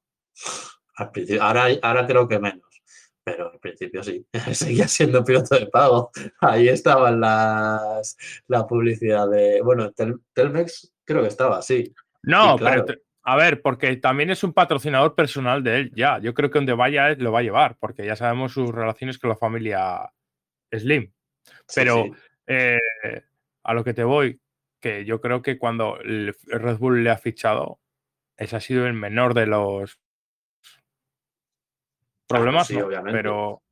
al 0.96 1.10
principio, 1.12 1.42
ahora, 1.42 1.66
ahora 1.82 2.06
creo 2.06 2.28
que 2.28 2.38
menos, 2.38 2.82
pero 3.24 3.52
al 3.52 3.58
principio 3.60 4.02
sí, 4.02 4.26
seguía 4.52 4.88
siendo 4.88 5.24
piloto 5.24 5.54
de 5.56 5.66
pago. 5.68 6.10
Ahí 6.40 6.68
estaban 6.68 7.20
las, 7.20 8.16
la 8.48 8.66
publicidad 8.66 9.28
de, 9.30 9.62
bueno, 9.62 9.92
Tel- 9.92 10.20
Telmex 10.32 10.93
creo 11.04 11.22
que 11.22 11.28
estaba, 11.28 11.62
sí. 11.62 11.92
No, 12.22 12.56
claro. 12.56 12.84
pero 12.86 13.00
a 13.26 13.36
ver, 13.36 13.62
porque 13.62 13.96
también 13.96 14.30
es 14.30 14.44
un 14.44 14.52
patrocinador 14.52 15.14
personal 15.14 15.62
de 15.62 15.78
él, 15.78 15.92
ya. 15.94 16.18
Yo 16.18 16.34
creo 16.34 16.50
que 16.50 16.58
donde 16.58 16.74
vaya 16.74 17.10
él 17.10 17.22
lo 17.22 17.32
va 17.32 17.38
a 17.38 17.42
llevar, 17.42 17.76
porque 17.78 18.04
ya 18.04 18.16
sabemos 18.16 18.52
sus 18.52 18.70
relaciones 18.70 19.18
con 19.18 19.30
la 19.30 19.36
familia 19.36 20.12
Slim. 20.70 21.10
Pero 21.74 22.04
sí. 22.04 22.12
eh, 22.46 22.78
a 23.62 23.72
lo 23.72 23.82
que 23.82 23.94
te 23.94 24.04
voy, 24.04 24.38
que 24.78 25.06
yo 25.06 25.22
creo 25.22 25.40
que 25.40 25.58
cuando 25.58 25.98
el 26.00 26.36
Red 26.44 26.76
Bull 26.76 27.02
le 27.02 27.10
ha 27.10 27.16
fichado, 27.16 27.80
ese 28.36 28.56
ha 28.56 28.60
sido 28.60 28.86
el 28.86 28.92
menor 28.92 29.32
de 29.32 29.46
los 29.46 29.98
problemas, 32.28 32.66
sí, 32.66 32.76
¿no? 32.76 32.86
obviamente. 32.86 33.16
pero 33.16 33.62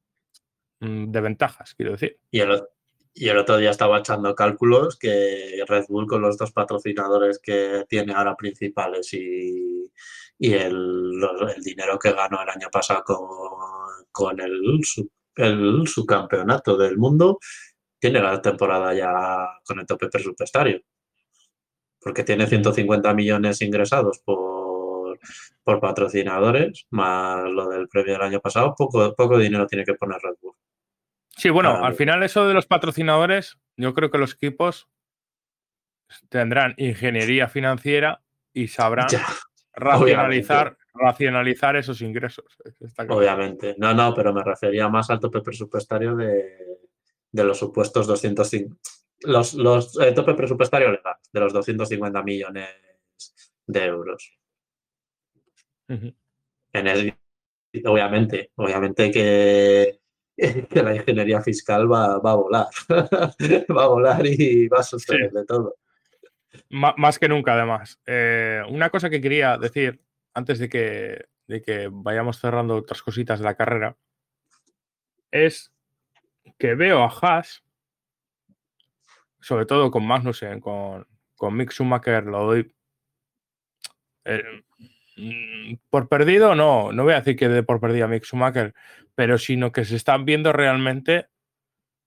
mm, 0.80 1.10
de 1.10 1.20
ventajas, 1.20 1.74
quiero 1.74 1.92
decir. 1.92 2.18
Y 2.30 2.40
el, 2.40 2.62
y 3.14 3.28
el 3.28 3.38
otro 3.38 3.58
día 3.58 3.70
estaba 3.70 3.98
echando 3.98 4.34
cálculos 4.34 4.98
que 4.98 5.62
Red 5.66 5.84
Bull 5.88 6.06
con 6.06 6.22
los 6.22 6.38
dos 6.38 6.52
patrocinadores 6.52 7.38
que 7.38 7.84
tiene 7.88 8.14
ahora 8.14 8.36
principales 8.36 9.12
y, 9.14 9.90
y 10.38 10.52
el, 10.54 11.20
el 11.54 11.62
dinero 11.62 11.98
que 11.98 12.12
ganó 12.12 12.42
el 12.42 12.48
año 12.48 12.68
pasado 12.70 13.02
con, 13.04 13.18
con 14.10 14.40
el 14.40 15.86
subcampeonato 15.86 16.76
del 16.76 16.98
mundo, 16.98 17.38
tiene 17.98 18.20
la 18.20 18.42
temporada 18.42 18.94
ya 18.94 19.60
con 19.64 19.80
el 19.80 19.86
tope 19.86 20.08
presupuestario. 20.08 20.80
Porque 22.00 22.24
tiene 22.24 22.46
150 22.46 23.14
millones 23.14 23.62
ingresados 23.62 24.18
por, 24.24 25.18
por 25.62 25.80
patrocinadores, 25.80 26.86
más 26.90 27.44
lo 27.44 27.68
del 27.68 27.88
premio 27.88 28.14
del 28.14 28.22
año 28.22 28.40
pasado, 28.40 28.74
poco, 28.76 29.14
poco 29.14 29.38
dinero 29.38 29.66
tiene 29.66 29.84
que 29.84 29.94
poner 29.94 30.20
Red 30.20 30.34
Bull. 30.40 30.51
Sí, 31.42 31.50
bueno, 31.50 31.84
al 31.84 31.94
final 31.94 32.22
eso 32.22 32.46
de 32.46 32.54
los 32.54 32.66
patrocinadores, 32.66 33.58
yo 33.76 33.94
creo 33.94 34.12
que 34.12 34.18
los 34.18 34.34
equipos 34.34 34.88
tendrán 36.28 36.74
ingeniería 36.76 37.48
financiera 37.48 38.22
y 38.52 38.68
sabrán 38.68 39.08
Ya, 39.08 39.26
racionalizar, 39.72 40.76
racionalizar 40.94 41.74
esos 41.74 42.00
ingresos. 42.00 42.44
Está 42.78 43.06
claro. 43.06 43.18
Obviamente. 43.18 43.74
No, 43.76 43.92
no, 43.92 44.14
pero 44.14 44.32
me 44.32 44.44
refería 44.44 44.88
más 44.88 45.10
al 45.10 45.18
tope 45.18 45.40
presupuestario 45.40 46.14
de, 46.14 46.78
de 47.32 47.42
los 47.44 47.58
supuestos 47.58 48.06
205. 48.06 48.76
Los, 49.22 49.54
los 49.54 49.94
tope 50.14 50.34
presupuestario 50.34 50.92
legal, 50.92 51.16
de 51.32 51.40
los 51.40 51.52
250 51.52 52.22
millones 52.22 52.68
de 53.66 53.84
euros. 53.84 54.38
En 55.88 56.86
el- 56.86 57.16
obviamente, 57.84 58.52
obviamente 58.54 59.10
que, 59.10 60.01
que 60.70 60.82
la 60.82 60.94
ingeniería 60.96 61.40
fiscal 61.40 61.90
va, 61.90 62.18
va 62.18 62.32
a 62.32 62.36
volar. 62.36 62.66
va 62.88 63.84
a 63.84 63.88
volar 63.88 64.26
y 64.26 64.68
va 64.68 64.80
a 64.80 64.82
suceder 64.82 65.30
de 65.32 65.44
todo. 65.44 65.76
Ma- 66.70 66.94
más 66.96 67.18
que 67.18 67.28
nunca, 67.28 67.54
además. 67.54 68.00
Eh, 68.06 68.62
una 68.68 68.90
cosa 68.90 69.10
que 69.10 69.20
quería 69.20 69.56
decir 69.58 70.00
antes 70.34 70.58
de 70.58 70.68
que, 70.68 71.26
de 71.46 71.62
que 71.62 71.88
vayamos 71.90 72.38
cerrando 72.40 72.76
otras 72.76 73.02
cositas 73.02 73.38
de 73.38 73.44
la 73.44 73.54
carrera 73.54 73.96
es 75.30 75.72
que 76.58 76.74
veo 76.74 77.02
a 77.02 77.08
Haas, 77.08 77.62
sobre 79.40 79.66
todo 79.66 79.90
con 79.90 80.06
Magnussen, 80.06 80.60
con, 80.60 81.06
con 81.36 81.56
Mick 81.56 81.72
Schumacher, 81.72 82.24
lo 82.24 82.44
doy 82.46 82.74
eh, 84.24 84.62
por 85.90 86.08
perdido, 86.08 86.54
no, 86.54 86.92
no 86.92 87.04
voy 87.04 87.12
a 87.14 87.16
decir 87.20 87.36
que 87.36 87.48
dé 87.48 87.62
por 87.62 87.80
perdido 87.80 88.06
a 88.06 88.08
Mick 88.08 88.24
Schumacher, 88.24 88.74
pero 89.14 89.38
sino 89.38 89.72
que 89.72 89.84
se 89.84 89.96
están 89.96 90.24
viendo 90.24 90.52
realmente 90.52 91.26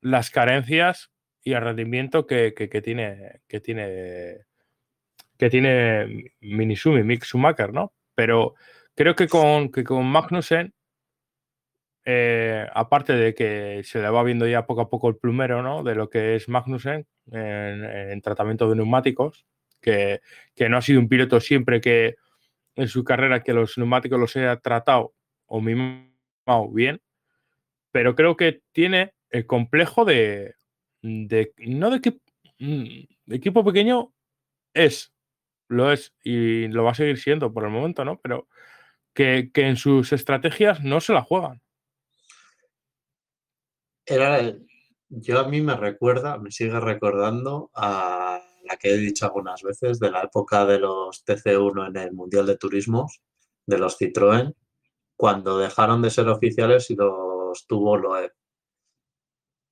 las 0.01 0.29
carencias 0.29 1.11
y 1.43 1.53
el 1.53 1.61
rendimiento 1.61 2.25
que, 2.27 2.53
que- 2.53 2.69
que 2.69 2.81
tiene 2.81 3.41
que 3.47 3.59
tiene 3.61 4.45
que 5.37 5.49
tiene 5.49 6.31
Minisumi, 6.41 7.03
Mick 7.03 7.23
Schumacher, 7.25 7.73
¿no? 7.73 7.93
Pero 8.15 8.55
creo 8.95 9.15
que 9.15 9.27
con, 9.27 9.69
que 9.71 9.83
con 9.83 10.05
Magnussen, 10.05 10.73
eh, 12.05 12.67
aparte 12.73 13.13
de 13.13 13.33
que 13.33 13.81
se 13.83 13.99
le 14.01 14.09
va 14.09 14.23
viendo 14.23 14.47
ya 14.47 14.65
poco 14.65 14.81
a 14.81 14.89
poco 14.89 15.09
el 15.09 15.17
plumero, 15.17 15.61
¿no? 15.63 15.83
De 15.83 15.95
lo 15.95 16.09
que 16.09 16.35
es 16.35 16.47
Magnussen 16.47 17.05
en, 17.31 17.83
en 17.83 18.21
tratamiento 18.21 18.69
de 18.69 18.75
neumáticos, 18.75 19.45
que, 19.81 20.21
que 20.55 20.69
no 20.69 20.77
ha 20.77 20.81
sido 20.81 20.99
un 20.99 21.09
piloto 21.09 21.39
siempre 21.39 21.81
que 21.81 22.15
en 22.75 22.87
su 22.87 23.03
carrera 23.03 23.43
que 23.43 23.53
los 23.53 23.77
neumáticos 23.77 24.19
los 24.19 24.35
haya 24.35 24.57
tratado 24.59 25.13
o 25.45 25.61
mimado 25.61 26.69
bien, 26.71 27.01
pero 27.91 28.15
creo 28.15 28.35
que 28.35 28.61
tiene 28.71 29.13
el 29.29 29.45
complejo 29.45 30.05
de, 30.05 30.55
de 31.01 31.53
no 31.57 31.89
de 31.89 32.01
que 32.01 32.19
mm, 32.59 33.33
equipo 33.33 33.63
pequeño 33.63 34.13
es, 34.73 35.13
lo 35.69 35.91
es 35.91 36.13
y 36.23 36.67
lo 36.67 36.83
va 36.83 36.91
a 36.91 36.95
seguir 36.95 37.17
siendo 37.17 37.53
por 37.53 37.63
el 37.63 37.71
momento, 37.71 38.03
¿no? 38.03 38.19
Pero 38.21 38.47
que, 39.13 39.51
que 39.53 39.67
en 39.67 39.77
sus 39.77 40.11
estrategias 40.11 40.83
no 40.83 40.99
se 40.99 41.13
la 41.13 41.21
juegan. 41.21 41.61
Era, 44.05 44.53
yo 45.09 45.39
a 45.39 45.47
mí 45.47 45.61
me 45.61 45.75
recuerda, 45.75 46.37
me 46.37 46.51
sigue 46.51 46.79
recordando 46.79 47.71
a 47.73 48.44
la 48.65 48.77
que 48.77 48.93
he 48.93 48.97
dicho 48.97 49.25
algunas 49.25 49.61
veces 49.61 49.99
de 49.99 50.11
la 50.11 50.21
época 50.21 50.65
de 50.65 50.79
los 50.79 51.23
TC1 51.25 51.87
en 51.87 51.97
el 51.97 52.13
Mundial 52.13 52.45
de 52.45 52.57
Turismos, 52.57 53.21
de 53.65 53.77
los 53.77 53.99
Citroën, 53.99 54.53
cuando 55.15 55.57
dejaron 55.57 56.01
de 56.01 56.09
ser 56.09 56.27
oficiales 56.29 56.89
y 56.89 56.95
los 56.95 57.65
tuvo 57.67 57.97
Loeb. 57.97 58.31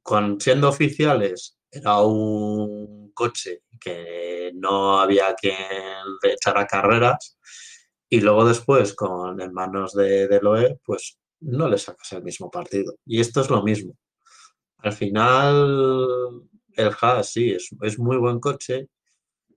Con 0.02 0.40
siendo 0.40 0.70
oficiales, 0.70 1.58
era 1.72 2.02
un 2.02 3.12
coche 3.14 3.64
que 3.80 4.52
no 4.56 5.00
había 5.00 5.34
quien 5.34 5.56
le 6.22 6.34
echara 6.34 6.68
carreras 6.68 7.38
y 8.10 8.22
luego 8.22 8.46
después 8.46 8.94
con 8.94 9.42
en 9.42 9.54
manos 9.54 9.94
de, 9.94 10.28
de 10.28 10.40
Loeb, 10.42 10.80
pues 10.84 11.18
no 11.42 11.68
le 11.68 11.78
sacas 11.78 12.12
el 12.14 12.24
mismo 12.24 12.50
partido. 12.50 12.96
Y 13.06 13.20
esto 13.20 13.42
es 13.42 13.50
lo 13.50 13.64
mismo. 13.64 13.98
Al 14.78 14.94
final, 14.94 16.50
el 16.76 16.92
Haas 17.00 17.32
sí, 17.32 17.52
es, 17.52 17.70
es 17.82 18.00
muy 18.00 18.18
buen 18.18 18.40
coche, 18.40 18.90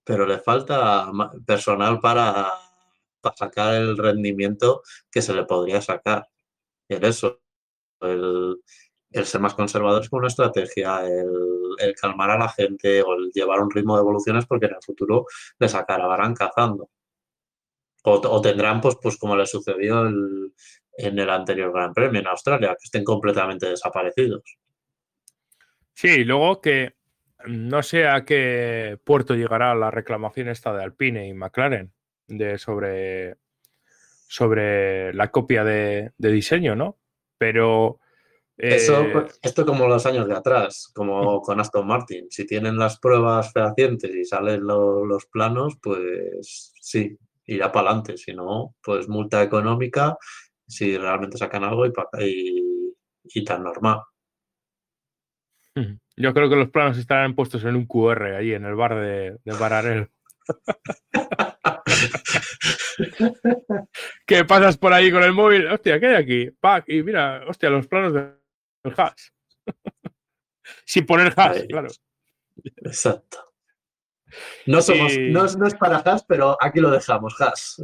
pero 0.05 0.27
le 0.27 0.39
falta 0.39 1.11
personal 1.47 2.01
para, 2.01 2.53
para, 3.21 3.37
sacar 3.37 3.75
el 3.75 3.97
rendimiento 3.97 4.83
que 5.11 5.23
se 5.23 5.35
le 5.35 5.45
podría 5.45 5.83
sacar. 5.83 6.29
Y 6.89 6.95
en 6.95 7.05
eso, 7.05 7.41
el, 8.01 8.57
el 9.11 9.27
ser 9.27 9.41
más 9.41 9.55
conservadores 9.55 10.09
con 10.09 10.19
una 10.19 10.29
estrategia, 10.29 11.07
el, 11.07 11.95
calmar 12.01 12.31
a 12.31 12.39
la 12.39 12.49
gente 12.49 13.03
o 13.03 13.15
el 13.15 13.31
llevar 13.33 13.61
un 13.61 13.71
ritmo 13.71 13.97
de 13.97 14.03
evoluciones 14.03 14.47
porque 14.47 14.67
en 14.67 14.75
el 14.75 14.83
futuro 14.83 15.27
les 15.59 15.75
acabarán 15.75 16.35
cazando. 16.35 16.91
O, 18.05 18.41
tendrán, 18.41 18.81
pues, 18.81 18.97
pues 19.03 19.17
como 19.17 19.37
les 19.37 19.51
sucedió 19.51 20.07
en 20.07 21.19
el 21.19 21.31
anterior 21.31 21.73
Gran 21.73 21.93
Premio 21.93 22.21
en 22.21 22.29
Australia, 22.29 22.77
que 22.79 22.85
estén 22.85 23.03
completamente 23.03 23.69
desaparecidos. 23.69 24.43
Sí, 25.93 26.25
luego 26.25 26.61
que 26.61 26.95
no 27.47 27.83
sé 27.83 28.07
a 28.07 28.25
qué 28.25 28.99
puerto 29.05 29.35
llegará 29.35 29.75
la 29.75 29.91
reclamación 29.91 30.49
esta 30.49 30.75
de 30.75 30.83
Alpine 30.83 31.29
y 31.29 31.35
McLaren 31.35 31.93
de 32.27 32.59
sobre, 32.59 33.37
sobre 34.29 35.13
la 35.15 35.31
copia 35.31 35.65
de, 35.65 36.13
de 36.17 36.33
diseño, 36.33 36.75
¿no? 36.75 36.99
Pero 37.39 38.01
eso, 38.57 39.03
eh, 39.03 39.27
esto 39.43 39.67
como 39.67 39.87
los 39.87 40.07
años 40.07 40.27
de 40.27 40.35
atrás, 40.35 40.91
como 40.95 41.43
con 41.43 41.61
Aston 41.61 41.87
Martin. 41.87 42.27
Si 42.31 42.47
tienen 42.47 42.79
las 42.79 42.99
pruebas 42.99 43.53
fehacientes 43.53 44.15
y 44.15 44.25
salen 44.25 44.67
los 44.67 45.27
planos, 45.27 45.77
pues 45.83 46.73
sí, 46.81 47.19
irá 47.45 47.71
para 47.71 47.91
adelante. 47.91 48.17
Si 48.17 48.33
no, 48.33 48.75
pues 48.83 49.09
multa 49.09 49.43
económica 49.43 50.17
si 50.67 50.97
realmente 50.97 51.39
sacan 51.39 51.65
algo 51.65 51.87
y, 51.87 51.93
y, 52.19 52.95
y 53.25 53.45
tan 53.45 53.63
normal. 53.63 54.01
Yo 56.17 56.33
creo 56.33 56.49
que 56.49 56.57
los 56.57 56.71
planos 56.71 56.97
estarán 56.99 57.35
puestos 57.35 57.63
en 57.65 57.77
un 57.77 57.87
QR 57.87 58.37
ahí 58.37 58.55
en 58.55 58.65
el 58.65 58.75
bar 58.75 58.99
de, 58.99 59.37
de 59.45 59.59
Bararel. 59.59 60.09
que 64.27 64.45
pasas 64.45 64.79
por 64.79 64.93
ahí 64.93 65.13
con 65.13 65.23
el 65.23 65.33
móvil, 65.33 65.67
hostia, 65.67 66.01
¿qué 66.01 66.07
hay 66.07 66.15
aquí? 66.15 66.51
Pack, 66.51 66.89
y 66.89 67.03
mira, 67.03 67.45
hostia, 67.47 67.71
los 67.71 67.87
planos 67.87 68.15
de 68.15 68.33
el 68.85 68.95
hash. 68.97 69.29
Sin 70.85 71.07
poner 71.07 71.33
hash, 71.37 71.67
claro. 71.69 71.89
Exacto. 72.85 73.53
No, 74.67 74.83
somos, 74.83 75.17
no, 75.19 75.45
es, 75.45 75.75
para 75.75 75.99
hash, 75.99 76.23
pero 76.27 76.57
aquí 76.61 76.81
lo 76.81 76.91
dejamos, 76.91 77.41
hash. 77.41 77.83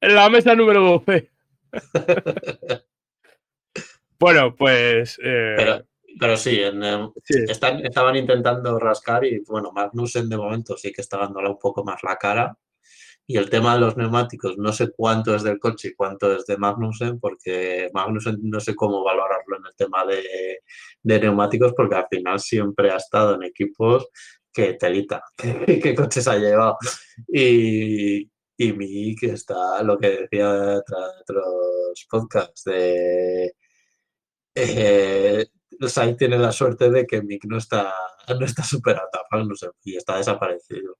En 0.00 0.14
la 0.14 0.28
mesa 0.28 0.54
número 0.54 1.02
12. 1.06 1.30
bueno, 4.18 4.54
pues. 4.54 5.18
Eh, 5.22 5.54
pero, 5.56 5.86
sí, 6.36 6.60
estaban 7.48 8.16
intentando 8.16 8.78
rascar 8.78 9.24
y 9.24 9.40
bueno, 9.40 9.72
Magnussen 9.72 10.28
de 10.28 10.36
momento 10.36 10.76
sí 10.76 10.92
que 10.92 11.02
está 11.02 11.18
dándole 11.18 11.48
un 11.48 11.58
poco 11.58 11.84
más 11.84 12.02
la 12.02 12.16
cara. 12.16 12.56
Y 13.28 13.36
el 13.38 13.50
tema 13.50 13.74
de 13.74 13.80
los 13.80 13.96
neumáticos, 13.96 14.56
no 14.56 14.72
sé 14.72 14.92
cuánto 14.92 15.34
es 15.34 15.42
del 15.42 15.58
coche 15.58 15.88
y 15.88 15.94
cuánto 15.94 16.36
es 16.36 16.46
de 16.46 16.56
Magnussen, 16.58 17.18
porque 17.18 17.90
Magnussen 17.92 18.38
no 18.42 18.60
sé 18.60 18.76
cómo 18.76 19.02
valorarlo 19.02 19.56
en 19.56 19.66
el 19.66 19.74
tema 19.76 20.04
de, 20.06 20.60
neumáticos, 21.02 21.72
porque 21.76 21.96
al 21.96 22.06
final 22.08 22.38
siempre 22.38 22.90
ha 22.92 22.96
estado 22.96 23.34
en 23.34 23.42
equipos 23.42 24.06
que 24.52 24.74
telita, 24.74 25.22
qué 25.66 25.94
coches 25.96 26.28
ha 26.28 26.36
llevado. 26.36 26.78
Y, 27.26 28.30
y 28.58 28.72
mi 28.72 29.16
que 29.16 29.26
está 29.32 29.82
lo 29.82 29.98
que 29.98 30.28
decía 30.30 30.80
otros 31.20 32.06
podcasts 32.08 32.64
de 32.64 33.54
eh, 34.54 35.46
Sainz 35.80 36.16
tiene 36.16 36.38
la 36.38 36.52
suerte 36.52 36.90
de 36.90 37.06
que 37.06 37.22
Mick 37.22 37.44
no 37.44 37.58
está 37.58 37.92
no 38.34 38.44
está 38.44 38.62
superado 38.62 39.08
y 39.84 39.96
está 39.96 40.16
desaparecido. 40.16 40.98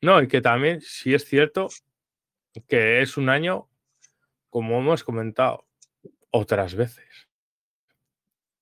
No, 0.00 0.22
y 0.22 0.28
que 0.28 0.40
también, 0.40 0.80
si 0.80 1.14
es 1.14 1.24
cierto, 1.24 1.68
que 2.68 3.02
es 3.02 3.16
un 3.16 3.28
año, 3.28 3.68
como 4.50 4.78
hemos 4.78 5.04
comentado 5.04 5.66
otras 6.30 6.74
veces, 6.74 7.28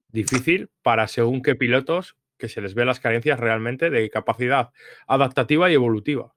difícil 0.08 0.70
para 0.82 1.08
según 1.08 1.42
qué 1.42 1.54
pilotos 1.54 2.16
que 2.38 2.48
se 2.48 2.60
les 2.60 2.74
ve 2.74 2.84
las 2.84 3.00
carencias 3.00 3.38
realmente 3.38 3.90
de 3.90 4.10
capacidad 4.10 4.70
adaptativa 5.06 5.70
y 5.70 5.74
evolutiva. 5.74 6.34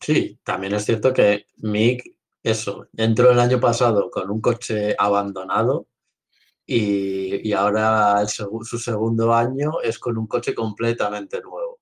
Sí, 0.00 0.38
también 0.44 0.74
es 0.74 0.84
cierto 0.84 1.12
que 1.12 1.46
Mick, 1.56 2.14
eso, 2.42 2.88
entró 2.96 3.30
el 3.30 3.40
año 3.40 3.60
pasado 3.60 4.10
con 4.10 4.30
un 4.30 4.40
coche 4.40 4.94
abandonado 4.96 5.88
y, 6.70 7.52
ahora 7.52 8.26
su 8.26 8.78
segundo 8.78 9.34
año 9.34 9.80
es 9.82 9.98
con 9.98 10.18
un 10.18 10.26
coche 10.26 10.54
completamente 10.54 11.40
nuevo 11.40 11.78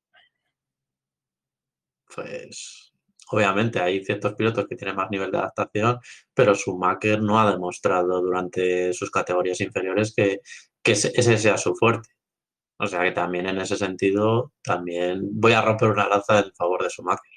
pues 2.17 2.93
obviamente 3.31 3.81
hay 3.81 4.05
ciertos 4.05 4.35
pilotos 4.35 4.67
que 4.67 4.77
tienen 4.77 4.97
más 4.97 5.11
nivel 5.11 5.31
de 5.31 5.39
adaptación, 5.39 6.01
pero 6.35 6.55
Schumacher 6.55 7.21
no 7.21 7.39
ha 7.39 7.51
demostrado 7.51 8.21
durante 8.23 8.93
sus 8.93 9.11
categorías 9.11 9.61
inferiores 9.61 10.15
que, 10.15 10.41
ese 10.85 11.39
sea 11.39 11.59
su 11.59 11.75
fuerte. 11.75 12.09
O 12.79 12.87
sea 12.87 13.03
que 13.03 13.13
también 13.13 13.47
en 13.47 13.59
ese 13.59 13.77
sentido, 13.77 14.53
también 14.63 15.21
voy 15.33 15.53
a 15.53 15.63
romper 15.63 15.91
una 15.91 16.09
lanza 16.09 16.41
en 16.41 16.55
favor 16.55 16.83
de 16.83 16.91
Schumacher. 16.91 17.33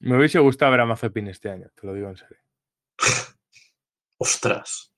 Me 0.00 0.16
hubiese 0.16 0.38
gustado 0.38 0.72
ver 0.72 0.80
a 0.80 0.86
Mazepin 0.86 1.28
este 1.28 1.50
año, 1.50 1.68
te 1.74 1.86
lo 1.86 1.94
digo 1.94 2.08
en 2.08 2.16
serio. 2.16 2.38
Ostras. 4.18 4.93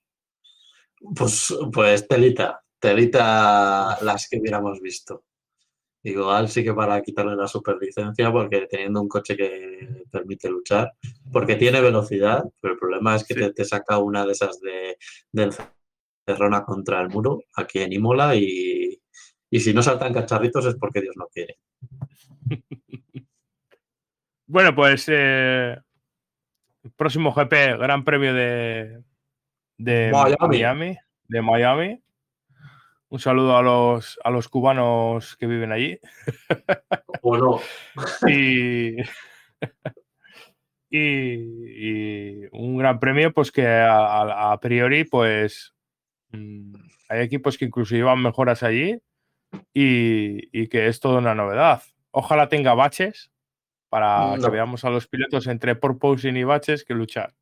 Pues, 1.15 1.55
pues 1.73 2.09
telita, 2.09 2.63
telita 2.79 3.99
las 4.03 4.29
que 4.29 4.39
hubiéramos 4.39 4.81
visto. 4.81 5.25
Igual 6.03 6.49
sí 6.49 6.63
que 6.63 6.73
para 6.73 7.03
quitarle 7.03 7.35
la 7.35 7.49
superlicencia, 7.49 8.31
porque 8.31 8.67
teniendo 8.71 9.03
un 9.03 9.09
coche 9.09 9.37
que 9.37 10.05
permite 10.11 10.49
luchar, 10.49 10.93
porque 11.33 11.57
tiene 11.57 11.81
velocidad, 11.81 12.45
pero 12.61 12.75
el 12.75 12.79
problema 12.81 13.17
es 13.17 13.25
que 13.25 13.51
te, 13.51 13.65
saca 13.65 13.99
una 13.99 14.25
de 14.25 14.33
esas 14.33 14.61
de, 14.61 14.97
de 15.33 15.51
encerrona 16.27 16.65
contra 16.65 17.01
el 17.01 17.09
muro 17.09 17.43
aquí 17.57 17.81
en 17.81 17.93
Imola 17.93 18.37
y, 18.37 19.01
si 19.51 19.73
no 19.75 19.83
saltan 19.83 20.13
cacharritos 20.13 20.67
es 20.67 20.77
porque 20.77 21.01
Dios 21.01 21.17
no 21.17 21.27
quiere. 21.27 21.59
bueno, 24.47 24.75
pues 24.75 25.07
eh, 25.09 25.77
próximo 26.97 27.33
GP, 27.33 27.79
Gran 27.79 28.05
Premio 28.05 28.33
de, 28.33 29.03
de 29.79 30.13
Miami. 30.41 30.97
De 31.29 31.43
Miami. 31.43 32.01
Un 33.09 33.21
saludo 33.21 33.57
a 33.57 33.63
los, 33.63 34.19
a 34.25 34.31
los 34.31 34.49
cubanos 34.49 35.37
que 35.37 35.47
viven 35.47 35.73
allí. 35.73 36.01
O 37.23 37.37
no. 37.37 37.61
y, 38.29 38.97
y, 40.91 42.47
un 42.53 42.77
gran 42.79 42.99
premio, 42.99 43.33
pues 43.33 43.53
que 43.53 43.67
a, 43.67 44.59
priori, 44.61 45.05
pues 45.05 45.75
mm, 46.31 46.75
hay 47.09 47.21
equipos 47.21 47.57
que 47.57 47.67
incluso 47.67 47.95
llevan 47.95 48.23
mejoras 48.23 48.63
allí 48.63 49.01
y, 49.73 50.69
que 50.69 50.89
es 50.89 51.01
toda 51.01 51.19
una 51.19 51.35
novedad. 51.35 51.83
Ojalá 52.11 52.49
tenga 52.49 52.75
baches 52.75 53.31
para 53.89 54.35
que 54.43 54.51
veamos 54.51 54.85
a 54.85 54.91
los 54.91 55.07
pilotos 55.07 55.47
entre 55.47 55.77
porpoising 55.77 56.37
y 56.37 56.45
baches 56.45 56.85
que 56.85 56.95
luchar. 56.95 57.35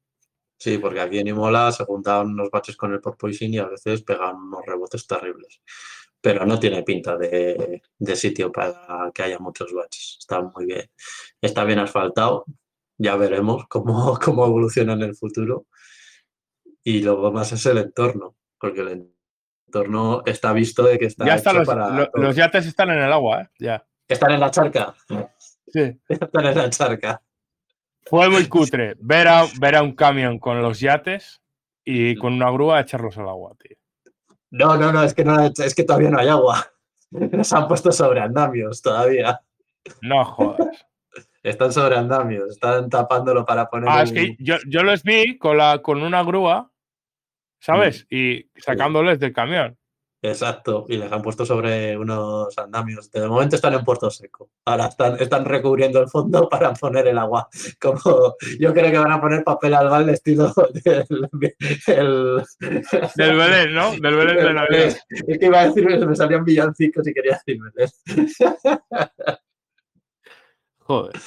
Sí, 0.58 0.78
porque 0.78 1.00
aquí 1.00 1.18
en 1.18 1.28
Imola 1.28 1.72
se 1.72 1.84
juntaban 1.84 2.28
unos 2.28 2.50
baches 2.50 2.76
con 2.76 2.92
el 2.92 3.00
porpoising 3.00 3.54
y 3.54 3.58
a 3.58 3.66
veces 3.66 4.02
pegan 4.02 4.36
unos 4.36 4.64
rebotes 4.66 5.06
terribles. 5.06 5.60
Pero 6.20 6.46
no 6.46 6.58
tiene 6.58 6.82
pinta 6.82 7.16
de, 7.18 7.82
sitio 8.14 8.50
para 8.50 9.10
que 9.12 9.22
haya 9.22 9.38
muchos 9.38 9.72
baches. 9.72 10.16
Está 10.20 10.40
muy 10.40 10.66
bien. 10.66 10.90
Está 11.40 11.64
bien 11.64 11.80
asfaltado. 11.80 12.44
Ya 12.96 13.16
veremos 13.16 13.66
cómo, 13.68 14.18
cómo 14.24 14.46
evoluciona 14.46 14.94
en 14.94 15.02
el 15.02 15.14
futuro. 15.14 15.66
Y 16.82 17.02
luego 17.02 17.32
más 17.32 17.52
es 17.52 17.64
el 17.66 17.78
entorno, 17.78 18.36
porque 18.58 18.80
el 18.82 19.10
entorno 19.66 20.22
está 20.26 20.52
visto 20.52 20.82
de 20.82 20.98
que 20.98 21.06
está. 21.06 21.24
Ya 21.24 21.52
los, 21.52 21.66
para 21.66 22.10
los 22.12 22.36
yates 22.36 22.66
están 22.66 22.90
en 22.90 22.98
el 22.98 23.12
agua, 23.12 23.42
¿eh? 23.42 23.48
Ya. 23.58 23.86
Están 24.06 24.32
en 24.32 24.40
la 24.40 24.50
charca. 24.50 24.94
Sí. 25.66 25.80
Están 26.08 26.46
en 26.46 26.56
la 26.56 26.70
charca. 26.70 27.22
Fue 28.06 28.28
muy 28.28 28.46
cutre 28.48 28.94
ver 28.98 29.28
a, 29.28 29.46
ver 29.58 29.76
a 29.76 29.82
un 29.82 29.94
camión 29.94 30.38
con 30.38 30.60
los 30.60 30.80
yates 30.80 31.40
y 31.84 32.16
con 32.16 32.34
una 32.34 32.50
grúa 32.50 32.80
echarlos 32.80 33.16
al 33.18 33.28
agua, 33.28 33.54
tío. 33.58 33.76
No, 34.50 34.76
no, 34.76 34.92
no, 34.92 35.02
es 35.02 35.14
que, 35.14 35.24
no, 35.24 35.40
es 35.44 35.74
que 35.74 35.84
todavía 35.84 36.10
no 36.10 36.18
hay 36.18 36.28
agua. 36.28 36.66
Nos 37.10 37.52
han 37.52 37.66
puesto 37.66 37.90
sobre 37.92 38.20
andamios 38.20 38.82
todavía. 38.82 39.40
No 40.02 40.24
jodas. 40.24 40.86
Están 41.42 41.72
sobre 41.72 41.96
andamios, 41.96 42.52
están 42.52 42.88
tapándolo 42.88 43.44
para 43.44 43.68
poner. 43.68 43.88
Ah, 43.90 44.02
es 44.02 44.12
que 44.12 44.34
yo, 44.38 44.56
yo 44.66 44.82
los 44.82 45.02
vi 45.02 45.36
con, 45.36 45.58
la, 45.58 45.82
con 45.82 46.02
una 46.02 46.22
grúa, 46.22 46.72
¿sabes? 47.60 48.06
Y 48.08 48.50
sacándoles 48.56 49.18
del 49.18 49.34
camión. 49.34 49.76
Exacto, 50.26 50.86
y 50.88 50.96
les 50.96 51.12
han 51.12 51.20
puesto 51.20 51.44
sobre 51.44 51.98
unos 51.98 52.56
andamios. 52.56 53.10
De 53.10 53.28
momento 53.28 53.56
están 53.56 53.74
en 53.74 53.84
Puerto 53.84 54.10
Seco. 54.10 54.48
Ahora 54.64 54.86
están, 54.86 55.20
están 55.20 55.44
recubriendo 55.44 56.00
el 56.00 56.08
fondo 56.08 56.48
para 56.48 56.72
poner 56.72 57.08
el 57.08 57.18
agua. 57.18 57.46
Como 57.78 58.34
yo 58.58 58.72
creo 58.72 58.90
que 58.90 58.98
van 58.98 59.12
a 59.12 59.20
poner 59.20 59.44
papel 59.44 59.74
albal 59.74 60.08
estilo 60.08 60.50
del, 60.82 61.28
el- 61.88 62.42
Del 63.16 63.36
Belén, 63.36 63.74
¿no? 63.74 63.90
Del 63.90 64.16
Belén 64.16 64.36
de 64.36 64.54
Navidad. 64.54 64.96
Es 65.10 65.38
que 65.38 65.44
iba 65.44 65.60
a 65.60 65.66
decir, 65.68 65.84
me 66.06 66.16
salían 66.16 66.42
villancicos 66.42 67.06
y 67.06 67.12
quería 67.12 67.38
decir 67.46 67.60
Belén. 67.60 67.90
Joder. 70.78 71.20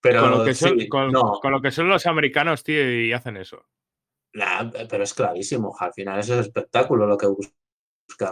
Pero, 0.00 0.20
Con 0.22 0.30
lo, 0.30 0.44
que 0.46 0.54
son, 0.54 0.80
sí, 0.80 0.88
con, 0.88 1.12
no, 1.12 1.38
con 1.40 1.52
lo 1.52 1.60
que 1.60 1.70
son 1.70 1.86
los 1.90 2.06
americanos, 2.06 2.64
tío, 2.64 2.98
y 3.02 3.12
hacen 3.12 3.36
eso. 3.36 3.66
Nah, 4.32 4.70
pero 4.88 5.04
es 5.04 5.12
clarísimo, 5.12 5.76
al 5.78 5.92
final 5.92 6.18
es 6.20 6.30
el 6.30 6.40
espectáculo 6.40 7.06
lo 7.06 7.16
que 7.18 7.26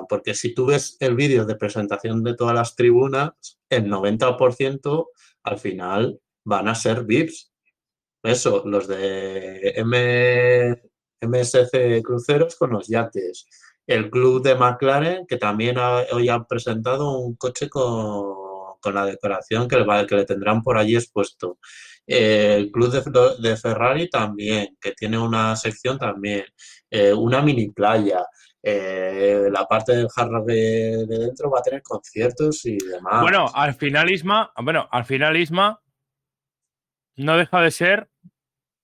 porque 0.08 0.34
si 0.34 0.54
tú 0.54 0.66
ves 0.66 0.96
el 1.00 1.14
vídeo 1.16 1.44
de 1.44 1.56
presentación 1.56 2.22
de 2.22 2.34
todas 2.34 2.54
las 2.54 2.76
tribunas, 2.76 3.30
el 3.68 3.86
90% 3.88 5.06
al 5.44 5.58
final 5.58 6.20
van 6.44 6.68
a 6.68 6.74
ser 6.74 7.04
VIPs. 7.04 7.52
Eso, 8.22 8.62
los 8.66 8.86
de 8.88 9.70
M- 9.76 10.80
MSC 11.20 12.02
Cruceros 12.02 12.56
con 12.56 12.70
los 12.70 12.88
yates. 12.88 13.46
El 13.86 14.10
club 14.10 14.42
de 14.42 14.54
McLaren, 14.54 15.26
que 15.26 15.36
también 15.38 15.78
ha- 15.78 16.04
hoy 16.12 16.28
han 16.28 16.46
presentado 16.46 17.18
un 17.18 17.34
coche 17.36 17.68
con, 17.68 18.76
con 18.80 18.94
la 18.94 19.06
decoración 19.06 19.66
que 19.68 19.76
le, 19.76 20.06
que 20.06 20.16
le 20.16 20.24
tendrán 20.24 20.62
por 20.62 20.78
allí 20.78 20.94
expuesto. 20.96 21.58
El 22.06 22.70
club 22.72 22.90
de 23.40 23.56
Ferrari 23.56 24.08
también, 24.10 24.76
que 24.80 24.92
tiene 24.92 25.18
una 25.18 25.56
sección 25.56 25.98
también. 25.98 26.44
Eh, 26.90 27.12
una 27.12 27.42
mini 27.42 27.70
playa. 27.70 28.24
Eh, 28.62 29.48
la 29.50 29.66
parte 29.66 29.92
del 29.96 30.06
Hard 30.14 30.30
Rock 30.30 30.46
de, 30.46 31.04
de 31.08 31.18
dentro 31.18 31.50
va 31.50 31.58
a 31.58 31.62
tener 31.62 31.82
conciertos 31.82 32.64
y 32.64 32.78
demás. 32.78 33.20
Bueno, 33.22 33.46
al 33.54 33.74
final 33.74 34.10
Isma, 34.10 34.52
bueno, 34.62 34.88
al 34.92 35.04
final 35.04 35.36
Isma 35.36 35.80
no 37.16 37.36
deja 37.36 37.60
de 37.60 37.70
ser 37.70 38.08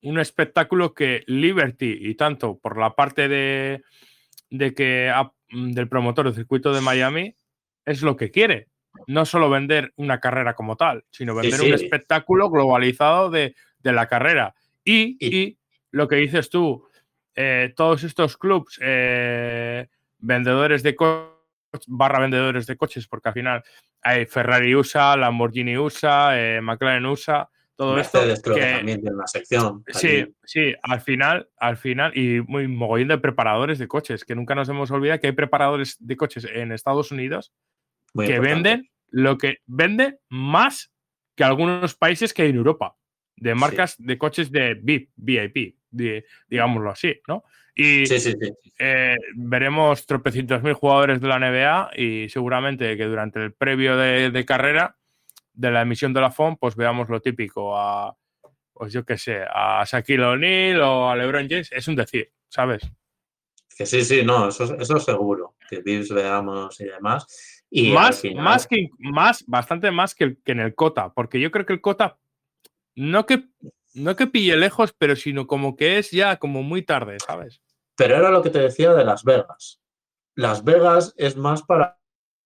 un 0.02 0.18
espectáculo 0.18 0.94
que 0.94 1.22
Liberty 1.26 1.96
y 2.00 2.14
tanto 2.14 2.58
por 2.58 2.78
la 2.78 2.94
parte 2.94 3.28
de, 3.28 3.82
de 4.50 4.74
que 4.74 5.12
del 5.50 5.88
promotor 5.88 6.26
del 6.26 6.34
circuito 6.34 6.72
de 6.72 6.80
Miami 6.80 7.34
es 7.84 8.02
lo 8.02 8.16
que 8.16 8.30
quiere. 8.30 8.68
No 9.06 9.24
solo 9.26 9.48
vender 9.48 9.92
una 9.96 10.18
carrera 10.18 10.54
como 10.54 10.76
tal, 10.76 11.04
sino 11.10 11.34
Sí, 11.34 11.42
vender 11.42 11.60
sí. 11.60 11.66
un 11.68 11.74
espectáculo 11.74 12.50
globalizado 12.50 13.30
de, 13.30 13.54
de 13.78 13.92
la 13.92 14.08
carrera. 14.08 14.54
Y, 14.84 15.16
Y- 15.20 15.36
y 15.36 15.58
lo 15.92 16.08
que 16.08 16.16
dices 16.16 16.50
tú, 16.50 16.87
eh, 17.40 17.72
todos 17.76 18.02
estos 18.02 18.36
clubs 18.36 18.78
eh, 18.82 19.86
vendedores 20.18 20.82
de 20.82 20.94
coches, 20.96 21.84
barra 21.86 22.18
vendedores 22.20 22.66
de 22.66 22.76
coches, 22.76 23.06
porque 23.06 23.28
al 23.28 23.34
final 23.34 23.62
hay 24.02 24.26
Ferrari 24.26 24.74
USA, 24.74 25.16
Lamborghini 25.16 25.76
USA, 25.76 26.30
eh, 26.34 26.60
McLaren 26.60 27.06
USA, 27.06 27.48
todo 27.76 27.94
Mercedes 27.94 28.34
esto. 28.38 28.50
creo 28.50 28.56
que 28.56 28.60
que- 28.72 28.76
también 28.78 29.00
tiene 29.00 29.14
una 29.16 29.26
sección. 29.28 29.84
Sí, 29.86 30.06
allí. 30.08 30.34
sí, 30.44 30.74
al 30.82 31.00
final, 31.00 31.48
al 31.58 31.76
final, 31.76 32.10
y 32.16 32.40
muy 32.40 32.66
mogollón 32.66 33.08
de 33.08 33.18
preparadores 33.18 33.78
de 33.78 33.86
coches, 33.86 34.24
que 34.24 34.34
nunca 34.34 34.56
nos 34.56 34.68
hemos 34.68 34.90
olvidado 34.90 35.20
que 35.20 35.28
hay 35.28 35.32
preparadores 35.32 35.96
de 36.00 36.16
coches 36.16 36.44
en 36.52 36.72
Estados 36.72 37.12
Unidos 37.12 37.52
Muy 38.14 38.26
que 38.26 38.32
importante. 38.36 38.68
venden 38.70 38.90
lo 39.10 39.38
que 39.38 39.58
venden 39.66 40.18
más 40.28 40.90
que 41.36 41.44
algunos 41.44 41.94
países 41.94 42.34
que 42.34 42.42
hay 42.42 42.50
en 42.50 42.56
Europa, 42.56 42.96
de 43.36 43.54
marcas 43.54 43.94
de 43.98 44.18
coches 44.18 44.50
de 44.50 44.74
VIP, 44.74 45.10
VIP, 45.14 45.77
digámoslo 45.90 46.90
así, 46.90 47.20
¿no? 47.26 47.44
Y 47.74 48.06
Sí, 48.06 48.18
sí, 48.18 48.32
sí. 48.32 48.50
eh, 48.78 49.16
veremos 49.36 50.04
tropecientos 50.06 50.62
mil 50.62 50.72
jugadores 50.74 51.20
de 51.20 51.28
la 51.28 51.38
NBA 51.38 51.90
y 51.96 52.28
seguramente 52.28 52.96
que 52.96 53.04
durante 53.04 53.42
el 53.44 53.52
previo 53.52 53.96
de, 53.96 54.30
de 54.30 54.44
carrera 54.44 54.96
de 55.52 55.70
la 55.70 55.82
emisión 55.82 56.12
de 56.12 56.20
la 56.20 56.30
FOM, 56.30 56.56
pues 56.56 56.74
veamos 56.76 57.08
lo 57.08 57.20
típico 57.20 57.76
a, 57.78 58.16
pues 58.72 58.92
yo 58.92 59.04
qué 59.04 59.16
sé, 59.18 59.42
a 59.48 59.84
Shaquille 59.84 60.24
O'Neal 60.24 60.80
o 60.80 61.08
a 61.10 61.16
LeBron 61.16 61.48
James. 61.48 61.70
Es 61.72 61.86
un 61.88 61.96
decir, 61.96 62.30
¿sabes? 62.48 62.82
Que 63.76 63.86
sí, 63.86 64.02
sí, 64.04 64.22
no, 64.24 64.48
eso, 64.48 64.76
eso 64.78 64.98
seguro. 64.98 65.54
Que 65.70 65.80
VIPs 65.80 66.10
veamos 66.12 66.80
y 66.80 66.84
demás. 66.84 67.64
Y 67.70 67.92
más, 67.92 68.20
final- 68.22 68.42
más 68.44 68.66
que 68.66 68.88
más, 68.98 69.44
bastante 69.46 69.90
más 69.92 70.14
que, 70.14 70.36
que 70.44 70.52
en 70.52 70.60
el 70.60 70.74
Cota, 70.74 71.12
porque 71.12 71.38
yo 71.38 71.50
creo 71.52 71.64
que 71.66 71.74
el 71.74 71.80
Cota 71.80 72.18
no 72.96 73.24
que 73.26 73.44
no 73.94 74.16
que 74.16 74.26
pille 74.26 74.56
lejos, 74.56 74.94
pero 74.96 75.16
sino 75.16 75.46
como 75.46 75.76
que 75.76 75.98
es 75.98 76.10
ya 76.10 76.38
como 76.38 76.62
muy 76.62 76.82
tarde, 76.82 77.18
¿sabes? 77.24 77.60
Pero 77.96 78.16
era 78.16 78.30
lo 78.30 78.42
que 78.42 78.50
te 78.50 78.60
decía 78.60 78.94
de 78.94 79.04
Las 79.04 79.24
Vegas. 79.24 79.80
Las 80.36 80.62
Vegas 80.62 81.14
es 81.16 81.36
más 81.36 81.62
para, 81.62 81.98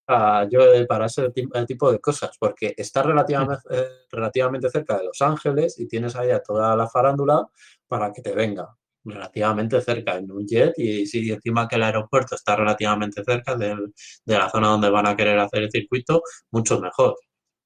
para, 0.06 0.48
yo, 0.48 0.60
para 0.88 1.06
ese 1.06 1.30
ti- 1.30 1.48
tipo 1.66 1.92
de 1.92 2.00
cosas, 2.00 2.36
porque 2.38 2.74
está 2.76 3.02
relativamente, 3.02 3.62
eh, 3.70 3.86
relativamente 4.10 4.70
cerca 4.70 4.98
de 4.98 5.04
Los 5.04 5.20
Ángeles 5.20 5.78
y 5.78 5.86
tienes 5.86 6.16
ahí 6.16 6.30
a 6.30 6.42
toda 6.42 6.74
la 6.76 6.88
farándula 6.88 7.46
para 7.86 8.12
que 8.12 8.22
te 8.22 8.32
venga 8.32 8.74
relativamente 9.04 9.80
cerca 9.80 10.14
en 10.16 10.30
un 10.30 10.46
jet 10.46 10.72
y 10.78 11.06
si 11.06 11.30
encima 11.32 11.66
que 11.66 11.74
el 11.74 11.82
aeropuerto 11.82 12.36
está 12.36 12.54
relativamente 12.56 13.22
cerca 13.24 13.56
del- 13.56 13.92
de 14.24 14.38
la 14.38 14.48
zona 14.48 14.68
donde 14.68 14.90
van 14.90 15.06
a 15.08 15.16
querer 15.16 15.38
hacer 15.40 15.64
el 15.64 15.70
circuito, 15.72 16.22
mucho 16.52 16.80
mejor. 16.80 17.16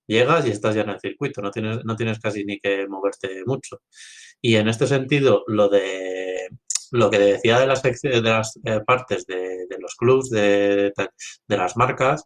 Llegas 0.06 0.46
y 0.46 0.50
estás 0.50 0.74
ya 0.74 0.82
en 0.82 0.90
el 0.90 1.00
circuito, 1.00 1.42
no 1.42 1.50
tienes, 1.50 1.84
no 1.84 1.96
tienes 1.96 2.20
casi 2.20 2.44
ni 2.44 2.60
que 2.60 2.86
moverte 2.86 3.42
mucho. 3.44 3.82
Y 4.40 4.56
en 4.56 4.68
este 4.68 4.86
sentido, 4.86 5.44
lo 5.46 5.68
de 5.68 6.48
lo 6.92 7.10
que 7.10 7.18
decía 7.18 7.58
de 7.58 7.66
las, 7.66 7.82
de 7.82 8.22
las 8.22 8.58
eh, 8.64 8.80
partes 8.86 9.26
de, 9.26 9.66
de 9.66 9.78
los 9.80 9.96
clubs, 9.96 10.30
de, 10.30 10.92
de 11.48 11.56
las 11.56 11.76
marcas, 11.76 12.24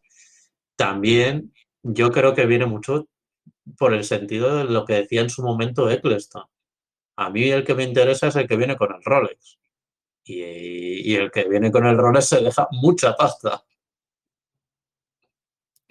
también 0.77 1.55
yo 1.83 2.11
creo 2.11 2.35
que 2.35 2.47
viene 2.47 2.67
mucho 2.67 3.09
por 3.79 3.95
el 3.95 4.05
sentido 4.05 4.59
de 4.59 4.65
lo 4.65 4.85
que 4.85 4.95
decía 4.95 5.23
en 5.23 5.31
su 5.31 5.43
momento 5.43 5.91
Eccleston. 5.91 6.45
A 7.17 7.31
mí 7.31 7.51
el 7.51 7.65
que 7.65 7.75
me 7.75 7.85
interesa 7.85 8.29
es 8.29 8.37
el 8.37 8.47
que 8.47 8.57
viene 8.57 8.77
con 8.77 8.95
el 8.95 9.03
Rolex. 9.03 9.59
Y, 10.25 11.11
y 11.11 11.15
el 11.17 11.31
que 11.31 11.49
viene 11.49 11.71
con 11.73 11.87
el 11.87 11.97
Rolex 11.97 12.27
se 12.27 12.41
deja 12.41 12.69
mucha 12.73 13.15
pasta. 13.15 13.65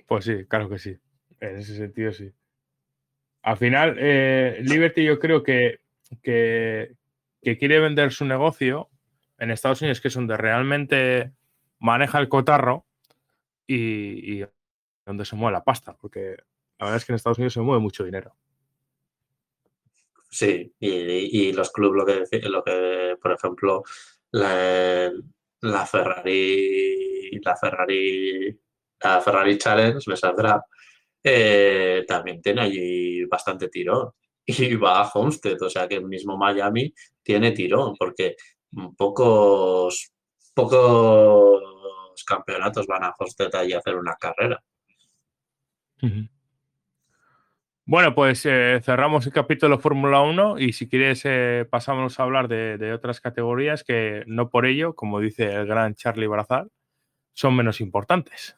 Pues 0.07 0.25
sí, 0.25 0.45
claro 0.47 0.69
que 0.69 0.79
sí. 0.79 0.97
En 1.39 1.57
ese 1.57 1.75
sentido, 1.75 2.11
sí. 2.11 2.31
Al 3.41 3.57
final, 3.57 3.95
eh, 3.97 4.59
Liberty 4.61 5.03
yo 5.03 5.19
creo 5.19 5.43
que, 5.43 5.79
que, 6.21 6.95
quiere 7.41 7.79
vender 7.79 8.11
su 8.11 8.25
negocio 8.25 8.89
en 9.37 9.51
Estados 9.51 9.81
Unidos, 9.81 10.01
que 10.01 10.09
es 10.09 10.13
donde 10.13 10.35
realmente 10.35 11.31
maneja 11.79 12.19
el 12.19 12.27
cotarro 12.27 12.85
y, 13.65 14.43
donde 15.05 15.25
se 15.25 15.35
mueve 15.35 15.53
la 15.53 15.63
pasta, 15.63 15.95
porque 15.95 16.35
la 16.77 16.85
verdad 16.85 16.97
es 16.97 17.05
que 17.05 17.13
en 17.13 17.15
Estados 17.15 17.37
Unidos 17.37 17.53
se 17.53 17.61
mueve 17.61 17.81
mucho 17.81 18.03
dinero. 18.03 18.35
Sí, 20.29 20.73
y, 20.79 21.51
los 21.53 21.71
clubes, 21.71 21.97
lo 21.97 22.05
que, 22.05 22.23
deci- 22.23 22.49
lo 22.49 22.63
que 22.63 23.17
por 23.21 23.31
ejemplo, 23.31 23.83
la, 24.31 25.11
la 25.61 25.85
Ferrari, 25.85 27.39
la 27.43 27.55
Ferrari, 27.55 28.59
la 29.01 29.21
Ferrari 29.21 29.57
Challenge, 29.57 30.07
me 30.07 30.15
saldrá, 30.15 30.63
eh, 31.23 32.05
también 32.07 32.41
tiene 32.41 32.61
allí 32.61 33.25
bastante 33.25 33.69
tirón. 33.69 34.11
Y 34.51 34.73
va 34.75 35.01
a 35.01 35.07
Homestead, 35.07 35.61
o 35.61 35.69
sea 35.69 35.87
que 35.87 35.95
el 35.95 36.05
mismo 36.05 36.35
Miami 36.35 36.91
tiene 37.21 37.51
tirón, 37.51 37.93
porque 37.99 38.35
pocos, 38.97 40.11
pocos 40.55 42.23
campeonatos 42.25 42.87
van 42.87 43.03
a 43.03 43.13
Homestead 43.17 43.53
allí 43.53 43.73
a 43.73 43.77
hacer 43.77 43.95
una 43.95 44.15
carrera. 44.15 44.59
Bueno, 47.85 48.15
pues 48.15 48.45
eh, 48.45 48.79
cerramos 48.83 49.25
el 49.27 49.33
capítulo 49.33 49.79
Fórmula 49.79 50.21
1 50.21 50.59
y 50.59 50.73
si 50.73 50.87
quieres 50.87 51.21
eh, 51.25 51.67
pasamos 51.69 52.19
a 52.19 52.23
hablar 52.23 52.47
de, 52.47 52.77
de 52.77 52.93
otras 52.93 53.21
categorías 53.21 53.83
que 53.83 54.23
no 54.25 54.49
por 54.49 54.65
ello, 54.65 54.95
como 54.95 55.19
dice 55.19 55.51
el 55.51 55.65
gran 55.67 55.95
Charlie 55.95 56.27
Brazal, 56.27 56.71
son 57.33 57.55
menos 57.55 57.81
importantes. 57.81 58.57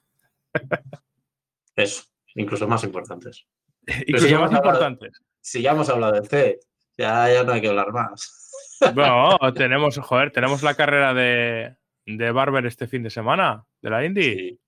Eso, 1.75 2.10
incluso 2.35 2.67
más 2.67 2.83
importantes. 2.83 3.45
Incluso 4.07 4.27
ya 4.27 4.39
más 4.39 4.51
hablado- 4.51 4.63
importantes. 4.65 5.21
Si 5.39 5.61
ya 5.61 5.71
hemos 5.71 5.89
hablado 5.89 6.13
del 6.13 6.27
C, 6.27 6.59
ya, 6.97 7.31
ya 7.33 7.43
no 7.43 7.51
hay 7.53 7.61
que 7.61 7.69
hablar 7.69 7.91
más. 7.91 8.37
Bueno, 8.95 9.37
tenemos, 9.53 9.97
joder, 9.99 10.31
tenemos 10.31 10.63
la 10.63 10.73
carrera 10.73 11.13
de, 11.13 11.75
de 12.07 12.31
Barber 12.31 12.65
este 12.65 12.87
fin 12.87 13.03
de 13.03 13.11
semana, 13.11 13.63
de 13.79 13.89
la 13.91 14.03
Indy. 14.03 14.33
Sí. 14.33 14.59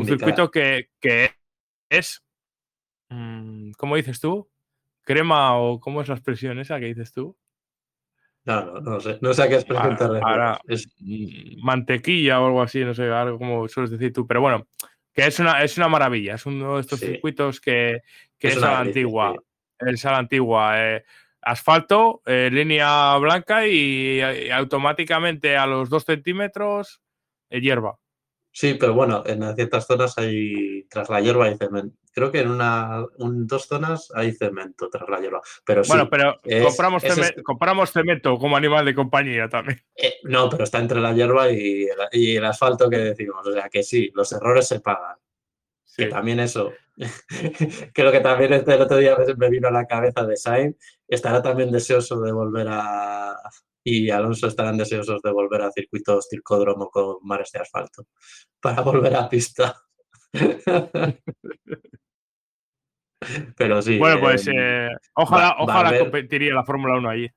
Un 0.00 0.06
circuito 0.06 0.50
que, 0.50 0.90
que 1.00 1.30
es, 1.88 2.24
mm, 3.10 3.70
¿cómo 3.78 3.94
dices 3.94 4.18
tú? 4.18 4.50
¿Crema 5.02 5.56
o 5.56 5.78
cómo 5.78 6.00
es 6.02 6.08
la 6.08 6.14
expresión 6.16 6.58
esa 6.58 6.80
que 6.80 6.86
dices 6.86 7.12
tú? 7.12 7.36
No, 8.44 8.64
no, 8.64 8.80
no 8.80 9.00
sé. 9.00 9.18
No 9.20 9.32
sé 9.32 9.42
a 9.44 9.48
qué 9.48 9.54
expresión 9.54 9.96
te 9.96 10.04
Ahora- 10.04 10.60
Es- 10.66 10.88
mantequilla 11.62 12.40
o 12.40 12.46
algo 12.46 12.60
así, 12.62 12.84
no 12.84 12.92
sé, 12.92 13.04
algo 13.08 13.38
como 13.38 13.68
sueles 13.68 13.90
decir 13.92 14.12
tú, 14.12 14.26
pero 14.26 14.40
bueno, 14.40 14.66
que 15.18 15.26
es 15.26 15.38
una, 15.40 15.62
es 15.64 15.76
una 15.76 15.88
maravilla, 15.88 16.34
es 16.34 16.46
uno 16.46 16.76
de 16.76 16.80
estos 16.82 17.00
Sí. 17.00 17.06
circuitos 17.06 17.60
que, 17.60 18.02
que 18.38 18.48
Es 18.48 18.56
es, 18.56 18.62
a 18.62 18.70
la 18.72 18.80
antigua. 18.80 19.34
sí. 19.80 19.86
esa 19.88 20.12
la 20.12 20.18
antigua. 20.18 20.72
eh, 20.96 21.04
asfalto, 21.40 22.20
eh, 22.26 22.50
línea 22.52 23.16
blanca 23.18 23.66
y, 23.66 24.20
y 24.20 24.50
automáticamente 24.50 25.56
a 25.56 25.66
los 25.66 25.88
dos 25.88 26.04
centímetros 26.04 27.00
eh, 27.50 27.60
hierba. 27.60 27.96
Sí, 28.52 28.74
pero 28.74 28.92
bueno, 28.94 29.22
en 29.24 29.54
ciertas 29.54 29.86
zonas 29.86 30.18
hay, 30.18 30.84
tras 30.90 31.08
la 31.08 31.20
hierba 31.20 31.46
hay 31.46 31.56
cemento. 31.56 31.96
Creo 32.18 32.32
que 32.32 32.40
en 32.40 32.50
una, 32.50 33.04
un- 33.18 33.46
dos 33.46 33.66
zonas 33.66 34.10
hay 34.12 34.32
cemento 34.32 34.88
tras 34.90 35.08
la 35.08 35.20
hierba. 35.20 35.40
Pero 35.64 35.84
sí, 35.84 35.88
bueno, 35.92 36.08
pero 36.10 36.40
es- 36.42 36.64
compramos, 36.64 37.04
es 37.04 37.14
ceme- 37.16 37.24
este- 37.28 37.42
compramos 37.44 37.92
cemento 37.92 38.36
como 38.38 38.56
animal 38.56 38.84
de 38.84 38.94
compañía 38.96 39.48
también. 39.48 39.80
eh, 39.94 40.14
no, 40.24 40.50
pero 40.50 40.64
está 40.64 40.80
entre 40.80 40.98
la 41.00 41.12
hierba 41.12 41.48
y 41.52 41.84
el, 41.84 41.98
y 42.10 42.34
el 42.36 42.44
asfalto 42.44 42.90
que 42.90 42.98
decimos. 42.98 43.46
O 43.46 43.52
sea 43.52 43.68
que 43.68 43.84
sí, 43.84 44.10
los 44.14 44.32
errores 44.32 44.66
se 44.66 44.80
pagan. 44.80 45.14
Sí. 45.84 46.04
Que 46.04 46.06
también 46.10 46.40
eso, 46.40 46.72
creo 47.94 48.10
que 48.10 48.20
también 48.20 48.52
este 48.52 48.74
el 48.74 48.82
otro 48.82 48.96
día 48.96 49.16
me 49.36 49.48
vino 49.50 49.68
a 49.68 49.70
la 49.70 49.86
cabeza 49.86 50.24
de 50.26 50.36
Sainz, 50.36 50.76
estará 51.06 51.40
también 51.40 51.70
deseoso 51.70 52.20
de 52.20 52.32
volver 52.32 52.66
a, 52.68 53.36
y 53.84 54.10
Alonso 54.10 54.48
estarán 54.48 54.76
deseosos 54.76 55.22
de 55.22 55.30
volver 55.30 55.62
a 55.62 55.70
circuitos 55.72 56.26
circódromo 56.28 56.90
con 56.90 57.16
mares 57.22 57.50
de 57.52 57.60
asfalto, 57.60 58.06
para 58.60 58.82
volver 58.82 59.14
a 59.16 59.28
pista. 59.28 59.76
Pero 63.56 63.82
sí. 63.82 63.98
Bueno, 63.98 64.20
pues 64.20 64.46
eh, 64.48 64.52
eh, 64.56 64.88
ojalá, 65.14 65.56
ojalá 65.58 65.98
competiría 65.98 66.54
la 66.54 66.64
Fórmula 66.64 66.96
1 66.96 67.08
allí. 67.10 67.28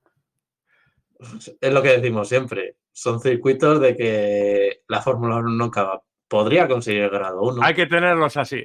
es 1.59 1.73
lo 1.73 1.81
que 1.81 1.97
decimos 1.97 2.27
siempre. 2.29 2.77
Son 2.91 3.19
circuitos 3.19 3.79
de 3.81 3.95
que 3.95 4.81
la 4.87 5.01
Fórmula 5.01 5.37
1 5.37 5.49
nunca 5.49 5.83
va- 5.83 6.03
podría 6.27 6.67
conseguir 6.67 7.03
el 7.03 7.09
grado 7.09 7.41
1. 7.41 7.61
Hay 7.63 7.73
que 7.73 7.87
tenerlos 7.87 8.37
así. 8.37 8.63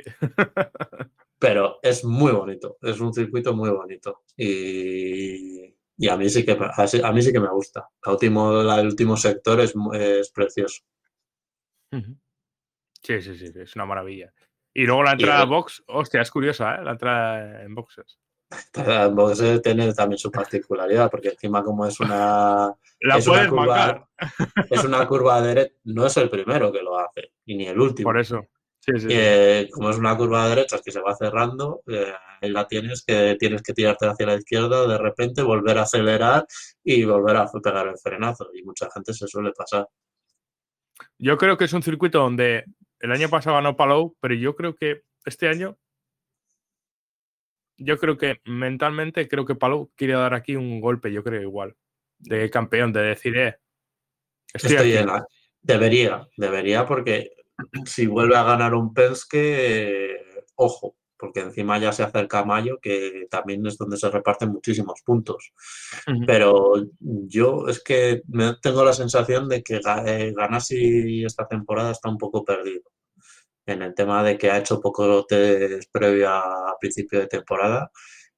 pero 1.38 1.78
es 1.82 2.05
muy 2.05 2.32
bonito, 2.32 2.78
es 2.82 2.98
un 3.01 3.12
circuito 3.12 3.55
muy 3.55 3.70
bonito 3.70 4.22
y, 4.36 5.74
y 5.98 6.09
a 6.09 6.16
mí 6.16 6.28
sí 6.30 6.44
que 6.44 6.52
a 6.52 7.12
mí 7.12 7.22
sí 7.22 7.32
que 7.32 7.40
me 7.40 7.51
gusta. 7.51 7.88
El 8.05 8.12
último, 8.12 8.52
la- 8.62 8.80
el 8.80 8.86
último 8.86 9.16
sector 9.16 9.60
es, 9.60 9.74
precioso. 10.32 10.82
Sí, 13.02 13.22
sí, 13.22 13.36
sí, 13.38 13.52
es 13.55 13.74
una 13.76 13.86
maravilla. 13.86 14.32
Y 14.78 14.85
luego 14.85 15.05
la 15.05 15.12
entrada 15.12 15.40
a 15.40 15.44
box, 15.47 15.82
hostia, 15.86 16.20
es 16.20 16.31
curiosa, 16.31 16.74
¿eh? 16.74 16.85
La 16.85 16.90
entrada 16.90 17.62
en 17.62 17.74
boxes. 17.74 18.19
Cada 18.70 19.09
box 19.09 19.62
tiene 19.62 19.94
también 19.94 20.19
su 20.19 20.31
particularidad, 20.31 21.11
porque 21.11 21.31
encima 21.31 21.65
como 21.65 21.86
es 21.86 21.98
una, 21.98 22.77
La 23.01 23.16
es 23.16 23.27
una 23.27 23.36
puedes 23.36 23.48
curva, 23.48 23.65
marcar, 23.65 24.09
es 24.70 24.85
una 24.85 25.09
curva 25.09 25.40
derecha, 25.40 25.74
no 25.85 26.05
es 26.05 26.16
el 26.19 26.28
primero 26.28 26.70
que 26.70 26.82
lo 26.82 26.98
hace, 26.98 27.32
y 27.47 27.57
ni 27.57 27.66
el 27.69 27.81
último. 27.81 28.07
por 28.07 28.20
eso. 28.20 28.47
Sí, 28.81 28.93
sí, 28.97 29.01
sí. 29.01 29.07
Eh, 29.12 29.70
como 29.73 29.89
es 29.89 29.97
una 29.97 30.15
curva 30.15 30.44
de 30.44 30.51
derechas 30.51 30.82
que 30.82 30.93
se 30.93 31.01
va 31.01 31.16
cerrando, 31.16 31.81
eh, 31.86 32.12
ahí 32.43 32.51
la 32.51 32.69
tienes 32.69 33.03
que 33.03 33.35
tienes 33.39 33.62
que 33.62 33.73
tirarte 33.73 34.07
hacia 34.07 34.27
la 34.27 34.35
izquierda, 34.35 34.86
de 34.86 34.98
repente 34.98 35.40
volver 35.40 35.78
a 35.78 35.82
acelerar 35.82 36.47
y 36.85 37.03
volver 37.05 37.36
a 37.39 37.51
pegar 37.51 37.89
el 37.89 37.97
frenazo. 37.97 38.51
Y 38.53 38.62
mucha 38.62 38.90
gente 38.93 39.15
se 39.15 39.27
suele 39.27 39.53
pasar. 39.53 39.89
Yo 41.19 41.39
creo 41.39 41.57
que 41.57 41.65
es 41.65 41.73
un 41.73 41.82
circuito 41.82 42.19
donde 42.19 42.65
el 43.01 43.12
año 43.12 43.28
pasado 43.28 43.56
ganó 43.56 43.77
Palou, 43.77 44.16
pero 44.20 44.35
yo 44.35 44.56
creo 44.56 44.74
que 44.74 45.02
este 45.24 45.48
año, 45.48 45.78
yo 47.78 47.98
creo 47.98 48.16
que 48.16 48.40
mentalmente, 48.44 49.28
creo 49.28 49.44
que 49.44 49.55
Palou 49.55 49.90
quiere 49.97 50.14
dar 50.14 50.35
aquí 50.35 50.56
un 50.56 50.81
golpe, 50.81 51.12
yo 51.12 51.23
creo 51.23 51.43
igual, 51.43 51.77
de 52.18 52.48
campeón, 52.51 52.93
de 52.93 53.02
decir, 53.02 53.36
eh, 53.36 53.59
estoy, 54.55 54.93
en 54.93 55.06
la- 55.06 55.27
Debería, 55.60 56.28
debería 56.36 56.86
porque 56.86 57.32
si 57.86 58.06
vuelve 58.06 58.36
a 58.36 58.44
ganar 58.44 58.73
un 58.74 58.94
Penske, 58.94 60.12
eh, 60.14 60.44
ojo, 60.55 60.97
porque 61.18 61.40
encima 61.40 61.78
ya 61.78 61.93
se 61.93 62.02
acerca 62.02 62.44
Mayo, 62.44 62.78
que 62.80 63.26
también 63.30 63.66
es 63.66 63.76
donde 63.78 63.97
se 63.97 64.10
reparten 64.10 64.51
muchísimos 64.51 65.02
puntos. 65.02 65.52
Ujú. 66.06 66.26
Pero 66.26 66.74
yo 67.01 67.66
es 67.68 67.82
que 67.82 68.22
tengo 68.62 68.84
la 68.84 68.93
sensación 68.93 69.48
de 69.48 69.62
que 69.62 69.80
eh, 70.06 70.32
Ganassi 70.36 71.24
esta 71.24 71.47
temporada 71.47 71.93
está 71.93 72.09
un 72.09 72.18
poco 72.18 72.44
perdido. 72.44 72.90
En 73.66 73.82
el 73.82 73.94
tema 73.94 74.22
de 74.22 74.38
que 74.38 74.51
ha 74.51 74.59
hecho 74.59 74.80
poco 74.80 75.24
test 75.26 75.90
previo 75.90 76.28
a, 76.28 76.70
a 76.70 76.76
principio 76.78 77.18
de 77.18 77.26
temporada. 77.26 77.90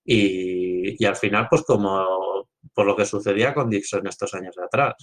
Y, 0.04 1.02
y 1.02 1.06
al 1.06 1.16
final, 1.16 1.48
pues 1.50 1.62
como 1.64 2.48
por 2.72 2.86
lo 2.86 2.96
que 2.96 3.04
sucedía 3.04 3.52
con 3.52 3.68
Dixon 3.68 4.06
estos 4.06 4.32
años 4.34 4.54
de 4.56 4.64
atrás. 4.64 4.94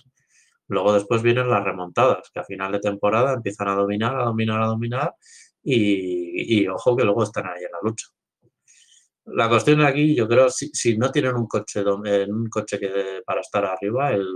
Luego 0.68 0.94
después 0.94 1.22
vienen 1.22 1.50
las 1.50 1.64
remontadas, 1.64 2.32
que 2.34 2.40
a 2.40 2.44
final 2.44 2.72
de 2.72 2.80
temporada 2.80 3.34
empiezan 3.34 3.68
a 3.68 3.76
dominar, 3.76 4.20
a 4.20 4.24
dominar, 4.24 4.62
a 4.64 4.68
dominar. 4.68 5.14
Y, 5.68 6.68
ojo 6.68 6.96
que 6.96 7.04
luego 7.04 7.24
están 7.24 7.48
ahí 7.48 7.64
en 7.64 7.72
la 7.72 7.80
lucha. 7.82 8.08
La 9.26 9.50
cuestión 9.50 9.82
aquí, 9.82 10.16
yo 10.16 10.28
creo, 10.28 10.50
si, 10.50 10.68
si 10.70 10.98
no 10.98 11.12
tienen 11.12 11.36
un 11.36 11.48
coche, 11.48 11.82
eh, 12.06 12.26
un 12.30 12.48
coche 12.48 12.80
que, 12.80 13.24
para 13.26 13.42
estar 13.42 13.66
arriba, 13.66 14.12
el, 14.12 14.28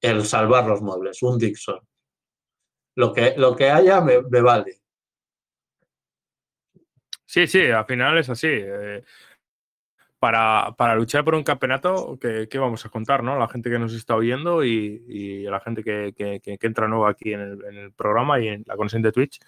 el 0.00 0.24
salvar 0.24 0.66
los 0.66 0.82
muebles, 0.82 1.22
un 1.22 1.38
Dixon. 1.38 1.78
Lo 2.96 3.12
que, 3.12 3.34
lo 3.36 3.54
que 3.54 3.70
haya 3.70 4.00
me, 4.00 4.18
vale. 4.40 4.80
Sí, 7.24 7.46
sí, 7.46 7.66
al 7.66 7.86
final 7.86 8.18
es 8.18 8.28
así. 8.28 8.48
eh, 8.50 9.04
para, 10.18 10.74
para 10.76 10.94
luchar 10.96 11.24
por 11.24 11.34
un 11.34 11.44
campeonato, 11.44 12.18
¿qué, 12.20 12.48
qué 12.50 12.58
vamos 12.58 12.84
a 12.84 12.88
contar, 12.88 13.22
no? 13.22 13.38
La 13.38 13.48
gente 13.48 13.70
que 13.70 13.78
nos 13.78 13.92
está 13.92 14.16
oyendo 14.16 14.64
y, 14.64 15.04
y 15.08 15.42
la 15.42 15.60
gente 15.60 15.84
que, 15.84 16.14
que- 16.16 16.58
entra 16.62 16.88
nueva 16.88 17.10
aquí 17.10 17.32
en 17.32 17.40
el, 17.40 17.64
en 17.64 17.76
el 17.76 17.92
programa 17.92 18.40
y 18.40 18.48
en 18.48 18.64
la 18.66 18.76
conexión 18.76 19.02
de 19.02 19.12
Twitch. 19.12 19.38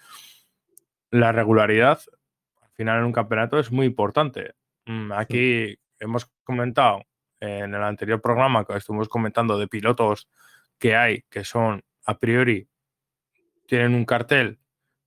La 1.11 1.31
regularidad, 1.31 2.01
al 2.61 2.69
final 2.71 2.99
en 2.99 3.05
un 3.05 3.13
campeonato, 3.13 3.59
es 3.59 3.71
muy 3.71 3.85
importante. 3.85 4.53
Mm, 4.85 5.11
Aquí 5.11 5.77
hemos 5.99 6.29
comentado 6.43 7.03
en 7.39 7.73
el 7.73 7.83
anterior 7.83 8.21
programa 8.21 8.65
que 8.65 8.77
estuvimos 8.77 9.07
comentando 9.07 9.57
de 9.57 9.67
pilotos 9.67 10.29
que 10.77 10.95
hay 10.95 11.23
que 11.29 11.43
son 11.43 11.83
a 12.05 12.17
priori 12.17 12.67
tienen 13.65 13.93
un 13.93 14.05
cartel 14.05 14.59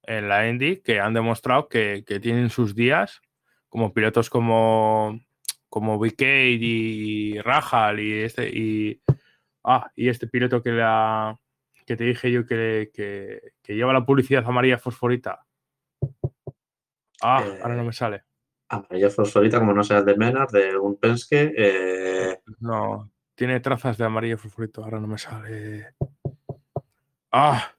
en 0.05 0.29
la 0.29 0.49
Indy 0.49 0.79
que 0.79 1.01
han 1.01 1.15
demostrado 1.15 1.69
que, 1.69 2.05
que 2.07 2.20
tienen 2.20 2.51
sus 2.51 2.74
días, 2.74 3.20
como 3.69 3.93
pilotos 3.93 4.31
como, 4.31 5.20
como 5.69 5.99
BK 5.99 6.23
y 6.23 7.41
Rajal 7.41 8.01
y 8.01 8.23
este 8.23 8.49
y, 8.49 9.01
ah, 9.65 9.91
y 9.97 10.09
este 10.09 10.27
piloto 10.27 10.62
que, 10.62 10.70
la, 10.70 11.39
que 11.87 11.97
te 11.97 12.05
dije 12.05 12.31
yo 12.31 12.47
que, 12.47 12.91
que, 12.95 13.53
que 13.62 13.74
lleva 13.74 13.93
la 13.93 14.05
publicidad 14.05 14.47
amarilla 14.47 14.79
fosforita. 14.79 15.45
Ah, 17.23 17.39
ahora 17.62 17.74
no 17.77 17.82
Eh, 17.82 17.86
me 17.86 17.93
sale. 17.93 18.23
Amarillo 18.69 19.11
fosforita, 19.11 19.59
como 19.59 19.73
no 19.74 19.85
seas 19.85 20.05
de 20.05 20.16
Menas, 20.16 20.51
de 20.51 20.77
un 20.77 20.97
Penske. 20.97 21.53
eh, 21.57 22.39
No, 22.61 23.11
tiene 23.35 23.61
trazas 23.61 23.99
de 23.99 24.05
amarillo 24.05 24.39
fosforito, 24.39 24.82
ahora 24.82 24.99
no 24.99 25.07
me 25.07 25.19
sale. 25.19 25.94
Ah, 27.31 27.73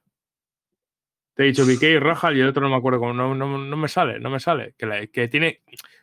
te 1.35 1.43
he 1.43 1.45
dicho 1.47 1.65
BK 1.65 1.83
y 1.83 1.99
Rajal 1.99 2.37
y 2.37 2.41
el 2.41 2.47
otro 2.49 2.61
no 2.61 2.69
me 2.69 2.75
acuerdo 2.75 2.99
cómo, 2.99 3.13
no, 3.13 3.33
no, 3.33 3.57
no 3.57 3.77
me 3.77 3.87
sale, 3.87 4.19
no 4.19 4.29
me 4.29 4.39
sale. 4.39 4.75
Que, 4.77 4.85
la- 4.85 5.07
que 5.07 5.27
tiene, 5.27 5.61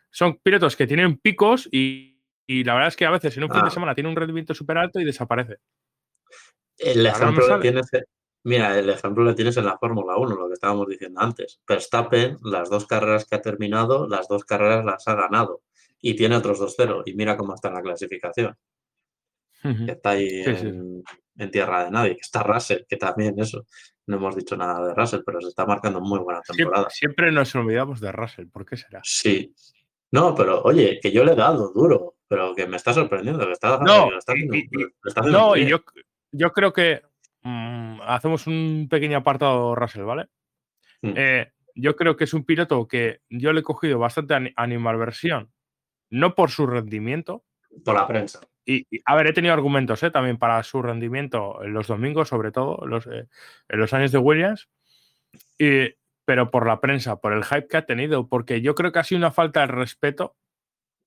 son 0.09 0.37
pilotos 0.37 0.75
que 0.75 0.87
tienen 0.87 1.17
picos 1.17 1.69
y, 1.71 2.21
y 2.45 2.63
la 2.65 2.73
verdad 2.73 2.89
es 2.89 2.97
que 2.97 3.05
a 3.05 3.11
veces 3.11 3.35
en 3.37 3.43
un 3.45 3.49
fin 3.51 3.61
de 3.61 3.67
Ah. 3.67 3.71
semana 3.71 3.95
tiene 3.95 4.09
un 4.09 4.15
rendimiento 4.15 4.53
súper 4.53 4.77
alto 4.77 4.99
y 4.99 5.05
desaparece. 5.05 5.57
el 6.79 7.03
no 7.03 7.09
ejemplo 7.09 7.47
lo 7.47 7.59
tienes. 7.61 7.89
Mira, 8.43 8.77
el 8.77 8.89
ejemplo 8.89 9.23
lo 9.23 9.35
tienes 9.35 9.55
en 9.57 9.65
la 9.65 9.77
Fórmula 9.77 10.17
1, 10.17 10.35
lo 10.35 10.47
que 10.47 10.53
estábamos 10.55 10.87
diciendo 10.87 11.21
antes. 11.21 11.61
Verstappen, 11.67 12.37
las 12.43 12.69
dos 12.69 12.87
carreras 12.87 13.25
que 13.25 13.35
ha 13.35 13.41
terminado, 13.41 14.07
las 14.07 14.27
dos 14.27 14.45
carreras 14.45 14.83
las 14.83 15.07
ha 15.07 15.15
ganado. 15.15 15.61
Y 16.01 16.15
tiene 16.15 16.35
otros 16.37 16.59
2-0. 16.59 17.03
Y 17.05 17.13
mira 17.13 17.37
cómo 17.37 17.53
está 17.53 17.67
en 17.67 17.75
la 17.75 17.81
clasificación. 17.83 18.57
que 19.61 19.91
está 19.91 20.09
ahí 20.11 20.43
Sí, 20.43 20.55
sí. 20.55 20.67
en, 21.37 21.51
tierra 21.51 21.85
de 21.85 21.91
nadie, 21.91 22.15
que 22.15 22.21
está 22.21 22.41
Russell, 22.41 22.83
que 22.89 22.97
también 22.97 23.39
eso, 23.39 23.65
no 24.07 24.17
hemos 24.17 24.35
dicho 24.35 24.57
nada 24.57 24.87
de 24.87 24.93
Russell, 24.95 25.21
pero 25.23 25.39
se 25.39 25.49
está 25.49 25.65
marcando 25.67 26.01
muy 26.01 26.17
buena 26.19 26.41
temporada. 26.41 26.89
siempre 26.89 27.31
nos 27.31 27.53
olvidamos 27.55 27.99
de 28.01 28.11
Russell, 28.11 28.47
¿por 28.47 28.65
qué 28.65 28.75
será? 28.77 29.01
Sí. 29.03 29.53
No, 30.11 30.33
pero 30.33 30.61
oye, 30.63 30.99
que 31.01 31.11
yo 31.11 31.23
le 31.23 31.33
he 31.33 31.35
dado 31.35 31.71
duro, 31.71 32.15
pero 32.27 32.53
que 32.55 32.65
me 32.67 32.77
está 32.77 32.91
sorprendiendo, 32.93 33.45
que 33.45 33.51
está, 33.53 33.77
No, 33.79 34.09
lo 34.09 34.17
está 34.17 34.33
y- 34.35 34.49
y- 34.57 35.31
No, 35.31 35.55
y 35.55 35.67
yo, 35.67 35.77
yo 36.31 36.51
creo 36.51 36.73
que 36.73 37.01
mm, 37.43 38.01
hacemos 38.03 38.47
un 38.47 38.87
pequeño 38.89 39.17
apartado 39.17 39.75
Russell, 39.75 40.03
¿vale? 40.03 40.27
Mm. 41.01 41.13
Eh, 41.15 41.51
yo 41.75 41.95
creo 41.95 42.15
que 42.17 42.25
es 42.25 42.33
un 42.33 42.43
piloto 42.43 42.87
que 42.87 43.21
yo 43.29 43.53
le 43.53 43.61
he 43.61 43.63
cogido 43.63 43.97
bastante 43.99 44.33
ani- 44.33 44.53
animalversión, 44.55 45.51
no 46.09 46.35
por 46.35 46.51
su 46.51 46.67
rendimiento. 46.67 47.43
Por 47.85 47.95
la 47.95 48.07
prensa. 48.07 48.41
Y, 48.65 48.85
y, 48.91 49.01
a 49.05 49.15
ver, 49.15 49.27
he 49.27 49.33
tenido 49.33 49.53
argumentos 49.53 50.03
¿eh? 50.03 50.11
también 50.11 50.37
para 50.37 50.61
su 50.63 50.81
rendimiento 50.81 51.63
en 51.63 51.73
los 51.73 51.87
domingos, 51.87 52.27
sobre 52.29 52.51
todo 52.51 52.85
los, 52.85 53.07
eh, 53.07 53.27
en 53.69 53.79
los 53.79 53.93
años 53.93 54.11
de 54.11 54.17
Williams, 54.19 54.69
y- 55.57 55.95
pero 56.25 56.51
por 56.51 56.67
la 56.67 56.79
prensa, 56.79 57.19
por 57.19 57.33
el 57.33 57.43
hype 57.43 57.67
que 57.67 57.77
ha 57.77 57.85
tenido, 57.85 58.27
porque 58.27 58.61
yo 58.61 58.75
creo 58.75 58.91
que 58.91 58.99
ha 58.99 59.03
sido 59.03 59.17
una 59.17 59.31
falta 59.31 59.61
de 59.61 59.67
respeto 59.67 60.35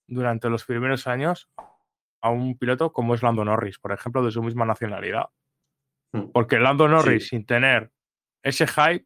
durante 0.08 0.50
los 0.50 0.64
primeros 0.64 1.06
años 1.06 1.48
a 2.20 2.30
un 2.30 2.58
piloto 2.58 2.92
como 2.92 3.14
es 3.14 3.22
Lando 3.22 3.44
Norris, 3.44 3.78
por 3.78 3.92
ejemplo, 3.92 4.24
de 4.24 4.32
su 4.32 4.42
misma 4.42 4.64
nacionalidad. 4.64 5.26
Mm. 6.14 6.30
Porque 6.32 6.58
Lando 6.58 6.86
Norris, 6.88 7.24
Sí. 7.24 7.28
sin 7.30 7.44
tener 7.44 7.90
ese 8.42 8.66
hype, 8.68 9.04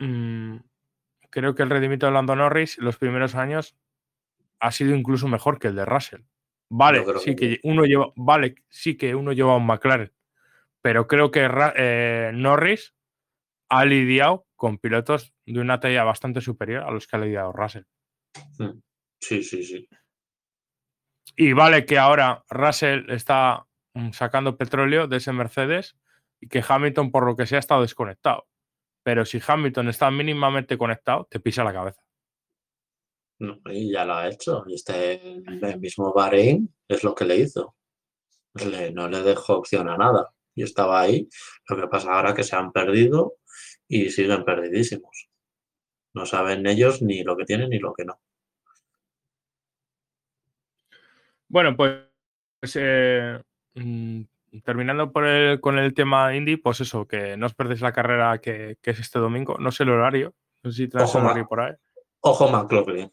mm, 0.00 0.56
creo 1.30 1.54
que 1.54 1.62
el 1.62 1.70
rendimiento 1.70 2.06
de 2.06 2.12
Lando 2.12 2.34
Norris 2.34 2.76
los 2.78 2.96
primeros 2.96 3.36
años 3.36 3.76
ha 4.58 4.72
sido 4.72 4.96
incluso 4.96 5.28
mejor 5.28 5.58
que 5.60 5.68
el 5.68 5.76
de 5.76 5.84
Russell. 5.84 6.22
Vale, 6.72 7.04
sí 7.20 7.34
que, 7.34 7.60
uno 7.62 7.84
lleva, 7.84 8.12
vale, 8.16 8.56
sí 8.68 8.96
que 8.96 9.14
uno 9.14 9.32
lleva 9.32 9.56
un 9.56 9.66
McLaren, 9.66 10.12
pero 10.82 11.06
creo 11.06 11.30
que 11.30 11.48
eh, 11.76 12.30
Norris 12.34 12.94
ha 13.70 13.84
lidiado 13.84 14.46
con 14.56 14.78
pilotos 14.78 15.32
de 15.46 15.60
una 15.60 15.80
talla 15.80 16.04
bastante 16.04 16.40
superior 16.40 16.82
a 16.82 16.90
los 16.90 17.06
que 17.06 17.16
ha 17.16 17.20
lidiado 17.20 17.52
Russell. 17.52 17.84
Hmm. 18.58 18.80
Sí, 19.20 19.42
sí, 19.42 19.62
sí. 19.64 19.88
Y 21.36 21.52
vale 21.52 21.84
que 21.86 21.98
ahora 21.98 22.44
Russell 22.50 23.08
está 23.10 23.64
mm, 23.64 23.69
sacando 24.12 24.56
petróleo 24.56 25.06
de 25.06 25.18
ese 25.18 25.32
Mercedes 25.32 25.96
y 26.40 26.48
que 26.48 26.64
Hamilton, 26.66 27.10
por 27.10 27.26
lo 27.26 27.36
que 27.36 27.46
sea, 27.46 27.58
ha 27.58 27.60
estado 27.60 27.82
desconectado. 27.82 28.46
Pero 29.02 29.24
si 29.24 29.40
Hamilton 29.46 29.88
está 29.88 30.10
mínimamente 30.10 30.76
conectado, 30.76 31.26
te 31.30 31.40
pisa 31.40 31.64
la 31.64 31.72
cabeza. 31.72 32.02
No, 33.38 33.58
y 33.66 33.90
ya 33.90 34.04
lo 34.04 34.14
ha 34.14 34.28
hecho. 34.28 34.64
Y 34.66 34.74
este 34.74 35.14
el 35.36 35.80
mismo 35.80 36.12
Bahrein 36.12 36.72
es 36.86 37.02
lo 37.02 37.14
que 37.14 37.24
le 37.24 37.36
hizo. 37.36 37.74
no 38.92 39.08
le 39.08 39.22
dejó 39.22 39.56
opción 39.56 39.88
a 39.88 39.96
nada. 39.96 40.30
Y 40.54 40.62
estaba 40.62 41.00
ahí. 41.00 41.28
Lo 41.68 41.76
que 41.76 41.88
pasa 41.88 42.12
ahora 42.12 42.34
que 42.34 42.42
se 42.42 42.56
han 42.56 42.72
perdido 42.72 43.36
y 43.88 44.10
siguen 44.10 44.44
perdidísimos. 44.44 45.30
No 46.12 46.26
saben 46.26 46.66
ellos 46.66 47.00
ni 47.02 47.22
lo 47.22 47.36
que 47.36 47.44
tienen 47.44 47.70
ni 47.70 47.78
lo 47.78 47.94
que 47.94 48.04
no. 48.04 48.20
Bueno, 51.48 51.76
pues 51.76 52.76
eh, 52.76 53.42
mm, 53.74 54.22
terminando 54.64 55.12
con 55.12 55.78
el 55.78 55.94
tema 55.94 56.34
indie, 56.34 56.58
pues 56.58 56.80
eso, 56.80 57.06
que 57.06 57.36
no 57.36 57.46
os 57.46 57.54
perdéis 57.54 57.80
la 57.80 57.92
carrera 57.92 58.38
que, 58.38 58.76
es 58.82 58.98
este 58.98 59.18
domingo. 59.18 59.56
No 59.58 59.70
sé 59.70 59.84
el 59.84 59.90
horario. 59.90 60.34
No 60.62 60.70
sé 60.70 60.76
si 60.84 60.88
traes 60.88 61.14
Ojo, 61.14 61.48
por 61.48 61.60
ahí. 61.60 61.72
Ojo 62.20 62.48
McLaughlin. 62.48 63.10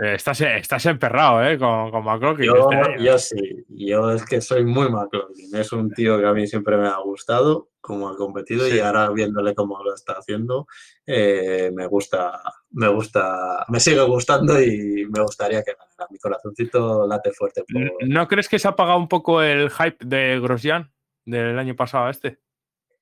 Eh, 0.00 0.14
estás, 0.14 0.40
estás 0.40 0.86
emperrado, 0.86 1.42
¿eh? 1.44 1.58
Con, 1.58 1.90
con 1.90 2.04
McLaughlin. 2.04 2.46
Yo, 2.46 2.70
este 2.70 3.04
yo, 3.04 3.18
sí. 3.18 3.64
Yo 3.68 4.12
es 4.12 4.24
que 4.24 4.40
soy 4.40 4.64
muy 4.64 4.88
McLaughlin. 4.90 5.56
Es 5.56 5.72
un 5.72 5.90
tío 5.90 6.18
que 6.18 6.26
a 6.26 6.32
mí 6.32 6.46
siempre 6.46 6.76
me 6.76 6.86
ha 6.86 6.98
gustado, 6.98 7.70
como 7.80 8.08
ha 8.08 8.16
competido, 8.16 8.68
y 8.68 8.78
ahora 8.80 9.10
viéndole 9.10 9.54
cómo 9.54 9.82
lo 9.82 9.94
está 9.94 10.14
haciendo, 10.14 10.66
eh, 11.06 11.70
me 11.74 11.86
gusta, 11.86 12.40
me 12.70 12.88
gusta, 12.88 13.64
me 13.68 13.80
sigue 13.80 14.02
gustando 14.02 14.60
y 14.60 15.06
me 15.10 15.22
gustaría 15.22 15.62
que 15.62 15.72
ganara. 15.72 16.06
Mi 16.10 16.18
corazoncito 16.18 17.06
late 17.06 17.32
fuerte. 17.32 17.64
¿No 18.06 18.28
crees 18.28 18.48
que 18.48 18.58
se 18.58 18.68
ha 18.68 18.72
apagado 18.72 18.98
un 18.98 19.08
poco 19.08 19.42
el 19.42 19.70
hype 19.70 20.04
de 20.04 20.38
Grosjean 20.40 20.92
del 21.24 21.58
año 21.58 21.74
pasado 21.74 22.06
a 22.06 22.10
este? 22.10 22.38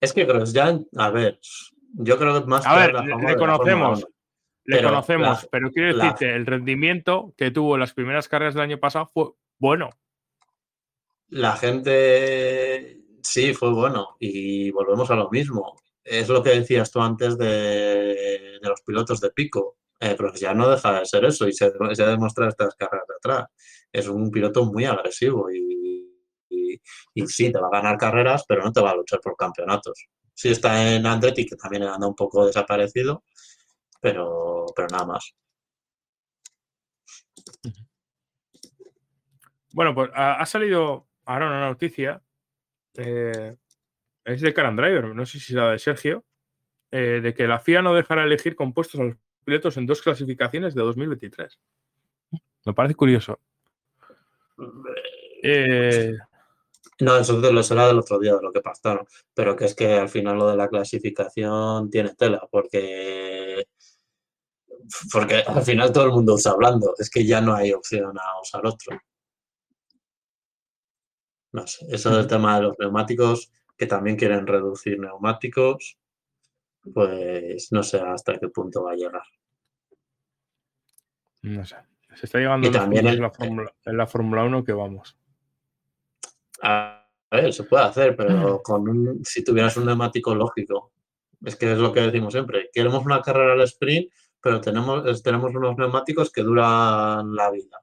Es 0.01 0.13
que 0.13 0.25
Grosjean, 0.25 0.87
a 0.97 1.11
ver, 1.11 1.39
yo 1.95 2.19
creo 2.19 2.43
que 2.43 2.49
más 2.49 2.67
a 2.67 2.77
ver, 2.77 2.95
le 2.95 3.37
conocemos 3.37 4.07
le 4.67 4.83
conocemos, 4.83 5.49
pero 5.51 5.71
quiero 5.71 5.97
decirte, 5.97 6.35
el 6.35 6.45
rendimiento 6.45 7.33
que 7.37 7.51
tuvo 7.51 7.75
en 7.75 7.81
las 7.81 7.95
primeras 7.95 8.29
carreras 8.29 8.55
del 8.55 8.65
año 8.65 8.79
pasado 8.79 9.07
fue 9.07 9.31
bueno. 9.59 9.91
La 11.29 11.57
gente 11.57 13.01
sí 13.23 13.55
fue 13.55 13.73
bueno 13.73 14.17
y 14.19 14.71
volvemos 14.71 15.11
a 15.11 15.17
lo 15.17 15.31
mismo. 15.31 15.81
Es 16.07 16.29
lo 16.29 16.43
que 16.43 16.51
decías 16.51 16.91
tú 16.91 17.01
antes 17.01 17.37
de, 17.37 18.59
los 18.63 18.81
pilotos 18.83 19.21
de 19.21 19.31
pico. 19.31 19.77
Eh, 19.99 20.15
pero 20.17 20.33
ya 20.35 20.53
no 20.53 20.69
deja 20.69 21.01
de 21.01 21.07
ser 21.07 21.25
eso 21.25 21.49
y 21.49 21.53
se, 21.55 21.73
se 21.93 22.03
ha 22.03 22.09
demostrado 22.09 22.51
estas 22.51 22.75
carreras 22.77 23.07
de 23.09 23.15
atrás. 23.15 23.47
Es 23.91 24.07
un 24.09 24.31
piloto 24.31 24.65
muy 24.67 24.85
agresivo 24.85 25.51
y, 25.51 25.67
y, 27.15 27.27
sí, 27.27 27.51
te 27.51 27.59
va 27.59 27.69
a 27.69 27.81
ganar 27.81 27.97
carreras, 27.97 28.45
pero 28.47 28.63
no 28.63 28.73
te 28.73 28.81
va 28.81 28.91
a 28.91 28.97
luchar 28.97 29.21
por 29.21 29.37
campeonatos. 29.37 30.07
Sí 30.35 30.51
está 30.51 30.95
en 30.95 31.07
Andretti, 31.07 31.47
que 31.47 31.57
también 31.57 31.85
anda 31.85 32.07
un 32.07 32.15
poco 32.15 32.47
desaparecido, 32.47 33.25
pero, 34.01 34.67
pero 34.77 34.89
nada 34.89 35.07
más. 35.07 35.35
Bueno, 39.73 39.95
pues 39.95 40.11
ha, 40.15 40.45
salido 40.47 41.09
ahora 41.25 41.49
una 41.49 41.69
noticia. 41.69 42.23
Eh, 42.95 43.57
es 44.27 44.41
de 44.41 44.53
Driver, 44.53 45.15
no 45.15 45.25
sé 45.25 45.39
si 45.39 45.55
la 45.55 45.71
de 45.71 45.79
Sergio, 45.79 46.25
eh, 46.91 47.21
de 47.23 47.33
que 47.33 47.47
la 47.47 47.61
FIA 47.61 47.81
no 47.81 47.95
dejará 47.95 48.25
elegir 48.25 48.57
compuestos 48.57 49.01
a 49.01 49.05
los 49.05 49.17
pilotos 49.45 49.77
en 49.77 49.87
dos 49.87 50.03
clasificaciones 50.03 50.75
de 50.75 50.83
2023. 50.83 51.59
Me 52.65 52.75
parece 52.75 52.97
curioso. 52.97 53.39
Eh, 55.43 56.13
no, 57.01 57.17
eso 57.17 57.39
lo 57.39 57.63
será 57.63 57.87
del 57.87 57.99
otro 57.99 58.19
día 58.19 58.35
de 58.35 58.43
lo 58.43 58.53
que 58.53 58.61
pasaron, 58.61 59.07
pero 59.33 59.55
que 59.55 59.67
es 59.67 59.75
que 59.75 59.95
al 59.95 60.09
final 60.09 60.39
lo 60.39 60.49
de 60.49 60.57
la 60.57 60.69
clasificación 60.69 61.89
tiene 61.89 62.15
tela, 62.15 62.49
porque 62.51 63.69
porque 65.13 65.43
al 65.47 65.63
final 65.63 65.93
todo 65.93 66.05
el 66.05 66.13
mundo 66.13 66.35
usa 66.35 66.53
hablando, 66.53 66.95
es 66.99 67.11
que 67.11 67.25
ya 67.25 67.41
no 67.41 67.55
hay 67.55 67.73
opción 67.73 68.17
a 68.19 68.41
usar 68.41 68.67
otro. 68.67 68.99
No 71.53 71.67
sé, 71.67 71.87
eso 71.91 72.17
del 72.17 72.27
tema 72.27 72.57
de 72.57 72.63
los 72.63 72.79
neumáticos, 72.79 73.51
que 73.77 73.87
también 73.87 74.17
quieren 74.17 74.47
reducir 74.47 74.99
neumáticos, 74.99 75.99
pues 76.93 77.73
no 77.73 77.83
sé 77.83 78.01
hasta 78.01 78.39
qué 78.39 78.49
punto 78.49 78.85
va 78.85 78.93
a 78.93 78.97
llegar. 78.97 79.23
No 81.43 81.65
sé. 81.65 81.77
Se 82.15 82.27
está 82.27 82.39
llegando 82.39 82.71
también 82.71 83.07
en, 83.07 83.21
la 83.21 83.31
Fórmula, 83.31 83.75
en 83.85 83.97
la 83.97 84.07
Fórmula 84.07 84.45
1 84.45 84.65
que 84.65 84.73
vamos. 84.73 85.19
A 86.63 87.05
ver, 87.31 87.53
se 87.53 87.65
puede 87.65 87.85
hacer, 87.85 88.17
pero 88.17 88.63
con 88.63 89.21
si 89.23 89.45
tuvieras 89.45 89.77
un 89.77 89.87
neumático 89.87 90.35
lógico. 90.35 90.93
Es 91.45 91.57
que 91.57 91.73
es 91.73 91.79
lo 91.79 91.93
que 91.93 92.01
decimos 92.01 92.33
siempre. 92.33 92.71
Queremos 92.73 93.05
una 93.05 93.21
carrera 93.21 93.53
al 93.53 93.61
sprint 93.63 94.11
pero 94.47 94.61
tenemos, 94.61 95.23
tenemos 95.25 95.53
unos 95.57 95.77
neumáticos 95.77 96.31
que 96.31 96.43
duran 96.43 97.35
la 97.35 97.51
vida. 97.51 97.81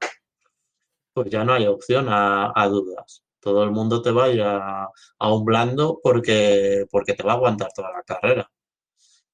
Pues 1.14 1.30
ya 1.30 1.44
no 1.44 1.52
hay 1.52 1.68
opción 1.68 2.06
a, 2.10 2.68
dudas. 2.70 3.22
Todo 3.44 3.64
el 3.64 3.72
mundo 3.72 4.02
te 4.02 4.12
va 4.12 4.26
a 4.26 4.30
ir 4.30 4.42
a, 4.42 4.90
un 5.20 5.44
blando 5.44 6.00
porque, 6.02 6.86
porque 6.90 7.14
te 7.14 7.24
va 7.24 7.34
a 7.34 7.36
aguantar 7.36 7.72
toda 7.76 7.92
la 7.92 8.04
carrera. 8.04 8.50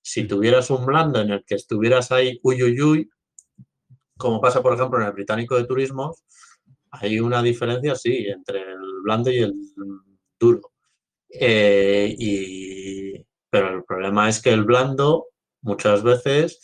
Si 0.02 0.28
tuvieras 0.28 0.70
un 0.72 0.86
blando 0.86 1.22
en 1.22 1.32
el 1.32 1.44
que 1.46 1.56
estuvieras 1.56 2.12
ahí, 2.12 2.40
uy, 2.44 2.64
uy, 2.64 2.82
uy, 2.82 3.10
como 4.18 4.42
pasa, 4.42 4.62
por 4.62 4.74
ejemplo, 4.74 5.00
en 5.00 5.08
el 5.08 5.14
británico 5.14 5.56
de 5.56 5.66
turismo, 5.66 6.16
hay 6.92 7.20
una 7.20 7.42
diferencia, 7.44 7.96
sí, 7.96 8.26
entre 8.28 8.62
el 8.62 8.80
blando 9.04 9.32
y 9.32 9.38
el 9.40 9.54
duro. 10.40 10.72
Eh, 11.30 12.16
y, 12.18 13.14
pero 13.50 13.78
el 13.78 13.84
problema 13.84 14.28
es 14.28 14.42
que 14.42 14.50
el 14.52 14.64
blando 14.64 15.28
muchas 15.62 16.04
veces 16.04 16.60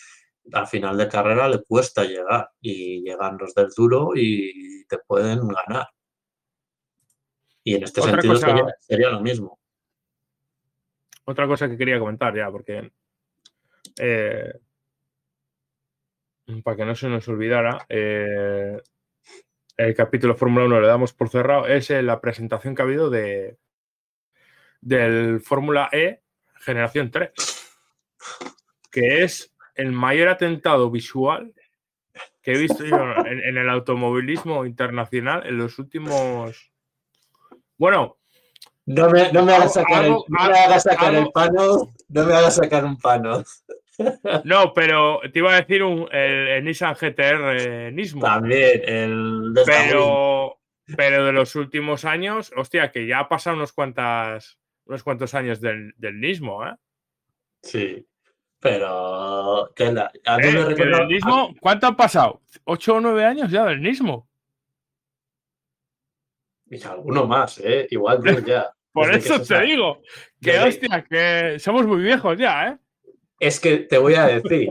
al 0.53 0.67
final 0.67 0.97
de 0.97 1.07
carrera 1.07 1.47
le 1.49 1.63
cuesta 1.63 2.03
llegar 2.03 2.49
y 2.61 3.01
llegan 3.03 3.38
los 3.39 3.53
del 3.53 3.69
duro 3.76 4.11
y 4.15 4.85
te 4.88 4.97
pueden 4.99 5.47
ganar. 5.47 5.88
Y 7.65 7.75
en 7.75 7.83
este 7.83 8.01
sentido 8.01 8.37
sería, 8.79 9.09
lo 9.09 9.19
mismo. 9.19 9.59
Otra 11.25 11.47
cosa 11.47 11.67
que 11.67 11.77
quería 11.77 11.99
comentar 11.99 12.33
ya, 12.35 12.49
porque 12.51 12.91
eh, 13.97 14.53
para 16.63 16.77
que 16.77 16.85
no 16.85 16.95
se 16.95 17.09
nos 17.09 17.27
olvidara, 17.27 17.85
eh, 17.89 18.79
el 19.77 19.95
capítulo 19.95 20.35
Fórmula 20.35 20.65
1 20.65 20.81
le 20.81 20.87
damos 20.87 21.11
por 21.11 21.27
cerrado, 21.27 21.67
es 21.67 21.89
la 21.89 22.21
presentación 22.21 22.75
que 22.75 22.81
ha 22.81 22.85
habido 22.85 23.09
de 23.09 23.57
del 24.79 25.41
Fórmula 25.41 25.89
E 25.91 26.21
Generación 26.59 27.09
3, 27.09 27.31
que 28.91 29.23
es 29.23 29.53
el 29.73 29.91
mayor 29.91 30.29
atentado 30.29 30.91
visual 30.91 31.51
que 32.43 32.53
he 32.53 32.57
visto 32.59 32.85
yo 32.85 32.97
en, 33.25 33.57
el 33.57 33.69
automovilismo 33.69 34.67
internacional 34.67 35.47
en 35.47 35.57
los 35.57 35.79
últimos. 35.79 36.71
Bueno. 37.77 38.18
No 38.88 39.10
me, 39.10 39.31
no 39.31 39.43
me 39.43 39.53
hagas 39.53 39.73
sacar, 39.73 40.06
el, 40.06 40.11
no 40.11 40.26
me 40.27 40.60
hagas 40.60 40.84
sacar 40.84 41.15
el 41.15 41.31
pano. 41.31 41.91
No 42.07 42.26
me 42.26 42.34
hagas 42.34 42.56
sacar 42.56 42.85
un 42.85 42.97
pano. 42.97 43.43
No, 44.43 44.73
pero 44.73 45.22
te 45.31 45.39
iba 45.39 45.53
a 45.53 45.61
decir 45.61 45.84
un, 45.84 46.07
el, 46.11 46.64
Nissan 46.64 46.95
GTR 46.95 47.57
eh, 47.57 47.91
Nismo. 47.93 48.22
También, 48.22 48.81
el 48.85 49.53
pero, 49.65 50.60
pero 50.95 51.26
de 51.26 51.31
los 51.31 51.56
últimos 51.56 52.06
años, 52.06 52.52
hostia, 52.56 52.91
que 52.91 53.07
ya 53.07 53.19
ha 53.19 53.30
pasado 53.30 53.56
unos 53.56 53.73
cuantas, 53.73 54.60
unos 54.85 55.03
cuantos 55.03 55.34
años 55.34 55.61
del, 55.61 55.93
del 55.97 56.19
Nismo, 56.19 56.65
¿eh? 56.68 56.76
Sí. 57.61 58.06
Pero, 58.60 59.72
¿qué 59.76 59.91
la? 59.91 60.11
Eh, 60.26 61.06
Nismo, 61.07 61.56
¿cuánto 61.60 61.88
han 61.88 61.95
pasado? 61.95 62.41
¿Ocho 62.64 62.95
o 62.95 62.99
nueve 62.99 63.23
años 63.23 63.52
ya 63.52 63.65
del 63.65 63.81
Nismo? 63.81 64.27
Y 66.69 66.81
alguno 66.83 67.25
más, 67.27 67.59
¿eh? 67.59 67.87
Igual 67.89 68.45
ya. 68.45 68.71
Por 68.91 69.13
eso 69.13 69.41
te 69.41 69.61
digo, 69.61 70.01
que 70.41 70.57
hostia, 70.57 71.03
que 71.03 71.59
somos 71.59 71.85
muy 71.85 72.01
viejos 72.01 72.37
ya, 72.37 72.69
¿eh? 72.69 72.77
Es 73.39 73.59
que 73.59 73.79
te 73.79 73.97
voy 73.97 74.15
a 74.15 74.27
decir, 74.27 74.69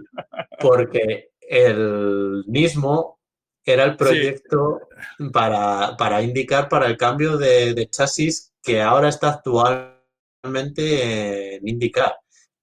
porque 0.60 1.28
el 1.40 2.42
Nismo 2.46 3.20
era 3.62 3.84
el 3.84 3.96
proyecto 3.96 4.88
para, 5.30 6.22
indicar 6.22 6.70
para 6.70 6.86
el 6.86 6.96
cambio 6.96 7.36
de, 7.36 7.74
de 7.74 7.90
chasis 7.90 8.54
que 8.62 8.80
ahora 8.80 9.10
está 9.10 9.34
actualmente 9.34 11.56
en 11.56 11.68
indicar 11.68 12.14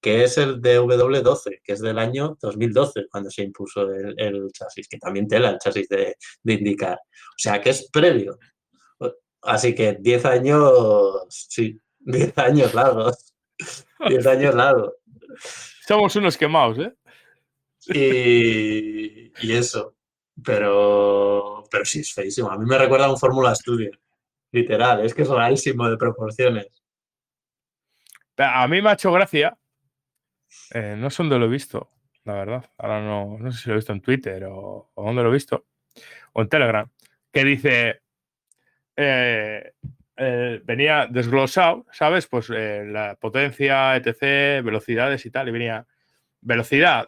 que 0.01 0.23
es 0.23 0.37
el 0.39 0.59
DW12, 0.59 1.61
que 1.63 1.73
es 1.73 1.79
del 1.79 1.99
año 1.99 2.35
2012, 2.41 3.05
cuando 3.09 3.29
se 3.29 3.43
impuso 3.43 3.87
el, 3.87 4.51
chasis, 4.51 4.87
que 4.87 4.97
también 4.97 5.27
tela 5.27 5.51
el 5.51 5.59
chasis 5.59 5.87
de, 5.87 6.15
de 6.41 6.53
indicar. 6.53 6.95
O 6.95 7.37
sea, 7.37 7.61
que 7.61 7.69
es 7.69 7.87
previo. 7.91 8.39
Así 9.41 9.73
que 9.73 9.97
10 9.99 10.25
años, 10.25 11.25
sí, 11.29 11.79
10 11.99 12.37
años 12.37 12.73
largos. 12.73 13.33
10 14.07 14.27
años 14.27 14.55
largos. 14.55 14.93
Somos 15.87 16.15
unos 16.15 16.37
quemados, 16.37 16.77
¿eh? 16.79 16.93
Y, 17.87 19.31
y, 19.45 19.53
eso. 19.53 19.95
Pero, 20.43 21.63
pero 21.69 21.85
sí, 21.85 22.01
es 22.01 22.13
feísimo. 22.13 22.49
A 22.49 22.57
mí 22.57 22.65
me 22.65 22.77
recuerda 22.77 23.05
a 23.05 23.11
un 23.11 23.17
Fórmula 23.17 23.53
Studio. 23.55 23.91
Literal, 24.51 25.05
es 25.05 25.13
que 25.13 25.23
es 25.23 25.29
rarísimo 25.29 25.89
de 25.89 25.97
proporciones. 25.97 26.67
A 28.37 28.67
mí 28.67 28.81
me 28.81 28.89
ha 28.89 28.93
hecho 28.93 29.11
gracia. 29.11 29.57
Eh, 30.73 30.95
no 30.97 31.09
sé 31.09 31.23
dónde 31.23 31.39
lo 31.39 31.45
he 31.45 31.49
visto, 31.49 31.89
la 32.25 32.33
verdad. 32.33 32.69
Ahora 32.77 33.01
no, 33.01 33.37
no 33.37 33.51
sé 33.51 33.59
si 33.59 33.69
lo 33.69 33.75
he 33.75 33.77
visto 33.77 33.93
en 33.93 34.01
Twitter 34.01 34.43
o, 34.45 34.91
o 34.93 35.03
dónde 35.03 35.23
lo 35.23 35.29
he 35.29 35.33
visto. 35.33 35.65
O 36.33 36.41
en 36.41 36.49
Telegram. 36.49 36.89
Que 37.31 37.43
dice. 37.45 38.01
Eh, 39.01 39.73
eh, 40.17 40.61
venía 40.63 41.07
desglosado, 41.09 41.85
¿sabes? 41.91 42.27
Pues 42.27 42.49
eh, 42.53 42.83
la 42.85 43.15
potencia, 43.15 43.95
etc., 43.95 44.63
velocidades 44.63 45.25
y 45.25 45.31
tal, 45.31 45.47
y 45.47 45.51
venía 45.51 45.87
velocidad, 46.41 47.07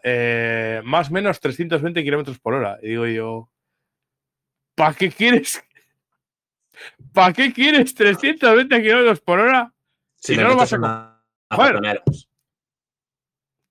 más 0.84 1.10
o 1.10 1.14
menos 1.14 1.40
320 1.40 2.04
kilómetros 2.04 2.40
por 2.40 2.56
hora. 2.56 2.80
Y 2.82 2.90
digo 2.90 3.08
yo, 3.08 3.50
¿para 4.76 4.94
qué 4.94 5.12
quieres? 5.12 5.64
¿Para 7.14 7.34
qué 7.34 7.54
quieres 7.54 7.94
320 7.94 8.82
kilómetros 8.82 9.22
por 9.22 9.40
hora? 9.40 9.72
Si, 10.16 10.36
no 10.36 10.50
lo 10.50 10.56
vas 10.56 10.74
a. 10.74 11.22
Bueno, 11.56 11.82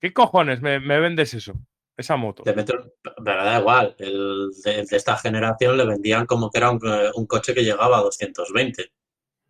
¿Qué 0.01 0.13
cojones 0.13 0.61
me, 0.61 0.79
vendes 0.79 1.33
eso? 1.33 1.55
Esa 1.97 2.17
moto. 2.17 2.43
pero 2.45 2.93
da 3.25 3.59
igual. 3.59 3.95
El, 3.99 4.51
de, 4.65 4.87
esta 4.91 5.17
generación 5.17 5.77
le 5.77 5.85
vendían 5.85 6.27
como 6.27 6.51
que 6.51 6.59
era 6.59 6.71
un, 6.71 6.81
un 7.15 7.27
coche 7.27 7.55
que 7.55 7.65
llegaba 7.65 7.99
a 7.99 8.03
220. 8.03 8.93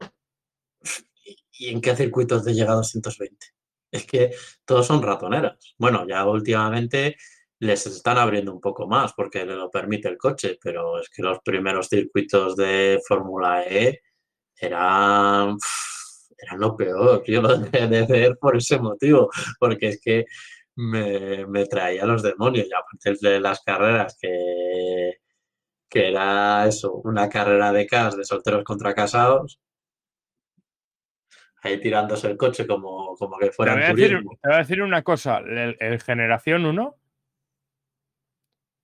¿Y 1.52 1.68
en 1.68 1.80
qué 1.80 1.94
circuitos 1.94 2.44
de 2.44 2.54
llega 2.54 2.72
a 2.72 2.76
220? 2.76 3.46
Es 3.92 4.06
que 4.06 4.30
todos 4.64 4.86
son 4.86 5.02
ratoneras. 5.02 5.74
Bueno, 5.78 6.06
ya 6.08 6.24
últimamente 6.26 7.16
les 7.60 7.86
están 7.86 8.18
abriendo 8.18 8.52
un 8.52 8.60
poco 8.60 8.88
más 8.88 9.12
porque 9.12 9.44
le 9.46 9.54
lo 9.54 9.70
permite 9.70 10.08
el 10.08 10.18
coche, 10.18 10.58
pero 10.60 10.98
es 10.98 11.08
que 11.08 11.22
los 11.22 11.38
primeros 11.44 11.88
circuitos 11.88 12.56
de 12.56 13.00
Fórmula 13.06 13.62
E 13.64 14.00
eran, 14.56 15.56
eran 16.38 16.60
lo 16.60 16.76
peor. 16.76 17.22
Yo 17.24 17.40
lo 17.42 17.56
dejé 17.58 17.86
de 17.86 18.06
ver 18.06 18.38
por 18.38 18.56
ese 18.56 18.78
motivo, 18.80 19.30
porque 19.60 19.88
es 19.90 20.00
que 20.00 20.24
me, 20.76 21.46
me 21.46 21.66
traía 21.66 22.04
los 22.04 22.22
demonios. 22.22 22.66
Y 22.68 22.72
aparte 22.72 23.16
de 23.20 23.40
las 23.40 23.60
carreras 23.62 24.16
que, 24.20 25.18
que 25.88 26.08
era 26.08 26.66
eso, 26.66 26.94
una 27.04 27.28
carrera 27.28 27.72
de 27.72 27.86
cas 27.86 28.16
de 28.16 28.24
solteros 28.24 28.64
contra 28.64 28.94
casados, 28.94 29.60
ahí 31.62 31.80
tirándose 31.80 32.28
el 32.28 32.36
coche 32.36 32.66
como, 32.66 33.14
como 33.16 33.38
que 33.38 33.50
fuera 33.50 33.74
te 33.74 33.92
voy, 33.92 34.00
decir, 34.00 34.18
te 34.18 34.48
voy 34.48 34.54
a 34.54 34.58
decir 34.58 34.82
una 34.82 35.02
cosa, 35.02 35.38
el, 35.38 36.00
Generación 36.00 36.66
1, 36.66 36.96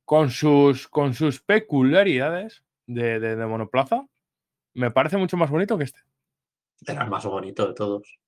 con 0.04 0.30
sus, 0.30 0.88
con 0.88 1.14
sus 1.14 1.40
peculiaridades 1.40 2.64
de, 2.86 3.20
de, 3.20 3.46
monoplaza, 3.46 4.06
me 4.74 4.90
parece 4.90 5.16
mucho 5.16 5.36
más 5.36 5.50
bonito 5.50 5.76
que 5.76 5.84
este. 5.84 6.00
Era 6.86 7.04
el 7.04 7.10
más 7.10 7.24
bonito 7.24 7.66
de 7.66 7.74
todos. 7.74 8.18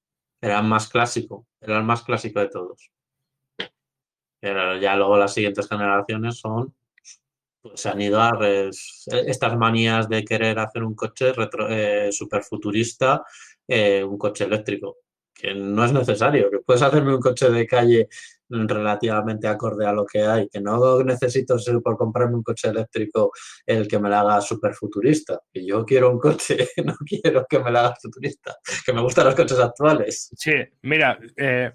Era 0.40 0.58
el 0.58 0.66
más 0.66 0.88
clásico. 0.88 1.46
Era 1.60 1.78
el 1.78 1.84
más 1.84 2.02
clásico 2.02 2.40
de 2.40 2.48
todos. 2.48 2.90
Pero 4.40 4.78
ya 4.78 4.96
luego 4.96 5.16
las 5.16 5.34
siguientes 5.34 5.68
generaciones 5.68 6.38
son. 6.38 6.74
Pues 7.62 7.84
han 7.84 8.00
ido 8.00 8.20
a 8.22 8.38
estas 9.26 9.56
manías 9.56 10.08
de 10.08 10.24
querer 10.24 10.58
hacer 10.58 10.82
un 10.82 10.94
coche 10.94 11.32
retro, 11.34 11.68
eh, 11.68 12.10
super 12.10 12.42
futurista 12.42 13.22
eh, 13.72 14.02
un 14.02 14.18
coche 14.18 14.42
eléctrico, 14.44 14.96
que 15.32 15.54
no 15.54 15.84
es 15.84 15.92
necesario, 15.92 16.50
que 16.50 16.58
puedes 16.58 16.82
hacerme 16.82 17.14
un 17.14 17.20
coche 17.20 17.48
de 17.50 17.68
calle 17.68 18.08
relativamente 18.48 19.46
acorde 19.46 19.86
a 19.86 19.92
lo 19.92 20.04
que 20.04 20.22
hay, 20.22 20.48
que 20.48 20.60
no 20.60 21.04
necesito 21.04 21.56
ser 21.56 21.80
por 21.80 21.96
comprarme 21.96 22.34
un 22.34 22.42
coche 22.42 22.68
eléctrico 22.68 23.30
el 23.64 23.86
que 23.86 24.00
me 24.00 24.08
la 24.08 24.22
haga 24.22 24.40
súper 24.40 24.74
futurista. 24.74 25.40
Y 25.52 25.68
yo 25.68 25.84
quiero 25.84 26.10
un 26.10 26.18
coche, 26.18 26.68
no 26.84 26.96
quiero 27.06 27.46
que 27.48 27.60
me 27.60 27.70
la 27.70 27.80
haga 27.86 27.96
futurista, 28.02 28.56
que 28.84 28.92
me 28.92 29.02
gustan 29.02 29.26
los 29.26 29.36
coches 29.36 29.60
actuales. 29.60 30.30
Sí, 30.36 30.52
mira, 30.82 31.16
eh, 31.36 31.70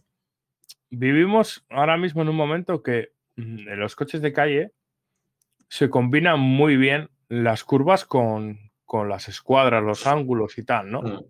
vivimos 0.98 1.66
ahora 1.70 1.98
mismo 1.98 2.22
en 2.22 2.30
un 2.30 2.36
momento 2.36 2.82
que 2.82 3.12
mm, 3.36 3.68
en 3.68 3.80
los 3.80 3.96
coches 3.96 4.22
de 4.22 4.34
calle 4.34 4.72
se 5.68 5.90
combinan 5.90 6.40
muy 6.40 6.78
bien 6.78 7.10
las 7.28 7.64
curvas 7.64 8.06
con, 8.06 8.72
con 8.86 9.10
las 9.10 9.28
escuadras, 9.28 9.84
los 9.84 10.08
ángulos 10.08 10.58
y 10.58 10.64
tal, 10.64 10.92
¿no? 10.92 11.02
Mm. 11.02 11.26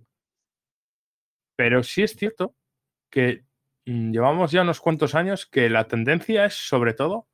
Pero 1.56 1.84
sí 1.84 2.04
es 2.04 2.16
cierto 2.16 2.54
que 3.10 3.46
mm, 3.86 4.12
llevamos 4.12 4.52
ya 4.52 4.62
unos 4.62 4.82
cuantos 4.82 5.16
años 5.16 5.46
que 5.46 5.70
la 5.70 5.88
tendencia 5.88 6.46
es 6.46 6.54
sobre 6.54 6.94
todo 6.94 7.28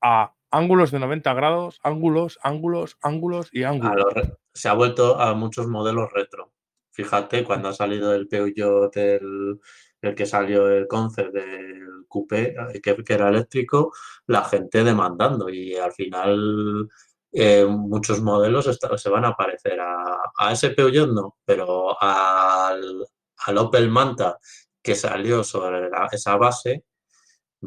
a 0.00 0.34
ángulos 0.50 0.90
de 0.90 0.98
90 1.00 1.32
grados, 1.34 1.80
ángulos, 1.82 2.38
ángulos, 2.42 2.98
ángulos 3.00 3.48
y 3.52 3.64
ángulos. 3.64 4.06
se 4.52 4.68
ha 4.68 4.74
vuelto 4.74 5.18
a 5.18 5.34
muchos 5.34 5.66
modelos 5.68 6.12
retro. 6.12 6.52
Fíjate, 6.90 7.42
cuando 7.42 7.68
ha 7.68 7.72
salido 7.72 8.14
el 8.14 8.28
Peugeot, 8.28 8.94
el, 8.98 9.58
el 10.02 10.14
que 10.14 10.26
salió 10.26 10.68
el 10.68 10.86
Concept 10.86 11.32
del 11.32 12.04
Coupé, 12.08 12.54
eh, 12.72 12.80
que, 12.82 12.96
que, 13.02 13.14
era 13.14 13.28
eléctrico, 13.28 13.92
la 14.26 14.44
gente 14.44 14.84
demandando 14.84 15.48
y 15.48 15.74
al 15.76 15.92
final 15.92 16.88
eh, 17.32 17.64
muchos 17.66 18.20
modelos 18.20 18.78
se 18.96 19.10
van 19.10 19.24
a 19.24 19.34
parecer 19.34 19.80
a, 19.80 20.18
a 20.36 20.52
ese 20.52 20.70
Peugeot, 20.70 21.10
no, 21.10 21.38
pero 21.44 21.96
al, 22.00 23.06
al 23.46 23.58
Opel 23.58 23.88
Manta 23.88 24.38
que 24.82 24.94
salió 24.94 25.44
sobre 25.44 25.88
esa 26.10 26.36
base, 26.36 26.84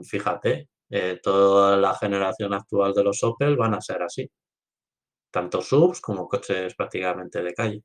fíjate, 0.04 0.70
eh, 0.90 1.20
toda 1.24 1.78
la 1.78 1.96
generación 1.96 2.54
actual 2.54 2.94
de 2.94 3.04
los 3.04 3.24
Opel 3.24 3.56
van 3.56 3.74
a 3.74 3.82
ser 3.82 4.04
así. 4.04 4.30
Tanto 5.32 5.62
subs 5.62 6.02
como 6.02 6.28
coches 6.28 6.76
prácticamente 6.76 7.42
de 7.42 7.54
calle. 7.54 7.84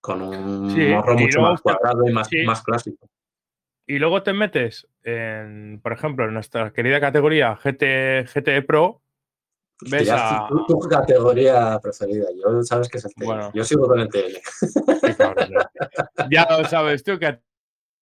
Con 0.00 0.22
un 0.22 0.90
morro 0.90 1.14
mucho 1.14 1.40
más 1.40 1.60
cuadrado 1.60 2.08
y 2.08 2.12
más, 2.12 2.28
más 2.44 2.62
clásico. 2.62 3.08
Y 3.90 3.98
luego 3.98 4.22
te 4.22 4.34
metes, 4.34 4.86
en, 5.02 5.80
por 5.82 5.94
ejemplo, 5.94 6.26
en 6.26 6.34
nuestra 6.34 6.74
querida 6.74 7.00
categoría 7.00 7.56
GT, 7.56 8.26
GT 8.26 8.66
Pro, 8.66 9.00
ves 9.90 10.10
tu, 10.68 10.78
categoría 10.80 11.80
preferida. 11.82 12.26
Yo 12.36 12.62
sabes 12.64 12.90
que 12.90 12.98
es 12.98 13.06
el 13.06 13.14
TL. 13.14 13.50
Yo 13.54 13.64
sigo 13.64 13.88
con 13.88 14.00
el 14.00 14.10
TL. 14.10 14.36
ya 16.30 16.46
lo 16.50 16.68
sabes 16.68 17.02
tú 17.02 17.18
que 17.18 17.28
a 17.28 17.40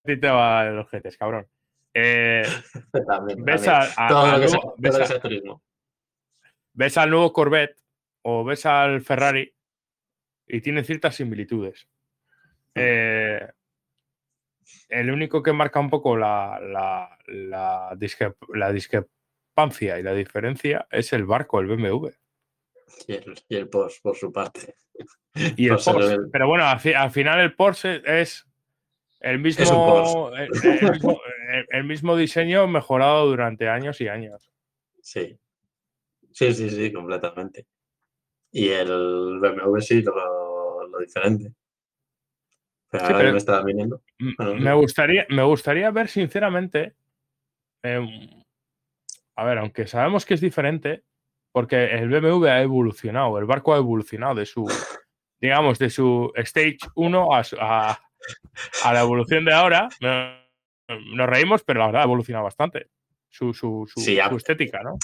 ti 0.04 0.18
te 0.18 0.28
va 0.28 0.64
los 0.70 0.90
GTs, 0.90 1.16
cabrón. 1.16 1.46
Eh, 1.94 2.42
ves, 3.38 3.70
ves 6.72 6.98
al 6.98 7.10
nuevo 7.10 7.32
Corvette 7.32 7.80
o 8.22 8.44
ves 8.44 8.66
al 8.66 9.02
Ferrari 9.02 9.54
y 10.48 10.60
tiene 10.60 10.82
ciertas 10.82 11.14
similitudes. 11.14 11.86
Eh, 12.74 13.52
el 14.88 15.10
único 15.10 15.42
que 15.42 15.52
marca 15.52 15.80
un 15.80 15.90
poco 15.90 16.16
la, 16.16 16.60
la, 16.60 17.18
la, 17.26 17.96
la 18.54 18.72
y 19.98 20.02
la 20.02 20.14
diferencia 20.14 20.86
es 20.90 21.12
el 21.12 21.24
barco, 21.24 21.60
el 21.60 21.66
BMW. 21.66 22.08
Y 23.06 23.12
el, 23.12 23.34
y 23.48 23.64
Porsche, 23.64 24.00
por 24.02 24.16
su 24.16 24.32
parte. 24.32 24.76
Y 25.56 25.68
el 25.68 25.76
Porsche. 25.84 26.18
Pero 26.30 26.46
bueno, 26.46 26.64
al, 26.64 27.10
final 27.10 27.40
el 27.40 27.54
Porsche 27.54 28.02
es 28.04 28.46
el 29.20 29.38
mismo, 29.38 30.30
el, 31.70 31.84
mismo, 31.84 32.16
diseño 32.16 32.66
mejorado 32.66 33.26
durante 33.26 33.68
años 33.68 34.00
y 34.00 34.08
años. 34.08 34.50
Sí. 35.00 35.38
Sí, 36.32 36.52
sí, 36.52 36.68
sí, 36.68 36.92
completamente. 36.92 37.66
Y 38.52 38.68
el 38.68 39.40
BMW 39.40 39.80
sí, 39.80 40.02
lo, 40.02 40.86
lo 40.86 40.98
diferente. 40.98 41.52
Pero 42.90 43.32
me 43.32 43.38
estaba 43.38 43.62
viniendo. 43.64 44.02
Me, 44.18 44.72
gustaría, 44.74 45.26
me 45.28 45.42
gustaría 45.42 45.90
ver, 45.90 46.08
sinceramente, 46.08 46.94
eh, 47.82 48.00
a 49.36 49.44
ver, 49.44 49.58
aunque 49.58 49.86
sabemos 49.86 50.24
que 50.24 50.34
es 50.34 50.40
diferente, 50.40 51.04
porque 51.52 51.86
el 51.86 52.08
BMW 52.08 52.46
ha 52.46 52.62
evolucionado, 52.62 53.38
el 53.38 53.44
barco 53.44 53.74
ha 53.74 53.78
evolucionado 53.78 54.36
de 54.36 54.46
su, 54.46 54.66
digamos, 55.40 55.78
de 55.78 55.90
su 55.90 56.32
Stage 56.36 56.78
1 56.94 57.28
a, 57.34 57.98
la 58.84 59.00
evolución 59.00 59.44
de 59.44 59.52
ahora. 59.52 59.88
Nos 60.00 61.28
reímos, 61.28 61.64
pero 61.64 61.80
la 61.80 61.86
verdad 61.86 62.02
ha 62.02 62.04
evolucionado 62.04 62.44
bastante 62.44 62.90
su, 63.28 63.52
su, 63.52 63.86
estética, 64.36 64.82
¿no? 64.82 64.98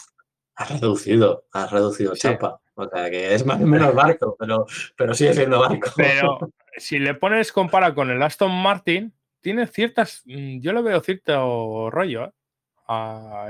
Ha 0.56 0.64
reducido, 0.64 1.46
ha 1.52 1.66
reducido 1.66 2.14
chapa. 2.14 2.61
O 2.74 2.89
sea, 2.89 3.11
que 3.11 3.35
es 3.35 3.44
más 3.44 3.61
o 3.61 3.66
menos 3.66 3.94
barco, 3.94 4.36
pero, 4.39 4.66
pero 4.97 5.15
sigue 5.15 5.35
siendo 5.35 5.61
barco. 5.61 5.90
Pero 5.97 6.39
si 6.77 6.99
le 6.99 7.15
pones 7.15 7.53
compara 7.53 7.94
con 7.94 8.11
el 8.11 8.23
Aston 8.23 8.51
Martin, 8.51 9.12
tiene 9.40 9.66
ciertas, 9.66 10.23
mm, 10.24 10.61
yo 10.61 10.73
le 10.73 10.82
veo 10.82 11.01
cierto 11.01 11.90
rollo 11.90 12.24
¿eh? 12.24 12.32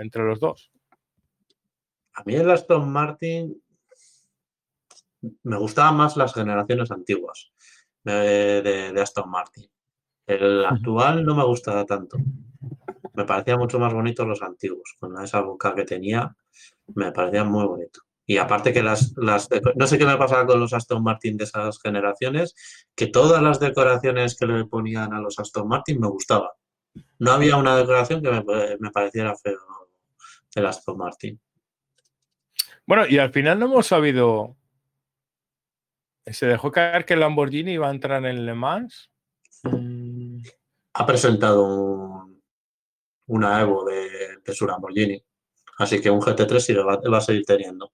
entre 0.00 0.24
los 0.24 0.40
dos. 0.40 0.72
A 2.14 2.24
mí 2.24 2.34
el 2.34 2.50
Aston 2.50 2.90
Martin 2.90 3.62
me 5.44 5.56
gustaban 5.56 5.96
más 5.96 6.16
las 6.16 6.34
generaciones 6.34 6.90
antiguas 6.90 7.52
de, 8.02 8.92
Aston 9.00 9.30
Martin. 9.30 9.70
El 10.26 10.64
actual 10.64 11.24
no 11.24 11.34
me 11.34 11.44
gusta 11.44 11.84
tanto. 11.86 12.16
Me 13.14 13.24
parecían 13.24 13.58
mucho 13.58 13.78
más 13.78 13.92
bonitos 13.92 14.26
los 14.26 14.42
antiguos. 14.42 14.96
Con 14.98 15.20
esa 15.22 15.40
boca 15.40 15.74
que 15.74 15.84
tenía, 15.84 16.34
me 16.94 17.12
parecían 17.12 17.50
muy 17.50 17.66
bonitos. 17.66 18.02
Y 18.26 18.36
aparte 18.36 18.72
que 18.72 18.82
las, 18.82 19.14
las, 19.16 19.48
no 19.74 19.86
sé 19.86 19.98
qué 19.98 20.06
me 20.06 20.16
pasaba 20.16 20.46
con 20.46 20.60
los 20.60 20.72
Aston 20.72 21.02
Martin 21.02 21.36
de 21.36 21.44
esas 21.44 21.80
generaciones, 21.80 22.54
que 22.94 23.08
todas 23.08 23.42
las 23.42 23.58
decoraciones 23.58 24.36
que 24.36 24.46
le 24.46 24.64
ponían 24.64 25.12
a 25.12 25.20
los 25.20 25.38
Aston 25.38 25.66
Martin 25.66 26.00
me 26.00 26.08
gustaban. 26.08 26.50
No 27.18 27.32
había 27.32 27.56
una 27.56 27.76
decoración 27.76 28.22
que 28.22 28.30
me, 28.30 28.42
me 28.78 28.90
pareciera 28.90 29.34
feo 29.36 29.58
el 30.54 30.66
Aston 30.66 30.98
Martin. 30.98 31.40
Bueno, 32.86 33.06
y 33.06 33.18
al 33.18 33.32
final 33.32 33.58
no 33.58 33.66
hemos 33.66 33.86
sabido. 33.86 34.56
Se 36.26 36.46
dejó 36.46 36.70
caer 36.70 37.04
que 37.04 37.14
el 37.14 37.20
Lamborghini 37.20 37.72
iba 37.72 37.88
a 37.88 37.92
entrar 37.92 38.24
en 38.24 38.46
Le 38.46 38.54
Mans. 38.54 39.10
Ha 40.94 41.06
presentado 41.06 42.28
una 43.26 43.60
Evo 43.60 43.84
de, 43.84 44.38
de, 44.44 44.54
su 44.54 44.66
Lamborghini. 44.66 45.22
Así 45.82 46.00
que 46.00 46.10
un 46.10 46.20
GT3 46.20 46.60
sí 46.60 46.74
va, 46.74 46.96
va 46.96 47.18
a 47.18 47.20
seguir 47.20 47.44
teniendo. 47.44 47.92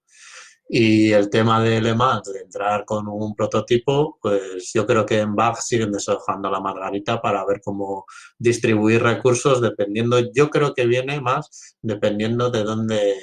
Y 0.71 1.11
el 1.13 1.31
tema 1.31 1.63
de 1.63 1.81
Le 1.81 1.95
Mans, 1.95 2.31
de 2.31 2.41
entrar 2.41 2.85
con 2.85 3.07
un 3.07 3.35
prototipo, 3.35 4.19
pues 4.21 4.71
yo 4.71 4.85
creo 4.85 5.03
que 5.03 5.19
en 5.19 5.35
BAG 5.35 5.59
siguen 5.63 5.91
deshojando 5.91 6.51
la 6.51 6.59
margarita 6.59 7.19
para 7.19 7.43
ver 7.43 7.59
cómo 7.63 8.05
distribuir 8.37 9.01
recursos 9.01 9.61
dependiendo, 9.61 10.19
yo 10.31 10.51
creo 10.51 10.75
que 10.75 10.85
viene 10.85 11.19
más 11.21 11.75
dependiendo 11.81 12.51
de 12.51 12.63
dónde 12.63 13.15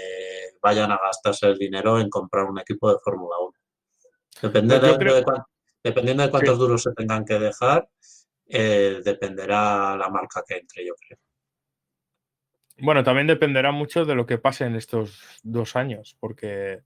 vayan 0.60 0.90
a 0.90 0.98
gastarse 1.01 1.47
el 1.47 1.56
dinero 1.56 2.01
en 2.01 2.10
comprar 2.10 2.47
un 2.47 2.59
equipo 2.59 2.90
de 2.90 2.98
Fórmula 2.98 3.36
1. 3.38 3.52
Dependiendo, 4.43 4.98
de, 4.98 5.24
dependiendo 5.84 6.24
de 6.24 6.30
cuántos 6.32 6.59
duros 6.59 6.82
se 6.82 6.93
tengan 6.94 7.24
que 7.24 7.38
dejar, 7.38 7.88
eh, 8.48 9.01
dependerá 9.05 9.97
la 9.97 10.09
marca 10.09 10.43
que 10.44 10.56
entre, 10.56 10.84
yo 10.84 10.94
creo. 10.97 11.18
Bueno, 12.78 13.03
también 13.03 13.27
dependerá 13.27 13.73
mucho 13.73 14.05
de 14.05 14.15
lo 14.15 14.27
que 14.27 14.39
pase 14.39 14.66
en 14.66 14.77
estos 14.77 15.40
dos 15.43 15.77
años, 15.77 16.16
porque 16.20 16.82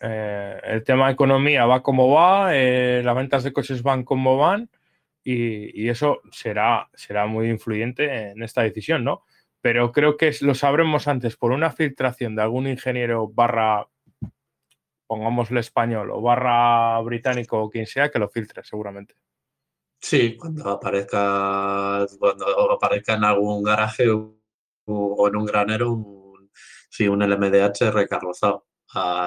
eh, 0.00 0.60
el 0.62 0.84
tema 0.84 1.06
de 1.06 1.14
economía 1.14 1.66
va 1.66 1.82
como 1.82 2.10
va, 2.10 2.56
eh, 2.56 3.02
las 3.04 3.16
ventas 3.16 3.42
de 3.42 3.52
coches 3.52 3.82
van 3.82 4.04
como 4.04 4.36
van 4.36 4.70
y, 5.24 5.88
eso 5.88 6.20
será, 6.30 6.88
será 6.94 7.26
muy 7.26 7.50
influyente 7.50 8.30
en 8.30 8.42
esta 8.42 8.62
decisión, 8.62 9.04
¿no? 9.04 9.24
Pero 9.60 9.90
creo 9.92 10.16
que 10.16 10.32
lo 10.40 10.54
sabremos 10.54 11.08
antes 11.08 11.36
por 11.36 11.50
una 11.50 11.70
filtración 11.70 12.36
de 12.36 12.42
algún 12.42 12.68
ingeniero 12.68 13.28
barra, 13.28 13.88
pongámosle 15.06 15.60
español, 15.60 16.12
o 16.12 16.22
barra 16.22 17.00
británico 17.00 17.60
o 17.60 17.68
quien 17.68 17.86
sea, 17.86 18.10
que 18.10 18.20
lo 18.20 18.28
filtre 18.28 18.62
seguramente. 18.64 19.16
Sí, 20.00 20.36
cuando 20.36 20.70
aparezca, 20.70 22.06
cuando 22.18 22.72
aparezca 22.72 23.14
en 23.14 23.24
algún 23.24 23.64
garaje 23.64 24.08
o, 24.88 25.28
en 25.28 25.36
un 25.36 25.44
granero, 25.44 25.92
un, 25.92 26.50
sí, 26.90 27.08
un 27.08 27.22
LMDH 27.22 27.90
recarrozado 27.92 28.68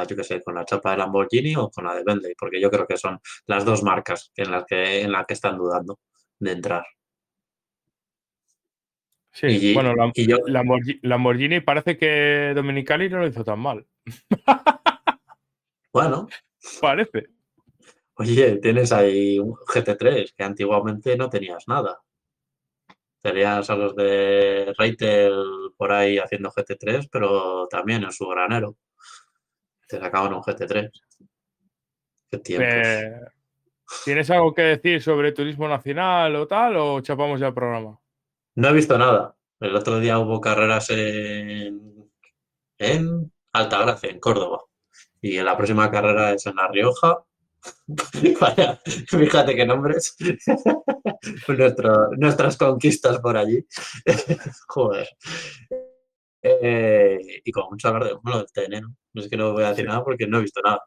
yo 0.08 0.16
qué 0.16 0.24
sé, 0.24 0.42
con 0.42 0.56
la 0.56 0.66
chapa 0.66 0.92
de 0.92 0.98
Lamborghini 0.98 1.56
o 1.56 1.70
con 1.70 1.86
la 1.86 1.96
de 1.96 2.04
Bentley, 2.04 2.34
porque 2.38 2.60
yo 2.60 2.70
creo 2.72 2.88
que 2.88 2.98
son 2.98 3.20
las 3.46 3.66
dos 3.66 3.84
marcas 3.84 4.32
en 4.36 4.52
las 4.52 4.66
que, 4.66 5.02
en 5.02 5.12
las 5.12 5.26
que 5.26 5.34
están 5.34 5.58
dudando 5.58 6.00
de 6.40 6.52
entrar. 6.52 6.84
Sí, 9.34 9.74
bueno, 9.74 9.94
la, 9.96 10.12
Lamborghini, 11.04 11.62
parece 11.62 11.98
que 11.98 12.52
Dominicali 12.54 13.10
no 13.10 13.20
lo 13.20 13.28
hizo 13.28 13.46
tan 13.46 13.60
mal. 13.60 13.86
bueno. 15.94 16.28
Parece. 16.82 17.28
Oye, 18.16 18.58
tienes 18.58 18.92
ahí 18.92 19.40
un 19.40 19.54
GT3 19.54 20.34
que 20.36 20.44
antiguamente 20.44 21.16
no 21.16 21.30
tenías 21.30 21.66
nada. 21.68 22.02
Tenías 23.22 23.69
a 23.69 23.76
los 23.76 23.95
de 23.95 24.73
Reitel 24.77 25.34
por 25.77 25.91
ahí 25.91 26.18
haciendo 26.18 26.52
GT3, 26.52 27.07
pero 27.11 27.68
también 27.68 28.03
en 28.03 28.11
su 28.11 28.27
granero 28.27 28.76
te 29.91 29.99
sacaban 29.99 30.34
un 30.34 30.41
GT3. 30.41 30.89
Qué 32.30 32.38
tiempos. 32.38 32.88
¿Tienes 34.06 34.31
algo 34.31 34.53
que 34.53 34.61
decir 34.61 35.02
sobre 35.02 35.34
turismo 35.34 35.68
nacional 35.68 36.34
o 36.38 36.48
tal? 36.48 36.77
¿O 36.77 37.02
chapamos 37.02 37.39
ya 37.39 37.48
el 37.48 37.53
programa? 37.53 37.99
No 38.56 38.69
he 38.69 38.73
visto 38.73 38.98
nada. 38.98 39.35
El 39.60 39.76
otro 39.76 39.99
día 39.99 40.18
hubo 40.18 40.39
carreras 40.39 40.89
en, 40.91 42.10
en 42.77 43.31
Altagracia, 43.52 44.10
en 44.10 44.19
Córdoba. 44.19 44.64
Y 45.22 45.39
la 45.41 45.57
próxima 45.57 45.91
carrera 45.91 46.31
es 46.31 46.45
en 46.45 46.56
La 46.56 46.69
Rioja. 46.69 47.23
fíjate 49.08 49.56
qué 49.56 49.66
nombres. 49.66 50.16
nuestras 52.18 52.58
conquistas 52.58 53.20
por 53.20 53.38
allí. 53.38 53.66
Joder. 54.68 55.08
Eh, 56.44 57.42
y 57.44 57.52
con 57.52 57.66
mucho 57.70 57.88
hablar 57.88 58.06
de 58.06 58.14
bueno, 58.22 58.40
del 58.40 58.52
TN, 58.52 58.82
¿no? 58.82 58.96
No 59.14 59.22
es 59.22 59.30
que 59.30 59.38
no 59.38 59.54
voy 59.54 59.64
a 59.64 59.70
decir 59.70 59.86
nada 59.86 60.04
porque 60.04 60.26
no 60.28 60.40
he 60.40 60.42
visto 60.42 60.62
nada. 60.62 60.82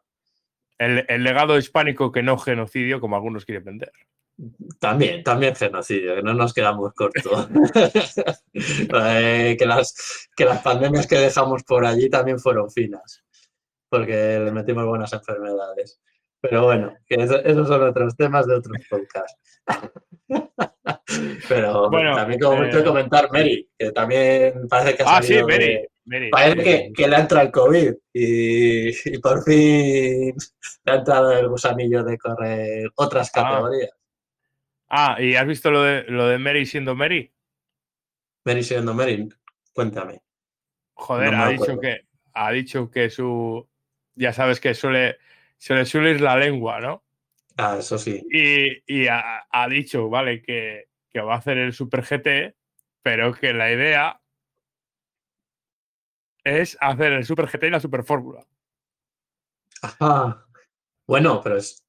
El, 0.77 1.23
legado 1.23 1.57
hispánico 1.57 2.11
que 2.11 2.21
no 2.21 2.37
genocidio, 2.37 2.99
como 2.99 3.15
algunos 3.15 3.45
quieren 3.45 3.63
vender. 3.63 3.91
También, 4.81 5.23
también 5.23 5.55
genocidio, 5.55 6.15
que 6.15 6.21
no 6.21 6.33
nos 6.33 6.53
quedamos 6.53 6.93
cortos. 6.93 7.47
Eh, 8.53 9.55
que, 9.57 9.65
las, 9.65 10.27
que 10.35 10.43
las 10.43 10.61
pandemias 10.61 11.07
que 11.07 11.17
dejamos 11.17 11.63
por 11.63 11.85
allí 11.85 12.09
también 12.09 12.39
fueron 12.39 12.69
finas, 12.69 13.23
porque 13.87 14.39
le 14.39 14.51
metimos 14.51 14.85
buenas 14.85 15.13
enfermedades. 15.13 16.01
Pero 16.49 16.63
bueno, 16.63 16.93
que 17.07 17.15
esos 17.15 17.67
son 17.67 17.83
otros 17.83 18.15
temas 18.15 18.47
de 18.47 18.55
otros 18.55 18.77
podcasts. 18.89 19.61
Pero 21.49 21.89
también 21.89 22.39
como 22.39 22.63
eh... 22.63 22.83
comentar 22.83 23.31
Mary, 23.31 23.69
que 23.77 23.91
también 23.91 24.67
parece 24.69 24.97
que 24.97 25.03
ha 25.03 25.17
Ah, 25.17 25.21
sí, 25.21 25.35
Mary. 25.43 25.87
parece 26.31 26.91
que, 26.93 27.07
le 27.07 27.15
ha 27.15 27.19
entrado 27.19 27.45
el 27.45 27.51
COVID 27.51 27.93
y, 28.13 29.17
por 29.19 29.43
fin 29.43 30.35
le 30.85 30.91
ha 30.91 30.95
entrado 30.95 31.31
el 31.31 31.47
gusanillo 31.47 32.03
de 32.03 32.17
correr 32.17 32.89
otras 32.95 33.31
ah. 33.35 33.41
categorías. 33.41 33.91
Ah, 34.89 35.17
¿y 35.19 35.35
has 35.35 35.47
visto 35.47 35.71
lo 35.71 35.81
de, 35.83 36.03
lo 36.03 36.27
de 36.27 36.37
Mary 36.37 36.65
siendo 36.65 36.95
Mary? 36.95 37.31
Mary 38.43 38.63
siendo 38.63 38.93
Mary, 38.93 39.27
cuéntame. 39.73 40.21
Joder, 40.93 41.33
ha 41.35 41.49
dicho 41.49 41.79
que 41.79 42.01
ha 42.33 42.51
dicho 42.51 42.89
que 42.91 43.09
su 43.09 43.67
ya 44.15 44.33
sabes 44.33 44.59
que 44.59 44.73
suele 44.73 45.17
se 45.57 45.73
le 45.73 45.85
suele 45.85 46.11
ir 46.11 46.21
la 46.21 46.37
lengua, 46.37 46.79
¿no? 46.79 47.03
Ah, 47.57 47.77
eso 47.79 47.97
sí. 47.97 48.21
Y, 48.29 49.07
ha, 49.07 49.67
dicho, 49.69 50.09
vale, 50.09 50.41
que, 50.41 50.87
va 51.17 51.35
a 51.35 51.37
hacer 51.37 51.57
el 51.57 51.73
Super 51.73 52.03
GT, 52.03 52.55
pero 53.01 53.33
que 53.33 53.53
la 53.53 53.71
idea 53.71 54.19
es 56.43 56.77
hacer 56.81 57.13
el 57.13 57.25
Super 57.25 57.47
GT 57.47 57.67
y 57.67 57.69
la 57.69 57.79
Super 57.79 58.03
Fórmula. 58.03 58.45
Bueno, 61.07 61.41
pero 61.41 61.57
es. 61.57 61.81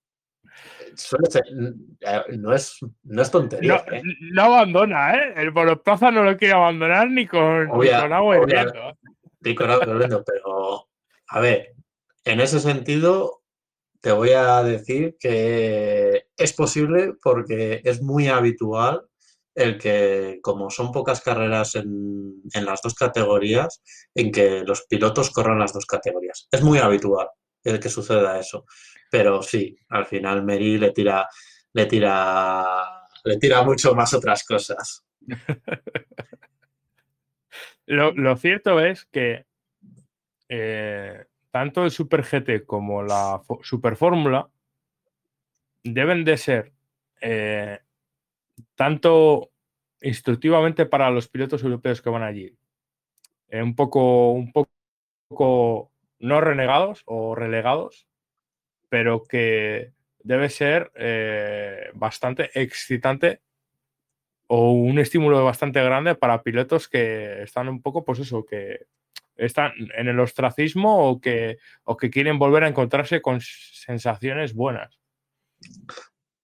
Eh, 1.35 2.37
no, 2.39 2.55
es, 2.55 2.79
no 3.03 3.23
es 3.23 3.31
tontería. 3.31 3.85
No, 3.87 3.95
¿eh? 3.95 4.03
no, 4.33 4.43
abandona, 4.43 5.15
¿eh? 5.15 5.35
El 5.37 5.53
Monoplaza 5.53 6.11
no 6.11 6.23
lo 6.23 6.37
quiere 6.37 6.55
abandonar 6.55 7.11
ni 7.11 7.27
con, 7.27 7.69
agua 7.71 8.37
hirviendo. 8.39 8.97
Ni 9.41 9.55
con 9.55 9.71
agua 9.71 9.87
hirviendo, 9.87 10.25
pero. 10.25 10.89
A 11.29 11.41
ver, 11.41 11.75
en 12.25 12.41
ese 12.41 12.61
sentido, 12.61 13.43
te 14.01 14.13
voy 14.13 14.33
a 14.33 14.63
decir 14.63 15.17
que 15.19 16.27
es 16.37 16.53
posible 16.53 17.15
porque 17.23 17.81
es 17.85 18.03
muy 18.03 18.29
habitual 18.29 19.07
el 19.57 19.79
que, 19.79 20.39
como 20.43 20.71
son 20.71 20.93
pocas 20.93 21.23
carreras 21.23 21.75
en, 21.77 22.43
las 22.53 22.83
dos 22.83 22.95
categorías, 22.95 23.83
en 24.15 24.31
que 24.31 24.63
los 24.65 24.83
pilotos 24.83 25.31
corran 25.31 25.59
las 25.59 25.73
dos 25.73 25.87
categorías. 25.87 26.47
Es 26.53 26.63
muy 26.63 26.79
habitual 26.79 27.29
el 27.65 27.81
que 27.81 27.89
suceda 27.89 28.39
eso. 28.39 28.67
Pero 29.11 29.43
sí, 29.43 29.75
al 29.89 30.05
final 30.05 30.45
Meri 30.45 30.77
le 30.77 30.93
tira, 30.93 31.27
le 31.73 31.87
tira, 31.87 33.09
le 33.25 33.39
tira 33.39 33.63
mucho 33.63 33.95
más 33.95 34.13
otras 34.13 34.45
cosas. 34.45 35.07
lo, 37.87 38.37
cierto 38.37 38.79
es 38.81 39.07
que 39.07 39.47
eh, 40.51 41.25
tanto 41.57 41.85
el 41.85 41.91
Super 41.91 42.23
GT 42.23 42.67
como 42.67 43.03
la 43.03 43.41
Super 43.63 43.97
Fórmula 43.97 44.47
deben 45.83 46.23
de 46.23 46.37
ser 46.37 46.73
eh, 47.23 47.79
tanto 48.75 49.53
instructivamente 50.03 50.85
para 50.85 51.11
los 51.11 51.29
pilotos 51.29 51.63
europeos 51.63 52.03
que 52.03 52.11
van 52.11 52.25
allí, 52.25 52.55
eh, 53.49 53.63
un, 53.63 53.75
poco, 53.75 54.33
un 54.33 54.53
poco 54.53 55.91
no 56.19 56.43
renegados 56.43 57.03
o 57.07 57.35
relegados, 57.35 58.07
pero 58.91 59.25
que 59.25 59.93
debe 60.23 60.51
ser 60.51 60.93
eh, 60.95 61.89
bastante 61.95 62.51
excitante 62.61 63.41
o 64.47 64.73
un 64.73 64.99
estímulo 64.99 65.43
bastante 65.43 65.83
grande 65.83 66.17
para 66.17 66.43
pilotos 66.43 66.87
que 66.87 67.43
están 67.45 67.71
un 67.71 67.81
poco, 67.81 68.05
pues 68.05 68.19
eso, 68.19 68.45
que 68.45 68.89
están 69.37 69.73
en 69.97 70.09
el 70.09 70.21
ostracismo 70.21 71.09
o 71.09 71.21
que, 71.21 71.59
o 71.85 71.97
que 71.97 72.11
quieren 72.11 72.39
volver 72.39 72.65
a 72.65 72.69
encontrarse 72.69 73.21
con 73.23 73.41
sensaciones 73.41 74.55
buenas. 74.55 74.99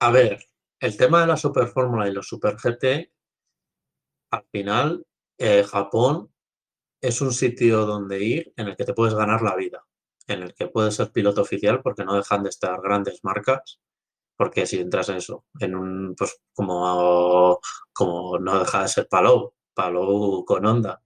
A 0.01 0.11
ver, 0.11 0.45
el 0.81 0.97
tema 0.97 1.21
de 1.21 1.27
la 1.27 1.37
Super 1.37 1.69
Fórmula 1.69 2.09
y 2.09 2.13
los 2.13 2.27
Super 2.27 2.57
GT, 2.57 3.13
al 4.31 4.45
final, 4.51 5.07
eh, 5.39 5.65
Japón 5.65 6.33
es 7.01 7.21
un 7.21 7.33
sitio 7.33 7.85
donde 7.85 8.23
ir 8.23 8.53
en 8.57 8.69
el 8.69 8.77
que 8.77 8.85
te 8.85 8.95
puedes 8.95 9.15
ganar 9.15 9.43
la 9.43 9.57
vida, 9.57 9.85
en 10.27 10.43
el 10.43 10.55
que 10.55 10.69
puedes 10.69 10.95
ser 10.95 11.11
piloto 11.13 11.43
oficial 11.43 11.83
porque 11.83 12.05
no 12.05 12.17
dejan 12.17 12.43
de 12.43 12.49
estar 12.49 12.81
grandes 12.81 13.21
marcas, 13.23 13.81
porque 14.37 14.67
si 14.67 14.79
entras 14.81 15.09
en 15.09 15.17
eso, 15.17 15.45
en 15.61 15.75
un, 15.75 16.15
pues 16.17 16.41
como, 16.53 17.61
como 17.93 18.39
no 18.39 18.59
deja 18.59 18.83
de 18.83 18.89
ser 18.89 19.09
Palou, 19.09 19.55
Palou 19.75 20.45
con 20.45 20.65
Honda, 20.65 21.03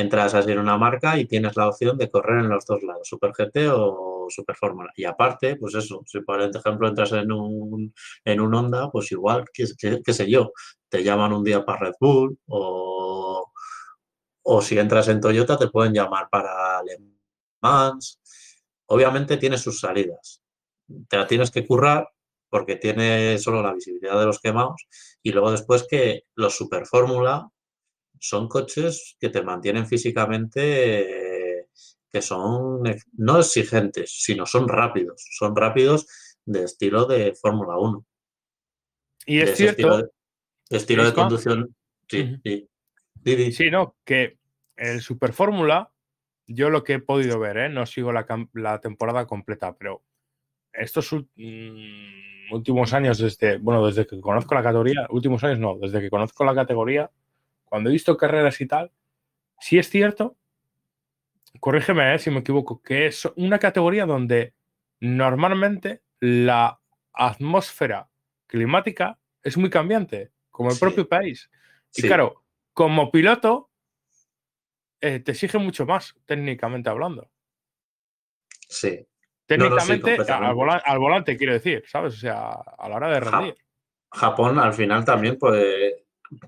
entras 0.00 0.34
a 0.34 0.42
ser 0.42 0.58
una 0.58 0.76
marca 0.76 1.18
y 1.18 1.26
tienes 1.26 1.56
la 1.56 1.68
opción 1.68 1.96
de 1.98 2.10
correr 2.10 2.40
en 2.40 2.48
los 2.48 2.64
dos 2.66 2.82
lados, 2.82 3.08
Super 3.08 3.32
GT 3.32 3.68
o 3.72 4.26
Super 4.28 4.56
Fórmula. 4.56 4.92
Y 4.96 5.04
aparte, 5.04 5.56
pues 5.56 5.74
eso, 5.74 6.02
si 6.06 6.20
por 6.20 6.40
ejemplo 6.40 6.88
entras 6.88 7.12
en 7.12 7.32
un, 7.32 7.94
en 8.24 8.40
un 8.40 8.54
Honda, 8.54 8.90
pues 8.90 9.10
igual, 9.12 9.44
qué, 9.52 9.66
sé 9.66 10.30
yo, 10.30 10.52
te 10.88 11.02
llaman 11.02 11.32
un 11.32 11.44
día 11.44 11.64
para 11.64 11.80
Red 11.80 11.94
Bull 12.00 12.38
o 12.46 13.52
o 14.50 14.62
si 14.62 14.78
entras 14.78 15.08
en 15.08 15.20
Toyota 15.20 15.58
te 15.58 15.68
pueden 15.68 15.92
llamar 15.92 16.28
para 16.30 16.82
Le 16.82 16.96
Mans. 17.60 18.18
Obviamente 18.86 19.36
tiene 19.36 19.58
sus 19.58 19.78
salidas. 19.80 20.42
Te 21.06 21.18
la 21.18 21.26
tienes 21.26 21.50
que 21.50 21.66
currar 21.66 22.08
porque 22.48 22.76
tiene 22.76 23.36
solo 23.38 23.62
la 23.62 23.74
visibilidad 23.74 24.18
de 24.18 24.24
los 24.24 24.40
quemados 24.40 24.86
y 25.22 25.32
luego 25.32 25.50
después 25.50 25.86
que 25.86 26.22
los 26.34 26.56
Super 26.56 26.86
Fórmula 26.86 27.50
son 28.20 28.48
coches 28.48 29.16
que 29.20 29.30
te 29.30 29.42
mantienen 29.42 29.86
físicamente 29.86 31.66
que 32.10 32.22
son 32.22 32.82
no 33.16 33.38
exigentes, 33.38 34.10
sino 34.22 34.46
son 34.46 34.68
rápidos, 34.68 35.26
son 35.30 35.54
rápidos 35.54 36.06
de 36.44 36.64
estilo 36.64 37.04
de 37.04 37.34
Fórmula 37.34 37.76
1. 37.78 38.06
Y 39.26 39.40
es 39.40 39.56
cierto. 39.56 39.76
Estilo 39.76 39.96
de, 39.98 40.08
estilo 40.70 41.04
de 41.04 41.12
conducción. 41.12 41.76
Sí, 42.08 42.36
sí. 42.42 42.68
Sí, 43.52 43.70
no, 43.70 43.96
que 44.04 44.38
el 44.76 45.02
Super 45.02 45.32
Fórmula, 45.32 45.90
yo 46.46 46.70
lo 46.70 46.82
que 46.82 46.94
he 46.94 46.98
podido 46.98 47.38
ver, 47.38 47.58
¿eh? 47.58 47.68
no 47.68 47.84
sigo 47.84 48.12
la, 48.12 48.26
temporada 48.80 49.26
completa, 49.26 49.76
pero 49.76 50.02
estos 50.72 51.12
mm, 51.12 52.52
últimos 52.52 52.92
años, 52.94 53.18
desde, 53.18 53.58
bueno, 53.58 53.86
desde 53.86 54.06
que 54.06 54.20
conozco 54.20 54.54
la 54.54 54.62
categoría, 54.62 55.06
últimos 55.10 55.44
años 55.44 55.58
no, 55.58 55.76
desde 55.78 56.00
que 56.00 56.08
conozco 56.08 56.44
la 56.44 56.54
categoría, 56.54 57.10
cuando 57.68 57.90
he 57.90 57.92
visto 57.92 58.16
carreras 58.16 58.60
y 58.60 58.66
tal, 58.66 58.92
sí 59.60 59.78
es 59.78 59.88
cierto, 59.88 60.36
corrígeme 61.60 62.14
¿eh? 62.14 62.18
si 62.18 62.30
me 62.30 62.40
equivoco, 62.40 62.82
que 62.82 63.06
es 63.06 63.28
una 63.36 63.58
categoría 63.58 64.06
donde 64.06 64.54
normalmente 65.00 66.02
la 66.20 66.80
atmósfera 67.12 68.08
climática 68.46 69.18
es 69.42 69.56
muy 69.56 69.70
cambiante, 69.70 70.32
como 70.50 70.70
el 70.70 70.78
propio 70.78 71.08
país. 71.08 71.50
Y 71.94 72.02
claro, 72.02 72.44
como 72.72 73.10
piloto, 73.10 73.70
eh, 75.00 75.20
te 75.20 75.32
exige 75.32 75.58
mucho 75.58 75.86
más, 75.86 76.14
técnicamente 76.26 76.90
hablando. 76.90 77.30
Sí. 78.68 79.06
Técnicamente, 79.46 80.18
al, 80.30 80.98
volante, 80.98 81.36
quiero 81.36 81.54
decir, 81.54 81.82
¿sabes? 81.86 82.14
O 82.14 82.18
sea, 82.18 82.50
a 82.50 82.88
la 82.88 82.96
hora 82.96 83.08
de 83.08 83.20
rendir. 83.20 83.54
Japón 84.10 84.58
al 84.58 84.74
final 84.74 85.04
también, 85.04 85.38
pues, 85.38 85.94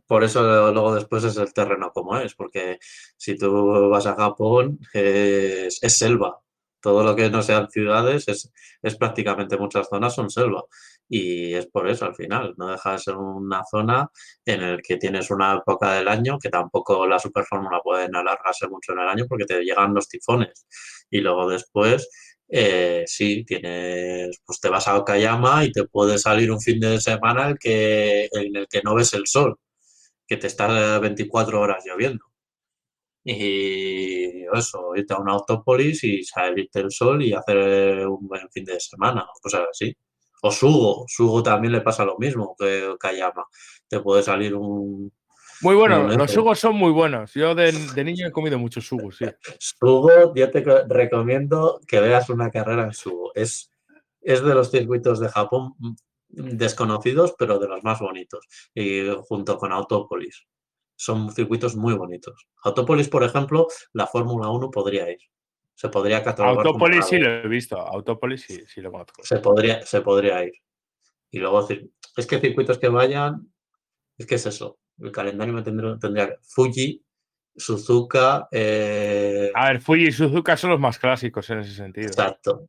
por 0.07 0.24
eso 0.24 0.43
luego 0.73 0.94
después 0.94 1.24
es 1.24 1.36
el 1.36 1.52
terreno 1.52 1.90
como 1.93 2.16
es, 2.19 2.35
porque 2.35 2.78
si 3.16 3.36
tú 3.36 3.89
vas 3.90 4.07
a 4.07 4.15
Japón 4.16 4.78
es, 4.93 5.78
selva. 5.81 6.40
Todo 6.82 7.05
lo 7.05 7.15
que 7.15 7.28
no 7.28 7.43
sean 7.43 7.70
ciudades 7.70 8.27
es, 8.28 8.51
es 8.82 8.97
prácticamente 8.97 9.59
muchas 9.59 9.89
zonas 9.89 10.15
son 10.15 10.31
selva. 10.31 10.65
Y 11.09 11.55
es 11.55 11.66
por 11.66 11.89
eso 11.89 12.07
al 12.07 12.15
final, 12.15 12.55
no 12.57 12.69
deja 12.69 12.93
de 12.93 12.98
ser 13.01 13.16
una 13.16 13.62
zona 13.65 14.11
en 14.44 14.62
el 14.62 14.81
que 14.82 14.97
tienes 14.97 15.31
una 15.31 15.57
época 15.57 15.94
del 15.94 16.09
año 16.09 16.39
que 16.39 16.48
tampoco 16.48 17.07
la 17.07 17.19
superfórmula 17.19 17.81
puede 17.82 18.05
alargarse 18.05 18.69
mucho 18.69 18.93
en 18.93 19.01
el 19.01 19.09
año 19.09 19.27
porque 19.28 19.44
te 19.44 19.62
llegan 19.62 19.93
los 19.94 20.09
tifones. 20.09 20.66
Y 21.11 21.20
luego 21.20 21.48
después 21.51 22.09
eh, 22.52 23.05
sí, 23.07 23.44
tienes, 23.44 24.40
pues 24.44 24.61
te 24.61 24.69
vas 24.69 24.89
a 24.89 24.98
Okayama 24.98 25.65
y 25.65 25.73
te 25.73 25.85
puede 25.85 26.19
salir 26.19 26.51
un 26.51 26.61
fin 26.61 26.81
de 26.81 27.01
semana 27.01 27.48
el 27.48 27.59
que, 27.59 28.28
en 28.32 28.57
el 28.57 28.66
que 28.69 28.82
no 28.82 28.94
ves 28.97 29.15
el 29.15 29.27
sol, 29.27 29.57
que 30.31 30.36
te 30.36 30.47
está 30.47 31.01
24 31.01 31.61
horas 31.61 31.85
lloviendo. 31.85 32.24
Y 33.24 34.44
eso, 34.55 34.93
irte 34.94 35.12
a 35.12 35.19
una 35.19 35.32
autópolis 35.32 36.05
y 36.05 36.23
salirte 36.23 36.78
el 36.78 36.93
sol 36.93 37.20
y 37.24 37.32
hacer 37.32 38.07
un 38.07 38.28
buen 38.28 38.48
fin 38.48 38.65
de 38.65 38.78
semana, 38.78 39.27
cosas 39.43 39.62
así. 39.69 39.93
O 40.43 40.52
Sugo, 40.52 41.05
Sugo 41.09 41.43
también 41.43 41.73
le 41.73 41.81
pasa 41.81 42.05
lo 42.05 42.16
mismo 42.16 42.55
que 42.57 42.94
Kayama. 43.01 43.44
Te 43.89 43.98
puede 43.98 44.23
salir 44.23 44.55
un. 44.55 45.12
Muy 45.62 45.74
bueno, 45.74 46.07
los 46.07 46.31
Sugos 46.31 46.61
son 46.61 46.77
muy 46.77 46.93
buenos. 46.93 47.35
Yo 47.35 47.57
de, 47.57 47.73
niño 48.05 48.28
he 48.28 48.31
comido 48.31 48.57
muchos 48.57 48.86
Sugos, 48.86 49.16
sí. 49.16 49.27
Sugo, 49.59 50.32
yo 50.32 50.48
te 50.48 50.62
recomiendo 50.89 51.81
que 51.89 51.98
veas 51.98 52.31
una 52.31 52.51
carrera 52.51 52.85
en 52.85 52.94
Sugo. 52.94 53.32
Es, 53.35 53.73
es 54.20 54.44
de 54.44 54.55
los 54.55 54.70
circuitos 54.70 55.19
de 55.19 55.28
Japón 55.28 55.74
desconocidos, 56.31 57.35
pero 57.39 57.59
de 57.59 57.69
los 57.69 57.82
más 57.82 58.01
bonitos. 58.01 58.47
Y 58.74 59.09
junto 59.28 59.57
con 59.59 59.73
Autópolis. 59.73 60.47
Son 60.97 61.32
circuitos 61.32 61.77
muy 61.77 61.94
bonitos. 61.94 62.47
Autópolis, 62.62 63.09
por 63.09 63.24
ejemplo, 63.24 63.69
la 63.93 64.07
Fórmula 64.07 64.51
1 64.51 64.70
podría 64.70 65.11
ir 65.11 65.20
se 65.81 65.89
podría 65.89 66.23
catalogar. 66.23 66.66
Autópolis 66.66 67.07
sí 67.07 67.16
lo 67.16 67.31
he 67.31 67.48
visto, 67.48 67.78
Autópolis 67.81 68.43
sí, 68.43 68.62
sí 68.66 68.82
lo 68.82 68.93
conozco. 68.93 69.24
Se 69.24 69.39
podría, 69.39 69.81
se 69.81 70.02
podría 70.02 70.44
ir. 70.44 70.52
Y 71.31 71.39
luego, 71.39 71.66
es 72.16 72.27
que 72.27 72.39
circuitos 72.39 72.78
que 72.78 72.89
vayan, 72.89 73.51
es 74.19 74.27
que 74.27 74.35
es 74.35 74.44
eso. 74.44 74.78
El 74.98 75.11
calendario 75.11 75.55
me 75.55 75.62
tendría, 75.62 75.97
tendría 75.98 76.36
Fuji, 76.43 77.02
Suzuka. 77.57 78.47
Eh, 78.52 79.51
A 79.55 79.69
ver, 79.69 79.81
Fuji 79.81 80.09
y 80.09 80.12
Suzuka 80.12 80.55
son 80.59 80.69
los 80.73 80.81
más 80.81 80.98
clásicos 80.98 81.48
en 81.48 81.61
ese 81.61 81.73
sentido. 81.73 82.09
Exacto. 82.09 82.69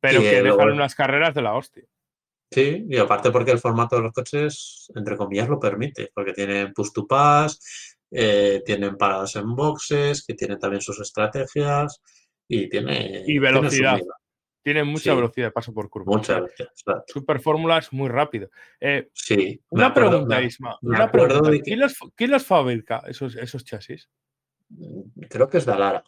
Pero 0.00 0.20
que 0.20 0.42
dejan 0.42 0.70
unas 0.70 0.94
carreras 0.94 1.34
de 1.34 1.40
la 1.40 1.54
hostia. 1.54 1.84
Sí, 2.54 2.86
y 2.88 2.98
aparte 2.98 3.32
porque 3.32 3.50
el 3.50 3.58
formato 3.58 3.96
de 3.96 4.02
los 4.02 4.12
coches, 4.12 4.88
entre 4.94 5.16
comillas, 5.16 5.48
lo 5.48 5.58
permite, 5.58 6.12
porque 6.14 6.32
tienen 6.32 6.72
push 6.72 6.92
to 6.92 7.04
pass, 7.04 7.96
eh, 8.12 8.62
tienen 8.64 8.96
paradas 8.96 9.34
en 9.34 9.56
boxes, 9.56 10.24
que 10.24 10.34
tienen 10.34 10.60
también 10.60 10.80
sus 10.80 11.00
estrategias 11.00 12.00
y 12.46 12.68
tiene. 12.68 13.24
Y 13.26 13.40
velocidad. 13.40 13.98
Tiene, 14.62 14.84
mucha 14.84 15.14
velocidad 15.16 15.48
de 15.48 15.50
paso 15.50 15.74
por 15.74 15.90
curva. 15.90 16.16
Mucha 16.16 16.34
velocidad. 16.34 17.04
Super 17.08 17.40
Fórmula 17.40 17.78
es 17.78 17.92
muy 17.92 18.08
rápido. 18.08 18.48
Eh, 18.80 19.10
sí. 19.12 19.60
Una 19.70 19.92
pregunta, 19.92 20.40
Isma. 20.40 20.78
Una 20.82 21.10
pregunta. 21.10 21.50
¿Quién, 21.64 21.80
los, 22.30 22.46
fabrica 22.46 23.02
esos, 23.08 23.34
esos 23.34 23.64
chasis? 23.64 24.08
Mm, 24.68 25.22
creo 25.28 25.48
que 25.48 25.58
es 25.58 25.64
Dalara. 25.64 26.04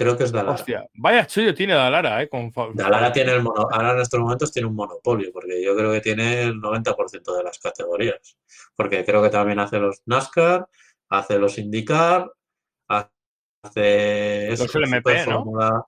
Creo 0.00 0.16
que 0.16 0.24
es 0.24 0.32
Dalara. 0.32 0.54
Hostia, 0.54 0.88
vaya 0.94 1.26
chullo 1.26 1.54
tiene 1.54 1.74
Dalara, 1.74 2.22
¿eh? 2.22 2.28
Con... 2.30 2.50
Dalara 2.72 3.12
tiene 3.12 3.32
el 3.32 3.42
mono... 3.42 3.68
Ahora 3.70 3.92
en 3.92 3.98
estos 3.98 4.18
momentos 4.18 4.50
tiene 4.50 4.66
un 4.66 4.74
monopolio, 4.74 5.30
porque 5.30 5.62
yo 5.62 5.76
creo 5.76 5.92
que 5.92 6.00
tiene 6.00 6.44
el 6.44 6.54
90% 6.54 7.36
de 7.36 7.44
las 7.44 7.58
categorías. 7.58 8.38
Porque 8.74 9.04
creo 9.04 9.22
que 9.22 9.28
también 9.28 9.58
hace 9.58 9.78
los 9.78 10.00
NASCAR, 10.06 10.66
hace 11.10 11.38
los 11.38 11.58
IndyCar, 11.58 12.32
hace 12.88 14.48
los 14.48 14.74
LMP, 14.74 15.26
¿no? 15.28 15.86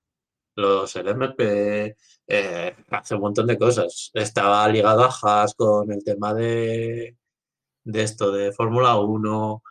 los 0.57 0.95
LMP, 0.95 1.97
eh, 2.27 2.77
hace 2.91 3.15
un 3.15 3.21
montón 3.23 3.47
de 3.47 3.57
cosas. 3.57 4.11
Estaba 4.13 4.69
ligado 4.69 5.05
a 5.05 5.11
Haas 5.23 5.55
con 5.55 5.91
el 5.91 6.05
tema 6.05 6.35
de, 6.35 7.17
de 7.83 8.03
esto 8.03 8.31
de 8.31 8.53
Fórmula 8.53 8.95
1. 8.97 9.63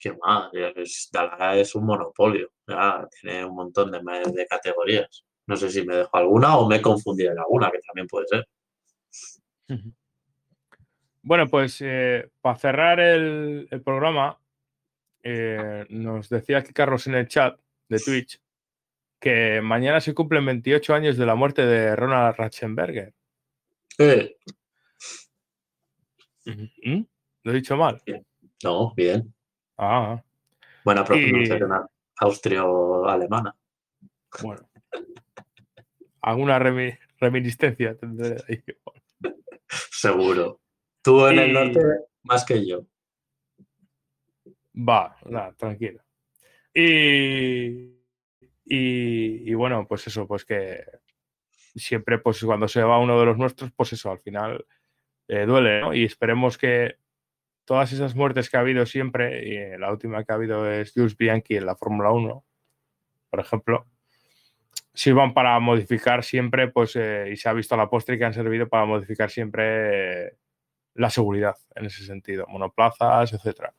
Que 0.00 0.14
más, 0.14 0.50
es, 0.54 1.10
es 1.54 1.74
un 1.74 1.84
monopolio, 1.84 2.50
tiene 3.20 3.44
un 3.44 3.54
montón 3.54 3.90
de, 3.92 4.00
de, 4.32 4.46
categorías. 4.46 5.24
No 5.46 5.56
sé 5.56 5.68
si 5.70 5.84
me 5.84 5.94
dejo 5.94 6.16
alguna 6.16 6.56
o 6.56 6.66
me 6.66 6.76
he 6.76 6.82
confundido 6.82 7.32
en 7.32 7.38
alguna, 7.38 7.70
que 7.70 7.80
también 7.86 8.06
puede 8.06 8.26
ser. 8.26 8.48
Bueno, 11.22 11.46
pues 11.48 11.78
eh, 11.82 12.30
para 12.40 12.58
cerrar 12.58 12.98
el, 12.98 13.68
el 13.70 13.82
programa, 13.82 14.40
eh, 15.22 15.84
nos 15.90 16.30
decía 16.30 16.58
aquí 16.58 16.72
Carlos 16.72 17.06
en 17.06 17.14
el 17.14 17.28
chat 17.28 17.60
de 17.88 17.98
Twitch 17.98 18.40
que 19.20 19.60
mañana 19.60 20.00
se 20.00 20.14
cumplen 20.14 20.46
28 20.46 20.94
años 20.94 21.16
de 21.18 21.26
la 21.26 21.34
muerte 21.34 21.66
de 21.66 21.94
Ronald 21.94 22.36
Ratzenberger. 22.36 23.12
¿Mm? 26.46 27.02
¿Lo 27.44 27.52
he 27.52 27.54
dicho 27.54 27.76
mal? 27.76 28.02
No, 28.64 28.94
bien. 28.94 29.32
Ah. 29.82 30.22
Buena 30.84 31.04
pronunciación 31.04 31.72
austrio-alemana. 32.18 33.56
Bueno. 34.42 34.68
Alguna 36.20 36.58
reminiscencia 36.58 37.96
tendré 37.96 38.36
ahí. 38.46 38.62
Seguro. 39.90 40.60
Tú 41.02 41.26
en 41.28 41.38
el 41.38 41.52
norte 41.54 41.80
Más 42.24 42.44
que 42.44 42.66
yo. 42.66 42.84
Va, 44.76 45.16
nada, 45.24 45.54
tranquilo. 45.54 46.02
Y, 46.74 47.96
y, 48.66 49.54
bueno, 49.54 49.86
pues 49.88 50.06
eso, 50.06 50.26
pues 50.26 50.44
que 50.44 50.84
siempre, 51.74 52.18
pues 52.18 52.44
cuando 52.44 52.68
se 52.68 52.82
va 52.82 52.98
uno 52.98 53.18
de 53.18 53.24
los 53.24 53.38
nuestros, 53.38 53.72
pues 53.72 53.94
eso, 53.94 54.10
al 54.10 54.20
final 54.20 54.66
eh, 55.26 55.46
duele, 55.46 55.80
¿no? 55.80 55.94
Y 55.94 56.04
esperemos 56.04 56.58
que 56.58 56.96
todas 57.70 57.92
esas 57.92 58.16
muertes 58.16 58.50
que 58.50 58.56
ha 58.56 58.60
habido 58.60 58.84
siempre, 58.84 59.46
y 59.46 59.78
la 59.78 59.92
última 59.92 60.24
que 60.24 60.32
ha 60.32 60.34
habido 60.34 60.68
es 60.68 60.92
Jules 60.92 61.16
Bianchi 61.16 61.54
en 61.54 61.66
la 61.66 61.76
Fórmula 61.76 62.10
1, 62.10 62.44
por 63.30 63.38
ejemplo, 63.38 63.86
sirvan 64.92 65.32
para 65.34 65.56
modificar 65.60 66.24
siempre, 66.24 66.66
pues, 66.66 66.96
eh, 66.96 67.28
y 67.32 67.36
se 67.36 67.48
ha 67.48 67.52
visto 67.52 67.76
a 67.76 67.78
la 67.78 67.88
postre 67.88 68.18
que 68.18 68.24
han 68.24 68.34
servido 68.34 68.68
para 68.68 68.86
modificar 68.86 69.30
siempre 69.30 70.26
eh, 70.26 70.36
la 70.94 71.10
seguridad 71.10 71.54
en 71.76 71.86
ese 71.86 72.04
sentido, 72.04 72.44
monoplazas, 72.48 73.34
etcétera. 73.34 73.72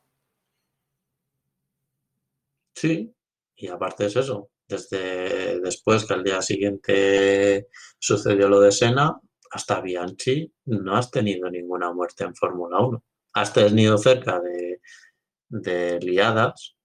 Sí, 2.74 3.14
y 3.56 3.68
aparte 3.68 4.06
es 4.06 4.16
eso, 4.16 4.48
desde 4.66 5.60
después 5.60 6.06
que 6.06 6.14
al 6.14 6.24
día 6.24 6.40
siguiente 6.40 7.68
sucedió 7.98 8.48
lo 8.48 8.58
de 8.58 8.72
Sena, 8.72 9.20
hasta 9.50 9.82
Bianchi 9.82 10.50
no 10.64 10.96
has 10.96 11.10
tenido 11.10 11.50
ninguna 11.50 11.92
muerte 11.92 12.24
en 12.24 12.34
Fórmula 12.34 12.80
1. 12.80 13.04
Has 13.34 13.52
tenido 13.52 13.98
cerca 13.98 14.40
de, 14.40 15.98
liadas, 16.00 16.76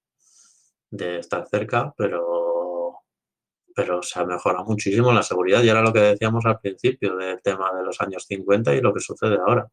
de 0.89 1.19
estar 1.19 1.47
cerca, 1.47 1.93
pero, 1.97 3.01
pero 3.75 4.01
se 4.01 4.19
ha 4.19 4.25
mejorado 4.25 4.65
muchísimo 4.65 5.11
la 5.11 5.23
seguridad 5.23 5.63
y 5.63 5.69
era 5.69 5.81
lo 5.81 5.91
que 5.93 5.99
decíamos 5.99 6.45
al 6.45 6.59
principio 6.59 7.15
del 7.15 7.41
tema 7.41 7.71
de 7.73 7.83
los 7.83 7.99
años 8.01 8.25
50 8.27 8.73
y 8.75 8.81
lo 8.81 8.93
que 8.93 9.01
sucede 9.01 9.37
ahora. 9.37 9.67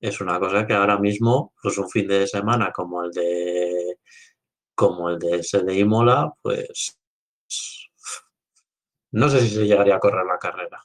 Es 0.00 0.20
una 0.20 0.38
cosa 0.38 0.66
que 0.66 0.74
ahora 0.74 0.98
mismo, 0.98 1.52
pues 1.62 1.78
un 1.78 1.88
fin 1.88 2.08
de 2.08 2.26
semana 2.26 2.72
como 2.72 3.04
el 3.04 3.12
de 3.12 3.98
como 4.74 5.10
el 5.10 5.18
de 5.18 5.36
ese 5.36 5.62
de 5.62 5.78
Imola, 5.78 6.32
pues 6.42 6.98
no 9.12 9.28
sé 9.28 9.40
si 9.40 9.50
se 9.50 9.66
llegaría 9.66 9.96
a 9.96 10.00
correr 10.00 10.24
la 10.26 10.38
carrera. 10.38 10.82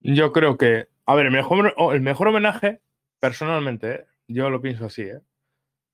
Yo 0.00 0.32
creo 0.32 0.56
que, 0.56 0.88
a 1.08 1.14
ver, 1.14 1.24
el 1.24 1.32
mejor, 1.32 1.74
el 1.94 2.02
mejor 2.02 2.28
homenaje, 2.28 2.82
personalmente, 3.18 3.92
¿eh? 3.92 4.06
yo 4.28 4.50
lo 4.50 4.60
pienso 4.60 4.84
así, 4.84 5.02
¿eh? 5.02 5.22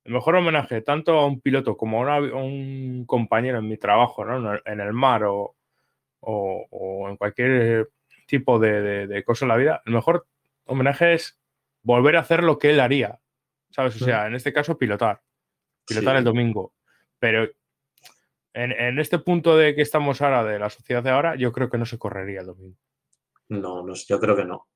el 0.03 0.13
mejor 0.13 0.35
homenaje 0.35 0.81
tanto 0.81 1.13
a 1.13 1.27
un 1.27 1.41
piloto 1.41 1.77
como 1.77 2.05
a, 2.05 2.19
un 2.19 3.05
compañero 3.07 3.59
en 3.59 3.69
mi 3.69 3.79
trabajo, 3.79 4.25
¿no? 4.25 4.59
en 4.65 4.81
el 4.81 4.93
mar 4.93 5.23
o, 5.25 5.55
en 7.09 7.17
cualquier 7.17 7.91
tipo 8.27 8.59
de, 8.59 9.07
de, 9.07 9.23
cosa 9.23 9.45
en 9.45 9.51
la 9.51 9.57
vida, 9.57 9.83
el 9.87 9.93
mejor 9.93 10.27
homenaje 10.65 11.15
es 11.15 11.39
volver 11.83 12.17
a 12.17 12.21
hacer 12.21 12.43
lo 12.43 12.59
que 12.59 12.71
él 12.71 12.81
haría, 12.81 13.21
¿sabes? 13.71 14.03
O 14.03 14.05
sea, 14.05 14.27
en 14.27 14.35
este 14.35 14.53
caso, 14.53 14.77
pilotar. 14.77 15.23
Pilotar 15.87 16.17
el 16.17 16.25
domingo. 16.25 16.73
Pero 17.21 17.49
en, 18.53 18.99
este 18.99 19.21
punto 19.21 19.57
de 19.57 19.77
que 19.77 19.83
estamos 19.83 20.21
ahora, 20.23 20.43
de 20.43 20.59
la 20.59 20.71
sociedad 20.71 21.05
de 21.05 21.11
ahora, 21.11 21.37
yo 21.37 21.53
creo 21.53 21.71
que 21.71 21.79
no 21.79 21.87
se 21.87 21.99
correría 21.99 22.41
el 22.41 22.47
domingo. 22.47 22.79
No, 23.49 23.87
no 23.87 23.95
yo 23.95 24.19
creo 24.19 24.35
que 24.35 24.45
no. 24.45 24.67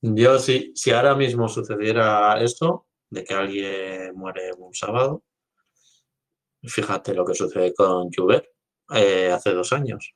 Yo 0.00 0.38
sí, 0.38 0.72
si 0.74 0.92
ahora 0.92 1.14
mismo 1.16 1.48
sucediera 1.48 2.40
esto, 2.40 2.86
de 3.10 3.24
que 3.24 3.34
alguien 3.34 4.14
muere 4.14 4.52
un 4.56 4.72
sábado, 4.74 5.24
fíjate 6.62 7.14
lo 7.14 7.24
que 7.24 7.34
sucede 7.34 7.74
con 7.74 8.10
Juber 8.12 8.48
eh, 8.94 9.30
hace 9.32 9.52
dos 9.52 9.72
años. 9.72 10.14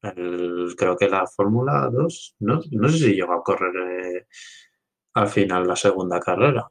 creo 0.00 0.96
que 0.96 1.08
la 1.08 1.26
Fórmula 1.26 1.88
2, 1.92 2.36
no, 2.40 2.60
no, 2.72 2.88
sé 2.88 2.98
si 2.98 3.14
llegó 3.14 3.34
a 3.34 3.42
correr 3.42 3.76
eh, 3.76 4.26
al 5.14 5.28
final 5.28 5.66
la 5.66 5.76
segunda 5.76 6.18
carrera. 6.18 6.68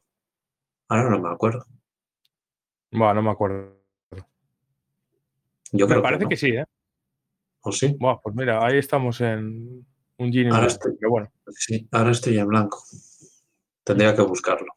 Ahora 0.89 1.09
no 1.09 1.19
me 1.19 1.29
acuerdo. 1.29 1.65
Bueno, 2.91 3.15
no 3.15 3.23
me 3.23 3.31
acuerdo. 3.31 3.77
Yo 5.71 5.87
me 5.87 6.01
parece 6.01 6.27
que, 6.27 6.37
sí, 6.37 6.49
¿eh? 6.49 6.65
¿O 7.61 7.71
sí? 7.71 7.95
Bueno, 7.99 8.21
pues 8.23 8.35
mira, 8.35 8.65
ahí 8.65 8.77
estamos 8.77 9.19
en 9.19 9.85
un 10.17 10.31
Gini. 10.31 10.49
Ahora, 10.49 10.67
estoy, 10.67 10.97
bueno. 11.07 11.31
sí, 11.51 11.87
ahora 11.91 12.11
estoy 12.11 12.37
en 12.37 12.47
blanco. 12.47 12.83
Tendría 13.83 14.15
que 14.15 14.21
buscarlo. 14.21 14.73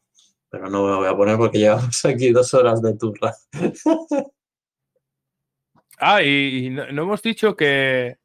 Pero 0.49 0.69
no 0.69 0.85
me 0.85 0.95
voy 0.95 1.07
a 1.07 1.15
poner 1.15 1.37
porque 1.37 1.59
llevamos 1.59 2.03
aquí 2.05 2.31
dos 2.31 2.53
horas 2.53 2.81
de 2.81 2.95
turra. 2.95 3.33
ah, 5.99 6.21
y, 6.21 6.69
no, 6.69 6.83
hemos 6.83 7.21
dicho 7.21 7.55
que, 7.55 8.17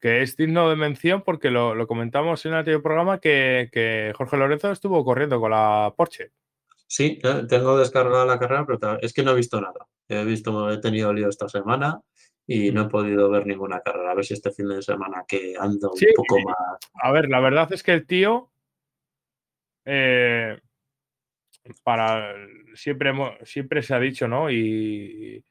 que 0.00 0.22
es 0.22 0.36
digno 0.36 0.68
de 0.68 0.76
mención 0.76 1.22
porque 1.22 1.50
lo, 1.50 1.86
comentamos 1.86 2.44
en 2.44 2.52
el 2.52 2.58
anterior 2.58 2.82
programa 2.82 3.18
que, 3.20 4.12
Jorge 4.16 4.36
Lorenzo 4.36 4.70
estuvo 4.72 5.04
corriendo 5.04 5.40
con 5.40 5.50
la 5.50 5.92
Porsche. 5.96 6.32
Sí, 6.88 7.18
eh, 7.22 7.42
tengo 7.48 7.78
descargada 7.78 8.24
la 8.24 8.38
carrera, 8.38 8.64
pero 8.66 9.00
es 9.00 9.12
que 9.12 9.22
no 9.22 9.32
he 9.32 9.36
visto 9.36 9.60
nada. 9.60 9.86
He 10.08 10.24
visto, 10.24 10.70
he 10.70 10.78
tenido 10.78 11.12
lío 11.12 11.28
esta 11.28 11.48
semana 11.48 12.00
y 12.46 12.70
no 12.70 12.82
he 12.82 12.88
podido 12.88 13.28
ver 13.30 13.46
ninguna 13.46 13.80
carrera. 13.80 14.12
A 14.12 14.14
ver 14.14 14.24
si 14.24 14.34
este 14.34 14.52
fin 14.52 14.68
de 14.68 14.82
semana 14.82 15.24
que 15.26 15.54
ando 15.58 15.90
un 15.90 16.00
poco 16.14 16.40
más. 16.40 16.56
A 16.94 17.10
ver, 17.10 17.28
la 17.28 17.40
verdad 17.40 17.72
es 17.72 17.82
que 17.82 17.92
el 17.92 18.06
tío. 18.06 18.50
Eh, 19.84 20.58
para. 21.82 22.34
Siempre, 22.74 23.12
siempre 23.44 23.82
se 23.82 23.94
ha 23.94 23.98
dicho, 23.98 24.28
¿no? 24.28 24.50
Y, 24.50 25.42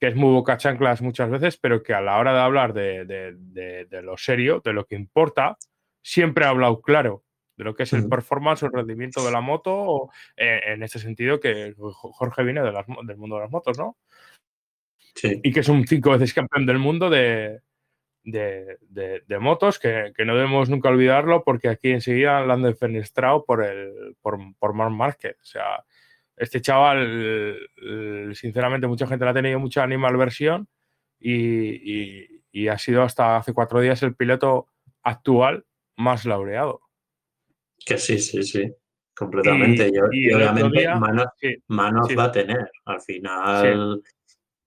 que 0.00 0.08
es 0.08 0.16
muy 0.16 0.32
boca 0.32 0.56
chanclas 0.56 1.02
muchas 1.02 1.30
veces, 1.30 1.58
pero 1.58 1.82
que 1.82 1.92
a 1.92 2.00
la 2.00 2.18
hora 2.18 2.32
de 2.32 2.40
hablar 2.40 2.72
de, 2.72 4.00
lo 4.02 4.16
serio, 4.16 4.62
de 4.64 4.72
lo 4.72 4.86
que 4.86 4.94
importa, 4.94 5.58
siempre 6.02 6.46
ha 6.46 6.48
hablado 6.48 6.80
claro 6.80 7.22
de 7.58 7.64
lo 7.64 7.74
que 7.74 7.82
es 7.82 7.92
el 7.92 8.08
performance 8.08 8.62
o 8.62 8.66
el 8.66 8.72
rendimiento 8.72 9.22
de 9.22 9.30
la 9.30 9.42
moto, 9.42 10.08
eh, 10.34 10.62
en 10.68 10.82
este 10.82 10.98
sentido 10.98 11.38
que 11.38 11.74
Jorge 11.76 12.42
viene 12.42 12.62
del 12.62 13.16
mundo 13.18 13.36
de 13.36 13.42
las 13.42 13.50
motos, 13.50 13.78
¿no? 13.78 13.98
Sí. 15.14 15.40
Y 15.42 15.52
que 15.52 15.60
es 15.60 15.68
un 15.68 15.86
cinco 15.86 16.10
veces 16.10 16.34
campeón 16.34 16.66
del 16.66 16.78
mundo 16.78 17.10
de, 17.10 17.60
motos, 19.40 19.78
que, 19.78 20.12
no 20.24 20.34
debemos 20.34 20.68
nunca 20.68 20.88
olvidarlo, 20.88 21.42
porque 21.44 21.68
aquí 21.68 21.90
enseguida 21.90 22.40
lo 22.40 22.52
han 22.52 22.62
defenestrado 22.62 23.44
por, 23.44 23.64
el, 23.64 24.16
por, 24.20 24.38
por 24.58 24.74
Marc 24.74 24.92
Márquez. 24.92 25.36
O 25.40 25.46
sea, 25.46 25.84
este 26.40 26.62
chaval, 26.62 27.58
sinceramente, 28.32 28.86
mucha 28.86 29.06
gente 29.06 29.24
le 29.24 29.30
ha 29.30 29.34
tenido 29.34 29.58
mucha 29.58 29.82
animal 29.82 30.16
versión 30.16 30.68
y, 31.20 32.68
ha 32.68 32.78
sido 32.78 33.02
hasta 33.02 33.36
hace 33.36 33.52
cuatro 33.52 33.80
días 33.80 34.02
el 34.02 34.16
piloto 34.16 34.68
actual 35.02 35.66
más 35.96 36.24
laureado. 36.24 36.80
Que 37.84 37.98
sí, 37.98 38.18
sí, 38.18 38.42
sí, 38.42 38.72
completamente. 39.14 39.90
Y, 40.12 40.32
obviamente 40.32 40.88
manos, 41.68 42.08
va 42.18 42.24
a 42.24 42.32
tener. 42.32 42.70
Al 42.86 43.00
final, 43.02 44.02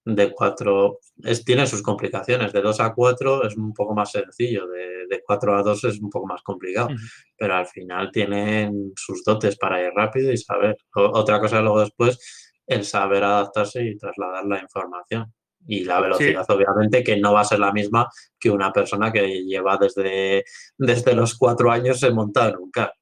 de 0.06 0.32
4 0.32 1.00
es, 1.24 1.46
tiene 1.46 1.66
sus 1.68 1.82
complicaciones. 1.82 2.52
De 2.52 2.62
2 2.62 2.80
a 2.80 2.94
4 2.94 3.48
es 3.48 3.56
un 3.56 3.74
poco 3.74 3.94
más 3.94 4.12
sencillo, 4.12 4.68
de, 4.68 5.08
de 5.08 5.22
4 5.24 5.58
a 5.58 5.64
2 5.64 5.84
es 5.86 6.00
un 6.00 6.10
poco 6.10 6.28
más 6.28 6.42
complicado, 6.42 6.90
pero 7.38 7.56
al 7.56 7.68
final 7.68 8.12
tienen 8.12 8.92
sus 8.96 9.24
dotes 9.24 9.58
para 9.58 9.82
ir 9.82 9.92
rápido 9.94 10.32
y 10.32 10.38
saber. 10.38 10.78
otra 10.94 11.40
cosa 11.40 11.62
luego 11.62 11.82
después, 11.82 12.54
el 12.68 12.84
saber 12.84 13.24
adaptarse 13.24 13.84
y 13.84 13.98
trasladar 13.98 14.46
la 14.46 14.60
información. 14.60 15.34
Y 15.66 15.86
la 15.86 16.02
velocidad, 16.02 16.46
obviamente, 16.50 17.06
que 17.06 17.16
no 17.16 17.34
va 17.34 17.42
a 17.42 17.46
ser 17.46 17.60
la 17.60 17.72
misma 17.72 18.10
que 18.38 18.50
una 18.50 18.74
persona 18.74 19.14
que 19.14 19.46
lleva 19.46 19.78
desde, 19.78 20.44
desde 20.78 21.16
los 21.16 21.38
4 21.38 21.72
años 21.72 22.04
en 22.04 22.16
montar 22.16 22.52
en 22.52 22.58
un 22.58 22.72
car. 22.72 22.94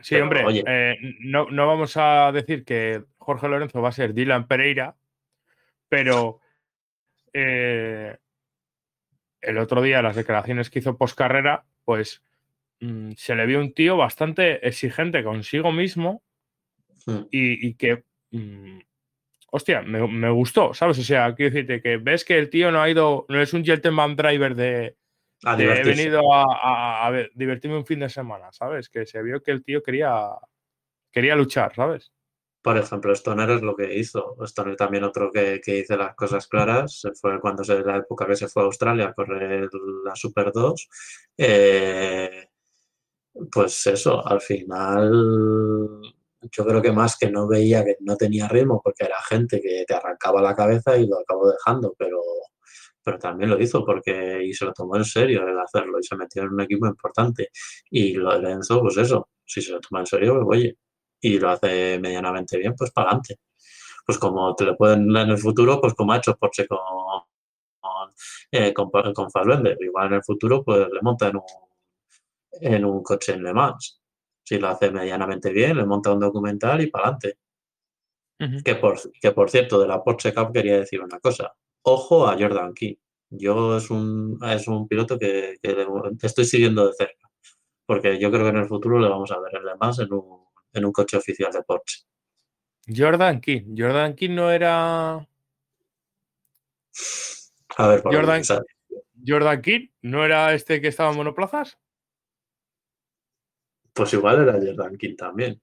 Sí, 0.00 0.16
hombre, 0.16 0.44
eh, 0.66 0.96
no, 1.20 1.46
no 1.50 1.68
vamos 1.68 1.96
a 1.96 2.32
decir 2.32 2.64
que 2.64 3.04
Jorge 3.18 3.46
Lorenzo 3.46 3.80
va 3.80 3.90
a 3.90 3.92
ser 3.92 4.12
Dylan 4.12 4.48
Pereira, 4.48 4.96
pero 5.92 6.40
eh, 7.34 8.16
el 9.42 9.58
otro 9.58 9.82
día, 9.82 10.00
las 10.00 10.16
declaraciones 10.16 10.70
que 10.70 10.78
hizo 10.78 10.96
post 10.96 11.14
carrera, 11.14 11.66
pues 11.84 12.22
mm, 12.80 13.10
se 13.14 13.34
le 13.34 13.44
vio 13.44 13.60
un 13.60 13.74
tío 13.74 13.98
bastante 13.98 14.66
exigente 14.66 15.22
consigo 15.22 15.70
mismo 15.70 16.22
y, 17.30 17.74
que, 17.74 18.04
mm, 18.30 18.78
hostia, 19.50 19.82
me, 19.82 20.30
gustó, 20.30 20.72
¿sabes? 20.72 20.98
O 20.98 21.02
sea, 21.02 21.34
quiero 21.34 21.52
decirte 21.52 21.82
que 21.82 21.98
ves 21.98 22.24
que 22.24 22.38
el 22.38 22.48
tío 22.48 22.72
no 22.72 22.80
ha 22.80 22.88
ido, 22.88 23.26
no 23.28 23.42
es 23.42 23.52
un 23.52 23.62
gentleman 23.62 24.16
driver 24.16 24.54
de, 24.54 24.96
he 25.44 25.84
venido 25.84 26.22
a, 26.32 27.12
divertirme 27.34 27.76
un 27.76 27.84
fin 27.84 28.00
de 28.00 28.08
semana, 28.08 28.50
¿sabes? 28.50 28.88
Que 28.88 29.04
se 29.04 29.22
vio 29.22 29.42
que 29.42 29.50
el 29.50 29.62
tío 29.62 29.82
quería, 29.82 30.30
quería 31.12 31.36
luchar, 31.36 31.74
¿sabes? 31.74 32.10
Por 32.62 32.78
ejemplo, 32.78 33.12
Stoner 33.12 33.50
es 33.50 33.62
lo 33.62 33.74
que 33.74 33.94
hizo. 33.98 34.36
Stoner 34.46 34.76
también 34.76 35.04
otro 35.04 35.30
que, 35.32 35.60
que 35.60 35.80
hizo 35.80 35.96
las 35.96 36.14
cosas 36.14 36.46
claras. 36.46 37.02
Fue 37.20 37.40
cuando 37.40 37.64
se 37.64 37.80
la 37.82 37.98
época 37.98 38.26
que 38.26 38.36
se 38.36 38.48
fue 38.48 38.62
a 38.62 38.66
Australia 38.66 39.08
a 39.08 39.14
correr 39.14 39.68
la 40.04 40.14
Super 40.14 40.52
2. 40.52 40.88
Eh, 41.38 42.48
pues 43.50 43.86
eso, 43.86 44.26
al 44.26 44.40
final 44.40 46.00
yo 46.50 46.66
creo 46.66 46.82
que 46.82 46.92
más 46.92 47.16
que 47.16 47.30
no 47.30 47.46
veía 47.48 47.84
que 47.84 47.96
no 48.00 48.16
tenía 48.16 48.48
ritmo 48.48 48.80
porque 48.82 49.04
era 49.04 49.20
gente 49.22 49.60
que 49.60 49.84
te 49.86 49.94
arrancaba 49.94 50.42
la 50.42 50.54
cabeza 50.54 50.96
y 50.96 51.06
lo 51.06 51.20
acabo 51.20 51.50
dejando, 51.50 51.94
pero, 51.98 52.20
pero 53.02 53.18
también 53.18 53.50
lo 53.50 53.60
hizo 53.60 53.84
porque 53.84 54.42
y 54.44 54.52
se 54.54 54.64
lo 54.64 54.72
tomó 54.72 54.96
en 54.96 55.04
serio 55.04 55.46
el 55.46 55.58
hacerlo 55.58 55.98
y 56.00 56.04
se 56.04 56.16
metió 56.16 56.42
en 56.42 56.50
un 56.50 56.60
equipo 56.62 56.86
importante. 56.86 57.48
Y 57.90 58.14
Lorenzo, 58.14 58.80
pues 58.82 58.96
eso, 58.98 59.28
si 59.44 59.62
se 59.62 59.72
lo 59.72 59.80
toma 59.80 60.00
en 60.00 60.06
serio, 60.06 60.34
pues 60.44 60.58
oye, 60.60 60.76
y 61.22 61.38
lo 61.38 61.50
hace 61.50 61.98
medianamente 62.00 62.58
bien, 62.58 62.74
pues 62.76 62.90
para 62.90 63.08
adelante. 63.08 63.38
Pues 64.04 64.18
como 64.18 64.54
te 64.54 64.64
lo 64.64 64.76
pueden 64.76 65.04
en 65.16 65.30
el 65.30 65.38
futuro, 65.38 65.80
pues 65.80 65.94
como 65.94 66.12
ha 66.12 66.18
hecho 66.18 66.36
Porsche 66.36 66.66
con, 66.66 66.78
con, 67.80 68.10
eh, 68.50 68.74
con, 68.74 68.90
con. 68.90 69.28
Igual 69.80 70.06
en 70.08 70.14
el 70.14 70.22
futuro, 70.24 70.62
pues 70.64 70.88
le 70.92 71.00
monta 71.02 71.28
en 71.28 71.36
un, 71.36 71.42
en 72.60 72.84
un 72.84 73.02
coche 73.02 73.32
en 73.34 73.42
Le 73.44 73.52
Mans. 73.54 74.00
Si 74.44 74.58
lo 74.58 74.68
hace 74.68 74.90
medianamente 74.90 75.52
bien, 75.52 75.76
le 75.76 75.86
monta 75.86 76.12
un 76.12 76.20
documental 76.20 76.80
y 76.82 76.88
para 76.88 77.04
adelante. 77.04 77.38
Que 78.64 78.74
por, 78.74 78.98
que 79.20 79.30
por 79.32 79.50
cierto, 79.50 79.80
de 79.80 79.86
la 79.86 80.02
Porsche 80.02 80.34
Cup 80.34 80.52
quería 80.52 80.78
decir 80.78 81.00
una 81.00 81.20
cosa. 81.20 81.54
Ojo 81.82 82.26
a 82.26 82.36
Jordan 82.38 82.74
Key. 82.74 82.98
Yo 83.30 83.76
es 83.76 83.88
un, 83.90 84.38
es 84.44 84.66
un 84.68 84.88
piloto 84.88 85.18
que, 85.18 85.56
que 85.62 85.72
le- 85.72 85.86
estoy 86.22 86.44
siguiendo 86.44 86.86
de 86.88 86.92
cerca. 86.94 87.28
Porque 87.86 88.18
yo 88.18 88.30
creo 88.30 88.42
que 88.42 88.48
en 88.50 88.56
el 88.56 88.66
futuro 88.68 88.98
le 88.98 89.08
vamos 89.08 89.30
a 89.30 89.38
ver 89.40 89.54
en 89.56 89.64
Le 89.64 89.76
Mans 89.76 90.00
en 90.00 90.12
un, 90.12 90.41
en 90.72 90.84
un 90.84 90.92
coche 90.92 91.16
oficial 91.16 91.52
de 91.52 91.62
Porsche. 91.62 92.04
Jordan 92.86 93.40
King. 93.40 93.74
Jordan 93.76 94.14
King 94.14 94.34
no 94.34 94.50
era. 94.50 95.26
A 97.76 97.88
ver, 97.88 98.02
por 98.02 98.14
Jordan-. 98.14 98.42
Jordan 99.26 99.62
King 99.62 99.88
no 100.02 100.24
era 100.24 100.52
este 100.52 100.80
que 100.80 100.88
estaba 100.88 101.10
en 101.10 101.16
monoplazas. 101.16 101.78
Pues 103.92 104.12
igual 104.14 104.42
era 104.42 104.54
Jordan 104.54 104.96
King 104.96 105.16
también. 105.16 105.60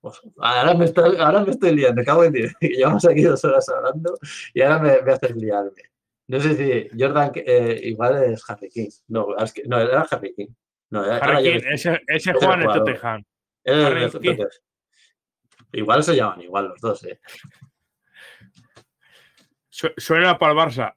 Pues, 0.00 0.20
ahora, 0.38 0.74
me 0.74 0.84
estoy, 0.84 1.16
ahora 1.16 1.44
me 1.44 1.50
estoy 1.50 1.74
liando, 1.74 2.00
me 2.00 2.04
cago 2.04 2.24
en 2.24 2.32
Dios. 2.32 2.52
que 2.60 2.68
Llevamos 2.68 3.04
aquí 3.06 3.22
dos 3.22 3.44
horas 3.44 3.68
hablando 3.68 4.18
y 4.52 4.62
ahora 4.62 4.78
me, 4.78 5.02
me 5.02 5.12
haces 5.12 5.34
liarme. 5.36 5.82
No 6.26 6.40
sé 6.40 6.56
si 6.56 6.98
Jordan, 6.98 7.32
eh, 7.34 7.80
igual 7.84 8.22
es 8.22 8.42
Harry 8.48 8.70
King. 8.70 8.90
No, 9.08 9.36
es 9.36 9.52
que- 9.52 9.64
no, 9.64 9.78
era 9.78 10.02
Harry 10.10 10.34
King. 10.34 10.48
No, 10.90 11.00
ahora 11.00 11.16
Harry 11.16 11.52
King, 11.52 11.66
ese, 11.70 12.00
ese 12.06 12.32
Juan 12.34 12.62
en. 12.62 12.72
Tottenham. 12.72 13.24
King. 14.20 14.38
Igual 15.72 16.02
se 16.04 16.14
llaman 16.16 16.40
igual 16.42 16.68
los 16.68 16.80
dos, 16.80 17.04
¿eh? 17.04 17.20
Su- 19.68 19.92
Suena 19.96 20.38
para 20.38 20.52
el 20.52 20.58
Barça. 20.58 20.94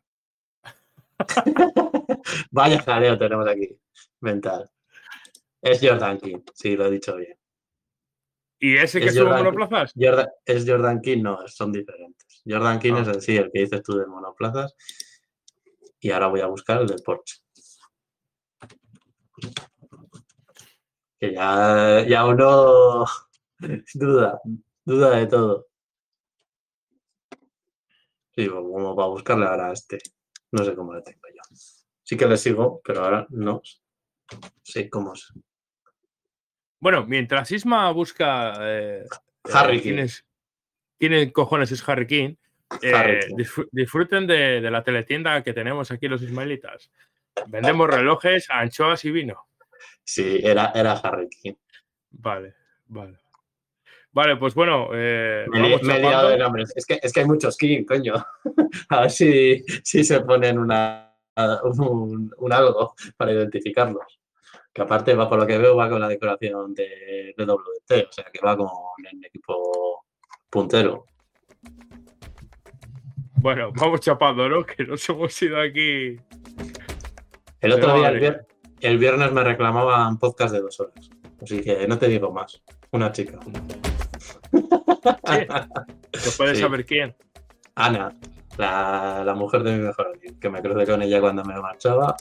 Vaya 2.52 2.81
jaleo 2.84 3.18
tenemos 3.18 3.48
aquí, 3.48 3.76
mental. 4.22 4.69
Es 5.61 5.80
Jordan 5.81 6.19
King, 6.19 6.39
sí, 6.53 6.76
lo 6.76 6.85
he 6.85 6.91
dicho 6.91 7.15
bien. 7.15 7.38
¿Y 8.60 8.77
ese 8.77 8.99
que 8.99 9.07
Es 9.07 9.14
King. 9.15 9.23
monoplazas? 9.23 9.94
Jordan, 9.95 10.27
es 10.45 10.65
Jordan 10.69 11.02
King, 11.02 11.23
no, 11.23 11.48
son 11.48 11.72
diferentes. 11.72 12.41
Jordan 12.45 12.80
King 12.80 12.94
Ah. 12.98 13.02
es 13.02 13.07
el 13.07 13.22
sí, 13.22 13.38
el 13.38 13.52
que 13.52 13.61
dices 13.61 13.81
tú 13.81 13.98
de 13.98 14.06
monoplazas. 14.06 14.76
Y 15.99 16.11
ahora 16.11 16.27
voy 16.27 16.41
a 16.41 16.45
buscar 16.48 16.81
el 16.81 16.88
de 16.88 16.98
Porsche. 17.03 17.38
Que 21.19 21.34
ya, 21.34 22.06
ya 22.07 22.26
uno 22.26 23.06
duda, 23.94 24.39
duda 24.85 25.18
de 25.18 25.27
todo. 25.27 25.68
Sí, 28.35 28.48
pues 28.48 28.52
como 28.52 28.95
para 28.95 29.07
buscarle 29.07 29.45
ahora 29.45 29.69
a 29.69 29.73
este. 29.73 29.98
No 30.52 30.64
sé 30.64 30.76
cómo 30.76 30.94
le 30.94 31.02
tengo 31.02 31.19
yo. 31.34 31.41
Sí 32.03 32.15
que 32.15 32.27
le 32.27 32.38
sigo, 32.38 32.81
pero 32.84 33.03
ahora 33.03 33.26
no 33.30 33.61
sé 34.64 34.89
cómo 34.89 35.14
es. 35.14 35.34
Bueno, 36.80 37.06
mientras 37.06 37.52
Isma 37.52 37.91
busca. 37.91 38.53
eh, 38.61 39.06
Harry 39.52 39.77
eh, 39.77 39.81
quién 39.81 39.95
King. 39.95 40.03
es- 40.03 40.26
quién 40.99 41.14
es 41.14 41.31
cojones 41.34 41.72
es 41.72 41.88
Harry 41.89 42.06
King. 42.07 42.35
eh, 42.81 42.94
Harry 42.94 43.19
King. 43.27 43.35
disfr- 43.38 43.69
disfruten 43.72 44.27
de, 44.27 44.61
de 44.61 44.72
la 44.72 44.84
teletienda 44.84 45.44
que 45.44 45.53
tenemos 45.53 45.89
aquí 45.89 46.07
los 46.07 46.22
ismaelitas. 46.22 46.91
Vendemos 47.48 47.89
relojes, 47.89 48.49
anchoas 48.49 49.03
y 49.06 49.11
vino. 49.11 49.48
Sí, 50.07 50.39
era, 50.41 50.71
era 50.73 50.93
Harry 50.93 51.27
King. 51.27 51.55
Vale, 52.11 52.53
vale. 52.85 53.17
Vale, 54.11 54.38
pues 54.38 54.55
bueno, 54.55 54.88
eh, 54.93 55.45
Me, 55.49 55.61
vamos 55.61 55.84
me 55.84 55.97
he 55.97 55.99
liado 55.99 56.29
de 56.29 56.38
nombres. 56.38 56.71
Es 56.75 56.85
que, 56.85 56.97
es 57.03 57.11
que 57.11 57.19
hay 57.19 57.25
muchos 57.25 57.57
King, 57.57 57.84
coño. 57.84 58.13
A 58.89 59.01
ver 59.01 59.11
si, 59.11 59.63
si 59.84 60.03
se 60.05 60.21
ponen 60.21 60.57
una, 60.59 61.13
un, 61.63 62.31
un 62.38 62.53
algo 62.53 62.95
para 63.17 63.34
identificarlos. 63.34 64.19
Que 64.73 64.81
aparte 64.84 65.13
va 65.13 65.27
por 65.29 65.39
lo 65.39 65.45
que 65.45 65.57
veo, 65.57 65.75
va 65.75 65.89
con 65.89 65.99
la 65.99 66.07
decoración 66.07 66.73
de 66.73 67.35
WT, 67.38 68.07
o 68.09 68.11
sea 68.11 68.25
que 68.31 68.39
va 68.43 68.55
con 68.55 68.69
el 69.11 69.25
equipo 69.25 70.05
puntero. 70.49 71.05
Bueno, 73.35 73.71
vamos 73.75 73.99
chapando, 73.99 74.47
¿no? 74.49 74.65
Que 74.65 74.84
nos 74.85 75.07
hemos 75.09 75.39
ido 75.41 75.59
aquí. 75.59 76.15
El 77.59 77.73
otro 77.73 77.88
Pero 77.88 77.93
día, 77.97 78.09
el, 78.09 78.19
vier- 78.19 78.45
el 78.81 78.97
viernes, 78.97 79.31
me 79.31 79.43
reclamaban 79.43 80.17
podcast 80.17 80.53
de 80.53 80.61
dos 80.61 80.79
horas. 80.79 81.09
Así 81.41 81.61
que 81.61 81.87
no 81.87 81.97
te 81.97 82.07
digo 82.07 82.31
más. 82.31 82.61
Una 82.91 83.11
chica. 83.11 83.39
¿Se 86.13 86.31
puede 86.37 86.55
Sí. 86.55 86.61
saber 86.61 86.85
quién? 86.85 87.15
Ana, 87.75 88.13
la, 88.57 89.23
la 89.25 89.33
mujer 89.35 89.63
de 89.63 89.77
mi 89.77 89.83
mejor 89.83 90.07
amigo, 90.07 90.39
que 90.39 90.49
me 90.49 90.61
crucé 90.61 90.89
con 90.89 91.01
ella 91.01 91.19
cuando 91.21 91.43
me 91.43 91.59
marchaba 91.59 92.15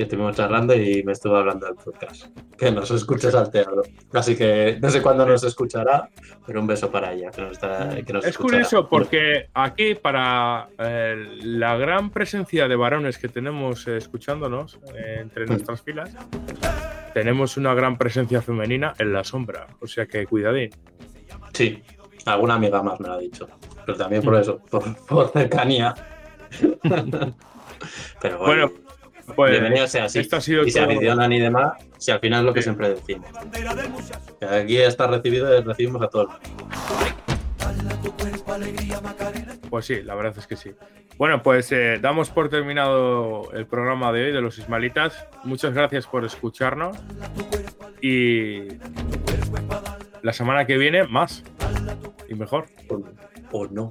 y 0.00 0.04
estuvimos 0.04 0.34
charlando 0.34 0.74
y 0.74 1.02
me 1.02 1.12
estuvo 1.12 1.36
hablando 1.36 1.66
del 1.66 1.74
podcast. 1.74 2.26
Que 2.56 2.70
nos 2.72 2.90
escuche 2.90 3.30
salteado. 3.30 3.82
Así 4.14 4.34
que 4.34 4.78
no 4.80 4.88
sé 4.88 5.02
cuándo 5.02 5.26
nos 5.26 5.44
escuchará, 5.44 6.08
pero 6.46 6.58
un 6.62 6.66
beso 6.66 6.90
para 6.90 7.12
ella. 7.12 7.30
Que 7.30 7.42
nos 7.42 7.52
está- 7.52 7.90
que 8.02 8.10
nos 8.14 8.24
Es 8.24 8.30
escuchará. 8.30 8.62
curioso 8.64 8.88
porque 8.88 9.50
aquí, 9.52 9.94
para 9.96 10.68
eh, 10.78 11.16
la 11.42 11.76
gran 11.76 12.08
presencia 12.08 12.66
de 12.66 12.76
varones 12.76 13.18
que 13.18 13.28
tenemos 13.28 13.86
eh, 13.88 13.98
escuchándonos 13.98 14.78
eh, 14.96 15.18
entre 15.20 15.44
nuestras 15.44 15.82
filas, 15.82 16.16
tenemos 17.12 17.58
una 17.58 17.74
gran 17.74 17.98
presencia 17.98 18.40
femenina 18.40 18.94
en 18.98 19.12
la 19.12 19.22
sombra. 19.22 19.66
O 19.80 19.86
sea 19.86 20.06
que 20.06 20.24
cuidadín. 20.26 20.70
Sí, 21.52 21.82
alguna 22.24 22.54
amiga 22.54 22.82
más 22.82 22.98
me 23.00 23.08
lo 23.08 23.14
ha 23.14 23.18
dicho. 23.18 23.46
Pero 23.84 23.98
también 23.98 24.22
por 24.22 24.32
Mm. 24.34 24.40
eso, 24.40 24.58
por, 24.70 24.96
por 25.06 25.28
cercanía. 25.30 25.94
pero 28.20 28.38
bueno, 28.38 28.68
Bueno, 28.68 28.70
Pues, 29.36 29.50
bienvenido 29.52 29.86
sea 29.86 30.04
así. 30.04 30.18
esto 30.20 30.36
ha 30.36 30.40
sido 30.40 30.64
y 30.64 30.70
se 30.70 30.80
aficionan 30.80 31.32
y 31.32 31.40
demás, 31.40 31.72
si 31.98 32.10
al 32.10 32.20
final 32.20 32.40
es 32.40 32.46
lo 32.46 32.54
que 32.54 32.60
Sí. 32.60 32.64
siempre 32.64 32.90
decimos. 32.90 33.28
Que 34.40 34.46
aquí 34.46 34.76
está 34.78 35.06
recibido, 35.06 35.60
recibimos 35.62 36.02
a 36.02 36.08
todos. 36.08 36.30
Pues 39.68 39.84
sí, 39.86 40.02
la 40.02 40.14
verdad 40.14 40.34
es 40.36 40.46
que 40.46 40.56
sí. 40.56 40.72
Bueno, 41.16 41.42
pues 41.42 41.70
eh, 41.72 41.98
damos 42.00 42.30
por 42.30 42.48
terminado 42.48 43.50
el 43.52 43.66
programa 43.66 44.12
de 44.12 44.26
hoy 44.26 44.32
de 44.32 44.40
los 44.40 44.58
Ismalitas. 44.58 45.26
Muchas 45.44 45.74
gracias 45.74 46.06
por 46.06 46.24
escucharnos. 46.24 46.96
Y 48.00 48.68
la 50.22 50.32
semana 50.32 50.66
que 50.66 50.78
viene, 50.78 51.06
más. 51.06 51.44
Y 52.28 52.34
mejor. 52.34 52.66
O 53.52 53.66
no, 53.66 53.90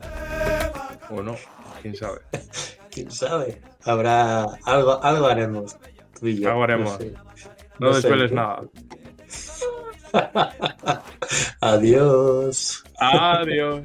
O 1.09 1.21
no, 1.21 1.35
quién 1.81 1.95
sabe. 1.95 2.19
quién 2.99 3.11
sabe. 3.11 3.61
Habrá 3.85 4.43
algo, 4.65 5.01
algo 5.01 5.27
haremos. 5.27 5.77
Tú 6.19 6.27
y 6.27 6.39
yo. 6.39 6.49
Algo 6.49 6.63
haremos. 6.63 6.97
sé. 6.97 7.13
No, 7.79 7.87
No 7.89 7.95
desveles 7.95 8.31
nada. 8.33 8.63
Adiós. 11.61 12.83
Adiós. 12.99 13.83